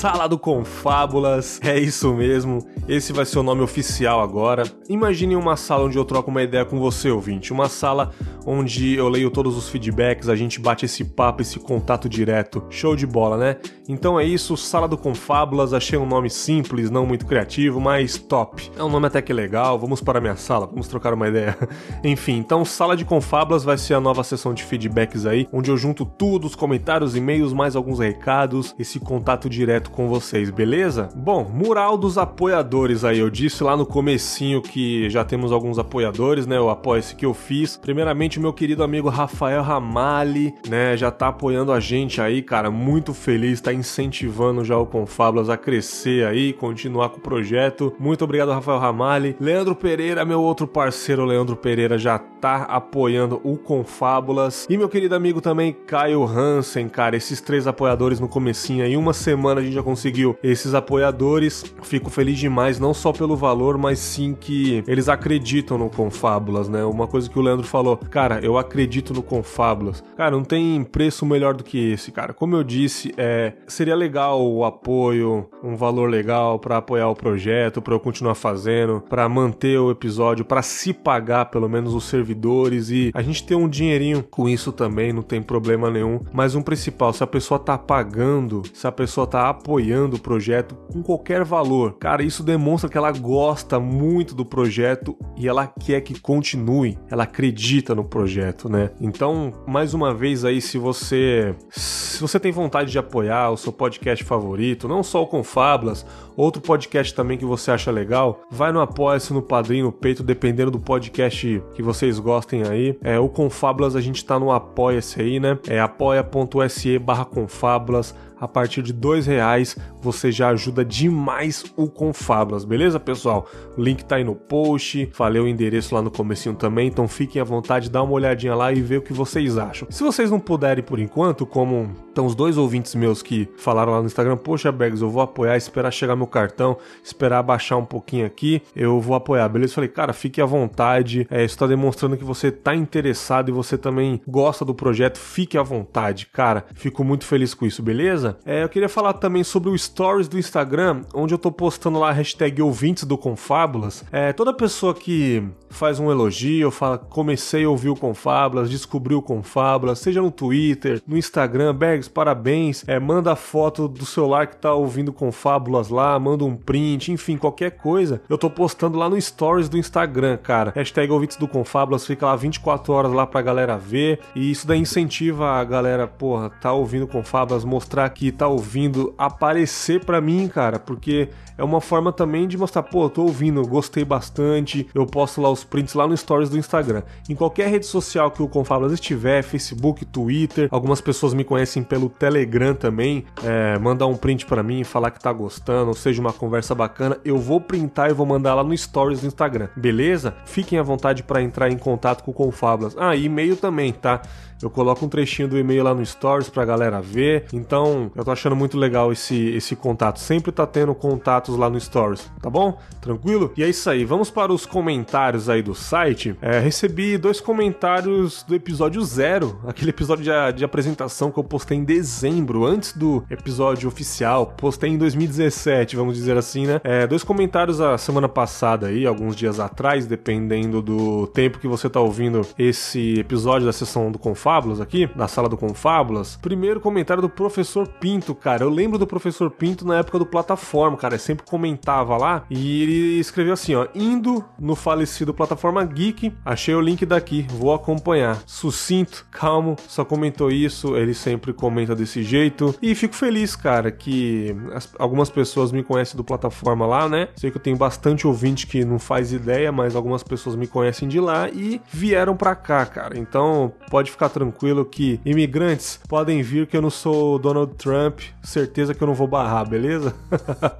Sala 0.03 0.27
do 0.27 0.37
Confábulas. 0.37 1.61
É 1.63 1.79
isso 1.79 2.13
mesmo. 2.13 2.67
Esse 2.89 3.13
vai 3.13 3.23
ser 3.23 3.39
o 3.39 3.43
nome 3.43 3.61
oficial 3.61 4.19
agora. 4.19 4.63
Imagine 4.89 5.37
uma 5.37 5.55
sala 5.55 5.85
onde 5.85 5.97
eu 5.97 6.03
troco 6.03 6.29
uma 6.29 6.43
ideia 6.43 6.65
com 6.65 6.77
você, 6.77 7.09
ouvinte. 7.09 7.53
Uma 7.53 7.69
sala 7.69 8.11
onde 8.45 8.95
eu 8.95 9.07
leio 9.07 9.31
todos 9.31 9.55
os 9.55 9.69
feedbacks, 9.69 10.27
a 10.27 10.35
gente 10.35 10.59
bate 10.59 10.83
esse 10.83 11.05
papo, 11.05 11.41
esse 11.41 11.57
contato 11.57 12.09
direto. 12.09 12.65
Show 12.69 12.97
de 12.97 13.07
bola, 13.07 13.37
né? 13.37 13.55
Então 13.87 14.19
é 14.19 14.25
isso, 14.25 14.57
Sala 14.57 14.89
do 14.89 14.97
Confábulas. 14.97 15.73
Achei 15.73 15.97
um 15.97 16.05
nome 16.05 16.29
simples, 16.29 16.89
não 16.89 17.05
muito 17.05 17.25
criativo, 17.25 17.79
mas 17.79 18.17
top. 18.17 18.69
É 18.77 18.83
um 18.83 18.89
nome 18.89 19.07
até 19.07 19.21
que 19.21 19.31
legal. 19.31 19.79
Vamos 19.79 20.01
para 20.01 20.19
a 20.19 20.21
minha 20.21 20.35
sala, 20.35 20.67
vamos 20.67 20.89
trocar 20.89 21.13
uma 21.13 21.29
ideia. 21.29 21.57
Enfim, 22.03 22.37
então 22.39 22.65
Sala 22.65 22.97
de 22.97 23.05
Confábulas 23.05 23.63
vai 23.63 23.77
ser 23.77 23.93
a 23.93 24.01
nova 24.01 24.21
sessão 24.21 24.53
de 24.53 24.63
feedbacks 24.63 25.25
aí, 25.25 25.47
onde 25.53 25.71
eu 25.71 25.77
junto 25.77 26.05
tudo, 26.05 26.45
os 26.45 26.55
comentários, 26.55 27.15
e-mails, 27.15 27.53
mais 27.53 27.73
alguns 27.77 27.99
recados, 27.99 28.75
esse 28.77 28.99
contato 28.99 29.49
direto 29.49 29.92
com 29.93 30.09
vocês, 30.09 30.49
beleza? 30.49 31.07
Bom, 31.15 31.43
mural 31.43 31.97
dos 31.97 32.17
apoiadores 32.17 33.05
aí, 33.05 33.19
eu 33.19 33.29
disse 33.29 33.63
lá 33.63 33.77
no 33.77 33.85
comecinho 33.85 34.61
que 34.61 35.09
já 35.09 35.23
temos 35.23 35.51
alguns 35.51 35.79
apoiadores, 35.79 36.45
né? 36.45 36.59
O 36.59 36.69
apoia-se 36.69 37.15
que 37.15 37.25
eu 37.25 37.33
fiz. 37.33 37.77
Primeiramente 37.77 38.39
o 38.39 38.41
meu 38.41 38.51
querido 38.51 38.83
amigo 38.83 39.07
Rafael 39.07 39.61
Ramali, 39.61 40.53
né? 40.67 40.97
Já 40.97 41.11
tá 41.11 41.27
apoiando 41.27 41.71
a 41.71 41.79
gente 41.79 42.19
aí, 42.19 42.41
cara. 42.41 42.71
Muito 42.71 43.13
feliz, 43.13 43.61
tá 43.61 43.71
incentivando 43.71 44.65
já 44.65 44.77
o 44.77 44.85
Confablas 44.85 45.49
a 45.49 45.55
crescer 45.55 46.25
aí, 46.25 46.51
continuar 46.53 47.09
com 47.09 47.17
o 47.17 47.21
projeto. 47.21 47.93
Muito 47.99 48.23
obrigado, 48.23 48.51
Rafael 48.51 48.79
Ramali. 48.79 49.35
Leandro 49.39 49.75
Pereira, 49.75 50.25
meu 50.25 50.41
outro 50.41 50.67
parceiro, 50.67 51.25
Leandro 51.25 51.55
Pereira, 51.55 51.97
já 51.97 52.17
tá 52.17 52.63
apoiando 52.63 53.39
o 53.43 53.57
Confábulas. 53.57 54.65
E 54.69 54.77
meu 54.77 54.89
querido 54.89 55.15
amigo 55.15 55.39
também, 55.39 55.71
Caio 55.71 56.23
Hansen, 56.25 56.89
cara. 56.89 57.15
Esses 57.15 57.39
três 57.39 57.67
apoiadores 57.67 58.19
no 58.19 58.27
comecinho 58.27 58.83
aí, 58.83 58.97
uma 58.97 59.13
semana 59.13 59.61
a 59.61 59.63
gente 59.63 59.73
já 59.73 59.82
conseguiu 59.83 60.35
esses 60.41 60.73
apoiadores. 60.73 61.63
Fico 61.83 62.09
feliz 62.09 62.39
demais, 62.39 62.79
não 62.79 62.93
só 62.93 63.11
pelo 63.11 63.35
valor, 63.35 63.77
mas 63.77 63.99
sim 63.99 64.35
que 64.39 64.83
eles 64.87 65.09
acreditam 65.09 65.77
no 65.77 65.89
Confábulas, 65.89 66.67
né? 66.67 66.83
Uma 66.83 67.07
coisa 67.07 67.29
que 67.29 67.37
o 67.37 67.41
Leandro 67.41 67.67
falou, 67.67 67.97
cara, 67.97 68.39
eu 68.41 68.57
acredito 68.57 69.13
no 69.13 69.21
Confábulas. 69.21 70.03
Cara, 70.15 70.31
não 70.31 70.43
tem 70.43 70.83
preço 70.83 71.25
melhor 71.25 71.53
do 71.53 71.63
que 71.63 71.91
esse, 71.91 72.11
cara. 72.11 72.33
Como 72.33 72.55
eu 72.55 72.63
disse, 72.63 73.13
é, 73.17 73.53
seria 73.67 73.95
legal 73.95 74.41
o 74.45 74.63
apoio, 74.63 75.47
um 75.63 75.75
valor 75.75 76.09
legal 76.09 76.57
para 76.59 76.77
apoiar 76.77 77.09
o 77.09 77.15
projeto, 77.15 77.81
para 77.81 77.93
eu 77.93 77.99
continuar 77.99 78.35
fazendo, 78.35 79.01
para 79.09 79.27
manter 79.27 79.77
o 79.77 79.91
episódio, 79.91 80.45
para 80.45 80.61
se 80.61 80.93
pagar 80.93 81.45
pelo 81.45 81.69
menos 81.69 81.93
os 81.93 82.05
servidores 82.05 82.89
e 82.89 83.11
a 83.13 83.21
gente 83.21 83.43
ter 83.43 83.55
um 83.55 83.67
dinheirinho 83.67 84.23
com 84.23 84.47
isso 84.47 84.71
também, 84.71 85.11
não 85.11 85.21
tem 85.21 85.41
problema 85.41 85.89
nenhum. 85.89 86.21
Mas 86.31 86.55
um 86.55 86.61
principal, 86.61 87.13
se 87.13 87.23
a 87.23 87.27
pessoa 87.27 87.59
tá 87.59 87.77
pagando, 87.77 88.63
se 88.73 88.87
a 88.87 88.91
pessoa 88.91 89.27
tá 89.27 89.49
apoiando 89.49 89.72
o 89.73 90.19
projeto 90.19 90.75
com 90.91 91.01
qualquer 91.01 91.43
valor, 91.43 91.97
cara, 91.97 92.23
isso 92.23 92.43
demonstra 92.43 92.89
que 92.89 92.97
ela 92.97 93.11
gosta 93.11 93.79
muito 93.79 94.35
do 94.35 94.45
projeto 94.45 95.17
e 95.37 95.47
ela 95.47 95.67
quer 95.67 96.01
que 96.01 96.19
continue, 96.19 96.97
ela 97.09 97.23
acredita 97.23 97.95
no 97.95 98.03
projeto, 98.03 98.69
né? 98.69 98.91
Então, 99.01 99.51
mais 99.67 99.93
uma 99.93 100.13
vez 100.13 100.45
aí, 100.45 100.61
se 100.61 100.77
você 100.77 101.55
se 101.69 102.21
você 102.21 102.39
tem 102.39 102.51
vontade 102.51 102.91
de 102.91 102.99
apoiar 102.99 103.49
o 103.49 103.57
seu 103.57 103.73
podcast 103.73 104.23
favorito, 104.23 104.87
não 104.87 105.01
só 105.01 105.23
o 105.23 105.27
Confablas, 105.27 106.05
outro 106.37 106.61
podcast 106.61 107.13
também 107.13 107.37
que 107.37 107.45
você 107.45 107.71
acha 107.71 107.89
legal, 107.91 108.41
vai 108.51 108.71
no 108.71 108.79
Apoia-se, 108.79 109.33
no 109.33 109.41
Padrinho, 109.41 109.85
no 109.85 109.91
Peito, 109.91 110.21
dependendo 110.21 110.71
do 110.71 110.79
podcast 110.79 111.63
que 111.73 111.81
vocês 111.81 112.19
gostem 112.19 112.63
aí. 112.63 112.97
É, 113.01 113.19
o 113.19 113.27
Confablas 113.27 113.95
a 113.95 114.01
gente 114.01 114.23
tá 114.23 114.37
no 114.39 114.51
Apoia-se 114.51 115.21
aí, 115.21 115.39
né? 115.39 115.57
É 115.67 115.79
apoia.se 115.79 116.99
barra 116.99 117.25
Confablas 117.25 118.13
a 118.43 118.47
partir 118.47 118.81
de 118.81 118.91
dois 118.91 119.25
reais 119.25 119.77
você 120.01 120.29
já 120.29 120.49
ajuda 120.49 120.83
demais 120.83 121.63
o 121.77 121.87
Confablas, 121.87 122.65
beleza, 122.65 122.99
pessoal? 122.99 123.47
O 123.77 123.81
link 123.81 124.03
tá 124.03 124.17
aí 124.17 124.23
no 124.25 124.35
post, 124.35 125.09
falei 125.13 125.41
o 125.41 125.47
endereço 125.47 125.95
lá 125.95 126.01
no 126.01 126.11
comecinho 126.11 126.53
também, 126.53 126.89
então 126.89 127.07
fiquem 127.07 127.41
à 127.41 127.45
vontade, 127.45 127.89
dá 127.89 128.03
uma 128.03 128.11
olhadinha 128.11 128.53
lá 128.53 128.73
e 128.73 128.81
vê 128.81 128.97
o 128.97 129.01
que 129.01 129.13
vocês 129.13 129.57
acham. 129.57 129.87
Se 129.89 130.03
vocês 130.03 130.29
não 130.29 130.41
puderem 130.41 130.83
por 130.83 130.99
enquanto, 130.99 131.45
como 131.45 131.89
estão 132.09 132.25
os 132.25 132.35
dois 132.35 132.57
ouvintes 132.57 132.93
meus 132.95 133.21
que 133.21 133.47
falaram 133.55 133.93
lá 133.93 134.01
no 134.01 134.07
Instagram, 134.07 134.35
poxa, 134.35 134.73
Bags, 134.73 135.01
eu 135.01 135.09
vou 135.09 135.21
apoiar, 135.21 135.55
esperar 135.55 135.91
chegar 135.91 136.17
meu 136.17 136.27
cartão, 136.27 136.77
esperar 137.01 137.41
baixar 137.43 137.77
um 137.77 137.85
pouquinho 137.85 138.25
aqui, 138.25 138.61
eu 138.75 138.99
vou 138.99 139.15
apoiar, 139.15 139.47
beleza? 139.47 139.75
Falei, 139.75 139.89
cara, 139.89 140.11
fique 140.11 140.41
à 140.41 140.45
vontade, 140.45 141.25
é, 141.31 141.45
isso 141.45 141.57
tá 141.57 141.65
demonstrando 141.65 142.17
que 142.17 142.25
você 142.25 142.51
tá 142.51 142.75
interessado 142.75 143.47
e 143.47 143.53
você 143.53 143.77
também 143.77 144.21
gosta 144.27 144.65
do 144.65 144.75
projeto, 144.75 145.17
fique 145.17 145.57
à 145.57 145.63
vontade, 145.63 146.25
cara, 146.25 146.65
fico 146.73 147.05
muito 147.05 147.25
feliz 147.25 147.53
com 147.53 147.65
isso, 147.65 147.81
beleza? 147.81 148.32
É, 148.45 148.63
eu 148.63 148.69
queria 148.69 148.89
falar 148.89 149.13
também 149.13 149.43
sobre 149.43 149.69
o 149.69 149.77
Stories 149.77 150.27
do 150.27 150.37
Instagram, 150.37 151.01
onde 151.13 151.33
eu 151.33 151.37
tô 151.37 151.51
postando 151.51 151.99
lá 151.99 152.09
a 152.09 152.13
hashtag 152.13 152.61
ouvintes 152.61 153.03
do 153.03 153.17
Confábulas. 153.17 154.03
É, 154.11 154.33
toda 154.33 154.53
pessoa 154.53 154.93
que 154.93 155.43
faz 155.69 155.99
um 155.99 156.11
elogio, 156.11 156.71
fala 156.71 156.97
comecei 156.97 157.65
a 157.65 157.69
ouvir 157.69 157.89
o 157.89 157.95
Confábulas, 157.95 158.69
descobriu 158.69 159.17
o 159.17 159.21
Confábulas, 159.21 159.99
seja 159.99 160.21
no 160.21 160.31
Twitter, 160.31 161.01
no 161.07 161.17
Instagram, 161.17 161.73
Bergs, 161.73 162.09
parabéns, 162.09 162.83
é, 162.87 162.99
manda 162.99 163.31
a 163.31 163.35
foto 163.35 163.87
do 163.87 164.05
celular 164.05 164.47
que 164.47 164.57
tá 164.57 164.73
ouvindo 164.73 165.11
Confábulas 165.11 165.89
lá, 165.89 166.17
manda 166.19 166.45
um 166.45 166.55
print, 166.55 167.11
enfim, 167.11 167.37
qualquer 167.37 167.71
coisa, 167.71 168.21
eu 168.29 168.37
tô 168.37 168.49
postando 168.49 168.97
lá 168.97 169.09
no 169.09 169.19
Stories 169.19 169.67
do 169.67 169.77
Instagram, 169.77 170.37
cara. 170.37 170.71
Hashtag 170.75 171.11
ouvintes 171.11 171.37
do 171.37 171.47
Confábulas, 171.47 172.05
fica 172.05 172.25
lá 172.25 172.35
24 172.35 172.93
horas 172.93 173.11
lá 173.11 173.25
pra 173.25 173.41
galera 173.41 173.77
ver, 173.77 174.19
e 174.35 174.51
isso 174.51 174.67
daí 174.67 174.79
incentiva 174.79 175.51
a 175.51 175.63
galera, 175.63 176.07
porra, 176.07 176.49
tá 176.49 176.71
ouvindo 176.71 177.07
Confábulas, 177.07 177.65
mostrar 177.65 178.09
que 178.09 178.22
tá 178.31 178.47
ouvindo, 178.47 179.13
aparecer 179.17 180.03
pra 180.03 180.21
mim, 180.21 180.47
cara, 180.47 180.79
porque 180.79 181.29
é 181.57 181.63
uma 181.63 181.79
forma 181.79 182.11
também 182.11 182.47
de 182.47 182.57
mostrar, 182.57 182.83
pô, 182.83 183.09
tô 183.09 183.23
ouvindo, 183.23 183.65
gostei 183.67 184.03
bastante, 184.03 184.87
eu 184.93 185.05
posto 185.05 185.41
lá 185.41 185.49
os 185.49 185.63
prints 185.63 185.93
lá 185.93 186.07
no 186.07 186.15
Stories 186.15 186.49
do 186.49 186.57
Instagram. 186.57 187.03
Em 187.29 187.35
qualquer 187.35 187.69
rede 187.69 187.85
social 187.85 188.31
que 188.31 188.41
o 188.41 188.47
Confablas 188.47 188.91
estiver, 188.91 189.43
Facebook, 189.43 190.05
Twitter, 190.05 190.67
algumas 190.71 191.01
pessoas 191.01 191.33
me 191.33 191.43
conhecem 191.43 191.83
pelo 191.83 192.09
Telegram 192.09 192.73
também, 192.73 193.25
é, 193.43 193.77
mandar 193.77 194.07
um 194.07 194.15
print 194.15 194.45
para 194.45 194.63
mim, 194.63 194.83
falar 194.83 195.11
que 195.11 195.19
tá 195.19 195.31
gostando, 195.31 195.89
ou 195.89 195.95
seja, 195.95 196.21
uma 196.21 196.33
conversa 196.33 196.73
bacana, 196.73 197.17
eu 197.23 197.37
vou 197.37 197.61
printar 197.61 198.09
e 198.09 198.13
vou 198.13 198.25
mandar 198.25 198.55
lá 198.55 198.63
no 198.63 198.75
Stories 198.75 199.21
do 199.21 199.27
Instagram, 199.27 199.69
beleza? 199.75 200.35
Fiquem 200.45 200.79
à 200.79 200.83
vontade 200.83 201.23
para 201.23 201.41
entrar 201.41 201.69
em 201.69 201.77
contato 201.77 202.23
com 202.23 202.31
o 202.31 202.33
Confablas. 202.33 202.95
Ah, 202.97 203.15
e-mail 203.15 203.55
também, 203.55 203.91
tá? 203.91 204.21
Eu 204.63 204.69
coloco 204.69 205.05
um 205.05 205.09
trechinho 205.09 205.47
do 205.47 205.57
e-mail 205.57 205.83
lá 205.83 205.93
no 205.93 206.05
Stories 206.05 206.49
pra 206.49 206.63
galera 206.63 207.01
ver. 207.01 207.45
Então, 207.51 208.09
eu 208.15 208.23
tô 208.23 208.31
achando 208.31 208.55
muito 208.55 208.77
legal 208.77 209.11
esse, 209.11 209.49
esse 209.49 209.75
contato. 209.75 210.19
Sempre 210.19 210.51
tá 210.51 210.65
tendo 210.65 210.93
contatos 210.95 211.57
lá 211.57 211.69
no 211.69 211.79
Stories, 211.79 212.31
tá 212.41 212.49
bom? 212.49 212.79
Tranquilo? 213.01 213.51
E 213.57 213.63
é 213.63 213.69
isso 213.69 213.89
aí. 213.89 214.05
Vamos 214.05 214.29
para 214.29 214.53
os 214.53 214.65
comentários 214.65 215.49
aí 215.49 215.61
do 215.61 215.75
site. 215.75 216.35
É, 216.41 216.59
recebi 216.59 217.17
dois 217.17 217.41
comentários 217.41 218.43
do 218.43 218.55
episódio 218.55 219.01
zero, 219.03 219.59
aquele 219.67 219.89
episódio 219.89 220.23
de, 220.23 220.57
de 220.57 220.63
apresentação 220.63 221.31
que 221.31 221.39
eu 221.39 221.43
postei 221.43 221.77
em 221.77 221.83
dezembro, 221.83 222.65
antes 222.65 222.95
do 222.95 223.23
episódio 223.29 223.87
oficial. 223.87 224.53
Postei 224.57 224.91
em 224.91 224.97
2017, 224.97 225.95
vamos 225.95 226.15
dizer 226.15 226.37
assim, 226.37 226.67
né? 226.67 226.79
É, 226.83 227.05
dois 227.07 227.23
comentários 227.23 227.81
a 227.81 227.97
semana 227.97 228.29
passada 228.29 228.87
aí, 228.87 229.05
alguns 229.05 229.35
dias 229.35 229.59
atrás, 229.59 230.05
dependendo 230.05 230.81
do 230.81 231.27
tempo 231.27 231.59
que 231.59 231.67
você 231.67 231.89
tá 231.89 231.99
ouvindo 231.99 232.41
esse 232.57 233.19
episódio 233.19 233.65
da 233.65 233.73
sessão 233.73 234.11
do 234.11 234.19
Confá 234.19 234.53
Confábulas 234.53 234.81
aqui, 234.81 235.07
da 235.15 235.27
sala 235.27 235.47
do 235.47 235.57
Confábulas. 235.57 236.37
Primeiro 236.41 236.79
comentário 236.79 237.21
do 237.21 237.29
professor 237.29 237.87
Pinto, 237.99 238.35
cara. 238.35 238.63
Eu 238.63 238.69
lembro 238.69 238.97
do 238.97 239.07
professor 239.07 239.49
Pinto 239.49 239.85
na 239.85 239.99
época 239.99 240.19
do 240.19 240.25
plataforma, 240.25 240.97
cara. 240.97 241.15
Eu 241.15 241.19
sempre 241.19 241.45
comentava 241.45 242.17
lá 242.17 242.45
e 242.49 242.83
ele 242.83 243.19
escreveu 243.19 243.53
assim, 243.53 243.75
ó: 243.75 243.87
indo 243.93 244.43
no 244.59 244.75
falecido 244.75 245.33
plataforma 245.33 245.83
Geek, 245.85 246.33
achei 246.45 246.75
o 246.75 246.81
link 246.81 247.05
daqui, 247.05 247.45
vou 247.49 247.73
acompanhar. 247.73 248.41
Sucinto, 248.45 249.25
calmo, 249.31 249.75
só 249.87 250.03
comentou 250.03 250.51
isso. 250.51 250.95
Ele 250.95 251.13
sempre 251.13 251.53
comenta 251.53 251.95
desse 251.95 252.23
jeito 252.23 252.75
e 252.81 252.95
fico 252.95 253.15
feliz, 253.15 253.55
cara, 253.55 253.91
que 253.91 254.55
as, 254.73 254.89
algumas 254.97 255.29
pessoas 255.29 255.71
me 255.71 255.83
conhecem 255.83 256.17
do 256.17 256.23
plataforma 256.23 256.85
lá, 256.85 257.07
né? 257.07 257.29
Sei 257.35 257.51
que 257.51 257.57
eu 257.57 257.61
tenho 257.61 257.77
bastante 257.77 258.27
ouvinte 258.27 258.67
que 258.67 258.83
não 258.83 258.99
faz 258.99 259.31
ideia, 259.31 259.71
mas 259.71 259.95
algumas 259.95 260.23
pessoas 260.23 260.55
me 260.55 260.67
conhecem 260.67 261.07
de 261.07 261.19
lá 261.19 261.49
e 261.49 261.81
vieram 261.91 262.35
pra 262.35 262.55
cá, 262.55 262.85
cara. 262.85 263.17
Então 263.17 263.71
pode 263.89 264.11
ficar 264.11 264.29
tranquilo 264.29 264.85
que 264.85 265.19
imigrantes 265.25 265.99
podem 266.07 266.41
vir 266.41 266.67
que 266.67 266.77
eu 266.77 266.81
não 266.81 266.89
sou 266.89 267.37
Donald 267.39 267.75
Trump, 267.83 268.21
certeza 268.41 268.93
que 268.93 269.03
eu 269.03 269.07
não 269.07 269.13
vou 269.13 269.27
barrar, 269.27 269.67
beleza? 269.67 270.15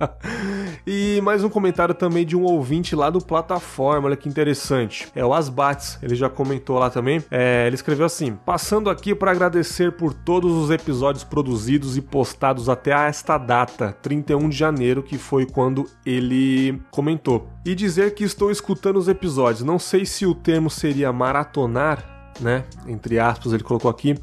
e 0.88 1.20
mais 1.22 1.44
um 1.44 1.50
comentário 1.50 1.94
também 1.94 2.26
de 2.26 2.34
um 2.34 2.44
ouvinte 2.44 2.96
lá 2.96 3.10
do 3.10 3.20
plataforma, 3.20 4.08
olha 4.08 4.16
que 4.16 4.30
interessante. 4.30 5.10
É 5.14 5.26
o 5.26 5.34
Asbats, 5.34 6.00
ele 6.02 6.16
já 6.16 6.30
comentou 6.30 6.80
lá 6.80 6.90
também. 6.90 7.22
É, 7.30 7.68
ele 7.68 7.76
escreveu 7.76 8.06
assim: 8.06 8.38
passando 8.46 8.90
aqui 8.90 9.14
para 9.14 9.32
agradecer 9.32 9.92
por 9.92 10.14
todos 10.14 10.54
os 10.54 10.72
episódios 10.72 11.26
produzidos 11.26 11.98
e 11.98 12.02
postados 12.02 12.70
até 12.70 12.92
esta 12.92 13.38
data, 13.38 13.92
31 14.02 14.48
de 14.48 14.56
janeiro, 14.56 15.04
que 15.04 15.18
foi 15.18 15.46
quando 15.46 15.86
ele 16.06 16.82
comentou. 16.90 17.50
E 17.66 17.76
dizer 17.76 18.16
que 18.16 18.24
estou 18.24 18.50
escutando 18.50 18.96
os 18.96 19.10
episódios. 19.10 19.62
Não 19.62 19.78
sei 19.78 20.06
se 20.06 20.26
o 20.26 20.34
termo 20.34 20.70
seria 20.70 21.12
maratonar 21.12 22.14
né? 22.40 22.64
Entre 22.88 23.20
aspas, 23.20 23.54
ele 23.54 23.64
colocou 23.64 23.90
aqui. 23.90 24.16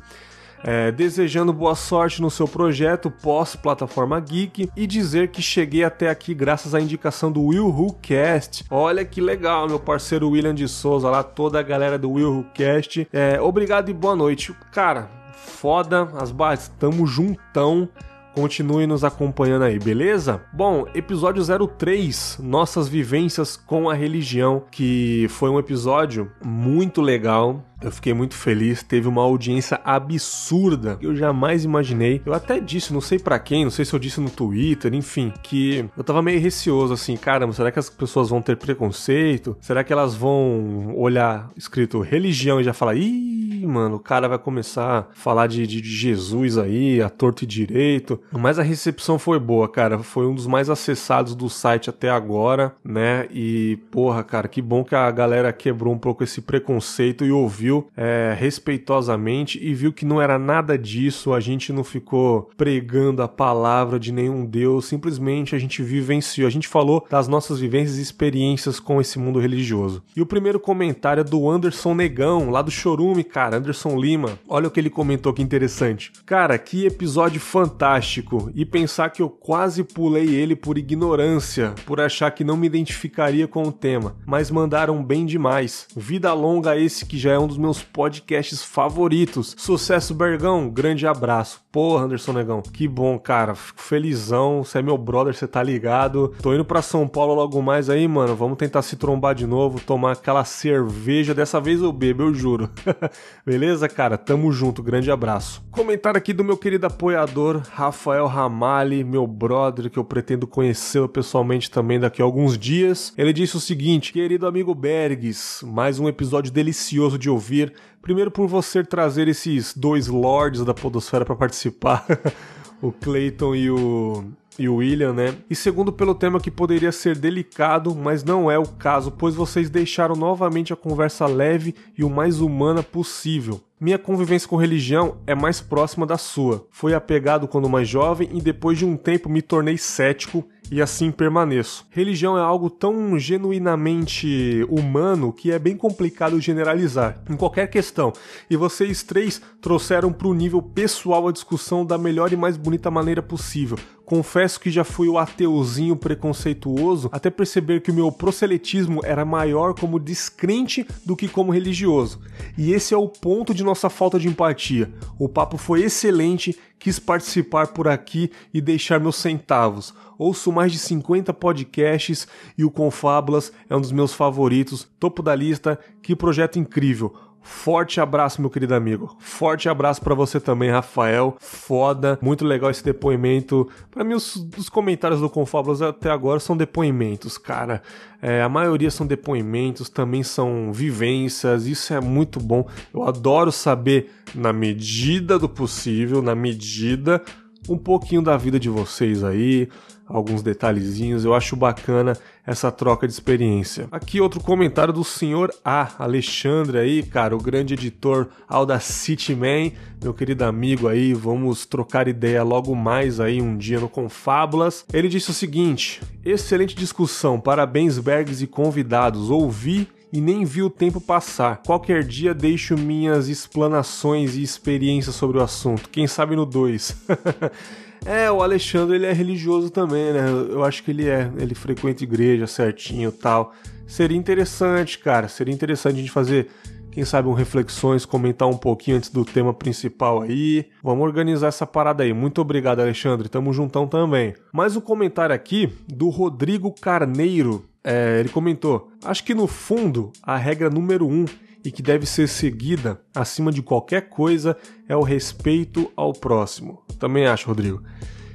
É, 0.63 0.93
desejando 0.93 1.53
boa 1.53 1.75
sorte 1.75 2.21
no 2.21 2.31
seu 2.31 2.47
projeto 2.47 3.11
pós-plataforma 3.11 4.21
Geek 4.21 4.71
e 4.77 4.87
dizer 4.87 5.29
que 5.29 5.41
cheguei 5.41 5.85
até 5.85 6.11
aqui 6.11 6.35
graças 6.35 6.75
à 6.75 6.81
indicação 6.81 7.33
do 7.33 7.43
Will 7.43 7.69
Who 7.69 7.95
Cast. 8.03 8.65
Olha 8.71 9.05
que 9.05 9.21
legal, 9.21 9.67
meu 9.67 9.81
parceiro 9.81 10.29
William 10.29 10.55
de 10.55 10.69
Souza, 10.69 11.09
lá 11.09 11.23
toda 11.23 11.59
a 11.59 11.63
galera 11.63 11.99
do 11.99 12.11
Will 12.11 12.33
Who 12.33 12.47
Cast. 12.55 13.09
É, 13.13 13.41
obrigado 13.41 13.89
e 13.89 13.95
boa 13.95 14.15
noite. 14.15 14.55
Cara, 14.73 15.09
foda 15.35 16.09
as 16.19 16.31
bases, 16.31 16.71
tamo 16.79 17.07
juntão. 17.07 17.89
Continue 18.35 18.87
nos 18.87 19.03
acompanhando 19.03 19.65
aí, 19.65 19.79
beleza? 19.79 20.41
Bom, 20.53 20.87
episódio 20.95 21.43
03, 21.67 22.39
nossas 22.41 22.89
vivências 22.89 23.57
com 23.57 23.91
a 23.91 23.95
religião, 23.95 24.63
que 24.71 25.27
foi 25.31 25.51
um 25.51 25.59
episódio 25.59 26.31
muito 26.43 27.01
legal, 27.01 27.65
eu 27.83 27.91
fiquei 27.91 28.13
muito 28.13 28.35
feliz, 28.35 28.83
teve 28.83 29.09
uma 29.09 29.23
audiência 29.23 29.81
absurda 29.85 30.97
que 30.97 31.07
eu 31.07 31.17
jamais 31.17 31.65
imaginei. 31.65 32.21
Eu 32.25 32.35
até 32.35 32.61
disse, 32.61 32.93
não 32.93 33.01
sei 33.01 33.19
para 33.19 33.39
quem, 33.39 33.65
não 33.65 33.71
sei 33.71 33.85
se 33.85 33.95
eu 33.95 33.99
disse 33.99 34.21
no 34.21 34.31
Twitter, 34.31 34.95
enfim, 34.95 35.33
que 35.43 35.89
eu 35.97 36.05
tava 36.05 36.23
meio 36.23 36.41
receoso 36.41 36.93
assim, 36.93 37.17
caramba, 37.17 37.53
será 37.53 37.71
que 37.71 37.79
as 37.79 37.89
pessoas 37.89 38.29
vão 38.29 38.43
ter 38.43 38.57
preconceito? 38.57 39.57
Será 39.61 39.83
que 39.83 39.93
elas 39.93 40.15
vão 40.15 40.95
olhar 40.97 41.51
escrito 41.57 42.01
religião 42.01 42.61
e 42.61 42.65
já 42.65 42.73
falar, 42.73 42.97
ih, 42.97 43.67
mano, 43.67 43.97
o 43.97 44.01
cara 44.01 44.29
vai 44.29 44.39
começar 44.39 44.99
a 44.99 45.03
falar 45.15 45.47
de, 45.47 45.67
de, 45.67 45.81
de 45.81 45.89
Jesus 45.89 46.59
aí, 46.59 47.01
a 47.01 47.09
torto 47.09 47.45
e 47.45 47.47
direito. 47.47 48.21
Mas 48.33 48.59
a 48.59 48.63
recepção 48.63 49.19
foi 49.19 49.39
boa, 49.39 49.69
cara. 49.69 49.99
Foi 49.99 50.27
um 50.27 50.35
dos 50.35 50.47
mais 50.47 50.69
acessados 50.71 51.35
do 51.35 51.49
site 51.49 51.91
até 51.91 52.11
agora, 52.11 52.75
né? 52.85 53.27
E, 53.31 53.79
porra, 53.91 54.23
cara, 54.23 54.49
que 54.49 54.61
bom 54.63 54.85
que 54.85 54.95
a 54.95 55.11
galera 55.11 55.53
quebrou 55.53 55.95
um 55.95 55.99
pouco 55.99 56.25
esse 56.25 56.41
preconceito 56.41 57.25
e 57.25 57.31
ouviu 57.31 57.70
ouviu 57.71 57.89
é, 57.97 58.35
respeitosamente 58.37 59.59
e 59.63 59.73
viu 59.73 59.93
que 59.93 60.05
não 60.05 60.21
era 60.21 60.39
nada 60.39 60.77
disso, 60.77 61.33
a 61.33 61.41
gente 61.41 61.73
não 61.73 61.85
ficou 61.85 62.51
pregando 62.57 63.23
a 63.23 63.29
palavra 63.29 63.99
de 63.99 64.13
nenhum 64.13 64.45
Deus, 64.45 64.87
simplesmente 64.87 65.55
a 65.55 65.59
gente 65.59 65.83
vivenciou, 65.83 66.47
a 66.47 66.51
gente 66.51 66.67
falou 66.67 67.07
das 67.09 67.29
nossas 67.29 67.61
vivências 67.61 67.99
e 67.99 68.03
experiências 68.03 68.81
com 68.81 69.01
esse 69.01 69.19
mundo 69.19 69.39
religioso. 69.39 70.03
E 70.17 70.21
o 70.21 70.27
primeiro 70.27 70.59
comentário 70.59 71.21
é 71.21 71.25
do 71.25 71.49
Anderson 71.49 71.95
Negão, 71.95 72.51
lá 72.51 72.63
do 72.63 72.71
Chorume, 72.71 73.23
cara, 73.23 73.57
Anderson 73.57 73.97
Lima. 73.97 74.39
Olha 74.49 74.69
o 74.69 74.71
que 74.71 74.81
ele 74.81 74.91
comentou 74.91 75.33
que 75.33 75.43
interessante. 75.43 76.13
Cara, 76.27 76.59
que 76.59 76.87
episódio 76.87 77.41
fantástico. 77.41 78.51
E 78.55 78.65
pensar 78.65 79.11
que 79.11 79.23
eu 79.23 79.29
quase 79.29 79.85
pulei 79.85 80.35
ele 80.35 80.57
por 80.57 80.79
ignorância, 80.79 81.75
por 81.87 82.01
achar 82.01 82.31
que 82.31 82.45
não 82.45 82.57
me 82.57 82.67
identificaria 82.67 83.47
com 83.47 83.63
o 83.63 83.73
tema, 83.73 84.17
mas 84.27 84.51
mandaram 84.51 85.03
bem 85.03 85.27
demais. 85.27 85.87
Vida 85.97 86.33
longa 86.33 86.77
esse 86.77 87.05
que 87.05 87.19
já 87.19 87.33
é 87.33 87.39
um 87.39 87.47
dos 87.47 87.59
meus 87.61 87.83
podcasts 87.83 88.63
favoritos. 88.63 89.55
Sucesso, 89.59 90.15
Bergão. 90.15 90.69
Grande 90.69 91.07
abraço. 91.07 91.61
Porra, 91.73 92.05
Anderson 92.05 92.33
Negão. 92.33 92.63
Que 92.63 92.89
bom, 92.89 93.17
cara. 93.17 93.55
Fico 93.55 93.81
felizão. 93.81 94.65
Você 94.65 94.81
é 94.81 94.83
meu 94.83 94.99
brother, 94.99 95.33
você 95.33 95.47
tá 95.47 95.63
ligado. 95.63 96.35
Tô 96.43 96.53
indo 96.53 96.65
pra 96.65 96.83
São 96.83 97.07
Paulo 97.07 97.33
logo 97.33 97.63
mais 97.63 97.89
aí, 97.89 98.09
mano. 98.09 98.35
Vamos 98.35 98.59
tentar 98.59 98.83
se 98.83 98.97
trombar 98.97 99.37
de 99.37 99.47
novo, 99.47 99.79
tomar 99.79 100.13
aquela 100.13 100.45
cerveja. 100.45 101.33
Dessa 101.33 101.61
vez 101.61 101.81
eu 101.81 101.93
bebo, 101.93 102.25
eu 102.25 102.35
juro. 102.35 102.69
Beleza, 103.47 103.89
cara? 103.89 104.19
Tamo 104.19 104.51
junto. 104.51 104.83
Grande 104.83 105.13
abraço. 105.13 105.63
Comentário 105.71 106.19
aqui 106.19 106.33
do 106.33 106.43
meu 106.43 106.57
querido 106.57 106.87
apoiador, 106.89 107.63
Rafael 107.71 108.27
Ramali, 108.27 109.05
meu 109.05 109.25
brother, 109.25 109.89
que 109.89 109.99
eu 109.99 110.05
pretendo 110.05 110.49
conhecê-lo 110.49 111.09
pessoalmente 111.09 111.71
também 111.71 112.01
daqui 112.01 112.21
a 112.21 112.25
alguns 112.25 112.59
dias. 112.59 113.15
Ele 113.17 113.33
disse 113.33 113.57
o 113.57 113.61
seguinte: 113.61 114.13
Querido 114.13 114.45
amigo 114.45 114.75
Bergs, 114.75 115.65
mais 115.65 116.01
um 116.01 116.09
episódio 116.09 116.51
delicioso 116.51 117.17
de 117.17 117.31
ouvir. 117.31 117.73
Primeiro 118.03 118.31
por 118.31 118.47
você 118.49 118.83
trazer 118.83 119.29
esses 119.29 119.75
dois 119.75 120.07
lords 120.07 120.65
da 120.65 120.73
podosfera 120.73 121.25
para 121.25 121.37
participar, 121.37 122.07
o 122.81 122.91
Clayton 122.91 123.55
e 123.55 123.71
o 123.71 124.25
e 124.59 124.69
o 124.69 124.77
William, 124.77 125.15
né? 125.15 125.35
E 125.49 125.57
segundo 125.57 125.91
pelo 125.91 126.15
tema 126.15 126.39
que 126.39 126.51
poderia 126.51 126.93
ser 126.93 127.17
delicado, 127.17 127.95
mas 127.95 128.23
não 128.23 128.51
é 128.51 128.59
o 128.59 128.67
caso, 128.67 129.11
pois 129.11 129.35
vocês 129.35 129.71
deixaram 129.71 130.15
novamente 130.15 130.71
a 130.71 130.77
conversa 130.77 131.27
leve 131.27 131.75
e 131.97 132.05
o 132.05 132.11
mais 132.11 132.41
humana 132.41 132.83
possível. 132.83 133.59
Minha 133.81 133.99
convivência 133.99 134.47
com 134.47 134.57
religião 134.57 135.17
é 135.27 135.35
mais 135.35 135.63
próxima 135.63 136.05
da 136.05 136.19
sua. 136.19 136.67
Fui 136.71 136.93
apegado 136.93 137.49
quando 137.49 137.67
mais 137.67 137.89
jovem 137.89 138.29
e 138.31 138.39
depois 138.39 138.77
de 138.77 138.85
um 138.85 138.95
tempo 138.95 139.27
me 139.27 139.41
tornei 139.41 139.79
cético 139.79 140.45
e 140.71 140.83
assim 140.83 141.11
permaneço. 141.11 141.87
Religião 141.91 142.37
é 142.37 142.43
algo 142.43 142.69
tão 142.69 143.19
genuinamente 143.19 144.65
humano 144.69 145.33
que 145.33 145.51
é 145.51 145.59
bem 145.59 145.77
complicado 145.77 146.39
generalizar 146.41 147.23
em 147.29 147.37
qualquer 147.37 147.69
questão. 147.69 148.13
E 148.51 148.57
vocês 148.57 149.03
três 149.03 149.41
trouxeram 149.63 150.13
para 150.13 150.29
o 150.29 150.35
nível 150.35 150.63
pessoal 150.63 151.27
a 151.27 151.33
discussão 151.33 151.85
da 151.85 151.97
melhor 151.97 152.33
e 152.33 152.37
mais 152.37 152.59
bonita 152.59 152.91
maneira 152.91 153.23
possível. 153.23 153.79
Confesso 154.05 154.59
que 154.59 154.73
já 154.73 154.83
fui 154.83 155.09
o 155.09 155.19
ateuzinho 155.19 155.95
preconceituoso 155.95 157.09
até 157.13 157.31
perceber 157.31 157.81
que 157.81 157.93
o 157.93 157.95
meu 157.95 158.11
proselitismo 158.11 159.01
era 159.05 159.25
maior 159.25 159.73
como 159.73 160.01
descrente 160.01 160.85
do 161.07 161.15
que 161.15 161.29
como 161.29 161.53
religioso. 161.53 162.21
E 162.59 162.73
esse 162.73 162.93
é 162.93 162.97
o 162.97 163.09
ponto 163.09 163.55
de 163.55 163.63
nossa 163.71 163.89
falta 163.89 164.19
de 164.19 164.29
empatia. 164.29 164.93
O 165.19 165.29
papo 165.29 165.57
foi 165.57 165.83
excelente, 165.83 166.59
quis 166.79 166.99
participar 166.99 167.69
por 167.69 167.87
aqui 167.89 168.31
e 168.53 168.61
deixar 168.61 168.99
meus 168.99 169.17
centavos. 169.17 169.95
Ouço 170.19 170.53
mais 170.53 170.73
de 170.73 170.79
50 170.79 171.33
podcasts 171.33 172.27
e 172.59 172.65
o 172.65 172.71
Confábulas 172.71 173.53
é 173.69 173.77
um 173.77 173.81
dos 173.81 173.93
meus 173.93 174.13
favoritos, 174.13 174.89
topo 174.99 175.23
da 175.23 175.35
lista. 175.35 175.79
Que 176.03 176.17
projeto 176.17 176.59
incrível! 176.59 177.30
Forte 177.43 178.01
abraço, 178.01 178.41
meu 178.41 178.51
querido 178.51 178.75
amigo. 178.75 179.17
Forte 179.19 179.69
abraço 179.69 180.01
para 180.03 180.15
você 180.15 180.39
também, 180.39 180.71
Rafael. 180.71 181.37
Foda, 181.41 182.19
muito 182.21 182.45
legal 182.45 182.71
esse 182.71 182.85
depoimento. 182.85 183.69
Para 183.91 184.05
mim, 184.05 184.15
os, 184.15 184.37
os, 184.57 184.69
comentários 184.69 185.21
do 185.21 185.31
Confábulas 185.31 185.81
até 185.81 186.11
agora 186.11 186.39
são 186.39 186.57
depoimentos, 186.57 187.39
cara. 187.39 187.83
É, 188.21 188.43
a 188.43 188.49
maioria 188.49 188.91
são 188.91 189.07
depoimentos, 189.07 189.89
também 189.89 190.23
são 190.23 190.73
vivências. 190.73 191.67
Isso 191.67 191.95
é 191.95 192.01
muito 192.01 192.39
bom. 192.39 192.67
Eu 192.93 193.05
adoro 193.05 193.51
saber, 193.51 194.11
na 194.35 194.53
medida 194.53 195.39
do 195.39 195.49
possível, 195.49 196.21
na 196.21 196.35
medida, 196.35 197.23
um 197.69 197.79
pouquinho 197.79 198.23
da 198.23 198.37
vida 198.37 198.61
de 198.61 198.69
vocês 198.69 199.25
aí 199.25 199.69
alguns 200.11 200.43
detalhezinhos. 200.43 201.25
Eu 201.25 201.35
acho 201.35 201.57
bacana 201.57 202.17
essa 202.47 202.71
troca 202.71 203.07
de 203.07 203.13
experiência. 203.13 203.87
Aqui 203.93 204.21
outro 204.21 204.41
comentário 204.41 204.93
do 204.93 205.05
senhor 205.05 205.55
A, 205.65 205.89
Alexandre 205.99 206.79
aí, 206.79 207.03
cara, 207.03 207.35
o 207.37 207.41
grande 207.41 207.75
editor 207.75 208.29
Audacity 208.49 209.35
Man, 209.35 209.71
meu 210.03 210.13
querido 210.13 210.45
amigo 210.45 210.89
aí, 210.89 211.15
vamos 211.15 211.65
trocar 211.65 212.09
ideia 212.09 212.43
logo 212.43 212.75
mais 212.75 213.21
aí 213.21 213.41
um 213.41 213.57
dia 213.57 213.79
no 213.79 213.89
Confábulas. 213.89 214.85
Ele 214.93 215.09
disse 215.09 215.31
o 215.31 215.35
seguinte: 215.35 216.01
excelente 216.25 216.75
discussão, 216.75 217.39
parabéns 217.39 217.99
Bergs 217.99 218.43
e 218.43 218.47
convidados, 218.47 219.31
ouvi 219.31 219.89
e 220.13 220.21
nem 220.21 220.45
vi 220.45 220.63
o 220.63 220.71
tempo 220.71 221.01
passar. 221.01 221.63
Qualquer 221.65 222.03
dia 222.03 222.35
deixo 222.35 222.77
minhas 222.77 223.29
explanações 223.29 224.35
e 224.35 224.43
experiências 224.43 225.15
sobre 225.15 225.39
o 225.39 225.43
assunto, 225.43 225.89
quem 225.89 226.07
sabe 226.07 226.35
no 226.35 226.45
2. 226.45 226.97
É, 228.05 228.31
o 228.31 228.43
Alexandre 228.43 228.97
ele 228.97 229.07
é 229.07 229.13
religioso 229.13 229.71
também, 229.71 230.13
né? 230.13 230.29
Eu 230.51 230.65
acho 230.65 230.83
que 230.83 230.91
ele 230.91 231.09
é, 231.09 231.31
ele 231.39 231.55
frequenta 231.55 232.03
igreja 232.03 232.47
certinho, 232.47 233.13
tal. 233.13 233.53
Seria 233.87 234.17
interessante, 234.17 234.99
cara, 234.99 235.29
seria 235.29 235.53
interessante 235.53 235.97
a 235.97 235.99
gente 235.99 236.11
fazer, 236.11 236.49
quem 236.93 237.05
sabe, 237.05 237.29
um 237.29 237.33
reflexões, 237.33 238.07
comentar 238.07 238.49
um 238.49 238.57
pouquinho 238.57 238.97
antes 238.97 239.11
do 239.11 239.25
tema 239.25 239.53
principal 239.53 240.23
aí. 240.23 240.67
Vamos 240.83 241.05
organizar 241.05 241.49
essa 241.49 241.67
parada 241.67 242.03
aí. 242.03 242.13
Muito 242.13 242.41
obrigado, 242.41 242.81
Alexandre. 242.81 243.29
Tamo 243.29 243.53
juntão 243.53 243.87
também. 243.87 244.35
Mais 244.53 244.77
um 244.77 244.81
comentário 244.81 245.35
aqui 245.35 245.73
do 245.89 246.09
Rodrigo 246.09 246.73
Carneiro. 246.73 247.65
É, 247.83 248.21
ele 248.21 248.29
comentou: 248.29 248.91
Acho 249.05 249.25
que 249.25 249.35
no 249.35 249.47
fundo 249.47 250.13
a 250.23 250.37
regra 250.37 250.71
número 250.71 251.07
um 251.07 251.25
e 251.65 251.71
que 251.71 251.83
deve 251.83 252.07
ser 252.07 252.29
seguida 252.29 253.01
acima 253.15 253.53
de 253.53 253.63
qualquer 253.63 254.09
coisa 254.09 254.57
é 254.89 254.97
o 254.97 255.03
respeito 255.03 255.91
ao 255.97 256.13
próximo. 256.13 256.83
Também 256.99 257.27
acho, 257.27 257.49
Rodrigo. 257.49 257.83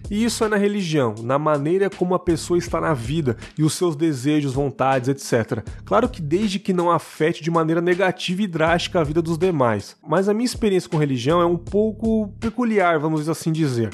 E 0.10 0.24
isso 0.24 0.44
é 0.44 0.48
na 0.48 0.56
religião, 0.56 1.16
na 1.24 1.40
maneira 1.40 1.90
como 1.90 2.14
a 2.14 2.20
pessoa 2.20 2.60
está 2.60 2.80
na 2.80 2.94
vida 2.94 3.36
e 3.58 3.64
os 3.64 3.74
seus 3.74 3.96
desejos, 3.96 4.54
vontades, 4.54 5.10
etc. 5.10 5.68
Claro 5.84 6.08
que 6.08 6.22
desde 6.22 6.60
que 6.60 6.74
não 6.74 6.92
afete 6.92 7.44
de 7.44 7.50
maneira 7.50 7.82
negativa 7.82 8.44
e 8.44 8.48
drástica 8.48 9.00
a 9.00 9.04
vida 9.04 9.22
dos 9.22 9.38
demais. 9.38 9.98
Mas 10.08 10.30
a 10.30 10.34
minha 10.34 10.46
experiência 10.46 10.90
com 10.90 10.98
religião 10.98 11.42
é 11.42 11.46
um 11.46 11.58
pouco 11.58 12.28
peculiar, 12.40 13.00
vamos 13.00 13.28
assim 13.28 13.52
dizer. 13.52 13.90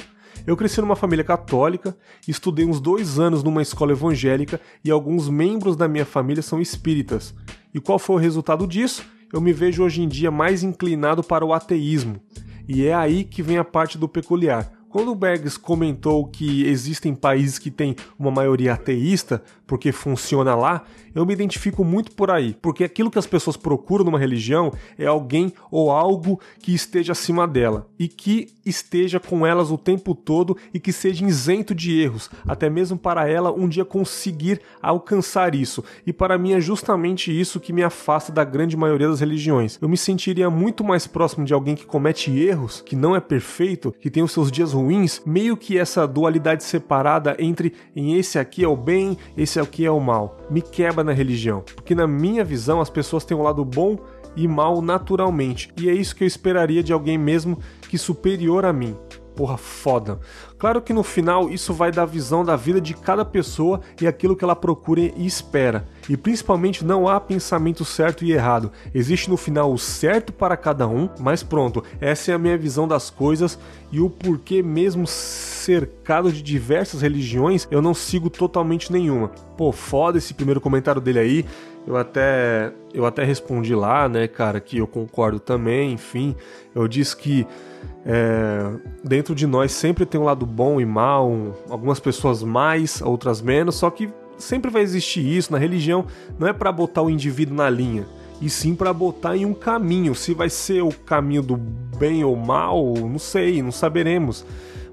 Eu 0.46 0.58
cresci 0.58 0.82
numa 0.82 0.96
família 0.96 1.24
católica, 1.24 1.96
estudei 2.28 2.66
uns 2.66 2.82
dois 2.82 3.20
anos 3.20 3.44
numa 3.44 3.62
escola 3.62 3.92
evangélica 3.92 4.60
e 4.84 4.92
alguns 4.92 5.30
membros 5.30 5.76
da 5.76 5.88
minha 5.88 6.06
família 6.06 6.42
são 6.42 6.60
espíritas. 6.60 7.34
E 7.74 7.80
qual 7.80 8.00
foi 8.00 8.16
o 8.18 8.20
resultado 8.20 8.68
disso? 8.68 9.06
Eu 9.32 9.40
me 9.42 9.54
vejo 9.54 9.84
hoje 9.84 10.02
em 10.02 10.08
dia 10.08 10.32
mais 10.32 10.64
inclinado 10.64 11.24
para 11.24 11.46
o 11.46 11.54
ateísmo. 11.54 12.22
E 12.68 12.86
é 12.86 12.94
aí 12.94 13.24
que 13.24 13.42
vem 13.42 13.58
a 13.58 13.64
parte 13.64 13.98
do 13.98 14.08
peculiar. 14.08 14.72
Quando 14.92 15.12
o 15.12 15.16
Bergs 15.16 15.58
comentou 15.58 16.28
que 16.28 16.68
existem 16.68 17.16
países 17.16 17.58
que 17.58 17.72
têm 17.72 17.96
uma 18.20 18.30
maioria 18.30 18.74
ateísta, 18.74 19.42
porque 19.66 19.94
funciona 19.94 20.54
lá, 20.54 20.84
eu 21.16 21.26
me 21.26 21.34
identifico 21.34 21.84
muito 21.84 22.12
por 22.12 22.30
aí, 22.30 22.56
porque 22.62 22.84
aquilo 22.84 23.10
que 23.10 23.20
as 23.20 23.26
pessoas 23.26 23.56
procuram 23.56 24.04
numa 24.04 24.20
religião 24.20 24.72
é 24.98 25.06
alguém 25.06 25.54
ou 25.70 25.92
algo 25.92 26.40
que 26.60 26.74
esteja 26.74 27.14
acima 27.14 27.48
dela 27.48 27.88
e 27.98 28.08
que 28.08 28.50
esteja 28.66 29.20
com 29.20 29.46
elas 29.46 29.72
o 29.72 29.78
tempo 29.78 30.14
todo 30.14 30.58
e 30.74 30.80
que 30.80 30.92
seja 30.92 31.26
isento 31.26 31.74
de 31.74 32.00
erros, 32.00 32.30
até 32.46 32.70
mesmo 32.70 32.98
para 32.98 33.30
ela 33.30 33.52
um 33.52 33.68
dia 33.68 33.86
conseguir 33.86 34.62
alcançar 34.82 35.56
isso. 35.56 35.84
E 36.06 36.14
para 36.14 36.38
mim 36.38 36.52
é 36.54 36.62
justamente 36.62 37.38
isso 37.38 37.60
que 37.60 37.74
me 37.74 37.84
afasta 37.84 38.32
da 38.32 38.44
grande 38.44 38.76
maioria 38.78 39.08
das 39.08 39.20
religiões. 39.20 39.78
Eu 39.82 39.90
me 39.90 39.98
sentiria 39.98 40.50
muito 40.50 40.84
mais 40.84 41.08
próximo 41.08 41.46
de 41.46 41.54
alguém 41.54 41.76
que 41.76 41.86
comete 41.86 42.38
erros, 42.38 42.82
que 42.82 42.96
não 42.96 43.16
é 43.16 43.20
perfeito, 43.20 43.94
que 44.00 44.10
tem 44.10 44.24
os 44.24 44.32
seus 44.32 44.52
dias 44.52 44.74
ruins, 44.74 44.81
meio 45.26 45.58
que 45.58 45.78
essa 45.78 46.08
dualidade 46.08 46.64
separada 46.64 47.36
entre 47.40 47.74
em 47.96 48.16
esse 48.16 48.40
aqui 48.40 48.64
é 48.64 48.68
o 48.68 48.76
bem, 48.76 49.18
esse 49.38 49.60
aqui 49.60 49.86
é 49.86 49.92
o 49.92 50.00
mal, 50.00 50.38
me 50.50 50.62
quebra 50.62 51.04
na 51.04 51.12
religião. 51.12 51.64
Porque 51.76 51.96
na 51.96 52.08
minha 52.08 52.44
visão 52.44 52.82
as 52.82 52.90
pessoas 52.90 53.26
têm 53.26 53.36
um 53.36 53.44
lado 53.44 53.64
bom 53.64 53.98
e 54.36 54.48
mal 54.48 54.82
naturalmente. 54.82 55.72
E 55.78 55.90
é 55.90 55.94
isso 55.94 56.16
que 56.16 56.24
eu 56.24 56.28
esperaria 56.28 56.82
de 56.82 56.94
alguém 56.94 57.18
mesmo 57.18 57.58
que 57.90 57.98
superior 57.98 58.66
a 58.66 58.74
mim 58.74 58.96
porra 59.36 59.58
foda. 59.58 60.20
Claro 60.58 60.82
que 60.82 60.94
no 60.94 61.04
final 61.04 61.50
isso 61.50 61.74
vai 61.74 61.92
dar 61.92 62.06
visão 62.06 62.46
da 62.46 62.56
vida 62.56 62.80
de 62.80 62.94
cada 62.94 63.26
pessoa 63.26 63.82
e 64.00 64.08
aquilo 64.08 64.36
que 64.36 64.44
ela 64.44 64.56
procura 64.56 65.02
e 65.02 65.26
espera. 65.26 65.88
E 66.08 66.16
principalmente 66.16 66.86
não 66.86 67.08
há 67.08 67.20
pensamento 67.20 67.84
certo 67.84 68.24
e 68.24 68.32
errado. 68.32 68.72
Existe 68.94 69.30
no 69.30 69.38
final 69.38 69.72
o 69.72 69.78
certo 69.78 70.32
para 70.32 70.56
cada 70.56 70.88
um, 70.88 71.10
mas 71.20 71.42
pronto, 71.44 71.84
essa 72.00 72.32
é 72.32 72.36
a 72.36 72.40
minha 72.40 72.58
visão 72.58 72.88
das 72.88 73.10
coisas 73.10 73.58
e 73.92 74.00
o 74.00 74.10
porquê 74.10 74.62
mesmo 74.62 75.08
cercado 75.08 76.32
de 76.32 76.42
diversas 76.42 77.02
religiões, 77.02 77.68
eu 77.72 77.82
não 77.82 77.94
sigo 77.94 78.30
totalmente 78.30 78.92
nenhuma. 78.92 79.30
Pô, 79.58 79.72
foda 79.72 80.18
esse 80.18 80.34
primeiro 80.34 80.62
comentário 80.62 81.02
dele 81.02 81.20
aí. 81.20 81.46
Eu 81.88 81.98
até 81.98 82.72
eu 82.94 83.06
até 83.06 83.24
respondi 83.24 83.74
lá, 83.74 84.08
né, 84.08 84.28
cara, 84.28 84.60
que 84.60 84.78
eu 84.78 84.88
concordo 84.88 85.40
também, 85.40 85.94
enfim. 85.94 86.36
Eu 86.76 86.88
disse 86.88 87.16
que 87.16 87.48
é, 88.06 88.72
dentro 89.04 89.36
de 89.36 89.46
nós 89.46 89.72
sempre 89.72 90.06
tem 90.06 90.20
um 90.20 90.24
lado 90.24 90.46
bom 90.46 90.82
e 90.82 90.86
mal, 90.86 91.56
algumas 91.70 92.00
pessoas 92.00 92.44
mais, 92.44 93.02
outras 93.02 93.42
menos, 93.42 93.76
só 93.76 93.90
que 93.90 94.10
sempre 94.38 94.72
vai 94.72 94.82
existir 94.82 95.26
isso 95.26 95.52
na 95.52 95.58
religião, 95.58 96.06
não 96.40 96.48
é 96.48 96.54
para 96.54 96.72
botar 96.72 97.02
o 97.02 97.10
indivíduo 97.10 97.56
na 97.56 97.70
linha, 97.70 98.06
e 98.42 98.50
sim 98.50 98.74
para 98.76 98.92
botar 98.92 99.38
em 99.38 99.46
um 99.46 99.54
caminho. 99.54 100.16
Se 100.16 100.34
vai 100.34 100.50
ser 100.50 100.82
o 100.82 100.92
caminho 100.92 101.44
do 101.44 101.56
bem 101.56 102.24
ou 102.24 102.36
mal, 102.36 102.94
não 102.96 103.20
sei, 103.20 103.62
não 103.62 103.72
saberemos. 103.72 104.44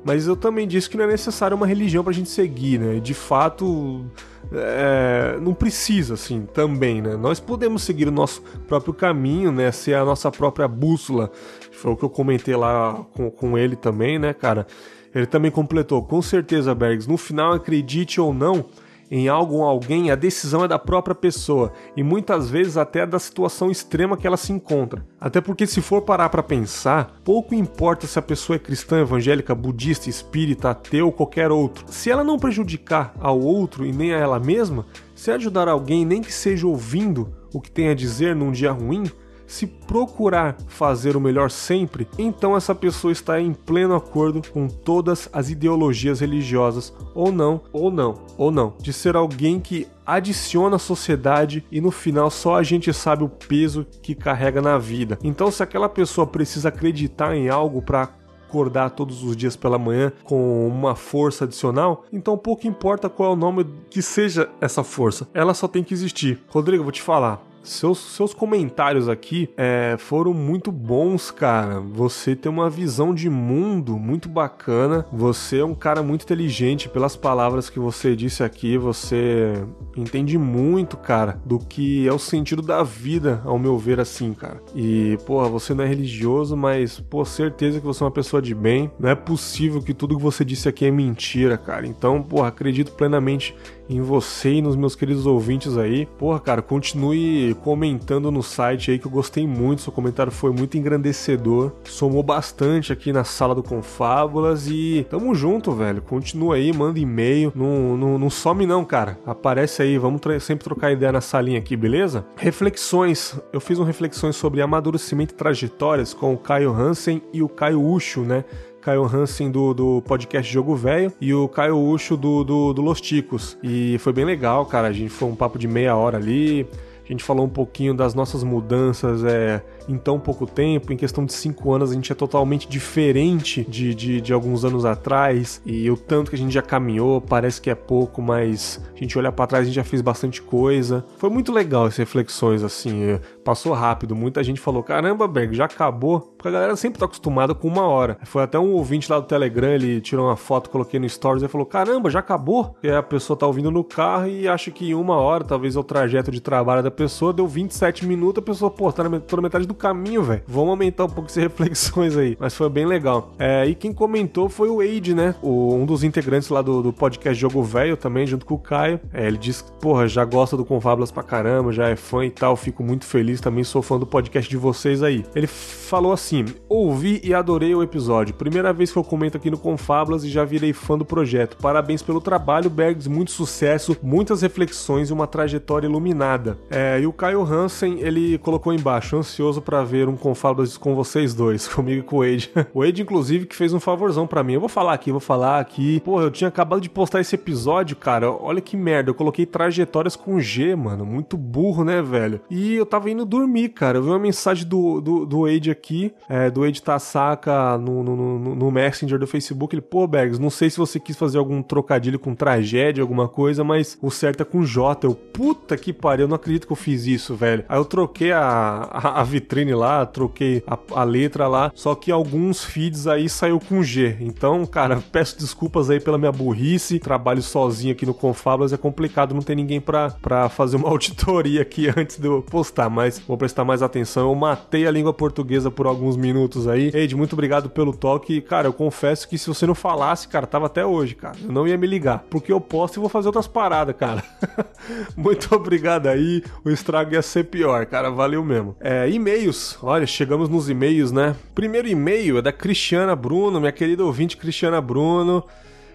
Mas 0.05 0.27
eu 0.27 0.37
também 0.37 0.69
disse 0.69 0.89
que 0.89 0.97
não 0.97 1.05
é 1.05 1.09
necessário 1.09 1.57
uma 1.57 1.67
religião 1.67 2.05
para 2.05 2.11
a 2.11 2.15
gente 2.15 2.29
seguir, 2.29 2.79
né? 2.79 3.01
De 3.01 3.15
fato, 3.15 4.05
é, 4.53 5.39
não 5.41 5.53
precisa, 5.53 6.15
assim, 6.15 6.47
também, 6.53 7.03
né? 7.03 7.17
Nós 7.17 7.39
podemos 7.39 7.83
seguir 7.83 8.09
o 8.09 8.13
nosso 8.13 8.43
próprio 8.67 8.95
caminho, 8.95 9.53
né? 9.53 9.71
Ser 9.71 9.95
a 9.95 10.05
nossa 10.05 10.31
própria 10.31 10.67
bússola. 10.67 11.31
Foi 11.73 11.93
o 11.93 11.97
que 11.97 12.05
eu 12.05 12.11
comentei 12.11 12.57
lá 12.57 13.05
com, 13.15 13.31
com 13.31 13.59
ele 13.59 13.77
também, 13.77 14.19
né, 14.19 14.33
cara? 14.33 14.67
Ele 15.15 15.27
também 15.27 15.51
completou, 15.51 16.03
com 16.03 16.21
certeza, 16.21 16.75
Bergs, 16.75 17.09
no 17.09 17.17
final, 17.17 17.55
acredite 17.55 18.21
ou 18.21 18.33
não, 18.33 18.67
em 19.11 19.29
algo 19.29 19.57
ou 19.57 19.65
alguém, 19.65 20.11
a 20.11 20.15
decisão 20.15 20.65
é 20.65 20.69
da 20.69 20.79
própria 20.79 21.15
pessoa 21.15 21.73
e 21.97 22.03
muitas 22.03 22.51
vezes 22.51 22.77
até 22.77 23.07
da 23.07 23.19
situação 23.19 23.71
extrema 23.71 24.17
que 24.17 24.27
ela 24.27 24.37
se 24.37 24.53
encontra. 24.53 25.05
Até 25.21 25.41
porque, 25.41 25.67
se 25.67 25.81
for 25.81 26.03
parar 26.03 26.29
para 26.29 26.43
pensar, 26.43 27.21
pouco 27.25 27.55
importa 27.55 28.07
se 28.07 28.19
a 28.19 28.23
pessoa 28.23 28.57
é 28.57 28.59
cristã, 28.59 29.01
evangélica, 29.01 29.55
budista, 29.55 30.11
espírita, 30.11 30.71
ateu 30.71 31.07
ou 31.07 31.13
qualquer 31.13 31.51
outro. 31.51 31.85
Se 31.89 32.11
ela 32.11 32.23
não 32.23 32.39
prejudicar 32.39 33.15
ao 33.19 33.41
outro 33.41 33.87
e 33.87 33.93
nem 33.93 34.15
a 34.15 34.19
ela 34.19 34.39
mesma, 34.39 34.87
se 35.15 35.31
ajudar 35.31 35.69
alguém, 35.69 36.05
nem 36.05 36.23
que 36.23 36.33
seja 36.33 36.67
ouvindo 36.67 37.33
o 37.53 37.61
que 37.61 37.71
tem 37.71 37.89
a 37.89 37.95
dizer 37.95 38.37
num 38.37 38.53
dia 38.53 38.71
ruim, 38.71 39.11
se 39.49 39.67
procurar 39.67 40.57
fazer 40.69 41.17
o 41.17 41.21
melhor 41.21 41.51
sempre, 41.51 42.07
então 42.19 42.57
essa 42.57 42.75
pessoa 42.75 43.11
está 43.11 43.41
em 43.41 43.53
pleno 43.53 43.97
acordo 43.97 44.43
com 44.53 44.69
todas 44.69 45.29
as 45.33 45.51
ideologias 45.51 46.21
religiosas, 46.21 46.95
ou 47.15 47.33
não, 47.33 47.63
ou 47.73 47.91
não, 47.91 48.15
ou 48.37 48.51
não, 48.51 48.75
de 48.79 48.93
ser 48.93 49.17
alguém 49.17 49.59
que 49.59 49.89
adiciona 50.07 50.77
à 50.77 50.79
sociedade 50.79 51.65
e 51.73 51.81
no 51.81 51.91
final 51.91 52.31
só 52.31 52.57
a 52.57 52.63
gente 52.63 52.93
sabe 52.93 53.25
o 53.25 53.29
peso 53.29 53.87
que 54.03 54.15
carrega 54.15 54.61
na 54.61 54.79
vida. 54.79 55.19
Então, 55.25 55.51
se 55.51 55.63
aquela 55.63 55.89
pessoa 55.89 56.27
precisa 56.27 56.69
acreditar 56.69 57.35
em 57.35 57.49
algo 57.49 57.83
para 57.83 58.11
acordar 58.49 58.91
todos 58.91 59.23
os 59.23 59.37
dias 59.37 59.55
pela 59.55 59.79
manhã 59.79 60.11
com 60.25 60.67
uma 60.67 60.95
força 60.95 61.45
adicional, 61.45 62.05
então 62.11 62.39
pouco 62.39 62.67
importa 62.67 63.09
qual 63.09 63.31
é 63.31 63.33
o 63.35 63.37
nome 63.37 63.67
que 63.91 64.01
seja 64.01 64.49
essa 64.61 64.83
força, 64.83 65.29
ela 65.35 65.53
só 65.53 65.69
tem 65.69 65.85
que 65.85 65.93
existir. 65.93 66.41
Rodrigo, 66.49 66.83
vou 66.83 66.93
te 66.93 67.03
falar, 67.03 67.47
seus, 67.63 67.99
seus 67.99 68.35
comentários 68.35 69.09
aqui 69.09 69.51
é, 69.57 69.97
foram 69.99 70.33
muito 70.33 70.71
bons, 70.73 71.31
cara. 71.31 71.81
Você 71.81 72.35
tem 72.35 72.51
uma 72.51 72.71
visão 72.71 73.15
de 73.15 73.29
mundo 73.29 73.99
muito 73.99 74.29
bacana. 74.29 75.07
Você 75.13 75.59
é 75.59 75.65
um 75.65 75.75
cara 75.75 76.03
muito 76.03 76.23
inteligente 76.23 76.89
pelas 76.89 77.17
palavras 77.17 77.69
que 77.69 77.79
você 77.79 78.17
disse 78.17 78.43
aqui. 78.43 78.79
Você 78.79 79.53
entende 79.97 80.39
muito, 80.39 80.97
cara, 80.97 81.41
do 81.45 81.59
que 81.59 82.07
é 82.07 82.13
o 82.13 82.19
sentido 82.19 82.63
da 82.63 82.83
vida, 82.83 83.43
ao 83.45 83.59
meu 83.59 83.77
ver, 83.79 84.01
assim, 84.01 84.33
cara. 84.33 84.61
E, 84.75 85.19
porra, 85.27 85.49
você 85.49 85.75
não 85.75 85.85
é 85.85 85.87
religioso, 85.87 86.57
mas, 86.57 87.01
pô, 87.01 87.25
certeza 87.25 87.81
que 87.81 87.87
você 87.87 88.03
é 88.03 88.07
uma 88.07 88.13
pessoa 88.13 88.41
de 88.41 88.55
bem. 88.55 88.91
Não 88.99 89.09
é 89.09 89.15
possível 89.15 89.83
que 89.83 89.95
tudo 89.95 90.17
que 90.17 90.23
você 90.23 90.45
disse 90.45 90.69
aqui 90.69 90.87
é 90.87 90.91
mentira, 90.91 91.57
cara. 91.57 91.87
Então, 91.87 92.23
porra, 92.23 92.49
acredito 92.49 92.93
plenamente 92.93 93.55
em 93.89 94.01
você 94.01 94.55
e 94.55 94.63
nos 94.63 94.77
meus 94.77 94.95
queridos 94.95 95.27
ouvintes 95.27 95.77
aí. 95.77 96.07
Porra, 96.19 96.39
cara, 96.39 96.63
continue 96.63 97.55
comentando 97.63 98.31
no 98.31 98.43
site 98.43 98.91
aí 98.91 98.99
que 98.99 99.07
eu 99.07 99.11
gostei 99.11 99.47
muito. 99.47 99.83
Seu 99.83 99.93
comentário 99.93 100.31
foi 100.31 100.53
muito 100.53 100.77
engrandecedor. 100.77 101.73
Somou 101.85 102.23
bastante 102.23 102.93
aqui 102.93 103.13
na 103.13 103.25
sala 103.25 103.55
do 103.55 103.63
Confábulas 103.63 104.69
e 104.69 105.07
tamo 105.09 105.35
junto, 105.35 105.73
velho. 105.73 106.03
Continua 106.03 106.57
aí, 106.57 106.73
manda 106.73 106.99
e-mail. 106.99 107.53
Não, 107.55 107.97
não, 107.97 108.19
não 108.19 108.31
some 108.31 108.67
não, 108.67 108.85
cara. 108.85 109.19
Aparece 109.25 109.83
aí, 109.83 109.97
vamos 109.99 110.21
sempre 110.41 110.65
trocar 110.65 110.93
ideia 110.93 111.13
na 111.13 111.21
salinha 111.21 111.59
aqui, 111.59 111.77
beleza? 111.77 112.27
Reflexões. 112.37 113.39
Eu 113.53 113.61
fiz 113.61 113.79
um 113.79 113.85
reflexões 113.85 114.37
sobre 114.37 114.61
amadurecimento 114.61 115.33
e 115.33 115.37
trajetórias 115.37 116.13
com 116.13 116.35
o 116.35 116.39
Caio 116.39 116.73
Hansen 116.73 117.23
e 117.33 117.43
o 117.43 117.49
Caio 117.49 117.83
Ucho, 117.83 118.23
né? 118.23 118.45
Caio 118.81 119.05
Hansen 119.05 119.51
do, 119.51 119.75
do 119.75 120.03
podcast 120.03 120.51
Jogo 120.51 120.75
Velho 120.75 121.13
e 121.21 121.35
o 121.35 121.49
Caio 121.49 121.79
Ucho 121.79 122.17
do, 122.17 122.45
do, 122.45 122.73
do 122.73 122.83
Los 122.83 123.01
Ticos. 123.01 123.59
E 123.63 123.99
foi 123.99 124.13
bem 124.13 124.25
legal, 124.25 124.65
cara. 124.67 124.89
A 124.89 124.93
gente 124.93 125.11
foi 125.11 125.29
um 125.29 125.35
papo 125.35 125.59
de 125.59 125.69
meia 125.69 125.97
hora 125.97 126.17
ali. 126.17 126.67
A 127.09 127.13
gente 127.13 127.25
falou 127.25 127.47
um 127.47 127.49
pouquinho 127.49 127.95
das 127.95 128.15
nossas 128.15 128.45
mudanças 128.45 129.25
é, 129.25 129.63
em 129.89 129.97
tão 129.97 130.21
pouco 130.21 130.47
tempo. 130.47 130.93
Em 130.93 130.97
questão 130.97 131.25
de 131.25 131.33
cinco 131.33 131.73
anos, 131.73 131.91
a 131.91 131.95
gente 131.95 132.13
é 132.13 132.15
totalmente 132.15 132.69
diferente 132.69 133.65
de, 133.67 133.95
de, 133.95 134.21
de, 134.21 134.33
alguns 134.33 134.63
anos 134.63 134.85
atrás. 134.85 135.63
E 135.65 135.91
o 135.91 135.97
tanto 135.97 136.29
que 136.29 136.37
a 136.37 136.39
gente 136.39 136.53
já 136.53 136.61
caminhou, 136.61 137.19
parece 137.19 137.63
que 137.63 137.71
é 137.71 137.75
pouco, 137.75 138.21
mas 138.21 138.79
a 138.95 138.99
gente 138.99 139.19
olha 139.19 139.33
para 139.33 139.47
trás, 139.47 139.63
a 139.63 139.65
gente 139.65 139.77
já 139.77 139.85
fez 139.85 140.03
bastante 140.03 140.43
coisa. 140.43 141.03
Foi 141.17 141.31
muito 141.31 141.51
legal 141.51 141.87
essas 141.87 141.97
reflexões, 141.97 142.63
assim. 142.63 143.19
Passou 143.49 143.73
rápido. 143.73 144.15
Muita 144.15 144.45
gente 144.45 144.61
falou: 144.61 144.83
caramba, 144.83 145.27
Berg, 145.27 145.55
já 145.55 145.65
acabou. 145.65 146.21
Porque 146.21 146.49
a 146.49 146.51
galera 146.51 146.77
sempre 146.77 146.99
tá 146.99 147.07
acostumada 147.07 147.55
com 147.55 147.67
uma 147.67 147.89
hora. 147.89 148.19
Foi 148.25 148.43
até 148.43 148.59
um 148.59 148.75
ouvinte 148.75 149.11
lá 149.11 149.19
do 149.19 149.25
Telegram, 149.25 149.71
ele 149.71 150.03
tirou 150.03 150.27
uma 150.27 150.37
foto, 150.37 150.69
coloquei 150.69 151.01
no 151.01 151.09
Stories 151.09 151.43
e 151.43 151.49
falou: 151.49 151.67
caramba, 151.67 152.11
já 152.11 152.19
acabou? 152.19 152.77
E 152.83 152.91
a 152.91 153.03
pessoa 153.03 153.39
tá 153.39 153.47
ouvindo 153.47 153.71
no 153.71 153.83
carro 153.83 154.27
e 154.27 154.47
acha 154.47 154.71
que 154.71 154.91
em 154.91 154.95
uma 154.95 155.17
hora, 155.17 155.45
talvez 155.45 155.77
é 155.77 155.81
o 155.81 155.83
trajeto 155.83 156.31
de 156.31 156.43
trabalho 156.43 156.83
da 156.83 156.91
pessoa, 156.91 157.33
deu 157.33 157.49
27 157.49 158.05
minutos, 158.05 158.43
a 158.43 158.45
pessoa, 158.45 158.71
pô, 158.71 158.93
tá 158.93 159.09
na, 159.09 159.19
tô 159.19 159.37
na 159.37 159.43
metade 159.43 159.67
do 159.67 159.73
caminho, 159.73 160.23
velho. 160.23 160.43
Vamos 160.47 160.69
aumentar 160.69 161.07
um 161.07 161.09
pouco 161.09 161.31
essas 161.31 161.41
reflexões 161.43 162.19
aí. 162.19 162.37
Mas 162.39 162.55
foi 162.55 162.69
bem 162.69 162.85
legal. 162.85 163.33
É, 163.39 163.65
e 163.65 163.75
quem 163.75 163.95
comentou 163.95 164.51
foi 164.51 164.69
o 164.69 164.77
Wade, 164.77 165.15
né? 165.15 165.35
O, 165.41 165.75
um 165.75 165.87
dos 165.87 166.05
integrantes 166.05 166.51
lá 166.51 166.61
do, 166.61 166.83
do 166.83 166.93
podcast 166.93 167.41
Jogo 167.41 167.63
Velho 167.63 167.97
também, 167.97 168.27
junto 168.27 168.45
com 168.45 168.57
o 168.57 168.59
Caio. 168.59 169.01
É, 169.11 169.27
ele 169.27 169.39
disse 169.39 169.65
porra, 169.81 170.07
já 170.07 170.23
gosta 170.23 170.55
do 170.55 170.67
Confablas 170.67 171.11
pra 171.11 171.23
caramba, 171.23 171.73
já 171.73 171.89
é 171.89 171.97
fã 171.97 172.27
e 172.27 172.31
tal. 172.31 172.55
Fico 172.55 172.85
muito 172.85 173.07
feliz 173.07 173.38
também, 173.41 173.65
sou 173.65 173.83
fã 173.83 173.99
do 173.99 174.07
podcast 174.07 174.49
de 174.49 174.57
vocês 174.57 175.03
aí. 175.03 175.25
Ele 175.35 175.47
falou 175.47 176.13
assim: 176.13 176.45
ouvi 176.69 177.21
e 177.25 177.35
adorei 177.35 177.75
o 177.75 177.83
episódio. 177.83 178.35
Primeira 178.35 178.73
vez 178.73 178.93
que 178.93 178.99
eu 178.99 179.05
comento 179.05 179.37
aqui 179.37 179.51
no 179.51 179.59
Confablas 179.59 180.25
e 180.25 180.29
já 180.29 180.45
virei 180.45 180.73
fã 180.73 180.97
do 180.97 181.05
projeto. 181.05 181.57
Parabéns 181.57 182.03
pelo 182.03 182.21
trabalho, 182.21 182.71
Bergs. 182.71 183.09
Muito 183.09 183.31
sucesso, 183.31 183.97
muitas 184.03 184.43
reflexões 184.43 185.11
e 185.11 185.13
uma 185.13 185.27
trajetória 185.27 185.87
iluminada. 185.87 186.59
É, 186.71 187.01
e 187.01 187.07
o 187.07 187.13
Caio 187.13 187.43
Hansen, 187.43 188.01
ele 188.01 188.39
colocou 188.39 188.73
embaixo, 188.73 189.17
ansioso 189.17 189.61
para 189.61 189.83
ver 189.85 190.09
um 190.09 190.17
Confablas 190.17 190.77
com 190.77 190.95
vocês 190.95 191.35
dois, 191.35 191.67
comigo 191.69 192.01
e 192.01 192.03
com 192.03 192.17
o 192.17 192.21
Wade. 192.21 192.51
o 192.75 192.81
Wade, 192.81 193.03
inclusive, 193.03 193.47
que 193.47 193.57
fez 193.57 193.73
um 193.73 193.81
favorzão 193.81 194.27
para 194.27 194.43
mim. 194.43 194.55
Eu 194.55 194.61
vou 194.61 194.69
falar 194.69 194.93
aqui, 194.93 195.11
vou 195.11 195.21
falar 195.21 195.61
aqui. 195.61 196.01
Porra, 196.01 196.25
eu 196.25 196.31
tinha 196.31 196.49
acabado 196.49 196.81
de 196.81 196.91
postar 196.91 197.21
esse 197.21 197.35
episódio, 197.35 197.97
cara. 197.97 198.31
Olha 198.31 198.61
que 198.61 198.77
merda. 198.77 199.11
Eu 199.11 199.15
coloquei 199.15 199.47
trajetórias 199.47 200.17
com 200.17 200.41
G, 200.41 200.75
mano. 200.75 201.05
Muito 201.05 201.37
burro, 201.37 201.85
né, 201.85 202.03
velho? 202.03 202.41
E 202.51 202.75
eu 202.75 202.87
tava 202.87 203.11
indo 203.11 203.18
dormir, 203.25 203.71
cara. 203.71 203.99
Eu 203.99 204.03
vi 204.03 204.09
uma 204.09 204.19
mensagem 204.19 204.67
do, 204.67 205.01
do, 205.01 205.27
do 205.27 205.43
Wade 205.43 205.71
aqui, 205.71 206.13
é, 206.29 206.51
do 206.51 206.63
Wade 206.63 206.83
Tasaka 206.83 207.79
no, 207.79 208.03
no, 208.03 208.17
no, 208.17 208.55
no 208.55 208.71
Messenger 208.71 209.19
do 209.19 209.27
Facebook. 209.27 209.75
Ele, 209.75 209.83
pô, 209.83 210.07
Bergs, 210.07 210.41
não 210.41 210.51
sei 210.51 210.71
se 210.71 210.79
você 210.79 210.99
quis 210.99 211.17
fazer 211.17 211.39
algum 211.39 211.63
trocadilho 211.63 212.19
com 212.19 212.35
tragédia, 212.35 213.03
alguma 213.03 213.29
coisa, 213.29 213.65
mas 213.65 213.99
o 214.01 214.11
certo 214.11 214.43
é 214.43 214.45
com 214.45 214.65
J. 214.65 215.07
Eu, 215.07 215.15
puta 215.15 215.77
que 215.77 215.93
pariu, 215.93 216.25
eu 216.25 216.29
não 216.29 216.37
acredito 216.37 216.67
que 216.67 216.73
eu 216.73 216.77
fiz 216.77 217.07
isso, 217.07 217.35
velho? 217.35 217.65
Aí 217.69 217.79
eu 217.79 217.85
troquei 217.85 218.33
a, 218.33 218.41
a, 218.41 219.21
a 219.21 219.25
vitrine 219.25 219.75
lá, 219.75 220.05
troquei 220.07 220.63
a, 220.67 220.79
a, 220.93 221.05
letra 221.05 221.47
lá, 221.49 221.73
só 221.75 221.95
que 221.95 222.11
alguns 222.11 222.65
feeds 222.65 223.07
aí 223.07 223.29
saiu 223.29 223.61
com 223.61 223.83
G. 223.83 224.17
Então, 224.21 224.65
cara, 224.67 225.03
peço 225.13 225.39
desculpas 225.39 225.91
aí 225.91 226.01
pela 226.01 226.19
minha 226.19 226.33
burrice. 226.33 226.99
Trabalho 226.99 227.43
sozinho 227.43 227.93
aqui 227.93 228.05
no 228.05 228.15
Confablas, 228.15 228.73
é 228.73 228.77
complicado, 228.77 229.35
não 229.35 229.43
tem 229.43 229.57
ninguém 229.57 229.81
pra, 229.81 230.11
pra 230.11 230.49
fazer 230.49 230.77
uma 230.77 230.89
auditoria 230.91 231.63
aqui 231.63 231.89
antes 231.89 232.19
de 232.19 232.27
eu 232.27 232.43
postar, 232.43 232.89
mas 232.89 233.08
vou 233.27 233.37
prestar 233.37 233.65
mais 233.65 233.83
atenção. 233.83 234.29
Eu 234.29 234.35
matei 234.35 234.87
a 234.87 234.91
língua 234.91 235.13
portuguesa 235.13 235.71
por 235.71 235.87
alguns 235.87 236.17
minutos 236.17 236.67
aí. 236.67 236.91
Ed, 236.95 237.15
muito 237.17 237.33
obrigado 237.33 237.71
pelo 237.71 237.97
toque. 237.97 238.41
Cara, 238.41 238.67
eu 238.69 238.73
confesso 238.73 239.29
que 239.29 239.39
se 239.39 239.49
você 239.49 239.67
não 239.67 239.75
falasse, 239.75 240.29
cara, 240.29 240.47
tava 240.47 240.67
até 240.67 240.85
hoje, 240.85 241.15
cara. 241.15 241.37
Eu 241.43 241.53
não 241.53 241.67
ia 241.67 241.79
me 241.79 241.87
ligar, 241.87 242.25
porque 242.29 242.53
eu 242.53 242.61
posto 242.61 242.99
e 242.99 243.01
vou 243.01 243.09
fazer 243.09 243.29
outras 243.29 243.47
paradas, 243.47 243.97
cara. 243.97 244.23
muito 245.17 245.55
obrigado 245.55 246.09
aí. 246.09 246.43
O 246.65 246.71
estrago 246.71 247.15
ia 247.15 247.23
ser 247.23 247.45
pior, 247.45 247.87
cara. 247.87 248.11
Valeu 248.11 248.45
mesmo. 248.45 248.77
É, 248.81 249.09
e-mails. 249.09 249.79
Olha, 249.83 250.07
chegamos 250.07 250.49
nos 250.49 250.69
e-mails, 250.69 251.13
né? 251.13 251.37
Primeiro 251.55 251.89
e-mail 251.89 252.39
é 252.39 252.43
da 252.43 252.53
Cristiana 252.53 253.15
Bruno, 253.15 253.61
minha 253.61 253.73
querida 253.73 254.05
ouvinte 254.05 254.37
Cristiana 254.37 254.81
Bruno. 254.81 255.45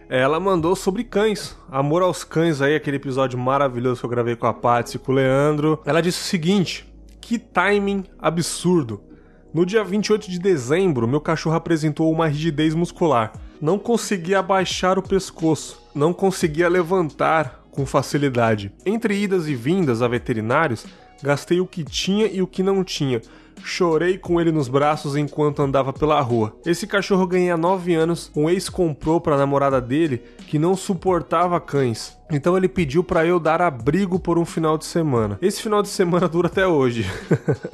Ela 0.09 0.39
mandou 0.39 0.75
sobre 0.75 1.03
cães. 1.03 1.57
Amor 1.71 2.03
aos 2.03 2.23
cães 2.23 2.61
aí, 2.61 2.75
aquele 2.75 2.97
episódio 2.97 3.37
maravilhoso 3.39 3.99
que 3.99 4.05
eu 4.05 4.09
gravei 4.09 4.35
com 4.35 4.45
a 4.45 4.53
Patsy 4.53 4.97
e 4.97 4.99
com 4.99 5.11
o 5.11 5.15
Leandro. 5.15 5.81
Ela 5.85 6.01
disse 6.01 6.21
o 6.21 6.23
seguinte: 6.23 6.92
Que 7.25 7.39
timing 7.39 8.03
absurdo. 8.19 9.01
No 9.53 9.65
dia 9.65 9.81
28 9.81 10.29
de 10.29 10.37
dezembro, 10.37 11.07
meu 11.07 11.21
cachorro 11.21 11.55
apresentou 11.55 12.11
uma 12.11 12.27
rigidez 12.27 12.75
muscular. 12.75 13.31
Não 13.61 13.79
conseguia 13.79 14.39
abaixar 14.39 14.99
o 14.99 15.01
pescoço, 15.01 15.81
não 15.95 16.13
conseguia 16.13 16.67
levantar 16.67 17.63
com 17.71 17.85
facilidade. 17.85 18.73
Entre 18.85 19.15
idas 19.15 19.47
e 19.47 19.55
vindas 19.55 20.01
a 20.01 20.07
veterinários, 20.09 20.85
gastei 21.23 21.61
o 21.61 21.65
que 21.65 21.85
tinha 21.85 22.27
e 22.27 22.41
o 22.41 22.47
que 22.47 22.61
não 22.61 22.83
tinha. 22.83 23.21
Chorei 23.63 24.17
com 24.17 24.39
ele 24.39 24.51
nos 24.51 24.67
braços 24.67 25.15
enquanto 25.15 25.61
andava 25.61 25.91
pela 25.91 26.19
rua. 26.21 26.55
Esse 26.65 26.87
cachorro 26.87 27.27
ganha 27.27 27.57
9 27.57 27.93
anos, 27.93 28.31
um 28.35 28.49
ex 28.49 28.69
comprou 28.69 29.19
para 29.19 29.35
a 29.35 29.37
namorada 29.37 29.79
dele 29.81 30.21
que 30.47 30.59
não 30.59 30.75
suportava 30.75 31.59
cães. 31.59 32.17
Então 32.31 32.57
ele 32.57 32.67
pediu 32.67 33.03
para 33.03 33.25
eu 33.25 33.39
dar 33.39 33.61
abrigo 33.61 34.19
por 34.19 34.39
um 34.39 34.45
final 34.45 34.77
de 34.77 34.85
semana. 34.85 35.37
Esse 35.41 35.61
final 35.61 35.81
de 35.81 35.89
semana 35.89 36.27
dura 36.29 36.47
até 36.47 36.65
hoje. 36.65 37.05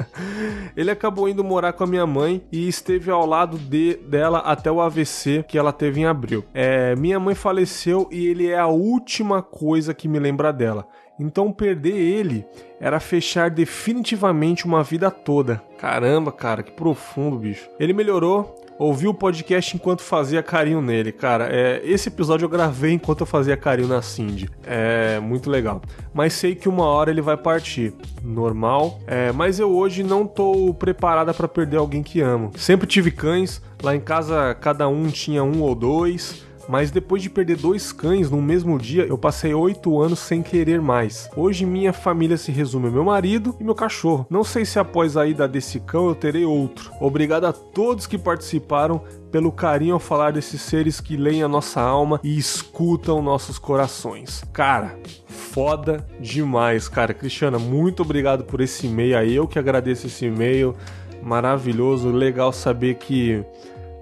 ele 0.76 0.92
acabou 0.92 1.30
indo 1.30 1.44
morar 1.44 1.74
com 1.74 1.84
a 1.84 1.88
minha 1.88 2.06
mãe 2.06 2.44
e 2.52 2.68
esteve 2.68 3.10
ao 3.10 3.26
lado 3.26 3.58
de, 3.58 3.96
dela 3.96 4.40
até 4.40 4.72
o 4.72 4.82
AVC 4.82 5.46
que 5.48 5.58
ela 5.58 5.72
teve 5.72 6.02
em 6.02 6.06
abril. 6.06 6.44
É, 6.54 6.96
minha 6.96 7.20
mãe 7.20 7.36
faleceu 7.36 8.08
e 8.12 8.28
ele 8.28 8.48
é 8.48 8.58
a 8.58 8.68
última 8.68 9.42
coisa 9.42 9.94
que 9.94 10.08
me 10.08 10.20
lembra 10.20 10.52
dela. 10.52 10.88
Então 11.20 11.52
perder 11.52 11.96
ele 11.96 12.46
era 12.80 13.00
fechar 13.00 13.50
definitivamente 13.50 14.66
uma 14.66 14.82
vida 14.84 15.12
toda. 15.12 15.62
Caramba, 15.78 16.32
cara, 16.32 16.64
que 16.64 16.72
profundo, 16.72 17.38
bicho. 17.38 17.70
Ele 17.78 17.92
melhorou, 17.92 18.56
ouviu 18.80 19.10
o 19.10 19.14
podcast 19.14 19.76
enquanto 19.76 20.02
fazia 20.02 20.42
carinho 20.42 20.82
nele, 20.82 21.12
cara. 21.12 21.50
É, 21.52 21.82
esse 21.84 22.08
episódio 22.08 22.46
eu 22.46 22.50
gravei 22.50 22.94
enquanto 22.94 23.22
eu 23.22 23.26
fazia 23.26 23.58
carinho 23.58 23.90
na 23.90 24.02
Cindy. 24.02 24.50
É 24.66 25.20
muito 25.20 25.50
legal. 25.50 25.82
Mas 26.14 26.34
sei 26.34 26.56
que 26.56 26.70
uma 26.70 26.86
hora 26.86 27.12
ele 27.12 27.22
vai 27.22 27.36
partir. 27.36 27.94
Normal. 28.24 29.00
É, 29.06 29.34
mas 29.34 29.60
eu 29.60 29.70
hoje 29.70 30.02
não 30.02 30.26
tô 30.26 30.74
preparada 30.74 31.34
para 31.34 31.48
perder 31.48 31.78
alguém 31.78 32.02
que 32.02 32.22
amo. 32.22 32.52
Sempre 32.56 32.88
tive 32.88 33.12
cães. 33.12 33.62
Lá 33.84 33.94
em 33.96 34.00
casa 34.00 34.56
cada 34.56 34.88
um 34.88 35.08
tinha 35.08 35.44
um 35.44 35.62
ou 35.62 35.76
dois 35.76 36.49
mas 36.70 36.92
depois 36.92 37.24
de 37.24 37.32
perder 37.32 37.58
dois 37.58 37.92
cães 37.92 38.30
no 38.30 38.40
mesmo 38.40 38.78
dia, 38.78 39.04
eu 39.04 39.18
passei 39.18 39.56
oito 39.56 40.00
anos 40.00 40.20
sem 40.20 40.44
querer 40.44 40.80
mais. 40.80 41.28
Hoje 41.36 41.66
minha 41.66 41.92
família 41.92 42.38
se 42.38 42.52
resume 42.52 42.86
ao 42.86 42.92
meu 42.92 43.04
marido 43.04 43.56
e 43.60 43.64
meu 43.64 43.74
cachorro. 43.74 44.28
Não 44.30 44.44
sei 44.44 44.64
se 44.66 44.78
após 44.78 45.18
a 45.18 45.26
ida 45.26 45.48
desse 45.48 45.80
cão 45.80 46.08
eu 46.08 46.14
terei 46.14 46.46
outro. 46.46 46.92
Obrigado 47.02 47.46
a 47.46 47.52
todos 47.52 48.06
que 48.06 48.20
participaram 48.20 49.02
pelo 49.32 49.52
carinho 49.52 49.96
ao 49.96 50.00
falar 50.00 50.32
desses 50.32 50.62
seres 50.62 51.02
que 51.02 51.18
leem 51.18 51.42
a 51.42 51.48
nossa 51.48 51.82
alma 51.82 52.20
e 52.24 52.38
escutam 52.38 53.20
nossos 53.20 53.58
corações. 53.58 54.44
Cara, 54.54 54.96
foda 55.26 56.06
demais, 56.20 56.88
cara. 56.88 57.16
Cristiana, 57.16 57.58
muito 57.58 58.04
obrigado 58.04 58.44
por 58.44 58.62
esse 58.62 58.86
e-mail. 58.86 59.18
Eu 59.24 59.48
que 59.48 59.58
agradeço 59.58 60.06
esse 60.06 60.26
e-mail. 60.26 60.76
Maravilhoso, 61.24 62.12
legal 62.12 62.54
saber 62.54 62.96
que 62.96 63.44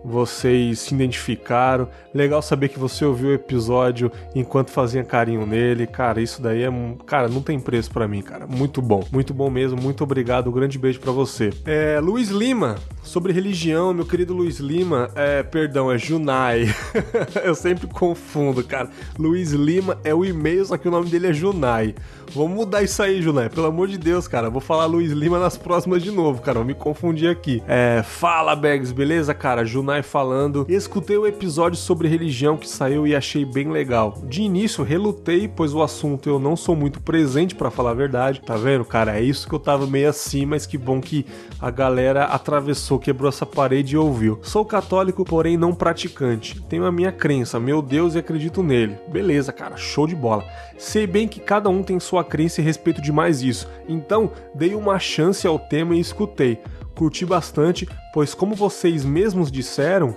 vocês 0.07 0.79
se 0.79 0.95
identificaram. 0.95 1.89
Legal 2.13 2.41
saber 2.41 2.69
que 2.69 2.79
você 2.79 3.03
ouviu 3.03 3.29
o 3.29 3.33
episódio 3.33 4.11
enquanto 4.33 4.71
fazia 4.71 5.03
carinho 5.03 5.45
nele. 5.45 5.85
Cara, 5.85 6.21
isso 6.21 6.41
daí 6.41 6.63
é. 6.63 6.69
Cara, 7.05 7.27
não 7.27 7.41
tem 7.41 7.59
preço 7.59 7.91
para 7.91 8.07
mim, 8.07 8.21
cara. 8.21 8.47
Muito 8.47 8.81
bom. 8.81 9.03
Muito 9.11 9.33
bom 9.33 9.49
mesmo. 9.49 9.79
Muito 9.79 10.03
obrigado. 10.03 10.49
Um 10.49 10.53
grande 10.53 10.79
beijo 10.79 10.99
para 10.99 11.11
você. 11.11 11.51
É, 11.65 11.99
Luiz 11.99 12.29
Lima, 12.29 12.75
sobre 13.03 13.33
religião, 13.33 13.93
meu 13.93 14.05
querido 14.05 14.33
Luiz 14.33 14.59
Lima. 14.59 15.09
É, 15.13 15.43
perdão, 15.43 15.91
é 15.91 15.97
Junai. 15.97 16.73
Eu 17.43 17.53
sempre 17.53 17.87
confundo, 17.87 18.63
cara. 18.63 18.89
Luiz 19.19 19.51
Lima 19.51 19.99
é 20.03 20.15
o 20.15 20.23
e-mail, 20.23 20.65
só 20.65 20.77
que 20.77 20.87
o 20.87 20.91
nome 20.91 21.09
dele 21.09 21.27
é 21.27 21.33
Junai. 21.33 21.93
Vamos 22.33 22.55
mudar 22.55 22.83
isso 22.83 23.01
aí, 23.01 23.21
Junai. 23.21 23.49
Pelo 23.49 23.67
amor 23.67 23.87
de 23.87 23.97
Deus, 23.97 24.27
cara. 24.27 24.49
Vou 24.49 24.61
falar 24.61 24.85
Luiz 24.85 25.11
Lima 25.11 25.39
nas 25.39 25.57
próximas 25.57 26.03
de 26.03 26.11
novo, 26.11 26.41
cara. 26.41 26.59
Vou 26.59 26.65
me 26.65 26.73
confundir 26.73 27.29
aqui. 27.29 27.63
É, 27.67 28.03
fala, 28.03 28.55
Bags, 28.55 28.91
beleza, 28.91 29.33
cara? 29.33 29.65
Junai 29.65 29.96
falando. 30.01 30.65
Escutei 30.69 31.17
o 31.17 31.27
episódio 31.27 31.77
sobre 31.77 32.07
religião 32.07 32.57
que 32.57 32.67
saiu 32.67 33.07
e 33.07 33.15
achei 33.15 33.45
bem 33.45 33.71
legal. 33.71 34.21
De 34.27 34.41
início, 34.41 34.83
relutei, 34.83 35.47
pois 35.47 35.73
o 35.73 35.81
assunto 35.81 36.29
eu 36.29 36.39
não 36.39 36.55
sou 36.55 36.75
muito 36.75 36.99
presente, 37.01 37.55
para 37.55 37.71
falar 37.71 37.91
a 37.91 37.95
verdade. 37.95 38.41
Tá 38.41 38.55
vendo, 38.55 38.85
cara? 38.85 39.17
É 39.17 39.21
isso 39.21 39.47
que 39.47 39.53
eu 39.53 39.59
tava 39.59 39.87
meio 39.87 40.09
assim, 40.09 40.45
mas 40.45 40.65
que 40.65 40.77
bom 40.77 41.01
que 41.01 41.25
a 41.59 41.69
galera 41.69 42.25
atravessou, 42.25 42.99
quebrou 42.99 43.29
essa 43.29 43.45
parede 43.45 43.95
e 43.95 43.97
ouviu. 43.97 44.39
Sou 44.41 44.65
católico, 44.65 45.25
porém 45.25 45.57
não 45.57 45.73
praticante. 45.73 46.61
Tenho 46.63 46.85
a 46.85 46.91
minha 46.91 47.11
crença, 47.11 47.59
meu 47.59 47.81
Deus 47.81 48.15
e 48.15 48.19
acredito 48.19 48.61
nele. 48.63 48.97
Beleza, 49.07 49.51
cara, 49.51 49.77
show 49.77 50.07
de 50.07 50.15
bola. 50.15 50.45
Sei 50.77 51.07
bem 51.07 51.27
que 51.27 51.39
cada 51.39 51.69
um 51.69 51.81
tem 51.83 51.99
sua 51.99 52.23
crença 52.23 52.61
e 52.61 52.63
respeito 52.63 53.01
demais 53.01 53.41
isso. 53.41 53.67
Então, 53.87 54.31
dei 54.53 54.75
uma 54.75 54.99
chance 54.99 55.47
ao 55.47 55.57
tema 55.57 55.95
e 55.95 55.99
escutei. 55.99 56.59
Curti 56.95 57.25
bastante, 57.25 57.87
pois 58.17 58.33
como 58.33 58.55
vocês 58.55 59.05
mesmos 59.05 59.51
disseram, 59.51 60.15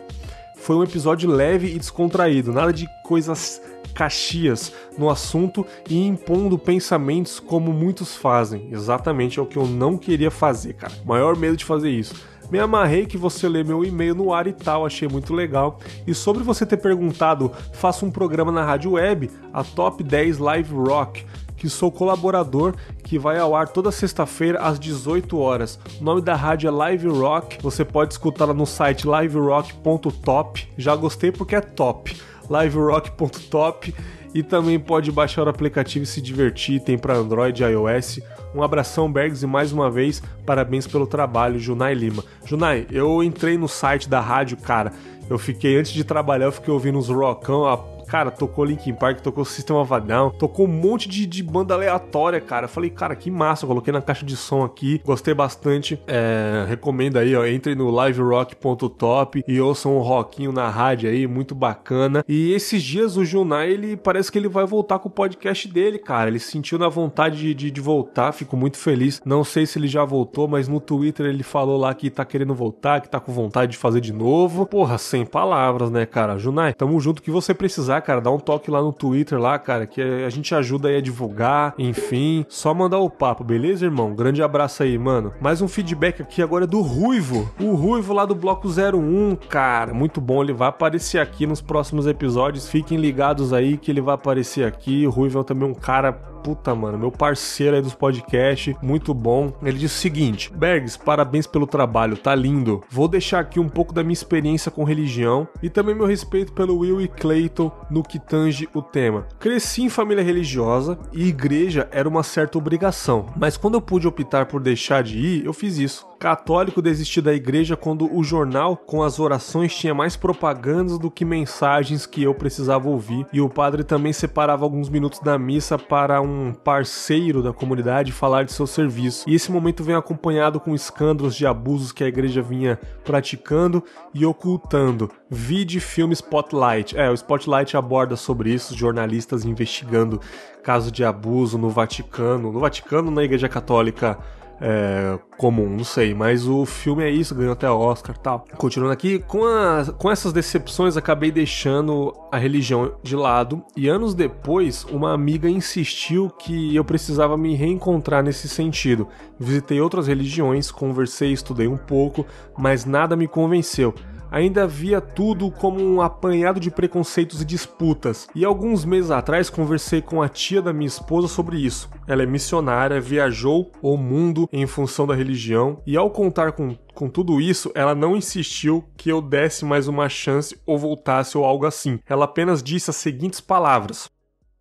foi 0.57 0.75
um 0.75 0.83
episódio 0.83 1.29
leve 1.29 1.75
e 1.75 1.79
descontraído, 1.79 2.51
nada 2.51 2.73
de 2.73 2.89
coisas 3.05 3.61
caxias 3.95 4.73
no 4.97 5.11
assunto 5.11 5.67
e 5.87 6.07
impondo 6.07 6.59
pensamentos 6.59 7.39
como 7.39 7.75
muitos 7.75 8.17
fazem. 8.17 8.71
Exatamente 8.73 9.39
é 9.39 9.43
o 9.43 9.45
que 9.45 9.59
eu 9.59 9.67
não 9.67 9.99
queria 9.99 10.31
fazer, 10.31 10.73
cara. 10.73 10.95
Maior 11.05 11.37
medo 11.37 11.59
de 11.59 11.65
fazer 11.67 11.91
isso. 11.91 12.15
Me 12.51 12.59
amarrei 12.59 13.05
que 13.05 13.19
você 13.19 13.47
lê 13.47 13.63
meu 13.63 13.85
e-mail 13.85 14.15
no 14.15 14.33
ar 14.33 14.47
e 14.47 14.55
tal, 14.55 14.87
achei 14.87 15.07
muito 15.07 15.35
legal. 15.35 15.79
E 16.07 16.15
sobre 16.15 16.43
você 16.43 16.65
ter 16.65 16.79
perguntado, 16.79 17.53
faço 17.75 18.07
um 18.07 18.11
programa 18.11 18.51
na 18.51 18.65
rádio 18.65 18.93
web, 18.93 19.31
a 19.53 19.63
Top 19.63 20.03
10 20.03 20.39
Live 20.39 20.73
Rock, 20.73 21.27
que 21.61 21.69
sou 21.69 21.93
colaborador, 21.93 22.74
que 23.05 23.19
vai 23.19 23.39
ao 23.39 23.55
ar 23.55 23.69
toda 23.69 23.93
sexta-feira 23.93 24.61
às 24.61 24.81
18 24.81 25.39
horas. 25.39 25.78
O 26.01 26.03
nome 26.03 26.23
da 26.23 26.35
rádio 26.35 26.69
é 26.69 26.70
Live 26.70 27.07
Rock, 27.09 27.62
você 27.62 27.85
pode 27.85 28.15
escutá-la 28.15 28.55
no 28.55 28.65
site 28.65 29.07
liverock.top. 29.07 30.66
Já 30.78 30.97
gostei 30.97 31.31
porque 31.31 31.55
é 31.55 31.61
top. 31.61 32.16
liverock.top 32.49 33.95
e 34.35 34.43
também 34.43 34.81
pode 34.81 35.12
baixar 35.12 35.47
o 35.47 35.51
aplicativo 35.51 36.05
e 36.05 36.07
se 36.07 36.23
divertir, 36.23 36.81
tem 36.81 36.97
para 36.97 37.15
Android 37.15 37.62
e 37.62 37.66
iOS. 37.66 38.20
Um 38.55 38.62
abração, 38.62 39.12
Bergs, 39.12 39.45
e 39.45 39.47
mais 39.47 39.70
uma 39.70 39.91
vez, 39.91 40.23
parabéns 40.47 40.87
pelo 40.87 41.07
trabalho, 41.07 41.59
Junai 41.59 41.93
Lima. 41.93 42.24
Junai, 42.47 42.87
eu 42.91 43.23
entrei 43.23 43.59
no 43.59 43.69
site 43.69 44.09
da 44.09 44.19
rádio, 44.20 44.57
cara. 44.57 44.93
Eu 45.28 45.39
fiquei, 45.39 45.77
antes 45.77 45.93
de 45.93 46.05
trabalhar, 46.05 46.47
eu 46.47 46.53
fiquei 46.53 46.73
ouvindo 46.73 46.99
uns 46.99 47.09
rockão, 47.09 47.66
Cara, 48.11 48.28
tocou 48.32 48.65
Linkin 48.65 48.93
Park, 48.93 49.20
tocou 49.20 49.45
System 49.45 49.77
of 49.77 49.95
a 49.95 50.01
Down, 50.01 50.31
tocou 50.31 50.66
um 50.66 50.69
monte 50.69 51.09
de, 51.09 51.24
de 51.24 51.45
banda 51.45 51.74
aleatória, 51.74 52.41
cara. 52.41 52.66
falei, 52.66 52.91
cara, 52.91 53.15
que 53.15 53.31
massa. 53.31 53.69
coloquei 53.69 53.93
na 53.93 54.03
caixa 54.03 54.27
de 54.27 54.37
som 54.37 54.65
aqui, 54.65 55.01
gostei 55.05 55.32
bastante. 55.32 55.97
É, 56.09 56.65
recomendo 56.69 57.19
aí, 57.19 57.37
ó, 57.37 57.47
entre 57.47 57.77
no 57.77 57.89
liverock.top 58.05 59.45
e 59.47 59.61
ouçam 59.61 59.97
um 59.97 60.01
rockinho 60.01 60.51
na 60.51 60.69
rádio 60.69 61.09
aí, 61.09 61.24
muito 61.28 61.55
bacana. 61.55 62.24
E 62.27 62.53
esses 62.53 62.82
dias 62.82 63.16
o 63.16 63.24
Junai, 63.24 63.70
ele 63.70 63.97
parece 63.97 64.32
que 64.32 64.39
ele 64.39 64.49
vai 64.49 64.66
voltar 64.66 64.99
com 64.99 65.09
o 65.09 65.12
podcast 65.12 65.69
dele, 65.69 65.97
cara. 65.97 66.28
Ele 66.28 66.41
sentiu 66.41 66.81
na 66.81 66.89
vontade 66.89 67.39
de, 67.39 67.55
de, 67.55 67.70
de 67.70 67.81
voltar, 67.81 68.32
fico 68.32 68.57
muito 68.57 68.77
feliz. 68.77 69.23
Não 69.24 69.45
sei 69.45 69.66
se 69.66 69.78
ele 69.78 69.87
já 69.87 70.05
voltou, 70.05 70.49
mas 70.49 70.66
no 70.66 70.81
Twitter 70.81 71.27
ele 71.27 71.45
falou 71.45 71.78
lá 71.78 71.95
que 71.95 72.11
tá 72.11 72.24
querendo 72.24 72.55
voltar, 72.55 73.03
que 73.03 73.09
tá 73.09 73.20
com 73.20 73.31
vontade 73.31 73.70
de 73.70 73.78
fazer 73.78 74.01
de 74.01 74.12
novo. 74.12 74.66
Porra, 74.66 74.99
sem 74.99 75.24
palavras, 75.24 75.93
né, 75.93 76.05
cara? 76.05 76.37
Junai, 76.39 76.74
tamo 76.74 76.99
junto 76.99 77.23
que 77.23 77.31
você 77.31 77.55
precisar 77.55 78.00
cara, 78.01 78.21
dá 78.21 78.31
um 78.31 78.39
toque 78.39 78.71
lá 78.71 78.81
no 78.81 78.93
Twitter 78.93 79.39
lá, 79.39 79.59
cara, 79.59 79.87
que 79.87 80.01
a 80.01 80.31
gente 80.31 80.55
ajuda 80.55 80.89
aí 80.89 80.97
a 80.97 81.01
divulgar, 81.01 81.75
enfim. 81.79 82.45
Só 82.49 82.73
mandar 82.75 82.99
o 82.99 83.11
papo, 83.11 83.45
beleza, 83.45 83.85
irmão? 83.85 84.15
Grande 84.15 84.43
abraço 84.43 84.83
aí, 84.83 84.99
mano. 84.99 85.33
Mais 85.41 85.61
um 85.61 85.69
feedback 85.69 86.23
aqui 86.23 86.43
agora 86.43 86.65
é 86.65 86.67
do 86.67 86.81
Ruivo. 86.81 87.51
O 87.61 87.75
Ruivo 87.75 88.13
lá 88.13 88.25
do 88.25 88.35
Bloco 88.35 88.69
01, 88.69 89.37
cara, 89.49 89.93
muito 89.93 90.21
bom. 90.21 90.43
Ele 90.43 90.53
vai 90.53 90.69
aparecer 90.69 91.19
aqui 91.19 91.47
nos 91.47 91.61
próximos 91.61 92.07
episódios. 92.07 92.69
Fiquem 92.69 92.99
ligados 92.99 93.53
aí 93.53 93.77
que 93.77 93.91
ele 93.91 94.01
vai 94.01 94.15
aparecer 94.15 94.67
aqui. 94.67 95.07
O 95.07 95.11
Ruivo 95.11 95.41
é 95.41 95.45
também 95.45 95.69
um 95.69 95.75
cara 95.75 96.13
puta, 96.43 96.75
mano, 96.75 96.99
meu 96.99 97.11
parceiro 97.11 97.77
aí 97.77 97.83
dos 97.83 97.95
podcasts, 97.95 98.75
muito 98.83 99.15
bom. 99.15 99.53
Ele 99.62 99.79
disse 99.79 99.97
o 99.97 100.01
seguinte: 100.01 100.53
Bergs, 100.55 100.99
parabéns 100.99 101.47
pelo 101.47 101.67
trabalho, 101.67 102.17
tá 102.17 102.35
lindo. 102.35 102.83
Vou 102.91 103.09
deixar 103.09 103.41
aqui 103.41 103.61
um 103.61 103.69
pouco 103.69 103.93
da 103.93 104.03
minha 104.03 104.12
experiência 104.12 104.71
com 104.71 104.85
religião 104.85 105.49
e 105.62 105.71
também 105.71 105.95
meu 105.95 106.07
respeito 106.07 106.53
pelo 106.53 106.79
Will 106.79 107.01
e 107.01 107.09
Clayton 107.09 107.71
no 107.91 108.03
que 108.03 108.19
tange 108.19 108.69
o 108.75 108.83
tema. 108.83 109.27
Cresci 109.39 109.83
em 109.83 109.89
família 109.89 110.25
religiosa 110.25 110.99
e 111.12 111.29
igreja 111.29 111.89
era 111.91 112.09
uma 112.09 112.23
certa 112.23 112.59
obrigação, 112.59 113.27
mas 113.37 113.57
quando 113.57 113.75
eu 113.75 113.81
pude 113.81 114.07
optar 114.07 114.47
por 114.47 114.61
deixar 114.61 115.03
de 115.03 115.19
ir, 115.19 115.45
eu 115.45 115.53
fiz 115.53 115.79
isso. 115.79 116.10
Católico 116.21 116.83
desistir 116.83 117.23
da 117.23 117.33
igreja 117.33 117.79
quando 117.79 118.15
o 118.15 118.23
jornal 118.23 118.77
com 118.77 119.03
as 119.03 119.19
orações 119.19 119.75
tinha 119.75 119.95
mais 119.95 120.17
propagandas 120.17 120.99
do 120.99 121.11
que 121.11 121.25
mensagens 121.25 122.05
que 122.05 122.23
eu 122.23 122.35
precisava 122.35 122.91
ouvir, 122.91 123.27
e 123.33 123.41
o 123.41 123.49
padre 123.49 123.83
também 123.83 124.13
separava 124.13 124.63
alguns 124.63 124.91
minutos 124.91 125.19
da 125.21 125.39
missa 125.39 125.79
para 125.79 126.21
um 126.21 126.53
parceiro 126.53 127.43
da 127.43 127.55
comunidade 127.55 128.13
falar 128.13 128.45
de 128.45 128.53
seu 128.53 128.67
serviço. 128.67 129.27
E 129.27 129.35
esse 129.35 129.51
momento 129.51 129.83
vem 129.83 129.97
acompanhado 129.97 130.61
com 130.61 130.75
escândalos 130.75 131.35
de 131.35 131.47
abusos 131.47 131.91
que 131.91 132.05
a 132.05 132.09
igreja 132.09 132.43
vinha 132.43 132.79
praticando 133.03 133.83
e 134.13 134.27
ocultando. 134.27 135.11
Vide 135.31 135.81
filme 135.81 136.13
Spotlight. 136.13 136.99
É, 136.99 137.09
o 137.09 137.15
Spotlight 137.15 137.79
aborda 137.79 138.15
sobre 138.15 138.53
isso, 138.53 138.77
jornalistas 138.77 139.47
investigando 139.47 140.21
casos 140.63 140.93
de 140.93 141.03
abuso 141.03 141.57
no 141.57 141.71
Vaticano, 141.71 142.53
no 142.53 142.61
Vaticano, 142.61 143.11
na 143.11 143.25
Igreja 143.25 143.49
Católica 143.49 144.19
é, 144.61 145.19
comum, 145.39 145.70
não 145.70 145.85
sei, 145.85 146.12
mas 146.12 146.47
o 146.47 146.66
filme 146.66 147.03
é 147.03 147.11
isso, 147.11 147.35
ganhou 147.35 147.55
até 147.55 147.69
Oscar 147.70 148.16
tal. 148.19 148.45
Continuando 148.59 148.93
aqui, 148.93 149.19
com, 149.19 149.45
a, 149.45 149.87
com 149.97 150.11
essas 150.11 150.32
decepções 150.32 150.97
acabei 150.97 151.31
deixando 151.31 152.15
a 152.31 152.37
religião 152.37 152.93
de 153.03 153.16
lado 153.16 153.65
e 153.74 153.89
anos 153.89 154.15
depois 154.15 154.85
uma 154.85 155.15
amiga 155.15 155.49
insistiu 155.49 156.28
que 156.28 156.77
eu 156.77 156.85
precisava 156.85 157.37
me 157.39 157.55
reencontrar 157.55 158.23
nesse 158.23 158.49
sentido. 158.49 159.09
Visitei 159.39 159.81
outras 159.81 160.07
religiões, 160.07 160.70
conversei, 160.70 161.32
estudei 161.32 161.66
um 161.66 161.78
pouco, 161.78 162.27
mas 162.59 162.85
nada 162.85 163.16
me 163.16 163.27
convenceu 163.27 163.95
ainda 164.31 164.66
via 164.66 165.01
tudo 165.01 165.51
como 165.51 165.82
um 165.82 166.01
apanhado 166.01 166.61
de 166.61 166.70
preconceitos 166.70 167.43
e 167.43 167.44
disputas. 167.44 168.28
E 168.35 168.44
alguns 168.44 168.85
meses 168.85 169.11
atrás 169.11 169.51
conversei 169.51 170.01
com 170.01 170.23
a 170.23 170.28
tia 170.28 170.62
da 170.62 170.73
minha 170.73 170.89
esposa 170.89 171.28
sobre 171.28 171.59
isso. 171.59 171.90
Ela 172.07 172.23
é 172.23 172.27
missionária, 172.27 173.01
viajou 173.01 173.73
o 173.82 173.97
mundo 173.97 174.48
em 174.52 174.66
função 174.66 175.07
da 175.07 175.15
religião 175.15 175.82
e 175.86 175.97
ao 175.97 176.11
contar 176.11 176.52
com 176.52 176.77
com 177.01 177.09
tudo 177.09 177.40
isso, 177.40 177.73
ela 177.74 177.94
não 177.94 178.15
insistiu 178.15 178.85
que 178.94 179.11
eu 179.11 179.23
desse 179.23 179.65
mais 179.65 179.89
uma 179.89 180.07
chance 180.07 180.61
ou 180.66 180.77
voltasse 180.78 181.39
ou 181.39 181.47
algo 181.47 181.65
assim. 181.65 181.98
Ela 182.07 182.27
apenas 182.27 182.62
disse 182.62 182.90
as 182.90 182.97
seguintes 182.97 183.40
palavras: 183.40 184.11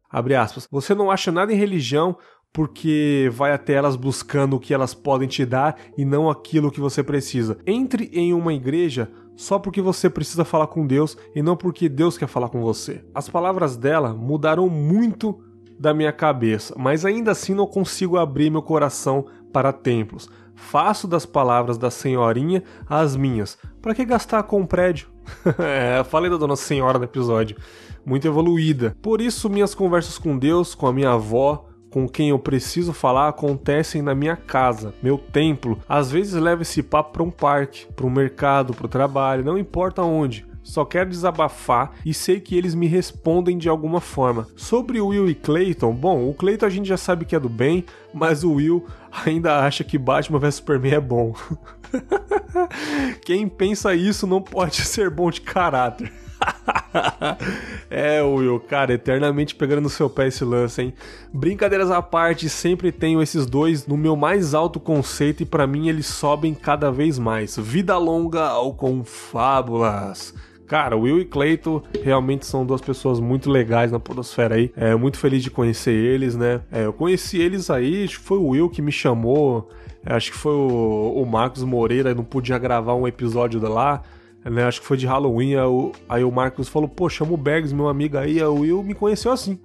Abre 0.10 0.36
aspas. 0.36 0.66
Você 0.72 0.96
não 0.96 1.12
acha 1.12 1.34
nada 1.34 1.52
em 1.52 1.58
religião 1.58 2.18
porque 2.52 3.30
vai 3.32 3.52
até 3.52 3.74
elas 3.74 3.96
buscando 3.96 4.56
o 4.56 4.60
que 4.60 4.74
elas 4.74 4.94
podem 4.94 5.28
te 5.28 5.46
dar 5.46 5.78
e 5.98 6.04
não 6.04 6.30
aquilo 6.30 6.72
que 6.72 6.80
você 6.80 7.04
precisa. 7.04 7.58
Entre 7.66 8.10
em 8.14 8.34
uma 8.34 8.54
igreja 8.54 9.12
só 9.40 9.58
porque 9.58 9.82
você 9.82 10.10
precisa 10.10 10.44
falar 10.44 10.68
com 10.68 10.86
Deus 10.86 11.18
e 11.34 11.42
não 11.42 11.56
porque 11.56 11.88
Deus 11.88 12.18
quer 12.18 12.28
falar 12.28 12.50
com 12.50 12.60
você. 12.60 13.06
As 13.16 13.30
palavras 13.30 13.78
dela 13.78 14.14
mudaram 14.14 14.68
muito 14.68 15.42
da 15.80 15.94
minha 15.94 16.12
cabeça, 16.12 16.76
mas 16.78 17.06
ainda 17.06 17.32
assim 17.32 17.54
não 17.54 17.66
consigo 17.66 18.18
abrir 18.18 18.50
meu 18.50 18.62
coração 18.62 19.28
para 19.54 19.72
templos. 19.72 20.30
Faço 20.54 21.08
das 21.08 21.26
palavras 21.26 21.78
da 21.78 21.90
senhorinha 21.90 22.62
as 22.86 23.16
minhas. 23.16 23.58
Para 23.82 23.96
que 23.96 24.04
gastar 24.04 24.44
com 24.44 24.60
um 24.60 24.66
prédio? 24.66 25.08
é, 25.58 26.04
falei 26.04 26.30
da 26.30 26.36
Dona 26.36 26.58
Senhora 26.58 27.00
no 27.00 27.06
episódio. 27.06 27.56
Muito 28.06 28.28
evoluída. 28.28 28.94
Por 29.02 29.22
isso, 29.22 29.50
minhas 29.50 29.74
conversas 29.74 30.18
com 30.18 30.38
Deus, 30.38 30.76
com 30.76 30.86
a 30.86 30.92
minha 30.92 31.12
avó, 31.12 31.69
com 31.90 32.08
quem 32.08 32.30
eu 32.30 32.40
preciso 32.40 32.94
falar 32.94 33.30
acontecem 33.30 34.02
na 34.02 34.14
minha 34.14 34.36
casa, 34.36 34.94
meu 35.02 35.18
templo. 35.18 35.80
Às 35.88 36.12
vezes 36.12 36.34
levo 36.34 36.62
esse 36.62 36.84
papo 36.84 37.14
para 37.14 37.24
um 37.24 37.32
parque, 37.32 37.88
para 37.96 38.06
um 38.06 38.10
mercado, 38.10 38.74
para 38.74 38.86
o 38.86 38.90
trabalho, 38.90 39.44
não 39.44 39.58
importa 39.58 40.02
onde. 40.02 40.48
Só 40.70 40.86
quero 40.86 41.10
desabafar 41.10 41.94
e 42.06 42.14
sei 42.14 42.40
que 42.40 42.56
eles 42.56 42.76
me 42.76 42.86
respondem 42.86 43.58
de 43.58 43.68
alguma 43.68 44.00
forma. 44.00 44.48
Sobre 44.56 45.02
o 45.02 45.08
Will 45.08 45.28
e 45.28 45.34
Clayton, 45.34 45.94
bom, 45.96 46.30
o 46.30 46.34
Clayton 46.34 46.66
a 46.68 46.70
gente 46.70 46.88
já 46.88 46.98
sabe 46.98 47.26
que 47.26 47.36
é 47.36 47.40
do 47.40 47.50
bem, 47.50 47.84
mas 48.14 48.44
o 48.44 48.54
Will 48.54 48.86
ainda 49.26 49.66
acha 49.66 49.84
que 49.84 49.98
Batman 49.98 50.38
vs 50.38 50.56
Superman 50.56 50.94
é 50.94 51.00
bom. 51.00 51.34
Quem 53.26 53.48
pensa 53.48 53.96
isso 53.96 54.28
não 54.28 54.42
pode 54.42 54.82
ser 54.86 55.10
bom 55.10 55.32
de 55.32 55.42
caráter. 55.42 56.12
é, 57.90 58.22
Will, 58.22 58.60
cara, 58.60 58.94
eternamente 58.94 59.56
pegando 59.56 59.82
no 59.82 59.90
seu 59.90 60.10
pé 60.10 60.28
esse 60.28 60.44
lance, 60.44 60.82
hein? 60.82 60.94
Brincadeiras 61.34 61.92
à 61.92 62.02
parte, 62.02 62.50
sempre 62.50 62.92
tenho 62.92 63.22
esses 63.22 63.46
dois 63.46 63.86
no 63.86 63.98
meu 63.98 64.16
mais 64.16 64.54
alto 64.54 64.80
conceito 64.80 65.44
e 65.44 65.46
para 65.46 65.68
mim 65.68 65.90
eles 65.90 66.08
sobem 66.08 66.54
cada 66.54 66.92
vez 66.92 67.20
mais. 67.20 67.58
Vida 67.58 67.98
longa 67.98 68.48
ao 68.48 68.74
Confábulas. 68.74 70.34
Cara, 70.68 70.96
Will 70.96 71.20
e 71.20 71.26
Clayton 71.26 71.82
realmente 72.04 72.46
são 72.46 72.64
duas 72.64 72.80
pessoas 72.80 73.20
muito 73.20 73.50
legais 73.50 73.92
na 73.92 74.00
podosfera 74.00 74.54
aí. 74.54 74.72
É 74.78 74.94
muito 74.94 75.18
feliz 75.18 75.42
de 75.42 75.50
conhecer 75.50 75.92
eles, 75.94 76.36
né? 76.36 76.62
É, 76.72 76.86
eu 76.86 76.94
conheci 76.94 77.40
eles 77.40 77.72
aí, 77.72 78.04
acho 78.04 78.20
que 78.20 78.26
foi 78.26 78.38
o 78.38 78.50
Will 78.50 78.70
que 78.70 78.82
me 78.82 78.92
chamou. 78.92 79.68
Acho 80.06 80.32
que 80.32 80.38
foi 80.38 80.54
o, 80.54 81.22
o 81.24 81.26
Marcos 81.26 81.64
Moreira, 81.64 82.14
não 82.14 82.24
podia 82.24 82.58
gravar 82.58 82.94
um 82.94 83.08
episódio 83.08 83.60
lá 83.68 84.04
né? 84.46 84.64
Acho 84.64 84.82
que 84.82 84.88
foi 84.88 84.98
de 84.98 85.06
Halloween. 85.06 85.54
Aí 86.08 86.24
o, 86.24 86.32
Marcos 86.32 86.68
falou: 86.68 86.88
pô, 86.88 87.10
chama 87.10 87.34
o 87.34 87.38
Bergs, 87.38 87.74
meu 87.74 87.88
amigo 87.88 88.18
aí. 88.18 88.40
Aí 88.40 88.44
o 88.44 88.60
Will 88.60 88.84
me 88.84 88.94
conheceu 88.94 89.32
assim. 89.32 89.60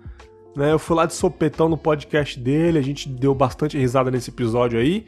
Né? 0.56 0.72
Eu 0.72 0.78
fui 0.78 0.96
lá 0.96 1.06
de 1.06 1.14
sopetão 1.14 1.68
no 1.68 1.76
podcast 1.76 2.38
dele, 2.38 2.78
a 2.78 2.82
gente 2.82 3.08
deu 3.08 3.34
bastante 3.34 3.76
risada 3.76 4.10
nesse 4.10 4.30
episódio 4.30 4.78
aí. 4.78 5.04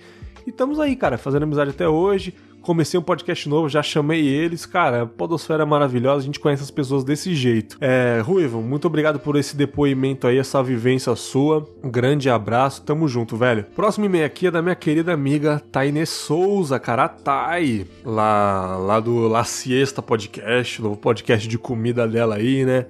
E 0.47 0.51
estamos 0.51 0.79
aí, 0.79 0.95
cara, 0.95 1.19
fazendo 1.19 1.45
amizade 1.45 1.71
até 1.71 1.89
hoje 1.89 2.35
comecei 2.67 2.99
um 2.99 3.03
podcast 3.03 3.49
novo, 3.49 3.69
já 3.69 3.81
chamei 3.81 4.27
eles. 4.27 4.67
Cara, 4.67 5.07
Podosfera 5.07 5.63
é 5.63 5.67
maravilhosa, 5.67 6.23
a 6.23 6.25
gente 6.25 6.41
conhece 6.41 6.65
as 6.65 6.71
pessoas 6.71 7.05
desse 7.05 7.33
jeito. 7.33 7.79
É, 7.81 8.21
Ruivo, 8.21 8.61
muito 8.61 8.87
obrigado 8.87 9.21
por 9.21 9.37
esse 9.37 9.57
depoimento 9.57 10.27
aí, 10.27 10.37
essa 10.37 10.61
vivência 10.65 11.15
sua. 11.15 11.65
Um 11.83 11.89
grande 11.89 12.29
abraço, 12.29 12.83
tamo 12.83 13.07
junto, 13.07 13.37
velho. 13.37 13.65
Próximo 13.77 14.07
e-mail 14.07 14.27
aqui 14.27 14.49
é 14.49 14.51
da 14.51 14.61
minha 14.61 14.75
querida 14.75 15.13
amiga 15.13 15.63
Taine 15.71 16.05
Souza, 16.05 16.81
cara, 16.81 17.09
Thay, 17.09 17.87
lá, 18.05 18.77
lá 18.77 18.99
do 18.99 19.29
La 19.29 19.45
Siesta 19.45 20.03
Podcast, 20.03 20.83
novo 20.83 20.97
podcast 20.97 21.47
de 21.47 21.57
comida 21.57 22.09
dela 22.09 22.35
aí, 22.35 22.65
né? 22.65 22.87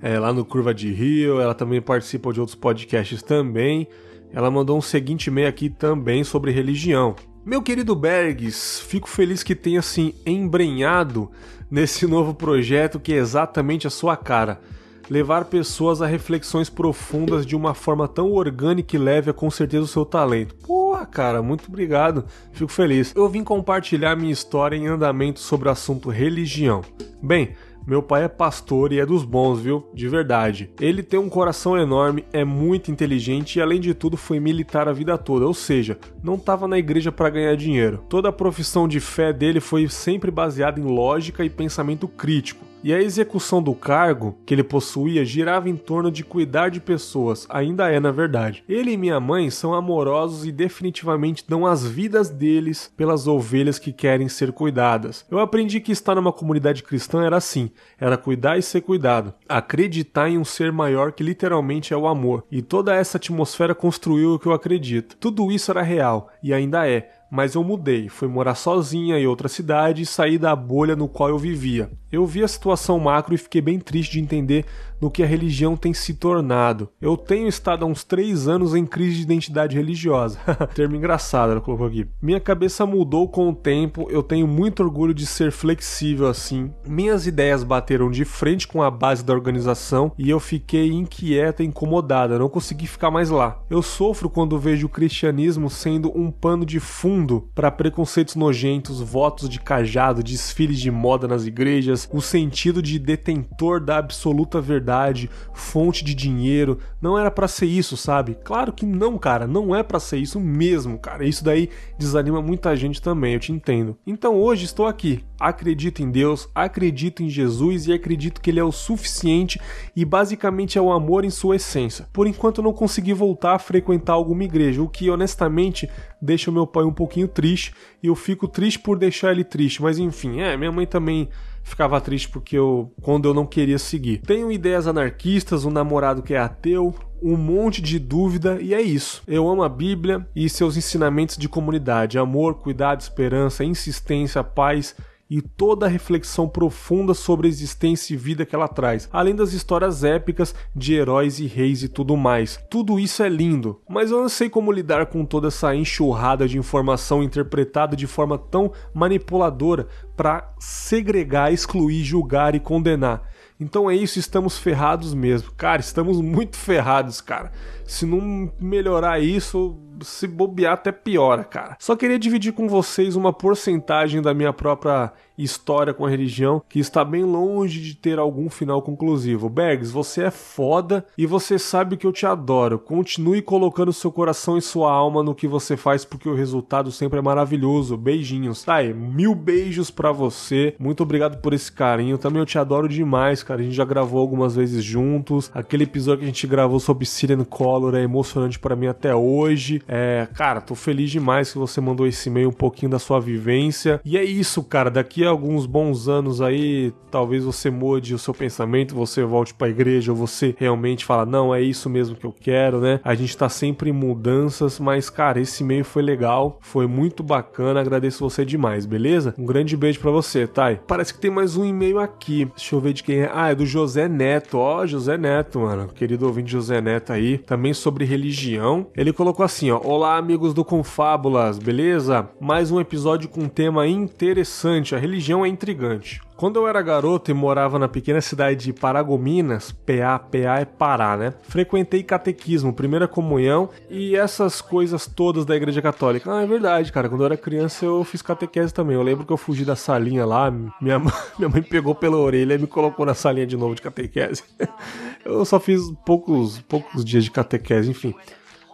É, 0.00 0.18
lá 0.18 0.32
no 0.32 0.42
Curva 0.42 0.72
de 0.72 0.90
Rio, 0.90 1.38
ela 1.38 1.54
também 1.54 1.82
participa 1.82 2.32
de 2.32 2.40
outros 2.40 2.54
podcasts 2.54 3.22
também. 3.22 3.86
Ela 4.32 4.50
mandou 4.50 4.78
um 4.78 4.82
seguinte 4.82 5.26
e-mail 5.26 5.48
aqui 5.48 5.68
também 5.68 6.24
sobre 6.24 6.50
religião. 6.50 7.14
Meu 7.48 7.62
querido 7.62 7.96
Bergs, 7.96 8.78
fico 8.82 9.08
feliz 9.08 9.42
que 9.42 9.54
tenha 9.54 9.80
se 9.80 10.14
embrenhado 10.26 11.30
nesse 11.70 12.06
novo 12.06 12.34
projeto 12.34 13.00
que 13.00 13.14
é 13.14 13.16
exatamente 13.16 13.86
a 13.86 13.90
sua 13.90 14.18
cara. 14.18 14.60
Levar 15.08 15.46
pessoas 15.46 16.02
a 16.02 16.06
reflexões 16.06 16.68
profundas 16.68 17.46
de 17.46 17.56
uma 17.56 17.72
forma 17.72 18.06
tão 18.06 18.32
orgânica 18.32 18.94
e 18.94 18.98
leve 18.98 19.30
é 19.30 19.32
com 19.32 19.50
certeza 19.50 19.84
o 19.84 19.88
seu 19.88 20.04
talento. 20.04 20.54
Porra, 20.56 21.06
cara, 21.06 21.42
muito 21.42 21.68
obrigado. 21.68 22.26
Fico 22.52 22.70
feliz. 22.70 23.14
Eu 23.16 23.26
vim 23.30 23.42
compartilhar 23.42 24.14
minha 24.14 24.30
história 24.30 24.76
em 24.76 24.86
andamento 24.86 25.40
sobre 25.40 25.70
o 25.70 25.72
assunto 25.72 26.10
religião. 26.10 26.82
Bem, 27.22 27.54
meu 27.88 28.02
pai 28.02 28.24
é 28.24 28.28
pastor 28.28 28.92
e 28.92 29.00
é 29.00 29.06
dos 29.06 29.24
bons, 29.24 29.60
viu? 29.60 29.88
De 29.94 30.06
verdade. 30.08 30.70
Ele 30.78 31.02
tem 31.02 31.18
um 31.18 31.30
coração 31.30 31.74
enorme, 31.74 32.22
é 32.34 32.44
muito 32.44 32.90
inteligente 32.90 33.56
e, 33.56 33.62
além 33.62 33.80
de 33.80 33.94
tudo, 33.94 34.14
foi 34.14 34.38
militar 34.38 34.86
a 34.86 34.92
vida 34.92 35.16
toda, 35.16 35.46
ou 35.46 35.54
seja, 35.54 35.98
não 36.22 36.34
estava 36.34 36.68
na 36.68 36.76
igreja 36.76 37.10
para 37.10 37.30
ganhar 37.30 37.56
dinheiro. 37.56 38.04
Toda 38.06 38.28
a 38.28 38.32
profissão 38.32 38.86
de 38.86 39.00
fé 39.00 39.32
dele 39.32 39.58
foi 39.58 39.88
sempre 39.88 40.30
baseada 40.30 40.78
em 40.78 40.84
lógica 40.84 41.42
e 41.42 41.48
pensamento 41.48 42.06
crítico. 42.06 42.62
E 42.82 42.94
a 42.94 43.00
execução 43.02 43.60
do 43.60 43.74
cargo 43.74 44.38
que 44.46 44.54
ele 44.54 44.62
possuía 44.62 45.24
girava 45.24 45.68
em 45.68 45.76
torno 45.76 46.10
de 46.10 46.22
cuidar 46.22 46.70
de 46.70 46.80
pessoas, 46.80 47.46
ainda 47.50 47.90
é 47.90 47.98
na 47.98 48.12
verdade. 48.12 48.62
Ele 48.68 48.92
e 48.92 48.96
minha 48.96 49.18
mãe 49.18 49.50
são 49.50 49.74
amorosos 49.74 50.46
e 50.46 50.52
definitivamente 50.52 51.44
dão 51.48 51.66
as 51.66 51.84
vidas 51.84 52.28
deles 52.30 52.92
pelas 52.96 53.26
ovelhas 53.26 53.78
que 53.78 53.92
querem 53.92 54.28
ser 54.28 54.52
cuidadas. 54.52 55.26
Eu 55.30 55.40
aprendi 55.40 55.80
que 55.80 55.90
estar 55.90 56.14
numa 56.14 56.32
comunidade 56.32 56.82
cristã 56.82 57.24
era 57.24 57.36
assim: 57.36 57.70
era 57.98 58.16
cuidar 58.16 58.58
e 58.58 58.62
ser 58.62 58.80
cuidado, 58.82 59.34
acreditar 59.48 60.28
em 60.28 60.38
um 60.38 60.44
ser 60.44 60.70
maior 60.70 61.12
que 61.12 61.24
literalmente 61.24 61.92
é 61.92 61.96
o 61.96 62.06
amor. 62.06 62.44
E 62.50 62.62
toda 62.62 62.94
essa 62.94 63.18
atmosfera 63.18 63.74
construiu 63.74 64.34
o 64.34 64.38
que 64.38 64.46
eu 64.46 64.52
acredito. 64.52 65.16
Tudo 65.16 65.50
isso 65.50 65.70
era 65.70 65.82
real 65.82 66.30
e 66.42 66.54
ainda 66.54 66.88
é 66.88 67.10
mas 67.30 67.54
eu 67.54 67.62
mudei, 67.62 68.08
fui 68.08 68.26
morar 68.26 68.54
sozinha 68.54 69.18
em 69.18 69.26
outra 69.26 69.48
cidade 69.48 70.02
e 70.02 70.06
saí 70.06 70.38
da 70.38 70.54
bolha 70.56 70.96
no 70.96 71.08
qual 71.08 71.28
eu 71.28 71.38
vivia. 71.38 71.90
Eu 72.10 72.26
vi 72.26 72.42
a 72.42 72.48
situação 72.48 72.98
macro 72.98 73.34
e 73.34 73.38
fiquei 73.38 73.60
bem 73.60 73.78
triste 73.78 74.12
de 74.12 74.20
entender 74.20 74.64
no 75.00 75.10
que 75.10 75.22
a 75.22 75.26
religião 75.26 75.76
tem 75.76 75.94
se 75.94 76.14
tornado. 76.14 76.88
Eu 77.00 77.16
tenho 77.16 77.48
estado 77.48 77.84
há 77.84 77.88
uns 77.88 78.04
três 78.04 78.48
anos 78.48 78.74
em 78.74 78.84
crise 78.84 79.16
de 79.16 79.22
identidade 79.22 79.76
religiosa. 79.76 80.38
Termo 80.74 80.96
engraçado, 80.96 81.52
ela 81.52 81.60
colocou 81.60 81.86
aqui. 81.86 82.06
Minha 82.20 82.40
cabeça 82.40 82.84
mudou 82.84 83.28
com 83.28 83.48
o 83.48 83.54
tempo, 83.54 84.08
eu 84.10 84.22
tenho 84.22 84.46
muito 84.46 84.82
orgulho 84.82 85.14
de 85.14 85.26
ser 85.26 85.52
flexível 85.52 86.26
assim. 86.26 86.72
Minhas 86.86 87.26
ideias 87.26 87.62
bateram 87.62 88.10
de 88.10 88.24
frente 88.24 88.66
com 88.66 88.82
a 88.82 88.90
base 88.90 89.24
da 89.24 89.32
organização 89.32 90.12
e 90.18 90.28
eu 90.28 90.40
fiquei 90.40 90.90
inquieta 90.90 91.62
incomodada, 91.62 92.38
não 92.38 92.48
consegui 92.48 92.86
ficar 92.86 93.10
mais 93.10 93.30
lá. 93.30 93.60
Eu 93.70 93.82
sofro 93.82 94.28
quando 94.28 94.58
vejo 94.58 94.86
o 94.86 94.90
cristianismo 94.90 95.70
sendo 95.70 96.10
um 96.16 96.30
pano 96.30 96.64
de 96.64 96.80
fundo 96.80 97.48
para 97.54 97.70
preconceitos 97.70 98.34
nojentos, 98.34 99.00
votos 99.00 99.48
de 99.48 99.60
cajado, 99.60 100.22
desfiles 100.22 100.80
de 100.80 100.90
moda 100.90 101.28
nas 101.28 101.46
igrejas, 101.46 101.97
o 102.12 102.20
sentido 102.20 102.82
de 102.82 102.98
detentor 102.98 103.80
da 103.80 103.96
absoluta 103.96 104.60
verdade, 104.60 105.30
fonte 105.54 106.04
de 106.04 106.14
dinheiro. 106.14 106.78
Não 107.00 107.18
era 107.18 107.30
para 107.30 107.48
ser 107.48 107.66
isso, 107.66 107.96
sabe? 107.96 108.36
Claro 108.44 108.72
que 108.72 108.84
não, 108.84 109.16
cara, 109.16 109.46
não 109.46 109.74
é 109.74 109.82
para 109.82 109.98
ser 109.98 110.18
isso 110.18 110.38
mesmo, 110.38 110.98
cara. 110.98 111.24
Isso 111.24 111.42
daí 111.42 111.70
desanima 111.98 112.42
muita 112.42 112.76
gente 112.76 113.00
também, 113.00 113.34
eu 113.34 113.40
te 113.40 113.52
entendo. 113.52 113.96
Então 114.06 114.36
hoje 114.36 114.64
estou 114.64 114.86
aqui, 114.86 115.24
acredito 115.40 116.02
em 116.02 116.10
Deus, 116.10 116.48
acredito 116.54 117.22
em 117.22 117.28
Jesus 117.28 117.86
e 117.86 117.92
acredito 117.92 118.40
que 118.40 118.50
ele 118.50 118.60
é 118.60 118.64
o 118.64 118.72
suficiente 118.72 119.60
e 119.96 120.04
basicamente 120.04 120.78
é 120.78 120.82
o 120.82 120.92
amor 120.92 121.24
em 121.24 121.30
sua 121.30 121.56
essência. 121.56 122.06
Por 122.12 122.26
enquanto 122.26 122.62
não 122.62 122.72
consegui 122.72 123.12
voltar 123.12 123.54
a 123.54 123.58
frequentar 123.58 124.14
alguma 124.14 124.44
igreja, 124.44 124.82
o 124.82 124.88
que 124.88 125.10
honestamente 125.10 125.88
deixa 126.20 126.50
o 126.50 126.54
meu 126.54 126.66
pai 126.66 126.84
um 126.84 126.92
pouquinho 126.92 127.28
triste 127.28 127.72
e 128.02 128.08
eu 128.08 128.14
fico 128.14 128.48
triste 128.48 128.78
por 128.78 128.98
deixar 128.98 129.32
ele 129.32 129.44
triste, 129.44 129.82
mas 129.82 129.98
enfim, 129.98 130.40
é, 130.40 130.56
minha 130.56 130.72
mãe 130.72 130.86
também 130.86 131.28
ficava 131.68 132.00
triste 132.00 132.28
porque 132.28 132.56
eu 132.56 132.92
quando 133.02 133.28
eu 133.28 133.34
não 133.34 133.46
queria 133.46 133.78
seguir. 133.78 134.18
Tenho 134.18 134.50
ideias 134.50 134.86
anarquistas, 134.86 135.64
um 135.64 135.70
namorado 135.70 136.22
que 136.22 136.34
é 136.34 136.38
ateu, 136.38 136.94
um 137.22 137.36
monte 137.36 137.82
de 137.82 137.98
dúvida 137.98 138.58
e 138.60 138.74
é 138.74 138.80
isso. 138.80 139.22
Eu 139.26 139.48
amo 139.48 139.62
a 139.62 139.68
Bíblia 139.68 140.26
e 140.34 140.48
seus 140.48 140.76
ensinamentos 140.76 141.36
de 141.36 141.48
comunidade, 141.48 142.18
amor, 142.18 142.54
cuidado, 142.54 143.00
esperança, 143.00 143.64
insistência, 143.64 144.42
paz 144.42 144.94
e 145.30 145.42
toda 145.42 145.86
a 145.86 145.88
reflexão 145.88 146.48
profunda 146.48 147.12
sobre 147.14 147.46
a 147.46 147.50
existência 147.50 148.14
e 148.14 148.16
vida 148.16 148.46
que 148.46 148.54
ela 148.54 148.68
traz, 148.68 149.08
além 149.12 149.34
das 149.34 149.52
histórias 149.52 150.02
épicas 150.04 150.54
de 150.74 150.94
heróis 150.94 151.38
e 151.38 151.46
reis 151.46 151.82
e 151.82 151.88
tudo 151.88 152.16
mais. 152.16 152.58
Tudo 152.70 152.98
isso 152.98 153.22
é 153.22 153.28
lindo, 153.28 153.80
mas 153.88 154.10
eu 154.10 154.20
não 154.20 154.28
sei 154.28 154.48
como 154.48 154.72
lidar 154.72 155.06
com 155.06 155.24
toda 155.24 155.48
essa 155.48 155.74
enxurrada 155.74 156.48
de 156.48 156.58
informação 156.58 157.22
interpretada 157.22 157.94
de 157.94 158.06
forma 158.06 158.38
tão 158.38 158.72
manipuladora 158.94 159.86
para 160.16 160.54
segregar, 160.58 161.52
excluir, 161.52 162.02
julgar 162.02 162.54
e 162.54 162.60
condenar. 162.60 163.22
Então 163.60 163.90
é 163.90 163.94
isso, 163.94 164.18
estamos 164.18 164.56
ferrados 164.56 165.12
mesmo. 165.12 165.50
Cara, 165.56 165.80
estamos 165.80 166.20
muito 166.20 166.56
ferrados, 166.56 167.20
cara. 167.20 167.50
Se 167.84 168.06
não 168.06 168.52
melhorar 168.60 169.18
isso, 169.18 169.76
se 170.00 170.26
bobear 170.28 170.74
até 170.74 170.92
piora, 170.92 171.42
cara. 171.42 171.76
Só 171.80 171.96
queria 171.96 172.18
dividir 172.18 172.52
com 172.52 172.68
vocês 172.68 173.16
uma 173.16 173.32
porcentagem 173.32 174.22
da 174.22 174.32
minha 174.32 174.52
própria 174.52 175.12
história 175.38 175.94
com 175.94 176.04
a 176.04 176.10
religião 176.10 176.62
que 176.68 176.78
está 176.78 177.04
bem 177.04 177.24
longe 177.24 177.80
de 177.80 177.94
ter 177.94 178.18
algum 178.18 178.50
final 178.50 178.82
conclusivo. 178.82 179.48
Bergs, 179.48 179.90
você 179.90 180.24
é 180.24 180.30
foda 180.30 181.04
e 181.16 181.26
você 181.26 181.58
sabe 181.58 181.96
que 181.96 182.06
eu 182.06 182.12
te 182.12 182.26
adoro. 182.26 182.78
Continue 182.78 183.40
colocando 183.42 183.92
seu 183.92 184.10
coração 184.10 184.58
e 184.58 184.62
sua 184.62 184.92
alma 184.92 185.22
no 185.22 185.34
que 185.34 185.46
você 185.46 185.76
faz 185.76 186.04
porque 186.04 186.28
o 186.28 186.34
resultado 186.34 186.90
sempre 186.90 187.18
é 187.18 187.22
maravilhoso. 187.22 187.96
Beijinhos. 187.96 188.64
Tá 188.64 188.76
aí, 188.76 188.92
mil 188.92 189.34
beijos 189.34 189.90
para 189.90 190.12
você. 190.12 190.74
Muito 190.78 191.02
obrigado 191.02 191.38
por 191.38 191.52
esse 191.52 191.70
carinho. 191.70 192.18
Também 192.18 192.40
eu 192.40 192.46
te 192.46 192.58
adoro 192.58 192.88
demais, 192.88 193.42
cara. 193.42 193.60
A 193.60 193.64
gente 193.64 193.76
já 193.76 193.84
gravou 193.84 194.20
algumas 194.20 194.56
vezes 194.56 194.82
juntos. 194.82 195.50
Aquele 195.54 195.84
episódio 195.84 196.20
que 196.20 196.24
a 196.24 196.28
gente 196.28 196.46
gravou 196.46 196.80
sobre 196.80 197.06
Syrian 197.06 197.44
Color 197.44 197.94
é 197.94 198.02
emocionante 198.02 198.58
para 198.58 198.76
mim 198.76 198.86
até 198.86 199.14
hoje. 199.14 199.82
É, 199.86 200.26
cara, 200.34 200.60
tô 200.60 200.74
feliz 200.74 201.10
demais 201.10 201.52
que 201.52 201.58
você 201.58 201.80
mandou 201.80 202.06
esse 202.06 202.28
e-mail 202.28 202.48
um 202.48 202.52
pouquinho 202.52 202.90
da 202.90 202.98
sua 202.98 203.20
vivência. 203.20 204.00
E 204.04 204.16
é 204.16 204.24
isso, 204.24 204.62
cara. 204.62 204.90
Daqui 204.90 205.24
a 205.24 205.27
alguns 205.28 205.66
bons 205.66 206.08
anos 206.08 206.40
aí, 206.40 206.92
talvez 207.10 207.44
você 207.44 207.70
mude 207.70 208.14
o 208.14 208.18
seu 208.18 208.34
pensamento, 208.34 208.94
você 208.94 209.22
volte 209.24 209.54
para 209.54 209.66
a 209.66 209.70
igreja, 209.70 210.12
ou 210.12 210.16
você 210.16 210.54
realmente 210.58 211.04
fala, 211.04 211.24
não, 211.24 211.54
é 211.54 211.60
isso 211.60 211.88
mesmo 211.88 212.16
que 212.16 212.26
eu 212.26 212.32
quero, 212.32 212.80
né? 212.80 213.00
A 213.04 213.14
gente 213.14 213.36
tá 213.36 213.48
sempre 213.48 213.90
em 213.90 213.92
mudanças, 213.92 214.78
mas 214.78 215.10
cara, 215.10 215.40
esse 215.40 215.62
e-mail 215.62 215.84
foi 215.84 216.02
legal, 216.02 216.58
foi 216.60 216.86
muito 216.86 217.22
bacana, 217.22 217.80
agradeço 217.80 218.28
você 218.28 218.44
demais, 218.44 218.86
beleza? 218.86 219.34
Um 219.38 219.44
grande 219.44 219.76
beijo 219.76 220.00
para 220.00 220.10
você, 220.10 220.46
Thay. 220.46 220.80
Parece 220.86 221.12
que 221.12 221.20
tem 221.20 221.30
mais 221.30 221.56
um 221.56 221.64
e-mail 221.64 221.98
aqui. 221.98 222.46
Deixa 222.56 222.74
eu 222.74 222.80
ver 222.80 222.92
de 222.92 223.02
quem 223.02 223.20
é. 223.20 223.30
Ah, 223.32 223.50
é 223.50 223.54
do 223.54 223.66
José 223.66 224.08
Neto. 224.08 224.58
Ó, 224.58 224.80
oh, 224.80 224.86
José 224.86 225.16
Neto, 225.16 225.60
mano. 225.60 225.88
Querido 225.88 226.26
ouvinte 226.26 226.50
José 226.50 226.80
Neto 226.80 227.12
aí, 227.12 227.38
também 227.38 227.72
sobre 227.72 228.04
religião. 228.04 228.86
Ele 228.96 229.12
colocou 229.12 229.44
assim, 229.44 229.70
ó: 229.70 229.80
"Olá, 229.82 230.16
amigos 230.16 230.54
do 230.54 230.64
Confábulas, 230.64 231.58
beleza? 231.58 232.28
Mais 232.40 232.70
um 232.70 232.80
episódio 232.80 233.28
com 233.28 233.42
um 233.42 233.48
tema 233.48 233.86
interessante, 233.86 234.94
a 234.94 234.98
religião 234.98 235.17
religião 235.18 235.44
é 235.44 235.48
intrigante. 235.48 236.20
Quando 236.36 236.60
eu 236.60 236.68
era 236.68 236.80
garoto 236.80 237.32
e 237.32 237.34
morava 237.34 237.80
na 237.80 237.88
pequena 237.88 238.20
cidade 238.20 238.66
de 238.66 238.72
Paragominas, 238.72 239.72
PA, 239.72 240.16
PA 240.20 240.60
é 240.60 240.64
Pará, 240.64 241.16
né? 241.16 241.34
Frequentei 241.42 242.04
catequismo, 242.04 242.72
primeira 242.72 243.08
comunhão 243.08 243.68
e 243.90 244.14
essas 244.14 244.60
coisas 244.60 245.08
todas 245.08 245.44
da 245.44 245.56
igreja 245.56 245.82
católica. 245.82 246.32
Ah, 246.32 246.42
é 246.42 246.46
verdade, 246.46 246.92
cara. 246.92 247.08
Quando 247.08 247.22
eu 247.22 247.26
era 247.26 247.36
criança 247.36 247.84
eu 247.84 248.04
fiz 248.04 248.22
catequese 248.22 248.72
também. 248.72 248.94
Eu 248.94 249.02
lembro 249.02 249.26
que 249.26 249.32
eu 249.32 249.36
fugi 249.36 249.64
da 249.64 249.74
salinha 249.74 250.24
lá, 250.24 250.48
minha, 250.80 251.00
minha 251.36 251.48
mãe 251.48 251.62
pegou 251.62 251.96
pela 251.96 252.16
orelha 252.16 252.54
e 252.54 252.58
me 252.58 252.68
colocou 252.68 253.04
na 253.04 253.14
salinha 253.14 253.46
de 253.46 253.56
novo 253.56 253.74
de 253.74 253.82
catequese. 253.82 254.44
eu 255.24 255.44
só 255.44 255.58
fiz 255.58 255.82
poucos, 256.06 256.60
poucos 256.60 257.04
dias 257.04 257.24
de 257.24 257.32
catequese, 257.32 257.90
enfim. 257.90 258.14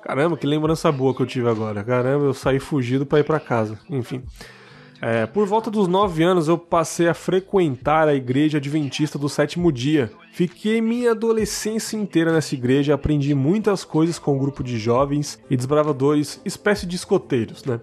Caramba, 0.02 0.36
que 0.36 0.46
lembrança 0.46 0.92
boa 0.92 1.14
que 1.14 1.22
eu 1.22 1.26
tive 1.26 1.48
agora. 1.48 1.82
Caramba, 1.82 2.26
eu 2.26 2.34
saí 2.34 2.58
fugido 2.58 3.06
para 3.06 3.20
ir 3.20 3.24
para 3.24 3.40
casa. 3.40 3.78
Enfim. 3.88 4.22
É, 5.06 5.26
por 5.26 5.46
volta 5.46 5.70
dos 5.70 5.86
9 5.86 6.22
anos 6.22 6.48
eu 6.48 6.56
passei 6.56 7.06
a 7.08 7.12
frequentar 7.12 8.08
a 8.08 8.14
igreja 8.14 8.56
adventista 8.56 9.18
do 9.18 9.28
sétimo 9.28 9.70
dia. 9.70 10.10
Fiquei 10.32 10.80
minha 10.80 11.10
adolescência 11.10 11.94
inteira 11.94 12.32
nessa 12.32 12.54
igreja 12.54 12.94
aprendi 12.94 13.34
muitas 13.34 13.84
coisas 13.84 14.18
com 14.18 14.34
um 14.34 14.38
grupo 14.38 14.64
de 14.64 14.78
jovens 14.78 15.38
e 15.50 15.58
desbravadores, 15.58 16.40
espécie 16.42 16.86
de 16.86 16.96
escoteiros, 16.96 17.66
né? 17.66 17.82